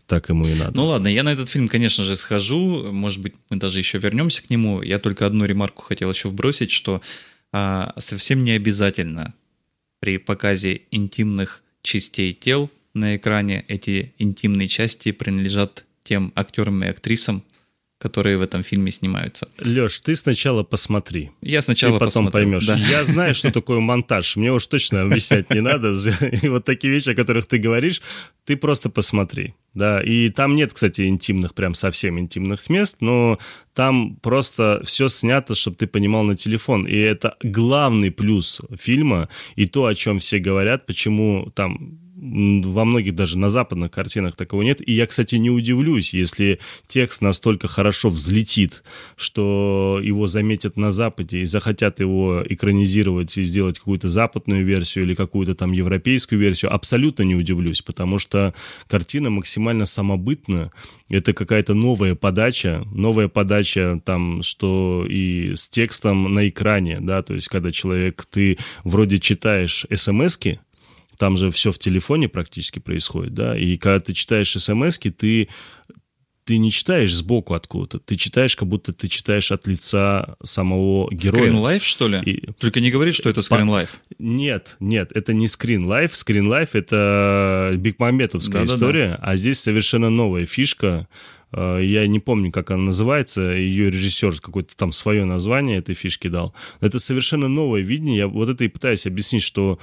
так 0.09 0.27
ему 0.29 0.45
и 0.47 0.55
надо. 0.55 0.71
Ну 0.75 0.85
ладно, 0.85 1.07
я 1.07 1.21
на 1.21 1.31
этот 1.31 1.49
фильм, 1.49 1.69
конечно 1.69 2.03
же, 2.03 2.17
схожу. 2.17 2.91
Может 2.91 3.21
быть, 3.21 3.35
мы 3.51 3.57
даже 3.57 3.77
еще 3.77 3.99
вернемся 3.99 4.41
к 4.41 4.49
нему. 4.49 4.81
Я 4.81 4.97
только 4.97 5.27
одну 5.27 5.45
ремарку 5.45 5.83
хотел 5.83 6.09
еще 6.09 6.29
вбросить, 6.29 6.71
что 6.71 6.99
а, 7.53 7.93
совсем 7.99 8.43
не 8.43 8.51
обязательно 8.51 9.35
при 9.99 10.17
показе 10.17 10.81
интимных 10.89 11.63
частей 11.83 12.33
тел 12.33 12.71
на 12.95 13.17
экране 13.17 13.63
эти 13.67 14.13
интимные 14.17 14.67
части 14.67 15.11
принадлежат 15.11 15.85
тем 16.03 16.33
актерам 16.35 16.83
и 16.83 16.87
актрисам, 16.87 17.43
которые 17.99 18.37
в 18.37 18.41
этом 18.41 18.63
фильме 18.63 18.91
снимаются. 18.91 19.47
Леш, 19.59 19.99
ты 19.99 20.15
сначала 20.15 20.63
посмотри. 20.63 21.31
Я 21.41 21.61
сначала 21.61 21.99
ты 21.99 22.05
потом 22.05 22.25
посмотрю, 22.25 22.31
поймешь. 22.31 22.65
да. 22.65 22.77
Я 22.77 23.03
знаю, 23.03 23.35
что 23.35 23.51
такое 23.51 23.79
монтаж. 23.79 24.37
Мне 24.37 24.53
уж 24.53 24.65
точно 24.67 25.01
объяснять 25.01 25.53
не 25.53 25.59
надо. 25.59 25.93
И 26.41 26.47
вот 26.47 26.63
такие 26.63 26.91
вещи, 26.93 27.09
о 27.09 27.15
которых 27.15 27.45
ты 27.45 27.57
говоришь, 27.57 28.01
ты 28.45 28.55
просто 28.55 28.89
посмотри. 28.89 29.53
Да, 29.75 30.01
и 30.01 30.29
там 30.29 30.55
нет, 30.55 30.73
кстати, 30.73 31.07
интимных, 31.07 31.53
прям 31.53 31.75
совсем 31.75 32.19
интимных 32.19 32.67
мест, 32.69 32.97
но 33.01 33.37
там 33.75 34.15
просто 34.15 34.81
все 34.83 35.09
снято, 35.09 35.53
чтобы 35.53 35.77
ты 35.77 35.85
понимал 35.85 36.23
на 36.23 36.35
телефон. 36.35 36.87
И 36.87 36.97
это 36.97 37.37
главный 37.43 38.09
плюс 38.09 38.61
фильма, 38.75 39.29
и 39.55 39.67
то, 39.67 39.85
о 39.85 39.93
чем 39.93 40.17
все 40.17 40.39
говорят, 40.39 40.87
почему 40.87 41.51
там 41.53 41.99
во 42.21 42.85
многих 42.85 43.15
даже 43.15 43.37
на 43.37 43.49
западных 43.49 43.91
картинах 43.91 44.35
такого 44.35 44.61
нет. 44.61 44.85
И 44.85 44.93
я, 44.93 45.07
кстати, 45.07 45.35
не 45.35 45.49
удивлюсь, 45.49 46.13
если 46.13 46.59
текст 46.87 47.21
настолько 47.21 47.67
хорошо 47.67 48.09
взлетит, 48.09 48.83
что 49.15 49.99
его 50.03 50.27
заметят 50.27 50.75
на 50.75 50.91
Западе 50.91 51.39
и 51.39 51.45
захотят 51.45 51.99
его 51.99 52.43
экранизировать 52.47 53.37
и 53.37 53.43
сделать 53.43 53.79
какую-то 53.79 54.09
западную 54.09 54.65
версию 54.65 55.05
или 55.05 55.13
какую-то 55.13 55.55
там 55.55 55.71
европейскую 55.71 56.39
версию. 56.39 56.73
Абсолютно 56.73 57.23
не 57.23 57.35
удивлюсь, 57.35 57.81
потому 57.81 58.19
что 58.19 58.53
картина 58.87 59.29
максимально 59.29 59.85
самобытна. 59.85 60.71
Это 61.07 61.33
какая-то 61.33 61.73
новая 61.73 62.15
подача, 62.15 62.83
новая 62.91 63.29
подача 63.29 64.01
там, 64.03 64.43
что 64.43 65.05
и 65.09 65.55
с 65.55 65.67
текстом 65.69 66.33
на 66.33 66.49
экране, 66.49 66.99
да, 66.99 67.23
то 67.23 67.33
есть 67.33 67.47
когда 67.47 67.71
человек, 67.71 68.25
ты 68.29 68.57
вроде 68.83 69.19
читаешь 69.19 69.85
смс-ки, 69.93 70.59
там 71.19 71.35
же 71.37 71.51
все 71.51 71.71
в 71.71 71.77
телефоне 71.77 72.29
практически 72.29 72.79
происходит, 72.79 73.33
да, 73.33 73.57
и 73.57 73.77
когда 73.77 73.99
ты 73.99 74.13
читаешь 74.13 74.51
смс 74.51 74.97
ты 74.97 75.49
ты 76.45 76.57
не 76.57 76.71
читаешь 76.71 77.13
сбоку 77.13 77.53
откуда-то, 77.53 77.99
ты 77.99 78.15
читаешь, 78.15 78.55
как 78.55 78.67
будто 78.67 78.91
ты 78.91 79.07
читаешь 79.07 79.51
от 79.51 79.67
лица 79.67 80.35
самого 80.43 81.07
героя. 81.13 81.51
Screen 81.51 81.61
Life, 81.61 81.83
что 81.83 82.07
ли? 82.07 82.19
И... 82.25 82.51
Только 82.53 82.79
не 82.79 82.89
говори, 82.89 83.11
что 83.11 83.29
это 83.29 83.41
Screen 83.41 83.67
Life. 83.67 83.89
Нет, 84.17 84.75
нет, 84.79 85.11
это 85.13 85.33
не 85.33 85.45
Screen 85.45 85.85
Life. 85.85 86.13
Screen 86.13 86.47
Life— 86.47 86.69
это 86.73 87.73
бигмаметовская 87.75 88.65
да, 88.65 88.73
история, 88.73 89.19
а 89.21 89.35
здесь 89.35 89.59
совершенно 89.59 90.09
новая 90.09 90.47
фишка. 90.47 91.07
Э, 91.51 91.81
я 91.83 92.07
не 92.07 92.19
помню, 92.19 92.51
как 92.51 92.71
она 92.71 92.81
называется, 92.81 93.41
ее 93.41 93.91
режиссер 93.91 94.41
какое-то 94.41 94.75
там 94.75 94.91
свое 94.91 95.25
название 95.25 95.77
этой 95.77 95.93
фишки 95.93 96.29
дал. 96.29 96.55
Это 96.81 96.97
совершенно 96.97 97.47
новое 97.47 97.81
видение. 97.81 98.17
Я 98.17 98.27
вот 98.27 98.49
это 98.49 98.63
и 98.63 98.69
пытаюсь 98.69 99.05
объяснить, 99.05 99.43
что 99.43 99.77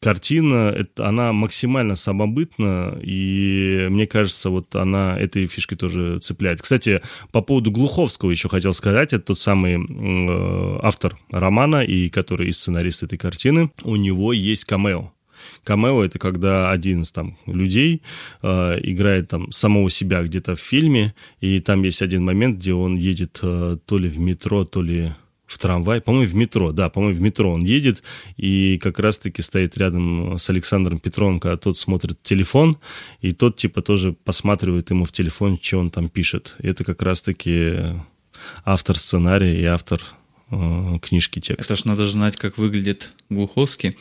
картина, 0.00 0.74
это, 0.76 1.08
она 1.08 1.32
максимально 1.32 1.96
самобытна, 1.96 2.98
и 3.02 3.86
мне 3.90 4.06
кажется, 4.06 4.50
вот 4.50 4.74
она 4.76 5.18
этой 5.18 5.46
фишкой 5.46 5.76
тоже 5.76 6.18
цепляет. 6.18 6.62
Кстати, 6.62 7.02
по 7.32 7.42
поводу 7.42 7.70
Глуховского 7.70 8.30
еще 8.30 8.48
хотел 8.48 8.72
сказать, 8.72 9.12
это 9.12 9.26
тот 9.26 9.38
самый 9.38 9.76
э, 9.76 10.78
автор 10.82 11.16
романа, 11.30 11.82
и 11.82 12.08
который 12.08 12.48
и 12.48 12.52
сценарист 12.52 13.02
этой 13.02 13.18
картины, 13.18 13.70
у 13.84 13.96
него 13.96 14.32
есть 14.32 14.64
камео. 14.64 15.12
Камео 15.64 16.04
это 16.04 16.18
когда 16.18 16.70
один 16.70 17.02
из 17.02 17.12
там 17.12 17.36
людей 17.46 18.02
э, 18.42 18.78
играет 18.82 19.28
там 19.28 19.52
самого 19.52 19.90
себя 19.90 20.22
где-то 20.22 20.56
в 20.56 20.60
фильме, 20.60 21.14
и 21.40 21.60
там 21.60 21.82
есть 21.82 22.02
один 22.02 22.24
момент, 22.24 22.58
где 22.58 22.74
он 22.74 22.96
едет 22.96 23.38
э, 23.42 23.76
то 23.84 23.98
ли 23.98 24.08
в 24.08 24.18
метро, 24.18 24.64
то 24.64 24.82
ли 24.82 25.12
в 25.48 25.58
трамвай, 25.58 26.00
по-моему, 26.00 26.30
в 26.30 26.34
метро, 26.34 26.72
да, 26.72 26.90
по-моему, 26.90 27.16
в 27.16 27.20
метро 27.22 27.50
он 27.50 27.64
едет, 27.64 28.02
и 28.36 28.78
как 28.78 28.98
раз-таки 28.98 29.42
стоит 29.42 29.76
рядом 29.78 30.38
с 30.38 30.48
Александром 30.50 31.00
Петровым, 31.00 31.40
когда 31.40 31.56
тот 31.56 31.78
смотрит 31.78 32.22
телефон, 32.22 32.78
и 33.22 33.32
тот, 33.32 33.56
типа, 33.56 33.82
тоже 33.82 34.12
посматривает 34.12 34.90
ему 34.90 35.06
в 35.06 35.12
телефон, 35.12 35.58
что 35.60 35.78
он 35.78 35.90
там 35.90 36.10
пишет. 36.10 36.54
И 36.60 36.68
это 36.68 36.84
как 36.84 37.02
раз-таки 37.02 37.76
автор 38.64 38.98
сценария 38.98 39.58
и 39.58 39.64
автор 39.64 40.00
э, 40.50 40.98
книжки 41.00 41.40
текста. 41.40 41.72
Это 41.72 41.76
ж 41.82 41.84
надо 41.86 42.06
знать, 42.06 42.36
как 42.36 42.58
выглядит 42.58 43.12
Глуховский. 43.30 43.96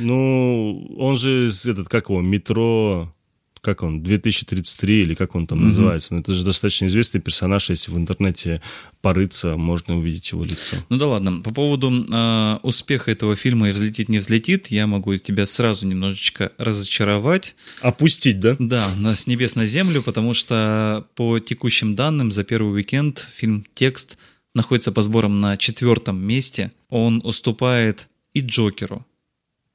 Ну, 0.00 0.92
он 0.98 1.16
же 1.16 1.48
этот, 1.66 1.88
как 1.88 2.10
его, 2.10 2.20
метро 2.20 3.14
как 3.60 3.82
он, 3.82 4.02
2033 4.02 5.02
или 5.02 5.14
как 5.14 5.34
он 5.34 5.46
там 5.46 5.58
mm-hmm. 5.58 5.64
называется. 5.64 6.14
Но 6.14 6.20
это 6.20 6.34
же 6.34 6.44
достаточно 6.44 6.86
известный 6.86 7.20
персонаж, 7.20 7.70
если 7.70 7.90
в 7.90 7.96
интернете 7.96 8.62
порыться, 9.02 9.56
можно 9.56 9.98
увидеть 9.98 10.32
его 10.32 10.44
лицо. 10.44 10.76
Ну 10.88 10.96
да 10.96 11.06
ладно, 11.06 11.40
по 11.40 11.52
поводу 11.52 11.90
э, 11.90 12.58
успеха 12.62 13.10
этого 13.10 13.36
фильма 13.36 13.68
и 13.68 13.72
взлетит, 13.72 14.08
не 14.08 14.18
взлетит, 14.18 14.68
я 14.68 14.86
могу 14.86 15.16
тебя 15.16 15.46
сразу 15.46 15.86
немножечко 15.86 16.52
разочаровать. 16.58 17.54
Опустить, 17.80 18.40
да? 18.40 18.56
Да, 18.58 18.88
с 19.14 19.26
небес 19.26 19.54
на 19.54 19.66
землю, 19.66 20.02
потому 20.02 20.34
что 20.34 21.06
по 21.14 21.38
текущим 21.38 21.94
данным 21.94 22.32
за 22.32 22.44
первый 22.44 22.74
уикенд 22.74 23.26
фильм 23.34 23.64
«Текст» 23.74 24.18
находится 24.54 24.92
по 24.92 25.02
сборам 25.02 25.40
на 25.40 25.56
четвертом 25.56 26.20
месте. 26.20 26.72
Он 26.88 27.20
уступает 27.24 28.08
и 28.32 28.40
Джокеру, 28.40 29.06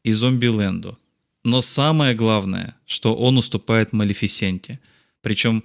и 0.03 0.11
Зомби-Ленду, 0.11 0.97
но 1.45 1.61
самое 1.61 2.15
главное, 2.15 2.75
что 2.85 3.15
он 3.15 3.37
уступает 3.37 3.93
Малефисенте. 3.93 4.79
Причем, 5.21 5.63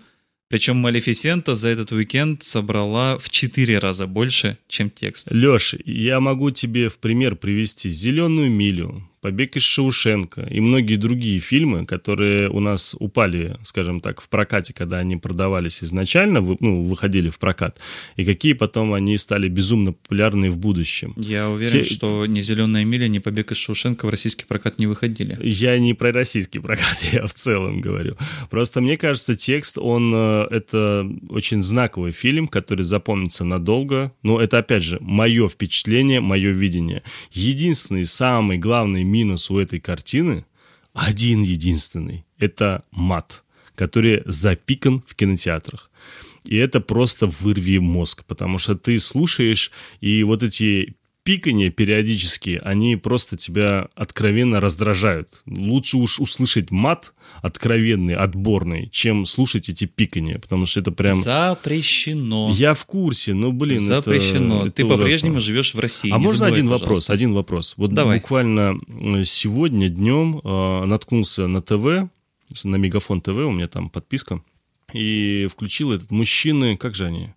причем 0.49 0.77
Малефисента 0.77 1.55
за 1.57 1.69
этот 1.69 1.91
уикенд 1.91 2.43
собрала 2.43 3.19
в 3.19 3.31
4 3.31 3.79
раза 3.79 4.07
больше, 4.07 4.59
чем 4.69 4.91
текст. 4.91 5.33
Леш, 5.33 5.75
я 5.85 6.21
могу 6.21 6.51
тебе 6.51 6.89
в 6.89 6.99
пример 6.99 7.35
привести 7.35 7.89
«Зеленую 7.89 8.51
милю», 8.51 9.10
«Побег 9.21 9.57
из 9.57 9.63
Шаушенко» 9.63 10.43
и 10.51 10.61
многие 10.61 10.97
другие 10.97 11.39
фильмы, 11.39 11.87
которые 11.87 12.49
у 12.49 12.61
нас 12.61 12.97
упали, 12.99 13.57
скажем 13.65 14.01
так, 14.01 14.21
в 14.21 14.29
прокате, 14.29 14.73
когда 14.73 14.99
они 14.99 15.17
продавались 15.17 15.83
изначально, 15.83 16.41
ну, 16.61 16.83
выходили 16.85 17.29
в 17.29 17.39
прокат, 17.39 17.79
и 18.17 18.25
какие 18.25 18.55
потом 18.55 18.95
они 18.95 19.19
стали 19.19 19.49
безумно 19.49 19.93
популярны 19.93 20.51
в 20.51 20.59
будущем. 20.59 21.15
Я 21.17 21.51
уверен, 21.51 21.73
Те... 21.73 21.85
что 21.85 22.27
ни 22.27 22.41
«Зеленая 22.41 22.85
миля», 22.85 23.09
ни 23.09 23.19
«Побег 23.19 23.53
из 23.53 23.59
Шаушенко» 23.59 24.07
в 24.07 24.11
российский 24.11 24.45
прокат 24.47 24.79
не 24.79 24.87
выходили. 24.87 25.37
Я 25.43 25.79
не 25.79 25.95
про 25.95 26.13
российский 26.13 26.59
прокат, 26.59 26.99
я 27.13 27.27
в 27.27 27.35
целом 27.35 27.81
говорю. 27.81 28.15
Просто 28.51 28.81
мне 28.81 28.97
кажется, 28.97 29.37
текст, 29.37 29.79
он, 29.79 30.13
э, 30.15 30.47
это 30.51 31.11
очень 31.29 31.63
знаковый 31.63 32.13
фильм, 32.13 32.49
который 32.49 32.83
запомнится 32.83 33.45
надолго. 33.45 34.13
Но 34.23 34.41
это, 34.41 34.59
опять 34.59 34.83
же, 34.83 34.99
мое 35.01 35.49
впечатление, 35.49 36.21
мое 36.21 36.51
видение. 36.51 37.03
Единственный, 37.33 38.05
самый 38.05 38.59
главный 38.59 39.05
минус 39.11 39.51
у 39.51 39.59
этой 39.59 39.81
картины 39.81 40.45
один 40.93 41.43
единственный. 41.43 42.25
Это 42.39 42.85
мат, 42.91 43.45
который 43.75 44.23
запикан 44.27 45.03
в 45.07 45.15
кинотеатрах. 45.15 45.91
И 46.45 46.57
это 46.57 46.81
просто 46.81 47.27
вырви 47.27 47.79
мозг, 47.79 48.25
потому 48.27 48.59
что 48.59 48.75
ты 48.75 48.99
слушаешь, 48.99 49.71
и 50.01 50.23
вот 50.23 50.43
эти 50.43 50.95
пикания 51.23 51.71
периодически, 51.71 52.61
они 52.63 52.97
просто 52.97 53.37
тебя 53.37 53.89
откровенно 53.95 54.61
раздражают. 54.61 55.43
Лучше 55.47 55.99
уж 55.99 56.19
услышать 56.19 56.71
мат 56.71 57.13
откровенный, 57.43 58.15
отборный, 58.15 58.89
чем 58.91 59.27
слушать 59.27 59.69
эти 59.69 59.85
пикания, 59.85 60.39
потому 60.39 60.67
что 60.67 60.81
это 60.81 60.93
прям... 60.93 61.15
Запрещено. 61.15 62.53
Я 62.55 62.75
в 62.75 62.85
курсе, 62.87 63.35
но, 63.35 63.53
блин, 63.53 63.81
Запрещено. 63.81 64.63
это, 64.67 64.73
Ты 64.73 64.87
по-прежнему 64.87 65.41
живешь 65.41 65.75
в 65.75 65.81
России. 65.81 66.11
А 66.11 66.19
можно 66.19 66.47
забывай, 66.47 66.53
один 66.53 66.65
пожалуйста. 66.67 66.85
вопрос? 66.85 67.11
Один 67.11 67.35
вопрос. 67.35 67.75
Вот 67.77 67.95
Давай. 67.95 68.19
буквально 68.19 68.79
сегодня 69.25 69.89
днем 69.89 70.41
э, 70.43 70.85
наткнулся 70.87 71.47
на 71.47 71.63
ТВ, 71.63 72.09
на 72.65 72.77
Мегафон 72.77 73.21
ТВ, 73.21 73.29
у 73.37 73.53
меня 73.53 73.69
там 73.69 73.91
подписка, 73.91 74.43
и 74.93 75.47
включил 75.51 75.93
этот 75.93 76.11
мужчины, 76.11 76.77
как 76.77 76.95
же 76.95 77.07
они? 77.07 77.29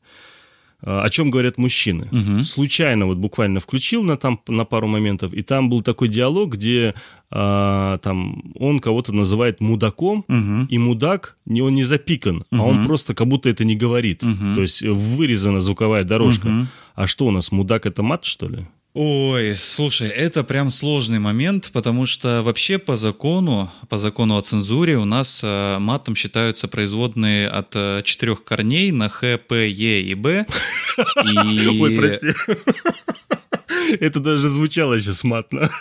О 0.86 1.10
чем 1.10 1.32
говорят 1.32 1.58
мужчины? 1.58 2.10
Случайно 2.44 3.06
вот 3.06 3.18
буквально 3.18 3.60
включил 3.60 4.04
на, 4.04 4.18
там, 4.18 4.40
на 4.50 4.66
пару 4.66 4.88
моментов, 4.88 5.34
и 5.34 5.42
там 5.42 5.70
был 5.70 5.82
такой 5.82 6.10
диалог, 6.10 6.54
где 6.56 6.94
а, 7.32 7.98
там 8.00 8.54
он 8.60 8.80
кого-то 8.80 9.14
называет 9.14 9.62
мудаком, 9.62 10.26
и 10.70 10.78
мудак, 10.78 11.38
он 11.48 11.74
не 11.76 11.84
запикан, 11.84 12.44
а 12.52 12.64
он 12.64 12.86
просто 12.86 13.14
как 13.14 13.28
будто 13.28 13.50
это 13.50 13.64
не 13.66 13.76
говорит. 13.78 14.24
То 14.56 14.62
есть 14.62 14.82
вырезана 14.82 15.62
звуковая 15.62 16.04
дорожка. 16.04 16.48
А 16.96 17.08
что 17.08 17.26
у 17.28 17.32
нас, 17.32 17.52
мудак 17.52 17.86
это 17.86 18.04
мат, 18.04 18.26
что 18.26 18.50
ли? 18.50 18.68
Ой, 18.96 19.56
слушай, 19.56 20.08
это 20.08 20.44
прям 20.44 20.70
сложный 20.70 21.18
момент, 21.18 21.72
потому 21.74 22.06
что 22.06 22.44
вообще 22.44 22.78
по 22.78 22.96
закону, 22.96 23.72
по 23.90 23.98
закону 23.98 24.38
о 24.38 24.42
цензуре 24.44 24.98
у 24.98 25.06
нас 25.06 25.42
э, 25.44 25.80
матом 25.80 26.16
считаются 26.16 26.68
производные 26.68 27.48
от 27.48 27.72
э, 27.74 28.02
четырех 28.04 28.44
корней 28.44 28.92
на 28.92 29.10
Х, 29.10 29.40
П, 29.48 29.68
Е 29.68 30.04
и 30.04 30.14
Б. 30.14 30.46
И- 31.26 31.68
Ой, 31.82 31.96
прости. 31.98 32.34
Это 34.00 34.20
даже 34.20 34.48
звучало 34.48 35.00
сейчас 35.00 35.24
матно. 35.24 35.72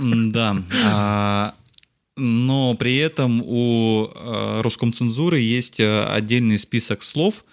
Да. 0.00 0.56
А, 0.84 1.54
но 2.16 2.74
при 2.74 2.96
этом 2.96 3.40
у 3.44 4.06
э, 4.12 4.60
Роскомцензуры 4.62 5.38
есть 5.38 5.78
э, 5.78 6.06
отдельный 6.06 6.58
список 6.58 7.04
слов, 7.04 7.44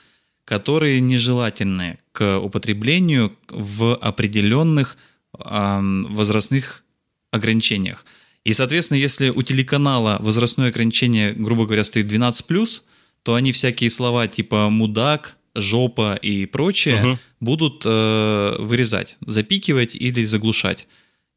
которые 0.50 1.00
нежелательны 1.00 2.00
к 2.12 2.40
употреблению 2.40 3.32
в 3.50 3.96
определенных 3.96 4.98
ам, 5.38 6.08
возрастных 6.10 6.84
ограничениях. 7.30 8.04
И, 8.46 8.54
соответственно, 8.54 8.98
если 8.98 9.30
у 9.30 9.44
телеканала 9.44 10.18
возрастное 10.20 10.70
ограничение, 10.70 11.34
грубо 11.34 11.66
говоря, 11.68 11.84
стоит 11.84 12.12
12+, 12.12 12.82
то 13.22 13.36
они 13.36 13.52
всякие 13.52 13.92
слова 13.92 14.28
типа 14.28 14.72
«мудак», 14.72 15.38
«жопа» 15.54 16.16
и 16.20 16.48
прочее 16.48 16.96
Мгм. 17.00 17.20
будут 17.40 17.84
э, 17.86 18.56
вырезать, 18.58 19.18
запикивать 19.28 19.96
или 19.96 20.26
заглушать. 20.26 20.88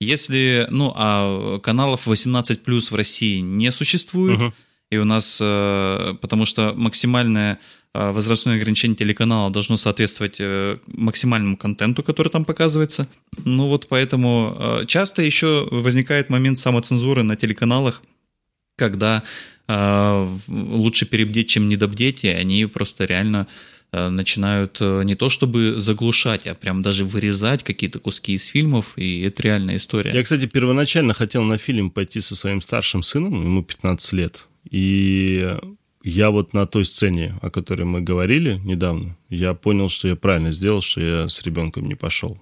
Если, 0.01 0.67
ну, 0.71 0.91
а 0.97 1.59
каналов 1.59 2.09
18+, 2.09 2.91
в 2.91 2.95
России 2.95 3.41
не 3.41 3.71
существует, 3.73 4.39
Мгм. 4.39 4.55
и 4.91 4.97
у 4.97 5.05
нас, 5.05 5.39
э, 5.39 6.15
потому 6.23 6.47
что 6.47 6.73
максимальное 6.75 7.53
э, 7.55 7.59
возрастное 7.95 8.57
ограничение 8.57 8.97
телеканала 8.97 9.51
должно 9.51 9.77
соответствовать 9.77 10.37
э, 10.39 10.79
максимальному 10.87 11.57
контенту, 11.57 12.03
который 12.03 12.29
там 12.29 12.45
показывается. 12.45 13.07
Ну 13.45 13.69
вот 13.69 13.87
поэтому 13.89 14.57
э, 14.59 14.87
часто 14.87 15.23
еще 15.23 15.69
возникает 15.71 16.31
момент 16.31 16.59
самоцензуры 16.59 17.23
на 17.23 17.37
телеканалах, 17.37 18.03
когда 18.77 19.23
в- 19.69 20.41
лучше 20.49 21.07
перебдеть, 21.07 21.49
чем 21.49 21.69
недобдеть, 21.69 22.25
и 22.25 22.29
они 22.29 22.67
просто 22.67 23.05
реально 23.05 23.47
начинают 23.93 24.79
э, 24.81 25.03
не 25.05 25.15
то 25.15 25.29
чтобы 25.29 25.79
заглушать, 25.79 26.47
а 26.47 26.55
прям 26.55 26.81
даже 26.81 27.05
вырезать 27.05 27.63
какие-то 27.63 27.99
куски 28.01 28.33
из 28.33 28.47
фильмов, 28.47 28.95
и 28.97 29.21
это 29.21 29.43
реальная 29.43 29.77
история. 29.77 30.13
Я, 30.15 30.23
кстати, 30.23 30.47
первоначально 30.47 31.13
хотел 31.13 31.43
на 31.43 31.59
фильм 31.59 31.91
пойти 31.91 32.21
со 32.23 32.35
своим 32.35 32.63
старшим 32.63 33.03
сыном, 33.03 33.35
ему 33.43 33.63
15 33.63 34.13
лет. 34.15 34.47
И 34.71 35.57
я 36.05 36.31
вот 36.31 36.53
на 36.53 36.67
той 36.67 36.85
сцене, 36.85 37.39
о 37.43 37.51
которой 37.51 37.85
мы 37.85 38.01
говорили 38.01 38.61
недавно, 38.65 39.17
я 39.31 39.55
понял, 39.55 39.89
что 39.89 40.09
я 40.09 40.17
правильно 40.17 40.51
сделал, 40.53 40.81
что 40.83 41.01
я 41.01 41.29
с 41.29 41.43
ребенком 41.43 41.87
не 41.87 41.95
пошел. 41.95 42.41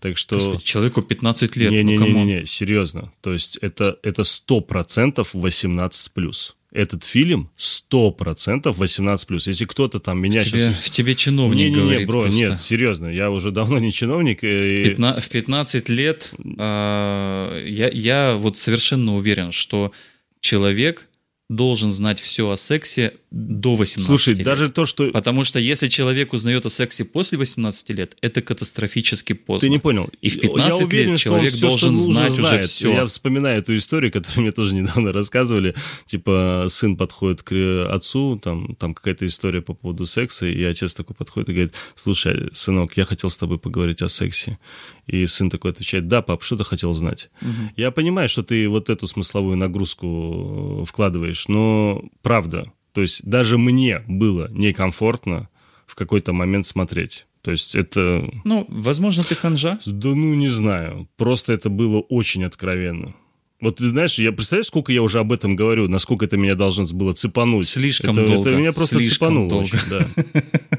Так 0.00 0.16
что... 0.18 0.34
Господи, 0.36 0.62
человеку 0.64 1.02
15 1.02 1.56
лет, 1.56 1.70
ну 1.70 1.76
Не-не-не, 1.76 1.98
come 1.98 2.14
on. 2.14 2.26
не, 2.26 2.46
серьезно. 2.46 3.12
То 3.20 3.32
есть 3.32 3.56
это, 3.62 3.98
это 4.02 4.22
100% 4.22 5.26
18+. 5.32 6.32
Этот 6.70 7.02
фильм 7.02 7.50
100% 7.58 8.62
18+. 8.64 9.40
Если 9.46 9.64
кто-то 9.64 10.00
там 10.00 10.20
меня 10.20 10.40
В 10.42 10.44
тебе, 10.44 10.58
сейчас... 10.58 10.78
в 10.84 10.90
тебе 10.90 11.14
чиновник 11.14 11.56
Не-не-не, 11.56 11.80
говорит 11.80 12.06
бро, 12.08 12.22
просто. 12.22 12.38
нет, 12.40 12.60
серьезно, 12.60 13.08
я 13.08 13.30
уже 13.30 13.50
давно 13.50 13.78
не 13.78 13.90
чиновник. 13.90 14.44
и- 14.44 14.84
Пятна- 14.90 15.18
в 15.20 15.28
15 15.28 15.88
лет 15.88 16.32
а, 16.58 17.62
я, 17.64 17.88
я 17.88 18.34
вот 18.36 18.56
совершенно 18.58 19.16
уверен, 19.16 19.50
что 19.50 19.92
человек 20.40 21.07
должен 21.48 21.92
знать 21.92 22.20
все 22.20 22.50
о 22.50 22.56
сексе 22.56 23.14
до 23.30 23.76
18 23.76 24.06
Слушай, 24.06 24.34
лет. 24.34 24.44
даже 24.44 24.70
то, 24.70 24.86
что... 24.86 25.10
Потому 25.10 25.44
что 25.44 25.58
если 25.58 25.88
человек 25.88 26.32
узнает 26.32 26.64
о 26.64 26.70
сексе 26.70 27.04
после 27.04 27.36
18 27.36 27.90
лет, 27.90 28.16
это 28.22 28.40
катастрофически 28.40 29.34
поздно. 29.34 29.66
Ты 29.66 29.70
не 29.70 29.78
понял. 29.78 30.08
И 30.22 30.30
в 30.30 30.40
15 30.40 30.80
Я 30.80 30.86
уверен, 30.86 31.10
лет 31.10 31.20
человек 31.20 31.52
что 31.52 31.68
должен 31.68 31.98
знать 31.98 32.32
уже 32.32 32.42
знает. 32.42 32.68
все. 32.68 32.92
Я 32.92 33.06
вспоминаю 33.06 33.58
эту 33.58 33.76
историю, 33.76 34.10
которую 34.12 34.42
мне 34.42 34.52
тоже 34.52 34.74
недавно 34.74 35.12
рассказывали. 35.12 35.74
Типа, 36.06 36.66
сын 36.68 36.96
подходит 36.96 37.42
к 37.42 37.86
отцу, 37.90 38.40
там, 38.42 38.74
там 38.76 38.94
какая-то 38.94 39.26
история 39.26 39.60
по 39.60 39.74
поводу 39.74 40.06
секса, 40.06 40.46
и 40.46 40.62
отец 40.64 40.94
такой 40.94 41.14
подходит 41.14 41.50
и 41.50 41.52
говорит, 41.52 41.74
слушай, 41.96 42.48
сынок, 42.54 42.96
я 42.96 43.04
хотел 43.04 43.28
с 43.28 43.36
тобой 43.36 43.58
поговорить 43.58 44.00
о 44.00 44.08
сексе. 44.08 44.58
И 45.06 45.26
сын 45.26 45.50
такой 45.50 45.72
отвечает, 45.72 46.08
да, 46.08 46.22
пап, 46.22 46.42
что 46.42 46.56
ты 46.56 46.64
хотел 46.64 46.94
знать? 46.94 47.30
Я 47.76 47.90
понимаю, 47.90 48.28
что 48.28 48.42
ты 48.42 48.68
вот 48.68 48.88
эту 48.88 49.06
смысловую 49.06 49.56
нагрузку 49.56 50.82
э, 50.82 50.84
вкладываешь, 50.86 51.48
но 51.48 52.04
правда, 52.22 52.72
то 52.98 53.02
есть 53.02 53.24
даже 53.24 53.58
мне 53.58 54.02
было 54.08 54.48
некомфортно 54.50 55.48
в 55.86 55.94
какой-то 55.94 56.32
момент 56.32 56.66
смотреть. 56.66 57.28
То 57.42 57.52
есть 57.52 57.76
это 57.76 58.28
Ну, 58.42 58.66
возможно, 58.68 59.22
ты 59.22 59.36
ханжа. 59.36 59.78
да 59.86 60.08
ну, 60.08 60.34
не 60.34 60.48
знаю. 60.48 61.08
Просто 61.16 61.52
это 61.52 61.70
было 61.70 62.00
очень 62.00 62.42
откровенно. 62.42 63.14
Вот 63.60 63.76
ты 63.76 63.88
знаешь, 63.90 64.18
я 64.18 64.32
представляю, 64.32 64.64
сколько 64.64 64.90
я 64.90 65.04
уже 65.04 65.20
об 65.20 65.30
этом 65.30 65.54
говорю, 65.54 65.86
насколько 65.86 66.24
это 66.24 66.36
меня 66.36 66.56
должно 66.56 66.86
было 66.86 67.12
цепануть. 67.12 67.68
Слишком 67.68 68.18
это, 68.18 68.26
долго, 68.26 68.50
Это 68.50 68.58
меня 68.58 68.72
просто 68.72 68.96
слишком 68.96 69.28
цепануло 69.28 69.48
долго. 69.48 69.64
очень, 69.66 69.78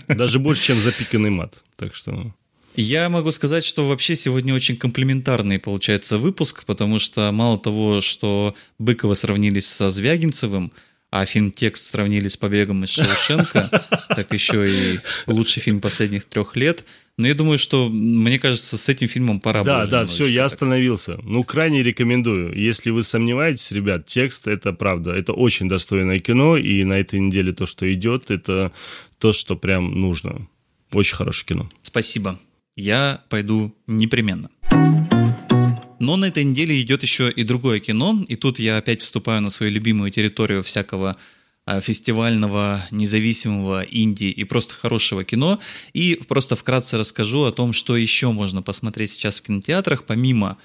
да. 0.08 0.16
Даже 0.16 0.40
больше, 0.40 0.64
чем 0.64 0.76
запиканный 0.76 1.30
мат. 1.30 1.64
Так 1.78 1.96
что... 1.96 2.34
Я 2.76 3.08
могу 3.08 3.32
сказать, 3.32 3.64
что 3.64 3.88
вообще 3.88 4.18
сегодня 4.18 4.54
очень 4.54 4.76
комплементарный 4.76 5.58
получается 5.58 6.18
выпуск, 6.18 6.66
потому 6.66 7.00
что 7.00 7.32
мало 7.32 7.58
того, 7.58 8.02
что 8.02 8.54
Быкова 8.78 9.14
сравнили 9.14 9.62
со 9.62 9.90
Звягинцевым, 9.90 10.74
а 11.12 11.26
фильм 11.26 11.52
«Текст» 11.52 11.92
сравнили 11.92 12.28
с 12.28 12.38
«Побегом 12.38 12.84
из 12.84 12.90
Шоушенка», 12.90 13.70
так 14.10 14.32
еще 14.34 14.70
и 14.70 15.00
лучший 15.28 15.62
фильм 15.62 15.82
последних 15.82 16.26
трех 16.26 16.56
лет. 16.56 16.86
Но 17.18 17.28
я 17.28 17.34
думаю, 17.34 17.58
что, 17.58 17.90
мне 17.90 18.40
кажется, 18.40 18.78
с 18.78 18.88
этим 18.88 19.10
фильмом 19.10 19.42
пора 19.42 19.64
Да, 19.64 19.86
да, 19.88 20.06
все, 20.06 20.26
я 20.26 20.46
остановился. 20.46 21.20
Ну, 21.24 21.44
крайне 21.44 21.84
рекомендую. 21.84 22.58
Если 22.58 22.92
вы 22.92 23.04
сомневаетесь, 23.04 23.72
ребят, 23.72 24.06
текст 24.06 24.48
это 24.48 24.72
правда. 24.72 25.12
Это 25.12 25.34
очень 25.34 25.68
достойное 25.68 26.20
кино, 26.20 26.56
и 26.56 26.84
на 26.86 26.94
этой 26.94 27.20
неделе 27.20 27.52
то, 27.52 27.66
что 27.66 27.92
идет, 27.94 28.32
это 28.32 28.72
то, 29.18 29.34
что 29.34 29.58
прям 29.58 30.00
нужно. 30.00 30.48
Очень 30.94 31.16
хорошее 31.16 31.46
кино. 31.48 31.70
Спасибо. 31.82 32.40
Я 32.76 33.22
пойду 33.30 33.76
непременно. 33.86 34.50
Но 36.00 36.16
на 36.16 36.26
этой 36.26 36.44
неделе 36.44 36.82
идет 36.82 37.04
еще 37.04 37.30
и 37.30 37.44
другое 37.44 37.80
кино, 37.80 38.24
и 38.28 38.36
тут 38.36 38.60
я 38.60 38.78
опять 38.78 39.02
вступаю 39.02 39.42
на 39.42 39.50
свою 39.50 39.72
любимую 39.72 40.12
территорию 40.12 40.64
всякого 40.64 41.18
а, 41.66 41.82
фестивального, 41.82 42.86
независимого 42.90 43.84
инди 43.84 44.26
и 44.26 44.44
просто 44.44 44.74
хорошего 44.74 45.24
кино. 45.24 45.60
И 45.94 46.20
просто 46.28 46.56
вкратце 46.56 46.98
расскажу 46.98 47.44
о 47.44 47.52
том, 47.52 47.74
что 47.74 47.96
еще 47.98 48.32
можно 48.32 48.62
посмотреть 48.62 49.12
сейчас 49.12 49.40
в 49.40 49.44
кинотеатрах, 49.44 50.06
помимо 50.06 50.58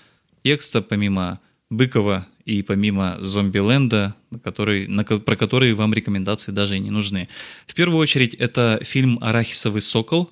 текста, 0.42 0.82
помимо 0.82 1.40
Быкова 1.68 2.26
и 2.44 2.62
помимо 2.62 3.16
Зомбиленда, 3.20 4.14
который, 4.42 4.86
на, 4.86 5.04
про 5.04 5.36
которые 5.36 5.74
вам 5.74 5.92
рекомендации 5.92 6.52
даже 6.52 6.76
и 6.76 6.80
не 6.80 6.90
нужны. 6.90 7.28
В 7.66 7.74
первую 7.74 7.98
очередь 7.98 8.34
это 8.34 8.80
фильм 8.82 9.18
«Арахисовый 9.20 9.80
сокол», 9.80 10.30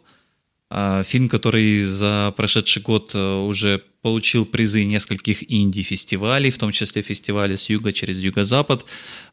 а, 0.75 1.03
Фильм, 1.03 1.29
который 1.29 1.85
за 1.85 2.33
прошедший 2.35 2.81
год 2.81 3.11
э, 3.13 3.41
уже 3.41 3.83
получил 4.03 4.45
призы 4.45 4.85
нескольких 4.85 5.51
инди-фестивалей, 5.51 6.51
в 6.51 6.59
том 6.59 6.73
числе 6.73 7.03
фестиваля 7.03 7.57
с 7.57 7.71
юга 7.71 7.93
через 7.93 8.19
юго-запад. 8.19 8.85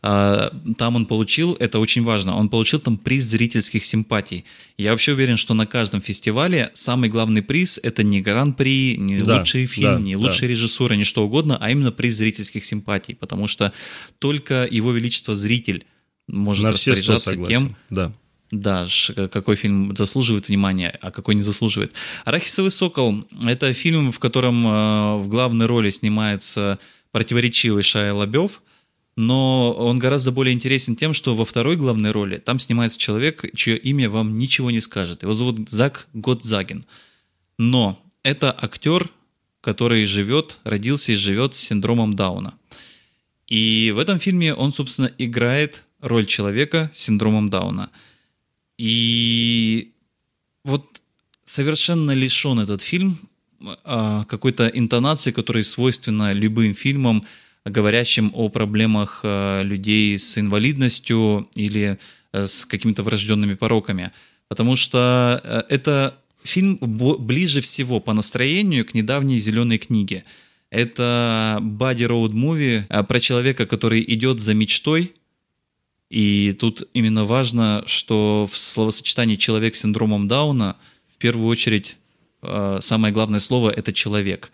А, 0.04 0.54
там 0.78 0.96
он 0.96 1.08
получил, 1.08 1.56
это 1.56 1.80
очень 1.80 2.04
важно, 2.04 2.38
он 2.38 2.50
получил 2.50 2.80
там 2.80 2.98
приз 2.98 3.26
зрительских 3.26 3.84
симпатий. 3.84 4.46
Я 4.78 4.92
вообще 4.92 5.14
уверен, 5.14 5.38
что 5.38 5.56
на 5.56 5.66
каждом 5.66 6.02
фестивале 6.02 6.70
самый 6.74 7.10
главный 7.10 7.42
приз 7.42 7.80
это 7.82 8.04
не 8.04 8.22
гран-при, 8.22 8.96
не 8.98 9.20
да, 9.20 9.40
лучший 9.40 9.66
фильм, 9.66 9.96
да, 9.96 10.00
не 10.00 10.16
лучшая 10.16 10.42
да. 10.42 10.48
режиссура, 10.50 10.94
не 10.94 11.04
что 11.04 11.26
угодно, 11.26 11.58
а 11.60 11.72
именно 11.72 11.92
приз 11.92 12.16
зрительских 12.16 12.64
симпатий, 12.64 13.16
потому 13.16 13.48
что 13.48 13.74
только 14.20 14.68
его 14.70 14.92
величество 14.92 15.34
зритель 15.34 15.86
может 16.28 16.64
на 16.64 16.74
распоряжаться 16.74 17.36
тем, 17.36 17.76
да 17.90 18.14
да, 18.52 18.88
какой 19.32 19.56
фильм 19.56 19.96
заслуживает 19.96 20.50
внимания, 20.50 20.98
а 21.02 21.12
какой 21.12 21.36
не 21.36 21.44
заслуживает. 21.44 21.94
«Арахисовый 22.26 22.72
сокол»— 22.72 23.26
это 23.44 23.74
фильм, 23.74 24.12
в 24.12 24.20
котором 24.20 24.66
э, 24.66 25.18
в 25.18 25.28
главной 25.28 25.68
роли 25.68 25.90
снимается 25.90 26.80
противоречивый 27.12 27.84
Шайя 27.84 28.14
Лабев, 28.14 28.62
но 29.16 29.74
он 29.74 30.00
гораздо 30.00 30.32
более 30.32 30.54
интересен 30.54 30.96
тем, 30.96 31.14
что 31.14 31.36
во 31.36 31.46
второй 31.46 31.76
главной 31.76 32.12
роли 32.12 32.38
там 32.38 32.60
снимается 32.60 32.98
человек, 32.98 33.46
чье 33.56 33.78
имя 33.78 34.10
вам 34.10 34.36
ничего 34.36 34.72
не 34.72 34.80
скажет. 34.80 35.24
Его 35.24 35.34
зовут 35.34 35.70
Зак 35.70 36.08
Готзаген. 36.14 36.86
Но 37.58 38.02
это 38.24 38.56
актер, 38.58 39.10
который 39.62 40.06
живет, 40.06 40.60
родился 40.64 41.12
и 41.12 41.16
живет 41.16 41.54
с 41.54 41.60
синдромом 41.60 42.16
Дауна. 42.16 42.54
И 43.48 43.92
в 43.94 44.00
этом 44.00 44.20
фильме 44.20 44.54
он, 44.54 44.72
собственно, 44.72 45.12
играет 45.18 45.84
роль 46.00 46.26
человека 46.26 46.90
с 46.96 47.02
синдромом 47.02 47.50
Дауна– 47.50 47.90
и 48.80 49.92
вот 50.64 51.02
совершенно 51.44 52.12
лишен 52.12 52.62
этот 52.62 52.82
фильм 52.82 53.20
а, 53.84 54.24
какой-то 54.24 54.68
интонации, 54.68 55.32
которая 55.32 55.66
свойственна 55.66 56.32
любым 56.32 56.74
фильмам, 56.74 57.26
говорящим 57.66 58.32
о 58.34 58.48
проблемах 58.48 59.20
а, 59.24 59.64
людей 59.64 60.18
с 60.18 60.38
инвалидностью 60.38 61.50
или 61.56 62.00
а, 62.32 62.48
с 62.48 62.66
какими-то 62.66 63.04
врожденными 63.04 63.56
пороками. 63.56 64.12
Потому 64.48 64.78
что 64.78 65.42
а, 65.44 65.66
это 65.68 66.16
фильм 66.42 66.78
ближе 66.78 67.60
всего 67.60 68.00
по 68.00 68.14
настроению 68.14 68.86
к 68.86 68.94
недавней 68.94 69.40
«Зеленой 69.40 69.78
книге». 69.78 70.24
Это 70.70 71.58
body 71.62 72.08
road 72.08 72.32
movie 72.32 73.06
про 73.06 73.20
человека, 73.20 73.66
который 73.66 74.06
идет 74.08 74.40
за 74.40 74.54
мечтой, 74.54 75.14
и 76.10 76.56
тут 76.60 76.88
именно 76.94 77.24
важно, 77.24 77.84
что 77.86 78.48
в 78.52 78.58
словосочетании 78.58 79.36
«человек 79.36 79.76
с 79.76 79.82
синдромом 79.82 80.28
Дауна» 80.28 80.76
в 81.16 81.20
первую 81.20 81.48
очередь 81.48 81.98
э, 82.42 82.80
самое 82.82 83.14
главное 83.14 83.40
слово– 83.40 83.70
это 83.78 83.94
«человек». 83.94 84.52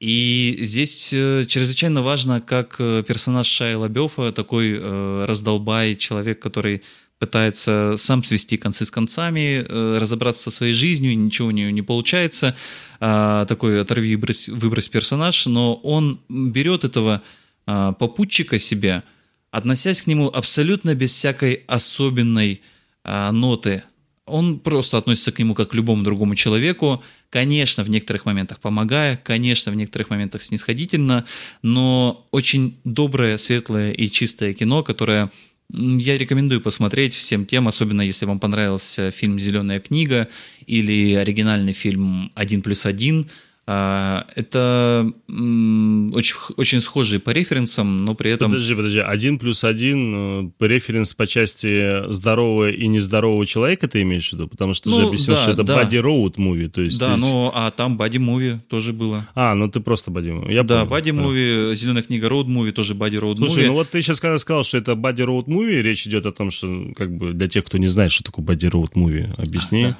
И 0.00 0.58
здесь 0.60 1.10
э, 1.12 1.46
чрезвычайно 1.48 2.02
важно, 2.02 2.42
как 2.42 2.76
э, 2.78 3.02
персонаж 3.08 3.46
Шайя 3.46 3.78
Лабёфа, 3.78 4.32
такой 4.32 4.78
раздолбай, 5.24 5.96
человек, 5.96 6.40
который 6.40 6.82
пытается 7.18 7.96
сам 7.96 8.22
свести 8.22 8.58
концы 8.58 8.84
с 8.84 8.92
концами, 8.92 9.66
разобраться 9.98 10.42
со 10.42 10.50
своей 10.52 10.72
жизнью, 10.74 11.18
ничего 11.18 11.48
у 11.48 11.50
нее 11.50 11.72
не 11.72 11.82
получается, 11.82 12.54
а, 13.00 13.44
такой 13.46 13.80
оторви 13.80 14.14
выбрось, 14.14 14.88
персонаж, 14.88 15.46
но 15.46 15.74
он 15.74 16.20
берет 16.28 16.84
этого 16.84 17.20
а, 17.66 17.92
попутчика 17.92 18.60
себя– 18.60 19.02
относясь 19.50 20.02
к 20.02 20.06
нему 20.06 20.28
абсолютно 20.28 20.94
без 20.94 21.12
всякой 21.12 21.64
особенной 21.66 22.62
а, 23.04 23.32
ноты. 23.32 23.82
Он 24.26 24.58
просто 24.58 24.98
относится 24.98 25.32
к 25.32 25.38
нему 25.38 25.54
как 25.54 25.70
к 25.70 25.74
любому 25.74 26.02
другому 26.02 26.34
человеку, 26.34 27.02
конечно, 27.30 27.82
в 27.82 27.88
некоторых 27.88 28.26
моментах 28.26 28.60
помогая, 28.60 29.16
конечно, 29.16 29.72
в 29.72 29.76
некоторых 29.76 30.10
моментах 30.10 30.42
снисходительно, 30.42 31.24
но 31.62 32.26
очень 32.30 32.78
доброе, 32.84 33.38
светлое 33.38 33.92
и 33.92 34.10
чистое 34.10 34.52
кино, 34.52 34.82
которое 34.82 35.30
я 35.70 36.16
рекомендую 36.16 36.60
посмотреть 36.60 37.14
всем 37.14 37.44
тем, 37.44 37.68
особенно 37.68 38.00
если 38.00 38.26
вам 38.26 38.38
понравился 38.38 39.10
фильм 39.10 39.38
«Зеленая 39.38 39.78
книга» 39.78 40.28
или 40.66 41.14
оригинальный 41.14 41.74
фильм 41.74 42.32
«Один 42.34 42.62
плюс 42.62 42.86
один», 42.86 43.28
это 43.68 45.06
очень, 45.28 46.34
очень 46.56 46.80
схожие 46.80 47.20
по 47.20 47.30
референсам, 47.30 48.06
но 48.06 48.14
при 48.14 48.30
этом... 48.30 48.50
Подожди, 48.50 48.74
подожди. 48.74 48.98
Один 49.00 49.38
плюс 49.38 49.62
один 49.62 50.50
э, 50.58 50.66
референс 50.66 51.12
по 51.12 51.26
части 51.26 52.10
здорового 52.10 52.70
и 52.70 52.86
нездорового 52.86 53.44
человека 53.44 53.86
ты 53.86 54.00
имеешь 54.02 54.30
в 54.30 54.32
виду? 54.32 54.48
Потому 54.48 54.72
что 54.72 54.88
ну, 54.88 54.96
ты 54.96 55.02
же 55.02 55.08
объяснил, 55.08 55.36
да, 55.36 55.42
что 55.42 55.50
это 55.50 55.62
да. 55.64 55.82
body 55.82 56.00
road 56.02 56.36
movie. 56.36 56.70
То 56.70 56.80
есть 56.80 56.98
да, 56.98 57.18
здесь... 57.18 57.28
ну 57.28 57.50
а 57.54 57.70
там 57.70 57.98
body 57.98 58.18
movie 58.18 58.58
тоже 58.68 58.94
было. 58.94 59.28
А, 59.34 59.54
ну 59.54 59.68
ты 59.68 59.80
просто 59.80 60.10
body 60.10 60.40
movie. 60.40 60.54
Я 60.54 60.62
да, 60.62 60.86
понял, 60.86 61.04
body 61.04 61.12
movie, 61.12 61.76
зеленая 61.76 62.02
книга 62.02 62.28
road 62.28 62.46
movie, 62.46 62.72
тоже 62.72 62.94
body 62.94 63.20
road 63.20 63.36
Слушай, 63.36 63.64
movie. 63.64 63.66
ну 63.66 63.72
вот 63.74 63.90
ты 63.90 64.00
сейчас 64.00 64.18
когда 64.18 64.38
сказал, 64.38 64.64
что 64.64 64.78
это 64.78 64.92
body 64.92 65.26
road 65.26 65.44
movie, 65.44 65.82
речь 65.82 66.06
идет 66.06 66.24
о 66.24 66.32
том, 66.32 66.50
что 66.50 66.92
как 66.96 67.14
бы 67.14 67.34
для 67.34 67.48
тех, 67.48 67.64
кто 67.64 67.76
не 67.76 67.88
знает, 67.88 68.12
что 68.12 68.24
такое 68.24 68.46
body 68.46 68.70
road 68.70 68.92
movie, 68.94 69.28
объясни. 69.36 69.84
А, 69.84 69.88
да. 69.88 69.98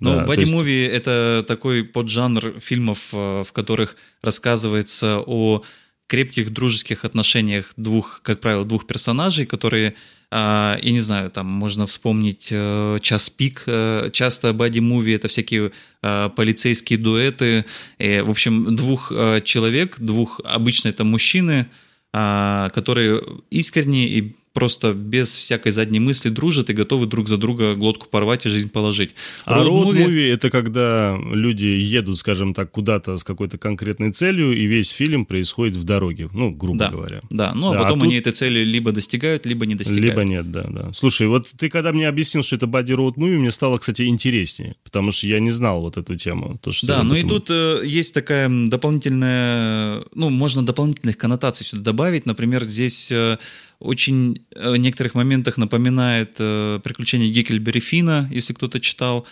Ну, 0.00 0.16
да, 0.16 0.24
боди-муви 0.24 0.84
есть...— 0.84 0.92
это 0.94 1.44
такой 1.46 1.84
поджанр 1.84 2.58
фильмов, 2.60 3.10
э, 3.12 3.42
в 3.46 3.52
которых 3.52 3.96
рассказывается 4.22 5.22
о 5.26 5.62
крепких 6.06 6.50
дружеских 6.50 7.04
отношениях 7.04 7.72
двух, 7.76 8.20
как 8.22 8.40
правило, 8.40 8.64
двух 8.64 8.86
персонажей, 8.86 9.46
которые, 9.46 9.94
а, 10.32 10.76
я 10.82 10.90
не 10.90 11.00
знаю, 11.00 11.30
там 11.30 11.46
можно 11.46 11.86
вспомнить 11.86 12.48
э, 12.50 12.98
«Час 13.00 13.30
пик», 13.30 13.62
э, 13.66 14.10
часто 14.12 14.52
боди-муви— 14.52 15.12
это 15.14 15.28
всякие 15.28 15.70
полицейские 16.00 16.98
дуэты, 16.98 17.66
в 17.98 18.30
общем, 18.30 18.74
двух 18.74 19.12
человек, 19.44 20.00
двух, 20.00 20.40
обычно 20.44 20.88
это 20.88 21.04
мужчины, 21.04 21.66
а, 22.12 22.70
которые 22.70 23.22
искренне 23.50 24.08
и 24.08 24.36
просто 24.52 24.94
без 24.94 25.36
всякой 25.36 25.72
задней 25.72 26.00
мысли 26.00 26.28
дружат 26.28 26.70
и 26.70 26.72
готовы 26.72 27.06
друг 27.06 27.28
за 27.28 27.36
друга 27.36 27.74
глотку 27.74 28.08
порвать 28.08 28.46
и 28.46 28.48
жизнь 28.48 28.70
положить. 28.70 29.14
А 29.44 29.62
роуд-муви— 29.62 30.28
это 30.32 30.50
когда 30.50 31.16
люди 31.32 31.66
едут, 31.66 32.18
скажем 32.18 32.52
так, 32.54 32.70
куда-то 32.70 33.16
с 33.16 33.24
какой-то 33.24 33.58
конкретной 33.58 34.12
целью, 34.12 34.56
и 34.56 34.66
весь 34.66 34.90
фильм 34.90 35.24
происходит 35.24 35.76
в 35.76 35.84
дороге, 35.84 36.28
ну, 36.32 36.50
грубо 36.50 36.78
да, 36.78 36.90
говоря. 36.90 37.20
Да, 37.30 37.52
ну, 37.54 37.70
а 37.70 37.74
да, 37.74 37.82
потом 37.82 38.00
а 38.00 38.04
тут... 38.04 38.10
они 38.10 38.18
этой 38.18 38.32
цели 38.32 38.64
либо 38.64 38.92
достигают, 38.92 39.46
либо 39.46 39.66
не 39.66 39.76
достигают. 39.76 40.04
Либо 40.04 40.24
нет, 40.24 40.50
да, 40.50 40.64
да. 40.68 40.90
Слушай, 40.94 41.28
вот 41.28 41.48
ты 41.56 41.68
когда 41.68 41.92
мне 41.92 42.08
объяснил, 42.08 42.42
что 42.42 42.56
это 42.56 42.66
Body 42.66 42.96
Road 42.96 43.14
Movie, 43.14 43.38
мне 43.38 43.52
стало, 43.52 43.78
кстати, 43.78 44.02
интереснее, 44.02 44.74
потому 44.82 45.12
что 45.12 45.26
я 45.28 45.38
не 45.38 45.50
знал 45.52 45.80
вот 45.80 45.96
эту 45.96 46.16
тему. 46.16 46.58
То, 46.60 46.72
что 46.72 46.86
да, 46.88 47.02
ну 47.02 47.14
этом... 47.14 47.26
и 47.26 47.30
тут 47.30 47.50
э, 47.50 47.82
есть 47.84 48.12
такая 48.14 48.48
дополнительная, 48.68 50.04
ну, 50.14 50.28
можно 50.28 50.66
дополнительных 50.66 51.16
коннотаций 51.16 51.64
сюда 51.64 51.82
добавить, 51.82 52.26
например, 52.26 52.64
здесь... 52.64 53.12
Э, 53.12 53.38
очень 53.80 54.44
э, 54.54 54.70
в 54.70 54.76
некоторых 54.76 55.14
моментах 55.14 55.56
напоминает 55.58 56.36
э, 56.38 56.80
«Приключения 56.84 57.30
Геккельбери 57.30 57.80
Фина», 57.80 58.28
если 58.30 58.52
кто-то 58.52 58.80
читал. 58.80 59.26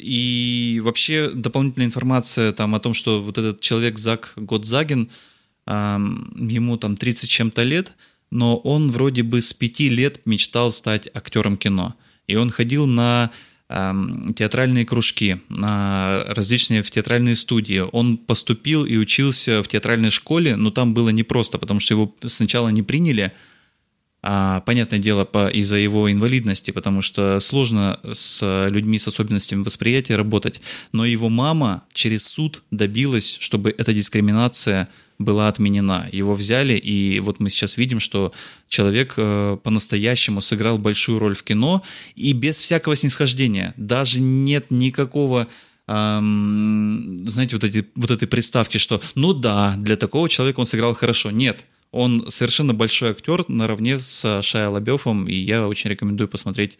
И 0.00 0.80
вообще 0.82 1.30
дополнительная 1.32 1.86
информация 1.86 2.52
там 2.52 2.74
о 2.74 2.80
том, 2.80 2.94
что 2.94 3.22
вот 3.22 3.38
этот 3.38 3.60
человек 3.60 3.96
Зак 3.96 4.32
Годзаген, 4.34 5.08
ему 5.68 6.76
там 6.76 6.96
30 6.96 7.30
чем-то 7.30 7.62
лет, 7.62 7.92
но 8.32 8.56
он 8.56 8.90
вроде 8.90 9.22
бы 9.22 9.40
с 9.40 9.52
5 9.52 9.80
лет 9.80 10.20
мечтал 10.26 10.72
стать 10.72 11.08
актером 11.14 11.56
кино. 11.56 11.94
И 12.26 12.34
он 12.34 12.50
ходил 12.50 12.86
на 12.86 13.30
театральные 13.68 14.86
кружки, 14.86 15.40
различные 15.50 16.82
в 16.82 16.90
театральные 16.90 17.34
студии. 17.34 17.82
Он 17.92 18.16
поступил 18.16 18.84
и 18.84 18.96
учился 18.96 19.62
в 19.62 19.68
театральной 19.68 20.10
школе, 20.10 20.56
но 20.56 20.70
там 20.70 20.94
было 20.94 21.08
непросто, 21.08 21.58
потому 21.58 21.80
что 21.80 21.94
его 21.94 22.14
сначала 22.24 22.68
не 22.68 22.82
приняли, 22.82 23.32
а, 24.22 24.60
понятное 24.62 24.98
дело, 24.98 25.24
по, 25.24 25.48
из-за 25.48 25.76
его 25.76 26.10
инвалидности, 26.10 26.70
потому 26.70 27.02
что 27.02 27.38
сложно 27.40 28.00
с 28.12 28.68
людьми 28.70 28.98
с 28.98 29.08
особенностями 29.08 29.62
восприятия 29.62 30.16
работать. 30.16 30.60
Но 30.92 31.04
его 31.04 31.28
мама 31.28 31.84
через 31.92 32.26
суд 32.26 32.62
добилась, 32.70 33.36
чтобы 33.40 33.70
эта 33.70 33.92
дискриминация 33.92 34.88
была 35.18 35.48
отменена. 35.48 36.06
Его 36.12 36.34
взяли, 36.34 36.74
и 36.74 37.20
вот 37.20 37.40
мы 37.40 37.50
сейчас 37.50 37.76
видим, 37.76 38.00
что 38.00 38.32
человек 38.68 39.14
э, 39.16 39.56
по-настоящему 39.62 40.40
сыграл 40.40 40.78
большую 40.78 41.18
роль 41.18 41.34
в 41.34 41.42
кино, 41.42 41.82
и 42.14 42.32
без 42.32 42.60
всякого 42.60 42.96
снисхождения. 42.96 43.74
Даже 43.76 44.20
нет 44.20 44.70
никакого 44.70 45.46
эм, 45.86 47.26
знаете, 47.26 47.56
вот, 47.56 47.64
эти, 47.64 47.86
вот 47.94 48.10
этой 48.10 48.28
приставки, 48.28 48.78
что 48.78 49.00
ну 49.14 49.32
да, 49.32 49.74
для 49.76 49.96
такого 49.96 50.28
человека 50.28 50.60
он 50.60 50.66
сыграл 50.66 50.94
хорошо. 50.94 51.30
Нет, 51.30 51.64
он 51.92 52.30
совершенно 52.30 52.74
большой 52.74 53.10
актер 53.10 53.44
наравне 53.48 53.98
с 53.98 54.42
Шая 54.42 54.68
Лабёфом, 54.68 55.28
и 55.28 55.34
я 55.34 55.66
очень 55.66 55.90
рекомендую 55.90 56.28
посмотреть 56.28 56.78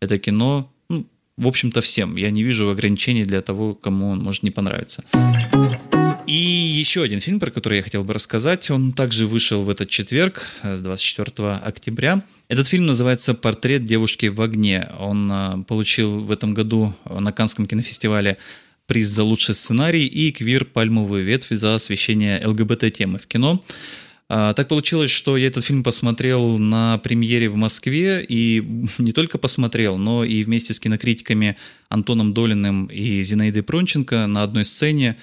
это 0.00 0.18
кино. 0.18 0.72
Ну, 0.88 1.06
в 1.36 1.46
общем-то, 1.46 1.80
всем. 1.80 2.16
Я 2.16 2.30
не 2.30 2.42
вижу 2.42 2.68
ограничений 2.70 3.24
для 3.24 3.40
того, 3.40 3.74
кому 3.74 4.10
он 4.10 4.18
может 4.20 4.42
не 4.42 4.50
понравиться. 4.50 5.04
И 6.28 6.34
еще 6.34 7.02
один 7.02 7.20
фильм, 7.20 7.40
про 7.40 7.50
который 7.50 7.78
я 7.78 7.82
хотел 7.82 8.04
бы 8.04 8.12
рассказать, 8.12 8.70
он 8.70 8.92
также 8.92 9.26
вышел 9.26 9.62
в 9.62 9.70
этот 9.70 9.88
четверг, 9.88 10.46
24 10.62 11.52
октября. 11.54 12.22
Этот 12.48 12.66
фильм 12.66 12.84
называется 12.84 13.32
«Портрет 13.32 13.86
девушки 13.86 14.26
в 14.26 14.42
огне». 14.42 14.90
Он 14.98 15.30
а, 15.32 15.62
получил 15.66 16.18
в 16.18 16.30
этом 16.30 16.52
году 16.52 16.94
на 17.08 17.32
Канском 17.32 17.66
кинофестивале 17.66 18.36
приз 18.86 19.08
за 19.08 19.22
лучший 19.22 19.54
сценарий 19.54 20.04
и 20.04 20.30
«Квир. 20.30 20.66
Пальмовую 20.66 21.24
ветвь» 21.24 21.48
за 21.48 21.74
освещение 21.74 22.46
ЛГБТ-темы 22.46 23.18
в 23.18 23.26
кино. 23.26 23.64
А, 24.28 24.52
так 24.52 24.68
получилось, 24.68 25.10
что 25.10 25.38
я 25.38 25.46
этот 25.46 25.64
фильм 25.64 25.82
посмотрел 25.82 26.58
на 26.58 26.98
премьере 26.98 27.48
в 27.48 27.56
Москве, 27.56 28.22
и 28.22 28.62
не 28.98 29.12
только 29.12 29.38
посмотрел, 29.38 29.96
но 29.96 30.24
и 30.24 30.42
вместе 30.42 30.74
с 30.74 30.80
кинокритиками 30.80 31.56
Антоном 31.88 32.34
Долиным 32.34 32.84
и 32.86 33.22
Зинаидой 33.22 33.62
Пронченко 33.62 34.26
на 34.26 34.42
одной 34.42 34.66
сцене 34.66 35.16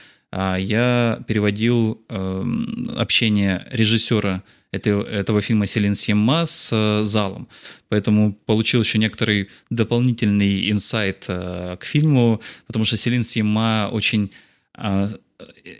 я 0.57 1.19
переводил 1.27 2.01
эм, 2.09 2.67
общение 2.97 3.65
режиссера 3.71 4.43
этого, 4.71 5.03
этого 5.03 5.41
фильма 5.41 5.67
Селин 5.67 5.95
Сьемма 5.95 6.45
с 6.45 6.69
э, 6.71 7.03
залом. 7.03 7.47
Поэтому 7.89 8.33
получил 8.45 8.81
еще 8.81 8.97
некоторый 8.97 9.49
дополнительный 9.69 10.69
инсайт 10.71 11.25
э, 11.27 11.77
к 11.79 11.85
фильму, 11.85 12.41
потому 12.67 12.85
что 12.85 12.97
Селин 12.97 13.23
Сьемма 13.23 13.89
очень 13.91 14.31
а, 14.73 15.09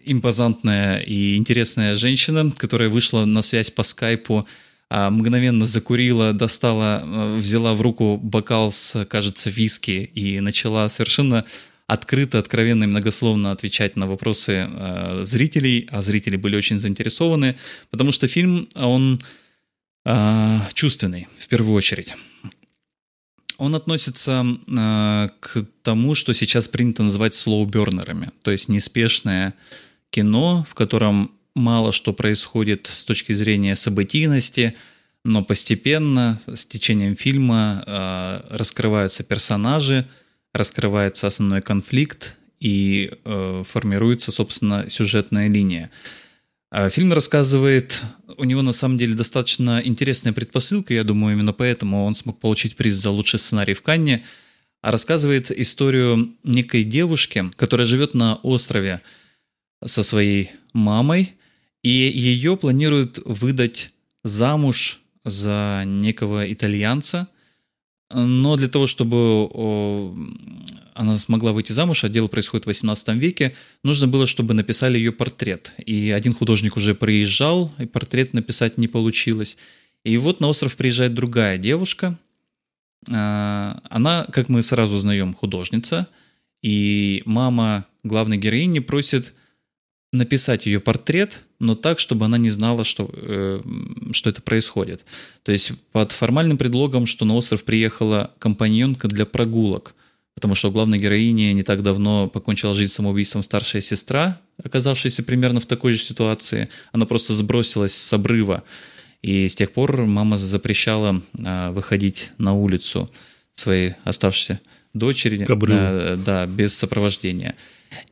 импозантная 0.06 0.99
и 0.99 1.38
интересная 1.38 1.95
женщина, 1.95 2.52
которая 2.57 2.90
вышла 2.90 3.26
на 3.26 3.41
связь 3.41 3.72
по 3.72 3.84
скайпу, 3.84 4.48
а, 4.90 5.10
мгновенно 5.10 5.65
закурила, 5.65 6.34
достала, 6.34 7.03
э, 7.03 7.38
взяла 7.38 7.73
в 7.73 7.82
руку 7.82 8.18
бокал 8.18 8.72
с, 8.72 9.06
кажется, 9.06 9.49
виски 9.49 10.10
и 10.14 10.40
начала 10.40 10.90
совершенно 10.90 11.45
открыто, 11.88 12.40
откровенно 12.40 12.86
и 12.86 12.88
многословно 12.88 13.52
отвечать 13.52 13.95
на 13.95 14.07
вопросы 14.07 14.68
э, 14.70 15.22
зрителей, 15.24 15.88
а 15.91 16.02
зрители 16.02 16.36
были 16.36 16.56
очень 16.56 16.80
заинтересованы, 16.80 17.56
потому 17.91 18.12
что 18.12 18.28
фильм, 18.28 18.68
он 18.76 19.22
э, 20.06 20.60
чувственный 20.74 21.28
в 21.38 21.48
первую 21.48 21.76
очередь. 21.76 22.16
Он 23.57 23.76
относится 23.76 24.45
э, 24.45 25.30
к 25.40 25.66
тому, 25.84 26.16
что 26.16 26.34
сейчас 26.34 26.68
принято 26.68 27.03
называть 27.03 27.36
слоубернерами, 27.36 28.32
то 28.41 28.52
есть 28.52 28.68
неспешное 28.68 29.53
кино, 30.10 30.66
в 30.70 30.74
котором 30.74 31.32
мало 31.56 31.91
что 31.91 32.14
происходит 32.14 32.88
с 32.88 33.06
точки 33.06 33.32
зрения 33.34 33.76
событийности, 33.76 34.76
но 35.24 35.44
постепенно 35.44 36.40
с 36.48 36.66
течением 36.66 37.16
фильма 37.16 37.84
э, 37.86 38.41
раскрываются 38.49 39.24
персонажи, 39.24 40.07
раскрывается 40.56 41.27
основной 41.27 41.61
конфликт 41.61 42.38
и 42.60 43.11
э, 43.26 43.64
формируется, 43.68 44.32
собственно, 44.32 44.90
сюжетная 44.90 45.49
линия. 45.49 45.91
А 46.72 46.90
фильм 46.90 47.14
рассказывает, 47.14 48.02
у 48.38 48.44
него 48.44 48.61
на 48.61 48.73
самом 48.73 48.98
деле 48.98 49.14
достаточно 49.14 49.82
интересная 49.84 50.34
предпосылка, 50.34 50.94
я 50.94 51.03
думаю, 51.03 51.36
именно 51.36 51.53
поэтому 51.53 52.06
он 52.06 52.15
смог 52.15 52.40
получить 52.40 52.76
приз 52.76 52.95
за 52.95 53.11
лучший 53.11 53.40
сценарий 53.40 53.73
в 53.73 53.82
Канне, 53.82 54.23
а 54.82 54.91
рассказывает 54.91 55.52
историю 55.52 56.34
некой 56.44 56.84
девушки, 56.84 57.52
которая 57.56 57.88
живет 57.88 58.14
на 58.14 58.36
острове 58.36 59.02
со 59.84 60.03
своей 60.03 60.52
мамой, 60.73 61.34
и 61.84 61.90
ее 61.90 62.57
планируют 62.57 63.19
выдать 63.26 63.91
замуж 64.23 64.99
за 65.23 65.84
некого 65.86 66.52
итальянца, 66.52 67.27
но 68.11 68.56
для 68.56 68.68
того, 68.68 68.88
чтобы 68.88 69.49
она 70.94 71.19
смогла 71.19 71.52
выйти 71.52 71.72
замуж, 71.72 72.03
а 72.03 72.10
дело 72.10 72.27
происходит 72.27 72.65
в 72.65 72.68
18 72.68 73.10
веке, 73.15 73.53
нужно 73.84 74.07
было, 74.07 74.27
чтобы 74.27 74.53
написали 74.53 74.98
ее 74.98 75.11
портрет. 75.11 75.73
И 75.86 76.11
один 76.11 76.34
художник 76.34 76.77
уже 76.77 76.95
приезжал, 76.95 77.73
и 77.80 77.86
портрет 77.86 78.34
написать 78.34 78.77
не 78.77 78.88
получилось. 78.88 79.57
И 80.03 80.18
вот 80.18 80.40
на 80.40 80.48
остров 80.48 80.77
приезжает 80.77 81.14
другая 81.14 81.57
девушка. 81.57 82.18
А, 83.11 83.82
она, 83.90 84.26
как 84.32 84.49
мы 84.49 84.64
сразу 84.64 84.95
узнаем, 84.95 85.34
художница. 85.34 86.07
И 86.61 87.23
мама 87.26 87.86
главной 88.03 88.38
героини 88.38 88.80
просит 88.80 89.34
написать 90.18 90.66
ее 90.66 90.80
портрет, 90.80 91.42
но 91.60 91.76
так, 91.76 92.00
чтобы 92.00 92.26
она 92.26 92.38
не 92.38 92.50
знала, 92.50 92.84
что, 92.84 93.10
э, 93.14 93.62
что 94.12 94.30
это 94.30 94.42
происходит. 94.42 95.06
То 95.44 95.52
есть 95.52 95.72
под 95.92 96.12
формальным 96.12 96.58
предлогом, 96.58 97.06
что 97.06 97.26
на 97.26 97.36
остров 97.36 97.64
приехала 97.64 98.32
компаньонка 98.40 99.08
для 99.08 99.26
прогулок, 99.26 99.96
потому 100.34 100.56
что 100.56 100.72
главной 100.72 101.00
героини 101.00 101.54
не 101.54 101.64
так 101.64 101.84
давно 101.84 102.28
покончила 102.28 102.74
жизнь 102.74 102.92
самоубийством 102.92 103.44
старшая 103.44 103.82
сестра, 103.82 104.40
оказавшаяся 104.64 105.24
примерно 105.24 105.60
в 105.60 105.66
такой 105.66 105.94
же 105.94 106.04
ситуации. 106.04 106.70
Она 106.92 107.06
просто 107.06 107.34
сбросилась 107.34 107.96
с 107.96 108.14
обрыва. 108.14 108.64
И 109.22 109.48
с 109.48 109.56
тех 109.56 109.72
пор 109.72 110.06
мама 110.06 110.38
запрещала 110.38 111.22
э, 111.40 111.72
выходить 111.72 112.32
на 112.38 112.54
улицу 112.54 113.10
своей 113.54 113.94
оставшейся 114.04 114.60
дочери, 114.94 115.46
э, 115.48 116.18
да, 116.18 116.46
без 116.46 116.76
сопровождения. 116.76 117.56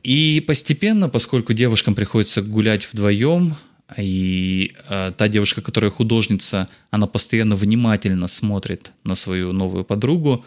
И 0.02 0.42
постепенно, 0.46 1.08
поскольку 1.08 1.52
девушкам 1.52 1.94
приходится 1.94 2.42
гулять 2.42 2.88
вдвоем, 2.92 3.54
и 3.98 4.72
э, 4.88 5.12
та 5.16 5.28
девушка, 5.28 5.60
которая 5.60 5.90
художница, 5.90 6.68
она 6.90 7.06
постоянно 7.06 7.54
внимательно 7.56 8.28
смотрит 8.28 8.92
на 9.04 9.14
свою 9.14 9.52
новую 9.52 9.84
подругу, 9.84 10.44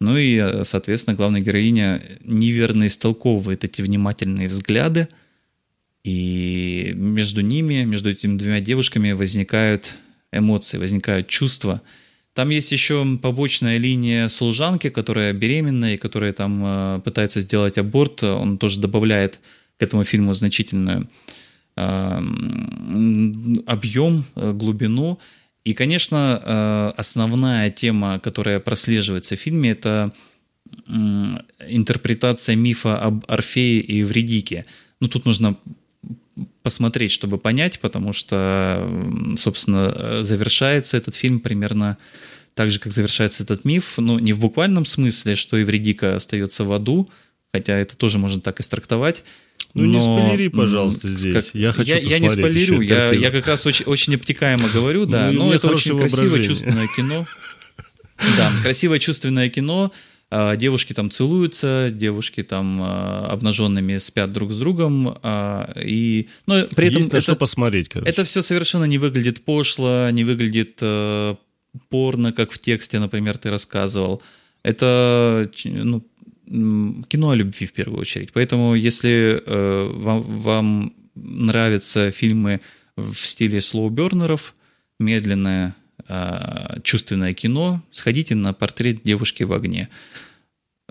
ну 0.00 0.16
и, 0.16 0.36
э, 0.36 0.64
соответственно, 0.64 1.16
главная 1.16 1.40
героиня 1.40 2.02
неверно 2.24 2.86
истолковывает 2.86 3.64
эти 3.64 3.82
внимательные 3.82 4.48
взгляды, 4.48 5.08
и 6.02 6.92
между 6.94 7.42
ними, 7.42 7.84
между 7.84 8.10
этими 8.10 8.38
двумя 8.38 8.60
девушками 8.60 9.12
возникают 9.12 9.94
эмоции, 10.32 10.78
возникают 10.78 11.28
чувства– 11.28 11.82
там 12.40 12.48
есть 12.48 12.72
еще 12.72 13.04
побочная 13.20 13.76
линия 13.76 14.30
служанки, 14.30 14.88
которая 14.88 15.34
беременная 15.34 15.92
и 15.92 15.98
которая 15.98 16.32
там 16.32 16.62
э, 16.64 17.00
пытается 17.04 17.42
сделать 17.42 17.76
аборт. 17.76 18.22
Он 18.22 18.56
тоже 18.56 18.80
добавляет 18.80 19.40
к 19.76 19.82
этому 19.82 20.04
фильму 20.04 20.32
значительную 20.32 21.06
э, 21.76 22.20
объем, 23.66 24.24
э, 24.36 24.52
глубину. 24.52 25.18
И, 25.64 25.74
конечно, 25.74 26.94
основная 26.96 27.70
тема, 27.70 28.18
которая 28.18 28.58
прослеживается 28.58 29.36
в 29.36 29.38
фильме, 29.38 29.72
это 29.72 30.10
интерпретация 31.68 32.56
мифа 32.56 32.98
об 32.98 33.26
Орфее 33.28 33.80
и 33.82 34.02
Вредике. 34.02 34.64
Ну, 35.00 35.08
тут 35.08 35.26
нужно 35.26 35.58
посмотреть, 36.62 37.12
чтобы 37.12 37.38
понять, 37.38 37.80
потому 37.80 38.12
что, 38.12 38.88
собственно, 39.38 39.94
э, 39.94 40.22
завершается 40.22 40.96
этот 40.96 41.14
фильм 41.14 41.40
примерно 41.40 41.96
так 42.54 42.70
же, 42.70 42.78
как 42.78 42.92
завершается 42.92 43.42
этот 43.42 43.64
миф, 43.64 43.98
но 43.98 44.18
не 44.18 44.32
в 44.32 44.38
буквальном 44.38 44.84
смысле, 44.84 45.34
что 45.34 45.56
Евредика 45.56 46.16
остается 46.16 46.64
в 46.64 46.72
аду, 46.72 47.08
хотя 47.52 47.76
это 47.76 47.96
тоже 47.96 48.18
можно 48.18 48.40
так 48.40 48.60
истрактовать. 48.60 49.22
Ну 49.74 49.84
но, 49.84 49.92
не 49.92 50.00
спойлери, 50.00 50.48
пожалуйста, 50.48 51.08
здесь. 51.08 51.32
Как, 51.32 51.54
я 51.54 51.72
хочу 51.72 51.90
я, 51.90 51.98
я 51.98 52.18
не 52.18 52.28
спойлерю, 52.28 52.80
я, 52.80 53.12
я 53.12 53.30
как 53.30 53.46
раз 53.46 53.64
очень, 53.66 53.84
очень 53.86 54.14
обтекаемо 54.16 54.68
говорю, 54.74 55.06
да, 55.06 55.30
ну, 55.30 55.46
но 55.46 55.54
это 55.54 55.68
очень 55.68 55.96
красивое 55.98 56.42
чувственное 56.42 56.88
кино. 56.88 57.26
Да, 58.36 58.52
красивое 58.62 58.98
чувственное 58.98 59.48
кино, 59.48 59.90
девушки 60.56 60.92
там 60.92 61.10
целуются, 61.10 61.90
девушки 61.92 62.42
там 62.44 62.80
а, 62.82 63.26
обнаженными 63.30 63.98
спят 63.98 64.32
друг 64.32 64.52
с 64.52 64.58
другом, 64.58 65.18
а, 65.22 65.68
и, 65.82 66.28
но 66.46 66.64
при 66.76 66.86
этом 66.86 66.98
Есть 66.98 67.08
это, 67.08 67.20
что 67.20 67.36
посмотреть, 67.36 67.88
короче. 67.88 68.10
Это 68.10 68.22
все 68.24 68.42
совершенно 68.42 68.84
не 68.84 68.98
выглядит 68.98 69.44
пошло, 69.44 70.08
не 70.10 70.22
выглядит 70.22 70.78
э, 70.82 71.34
порно, 71.88 72.32
как 72.32 72.52
в 72.52 72.60
тексте, 72.60 73.00
например, 73.00 73.38
ты 73.38 73.50
рассказывал. 73.50 74.22
Это 74.62 75.50
ну, 75.64 76.04
кино 77.08 77.30
о 77.30 77.34
любви 77.34 77.66
в 77.66 77.72
первую 77.72 78.00
очередь. 78.00 78.30
Поэтому, 78.32 78.74
если 78.74 79.42
э, 79.44 79.90
вам, 79.92 80.22
вам 80.22 80.92
нравятся 81.14 82.10
фильмы 82.12 82.60
в 82.96 83.14
стиле 83.16 83.60
слоубернеров, 83.60 84.54
медленное 84.98 85.68
а, 85.68 85.74
чувственное 86.82 87.34
кино, 87.34 87.82
сходите 87.90 88.34
на 88.34 88.52
портрет 88.52 89.02
девушки 89.02 89.42
в 89.42 89.52
огне. 89.52 89.88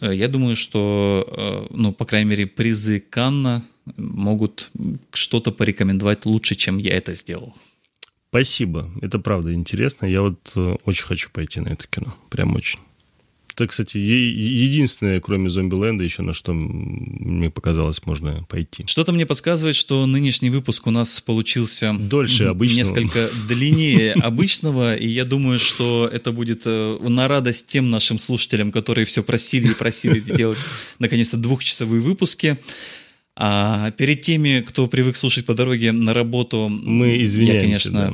Э, 0.01 0.13
я 0.13 0.27
думаю, 0.27 0.55
что, 0.55 1.25
э, 1.71 1.73
ну, 1.75 1.91
по 1.91 2.05
крайней 2.05 2.29
мере, 2.29 2.47
призы 2.47 2.99
Канна 2.99 3.63
могут 3.97 4.69
что-то 5.13 5.51
порекомендовать 5.51 6.25
лучше, 6.25 6.55
чем 6.55 6.77
я 6.77 6.95
это 6.95 7.15
сделал. 7.15 7.53
Спасибо. 8.29 8.89
Это 9.01 9.19
правда 9.19 9.53
интересно. 9.53 10.05
Я 10.05 10.21
вот 10.21 10.51
э, 10.55 10.75
очень 10.85 11.05
хочу 11.05 11.29
пойти 11.31 11.61
на 11.61 11.69
это 11.69 11.87
кино. 11.87 12.15
Прям 12.29 12.55
очень. 12.55 12.79
Это, 13.59 13.67
кстати, 13.67 13.97
единственное, 13.97 15.19
кроме 15.19 15.49
Зомбиленда, 15.49 16.05
еще 16.05 16.21
на 16.21 16.33
что 16.33 16.53
мне 16.53 17.49
показалось 17.49 18.05
можно 18.05 18.45
пойти. 18.47 18.85
Что-то 18.87 19.11
мне 19.11 19.25
подсказывает, 19.25 19.75
что 19.75 20.05
нынешний 20.05 20.49
выпуск 20.49 20.87
у 20.87 20.91
нас 20.91 21.19
получился 21.19 21.93
дольше 21.93 22.45
обычного. 22.45 22.79
Несколько 22.79 23.29
длиннее 23.49 24.13
обычного, 24.21 24.95
и 24.95 25.09
я 25.09 25.25
думаю, 25.25 25.59
что 25.59 26.09
это 26.09 26.31
будет 26.31 26.61
э, 26.63 26.99
на 27.01 27.27
радость 27.27 27.67
тем 27.67 27.89
нашим 27.91 28.17
слушателям, 28.17 28.71
которые 28.71 29.03
все 29.03 29.23
просили 29.23 29.71
и 29.71 29.73
просили 29.73 30.21
делать 30.21 30.59
наконец-то 30.99 31.35
двухчасовые 31.35 31.99
выпуски. 32.01 32.57
А 33.35 33.91
перед 33.91 34.21
теми, 34.21 34.63
кто 34.65 34.87
привык 34.87 35.17
слушать 35.17 35.45
по 35.45 35.53
дороге 35.53 35.91
на 35.91 36.13
работу, 36.13 36.69
мы 36.69 37.21
извиняемся, 37.21 37.55
я, 37.55 37.61
конечно, 37.61 37.91
да 37.91 38.13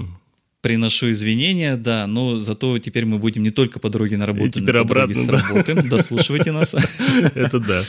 приношу 0.66 1.12
извинения, 1.12 1.78
да, 1.78 2.08
но 2.08 2.38
зато 2.38 2.80
теперь 2.80 3.06
мы 3.06 3.20
будем 3.20 3.44
не 3.44 3.52
только 3.52 3.80
по 3.80 3.88
дороге 3.90 4.18
на 4.18 4.26
работу, 4.26 4.48
и 4.48 4.52
теперь 4.64 4.74
но 4.74 4.82
обратно, 4.82 5.14
по 5.14 5.28
дороге 5.28 5.44
с 5.44 5.48
работы. 5.48 5.90
Дослушивайте 5.90 6.52
нас. 6.52 6.74
Это 7.36 7.60
да. 7.60 7.84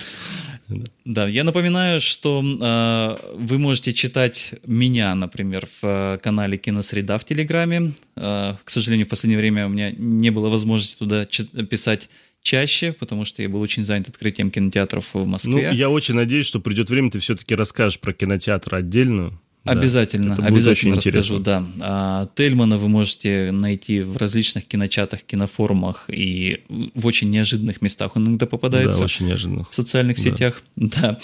Да, 1.07 1.27
я 1.27 1.43
напоминаю, 1.43 2.03
что 2.03 2.43
э, 2.45 3.35
вы 3.35 3.57
можете 3.57 3.95
читать 3.95 4.53
меня, 4.67 5.15
например, 5.15 5.67
в 5.81 5.85
э, 5.85 6.19
канале 6.23 6.59
Киносреда 6.59 7.17
в 7.17 7.25
Телеграме. 7.25 7.93
Э, 8.17 8.53
к 8.63 8.71
сожалению, 8.71 9.07
в 9.07 9.09
последнее 9.09 9.39
время 9.39 9.65
у 9.65 9.71
меня 9.71 9.93
не 9.93 10.29
было 10.29 10.51
возможности 10.51 10.99
туда 10.99 11.25
писать 11.25 12.11
чаще, 12.43 12.93
потому 12.93 13.25
что 13.25 13.41
я 13.41 13.49
был 13.49 13.63
очень 13.63 13.85
занят 13.85 14.11
открытием 14.11 14.51
кинотеатров 14.51 15.15
в 15.15 15.27
Москве. 15.27 15.53
Ну, 15.53 15.59
я 15.73 15.89
очень 15.89 16.15
надеюсь, 16.15 16.45
что 16.45 16.61
придет 16.61 16.91
время, 16.91 17.11
ты 17.11 17.21
все-таки 17.21 17.55
расскажешь 17.55 17.99
про 18.01 18.13
кинотеатр 18.13 18.75
отдельно. 18.75 19.33
Обязательно, 19.67 20.37
да, 20.37 20.47
обязательно 20.47 20.97
расскажу, 20.97 21.39
да. 21.39 21.65
А, 21.81 22.29
Тельмана 22.35 22.79
вы 22.79 22.89
можете 22.89 23.51
найти 23.53 24.01
в 24.01 24.17
различных 24.17 24.67
киночатах, 24.67 25.23
кинофорумах 25.23 26.05
и 26.09 26.63
в 26.95 27.07
очень 27.07 27.31
неожиданных 27.31 27.83
местах. 27.83 28.17
Он 28.17 28.29
иногда 28.29 28.47
попадается 28.47 29.01
да, 29.01 29.05
очень 29.05 29.27
неожиданно. 29.27 29.67
в 29.71 29.75
социальных 29.75 30.17
да. 30.17 30.23
сетях. 30.23 30.63
Да. 30.77 31.19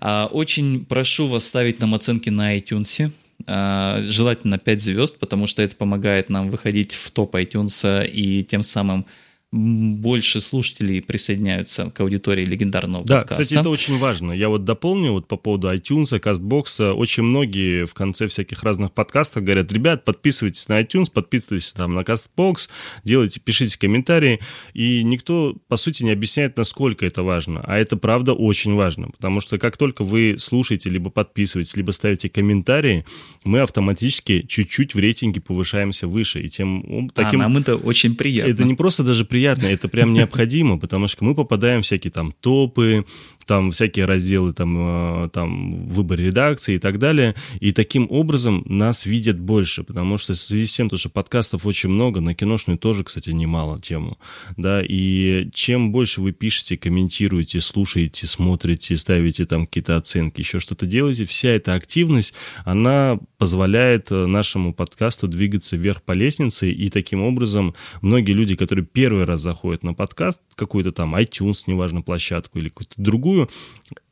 А, 0.00 0.26
очень 0.32 0.84
прошу 0.84 1.26
вас 1.26 1.46
ставить 1.46 1.80
нам 1.80 1.94
оценки 1.94 2.30
на 2.30 2.56
iTunes. 2.56 3.10
А, 3.46 4.00
желательно 4.08 4.58
5 4.58 4.82
звезд, 4.82 5.18
потому 5.18 5.46
что 5.46 5.62
это 5.62 5.76
помогает 5.76 6.28
нам 6.28 6.50
выходить 6.50 6.92
в 6.92 7.10
топ 7.10 7.34
iTunes 7.34 8.06
и 8.06 8.44
тем 8.44 8.62
самым 8.62 9.06
больше 9.50 10.42
слушателей 10.42 11.00
присоединяются 11.00 11.90
к 11.90 12.00
аудитории 12.00 12.44
легендарного 12.44 13.02
да, 13.04 13.20
подкаста. 13.20 13.42
кстати, 13.42 13.58
это 13.58 13.70
очень 13.70 13.96
важно. 13.96 14.32
Я 14.32 14.50
вот 14.50 14.64
дополню 14.64 15.12
вот 15.12 15.26
по 15.26 15.38
поводу 15.38 15.72
iTunes, 15.72 16.20
CastBox. 16.20 16.92
Очень 16.92 17.22
многие 17.22 17.86
в 17.86 17.94
конце 17.94 18.26
всяких 18.26 18.62
разных 18.62 18.92
подкастов 18.92 19.44
говорят, 19.44 19.72
ребят, 19.72 20.04
подписывайтесь 20.04 20.68
на 20.68 20.82
iTunes, 20.82 21.10
подписывайтесь 21.10 21.72
там 21.72 21.94
на 21.94 22.00
CastBox, 22.00 22.68
делайте, 23.04 23.40
пишите 23.40 23.78
комментарии. 23.78 24.40
И 24.74 25.02
никто, 25.02 25.56
по 25.68 25.76
сути, 25.76 26.02
не 26.02 26.10
объясняет, 26.10 26.58
насколько 26.58 27.06
это 27.06 27.22
важно. 27.22 27.62
А 27.64 27.78
это, 27.78 27.96
правда, 27.96 28.34
очень 28.34 28.74
важно. 28.74 29.08
Потому 29.08 29.40
что 29.40 29.56
как 29.58 29.78
только 29.78 30.04
вы 30.04 30.36
слушаете, 30.38 30.90
либо 30.90 31.08
подписываетесь, 31.08 31.74
либо 31.74 31.92
ставите 31.92 32.28
комментарии, 32.28 33.06
мы 33.44 33.60
автоматически 33.60 34.42
чуть-чуть 34.46 34.94
в 34.94 34.98
рейтинге 34.98 35.40
повышаемся 35.40 36.06
выше. 36.06 36.42
И 36.42 36.50
тем 36.50 37.08
таким... 37.14 37.40
А 37.40 37.44
нам 37.44 37.56
это 37.56 37.76
очень 37.76 38.14
приятно. 38.14 38.50
Это 38.50 38.64
не 38.64 38.74
просто 38.74 39.02
даже 39.02 39.24
приятно, 39.24 39.37
приятно, 39.38 39.66
это 39.66 39.88
прям 39.88 40.14
необходимо, 40.14 40.80
потому 40.80 41.06
что 41.06 41.22
мы 41.22 41.32
попадаем 41.32 41.82
в 41.82 41.84
всякие 41.84 42.10
там 42.10 42.32
топы, 42.32 43.04
там 43.48 43.70
всякие 43.70 44.04
разделы, 44.04 44.52
там, 44.52 45.24
э, 45.24 45.28
там 45.30 45.86
выбор 45.88 46.20
редакции 46.20 46.74
и 46.74 46.78
так 46.78 46.98
далее. 46.98 47.34
И 47.60 47.72
таким 47.72 48.06
образом 48.10 48.62
нас 48.66 49.06
видят 49.06 49.40
больше, 49.40 49.84
потому 49.84 50.18
что 50.18 50.34
в 50.34 50.36
связи 50.36 50.66
с 50.66 50.76
тем, 50.76 50.90
что 50.94 51.08
подкастов 51.08 51.64
очень 51.64 51.88
много, 51.88 52.20
на 52.20 52.34
киношную 52.34 52.78
тоже, 52.78 53.04
кстати, 53.04 53.30
немало 53.30 53.80
тему, 53.80 54.18
да, 54.58 54.82
и 54.86 55.48
чем 55.54 55.92
больше 55.92 56.20
вы 56.20 56.32
пишете, 56.32 56.76
комментируете, 56.76 57.62
слушаете, 57.62 58.26
смотрите, 58.26 58.98
ставите 58.98 59.46
там 59.46 59.66
какие-то 59.66 59.96
оценки, 59.96 60.40
еще 60.40 60.60
что-то 60.60 60.84
делаете, 60.84 61.24
вся 61.24 61.48
эта 61.48 61.72
активность, 61.72 62.34
она 62.66 63.18
позволяет 63.38 64.12
э, 64.12 64.26
нашему 64.26 64.74
подкасту 64.74 65.26
двигаться 65.26 65.76
вверх 65.76 66.02
по 66.02 66.12
лестнице, 66.12 66.70
и 66.70 66.90
таким 66.90 67.22
образом 67.22 67.74
многие 68.02 68.32
люди, 68.32 68.56
которые 68.56 68.84
первый 68.84 69.24
раз 69.24 69.40
заходят 69.40 69.82
на 69.84 69.94
подкаст, 69.94 70.42
какую-то 70.54 70.92
там 70.92 71.14
iTunes, 71.16 71.64
неважно, 71.66 72.02
площадку 72.02 72.58
или 72.58 72.68
какую-то 72.68 72.94
другую, 72.96 73.37
другую, 73.38 73.48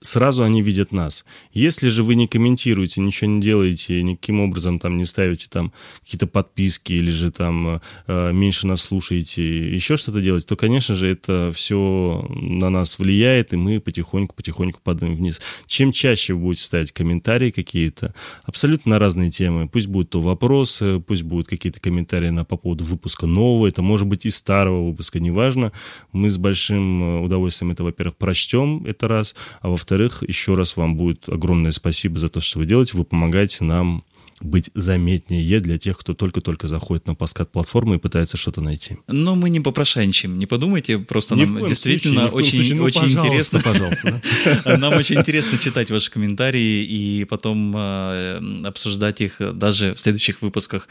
сразу 0.01 0.45
они 0.45 0.63
видят 0.63 0.93
нас. 0.93 1.25
Если 1.53 1.89
же 1.89 2.03
вы 2.03 2.15
не 2.15 2.27
комментируете, 2.27 3.01
ничего 3.01 3.31
не 3.31 3.41
делаете, 3.41 4.03
никаким 4.03 4.41
образом 4.41 4.79
там 4.79 4.97
не 4.97 5.05
ставите 5.05 5.49
там 5.51 5.73
какие-то 6.03 6.27
подписки 6.27 6.93
или 6.93 7.11
же 7.11 7.31
там 7.31 7.81
э, 8.07 8.33
меньше 8.33 8.67
нас 8.67 8.83
слушаете, 8.83 9.43
еще 9.75 9.97
что-то 9.97 10.21
делать, 10.21 10.47
то, 10.47 10.57
конечно 10.57 10.95
же, 10.95 11.09
это 11.09 11.53
все 11.55 12.27
на 12.31 12.71
нас 12.71 12.99
влияет, 12.99 13.53
и 13.53 13.57
мы 13.57 13.81
потихоньку-потихоньку 13.81 14.81
падаем 14.83 15.17
вниз. 15.17 15.41
Чем 15.67 15.93
чаще 15.93 16.35
вы 16.35 16.41
будете 16.41 16.65
ставить 16.65 16.93
комментарии 16.93 17.51
какие-то, 17.51 18.15
абсолютно 18.45 18.93
на 18.93 18.99
разные 18.99 19.31
темы, 19.31 19.69
пусть 19.69 19.89
будут 19.89 20.11
то 20.11 20.21
вопросы, 20.21 21.01
пусть 21.01 21.23
будут 21.23 21.49
какие-то 21.49 21.81
комментарии 21.81 22.31
на, 22.31 22.45
по 22.45 22.57
поводу 22.57 22.85
выпуска 22.85 23.27
нового, 23.27 23.67
это 23.67 23.83
может 23.83 24.07
быть 24.07 24.27
и 24.27 24.31
старого 24.31 24.89
выпуска, 24.89 25.21
неважно, 25.21 25.73
мы 26.13 26.31
с 26.31 26.39
большим 26.39 27.03
э, 27.03 27.21
удовольствием 27.21 27.73
это, 27.73 27.83
во-первых, 27.83 28.17
прочтем, 28.17 28.85
это 28.87 29.09
раз, 29.09 29.35
а 29.61 29.69
во-вторых, 29.69 29.96
во-вторых, 29.97 30.29
еще 30.29 30.55
раз 30.55 30.77
вам 30.77 30.97
будет 30.97 31.27
огромное 31.29 31.73
спасибо 31.73 32.19
за 32.19 32.29
то, 32.29 32.41
что 32.41 32.59
вы 32.59 32.67
делаете. 32.67 32.99
Вы 32.99 33.05
помогаете 33.05 33.65
нам 33.65 34.05
быть 34.43 34.69
заметнее 34.75 35.61
для 35.61 35.79
тех, 35.79 35.97
кто 35.97 36.13
только-только 36.13 36.69
заходит 36.69 37.07
на 37.07 37.15
Паскат-платформу 37.15 37.95
и 37.95 37.99
пытается 37.99 38.37
что-то 38.37 38.61
найти. 38.61 38.99
Но 39.09 39.35
мы 39.35 39.49
не 39.49 39.61
попрошайничаем, 39.61 40.39
не 40.39 40.45
подумайте, 40.45 40.99
просто 40.99 41.35
Ни 41.35 41.47
нам 41.47 41.67
действительно 41.67 42.29
случае, 42.29 42.37
очень, 42.37 42.57
случае. 42.59 42.75
Ну, 42.77 42.85
очень 42.85 43.05
интересно. 43.05 43.63
Пожалуйста. 43.65 44.23
Нам 44.79 44.95
очень 44.95 45.17
интересно 45.21 45.57
читать 45.57 45.91
ваши 45.91 46.11
комментарии 46.11 46.85
и 46.85 47.25
потом 47.25 47.75
э, 47.75 48.41
обсуждать 48.67 49.23
их 49.23 49.41
даже 49.55 49.95
в 49.95 50.01
следующих 50.01 50.43
выпусках 50.43 50.89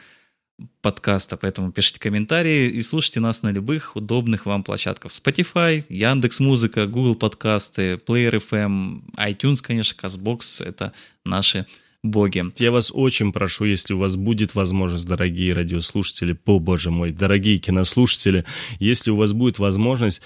подкаста, 0.81 1.37
поэтому 1.37 1.71
пишите 1.71 1.99
комментарии 1.99 2.67
и 2.67 2.81
слушайте 2.81 3.19
нас 3.19 3.43
на 3.43 3.51
любых 3.51 3.95
удобных 3.95 4.45
вам 4.45 4.63
площадках. 4.63 5.11
Spotify, 5.11 5.83
Яндекс 5.89 6.39
Музыка, 6.39 6.87
Google 6.87 7.15
подкасты, 7.15 7.95
Player 7.95 8.35
FM, 8.35 9.01
iTunes, 9.17 9.57
конечно, 9.61 9.99
Казбокс— 9.99 10.61
это 10.61 10.93
наши 11.25 11.65
боги. 12.03 12.43
Я 12.57 12.71
вас 12.71 12.91
очень 12.93 13.33
прошу, 13.33 13.65
если 13.65 13.93
у 13.93 13.99
вас 13.99 14.15
будет 14.15 14.55
возможность, 14.55 15.07
дорогие 15.07 15.53
радиослушатели, 15.53 16.37
о 16.45 16.59
боже 16.59 16.91
мой, 16.91 17.11
дорогие 17.11 17.57
кинослушатели, 17.57 18.45
если 18.79 19.11
у 19.11 19.17
вас 19.17 19.33
будет 19.33 19.59
возможность 19.59 20.21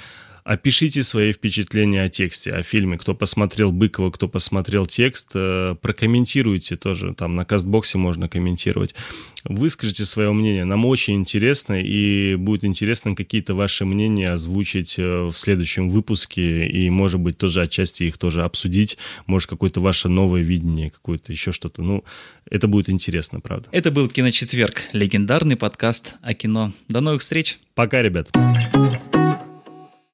Опишите 0.50 1.04
свои 1.04 1.32
впечатления 1.32 2.02
о 2.02 2.10
тексте, 2.10 2.50
о 2.50 2.64
фильме. 2.64 2.98
Кто 2.98 3.14
посмотрел 3.14 3.72
Быкова, 3.72 4.10
кто 4.10 4.28
посмотрел 4.28 4.88
текст, 4.88 5.30
э, 5.36 5.76
прокомментируйте 5.80 6.76
тоже. 6.76 7.14
Там 7.14 7.36
на 7.36 7.46
кастбоксе 7.46 8.00
можно 8.00 8.28
комментировать. 8.28 8.96
Выскажите 9.44 10.06
свое 10.06 10.34
мнение. 10.34 10.66
Нам 10.66 10.86
очень 10.86 11.18
интересно, 11.18 11.80
и 11.80 12.34
будет 12.34 12.64
интересно 12.64 13.16
какие-то 13.16 13.54
ваши 13.54 13.86
мнения 13.86 14.32
озвучить 14.32 14.96
э, 14.98 15.30
в 15.32 15.38
следующем 15.38 15.88
выпуске, 15.88 16.68
и, 16.68 16.90
может 16.90 17.20
быть, 17.20 17.38
тоже 17.38 17.62
отчасти 17.62 18.06
их 18.06 18.18
тоже 18.18 18.44
обсудить. 18.44 18.98
Может, 19.28 19.52
какое-то 19.52 19.82
ваше 19.82 20.10
новое 20.10 20.42
видение, 20.42 20.90
какое-то 20.90 21.32
еще 21.32 21.52
что-то. 21.52 21.84
Ну, 21.84 22.04
это 22.50 22.68
будет 22.68 22.90
интересно, 22.90 23.40
правда. 23.40 23.70
Это 23.72 23.92
был 23.92 24.10
«Киночетверг», 24.10 24.82
легендарный 24.94 25.58
подкаст 25.58 26.16
о 26.24 26.34
кино. 26.34 26.74
До 26.88 27.02
новых 27.02 27.22
встреч. 27.22 27.60
Пока, 27.76 28.02
ребят. 28.02 28.32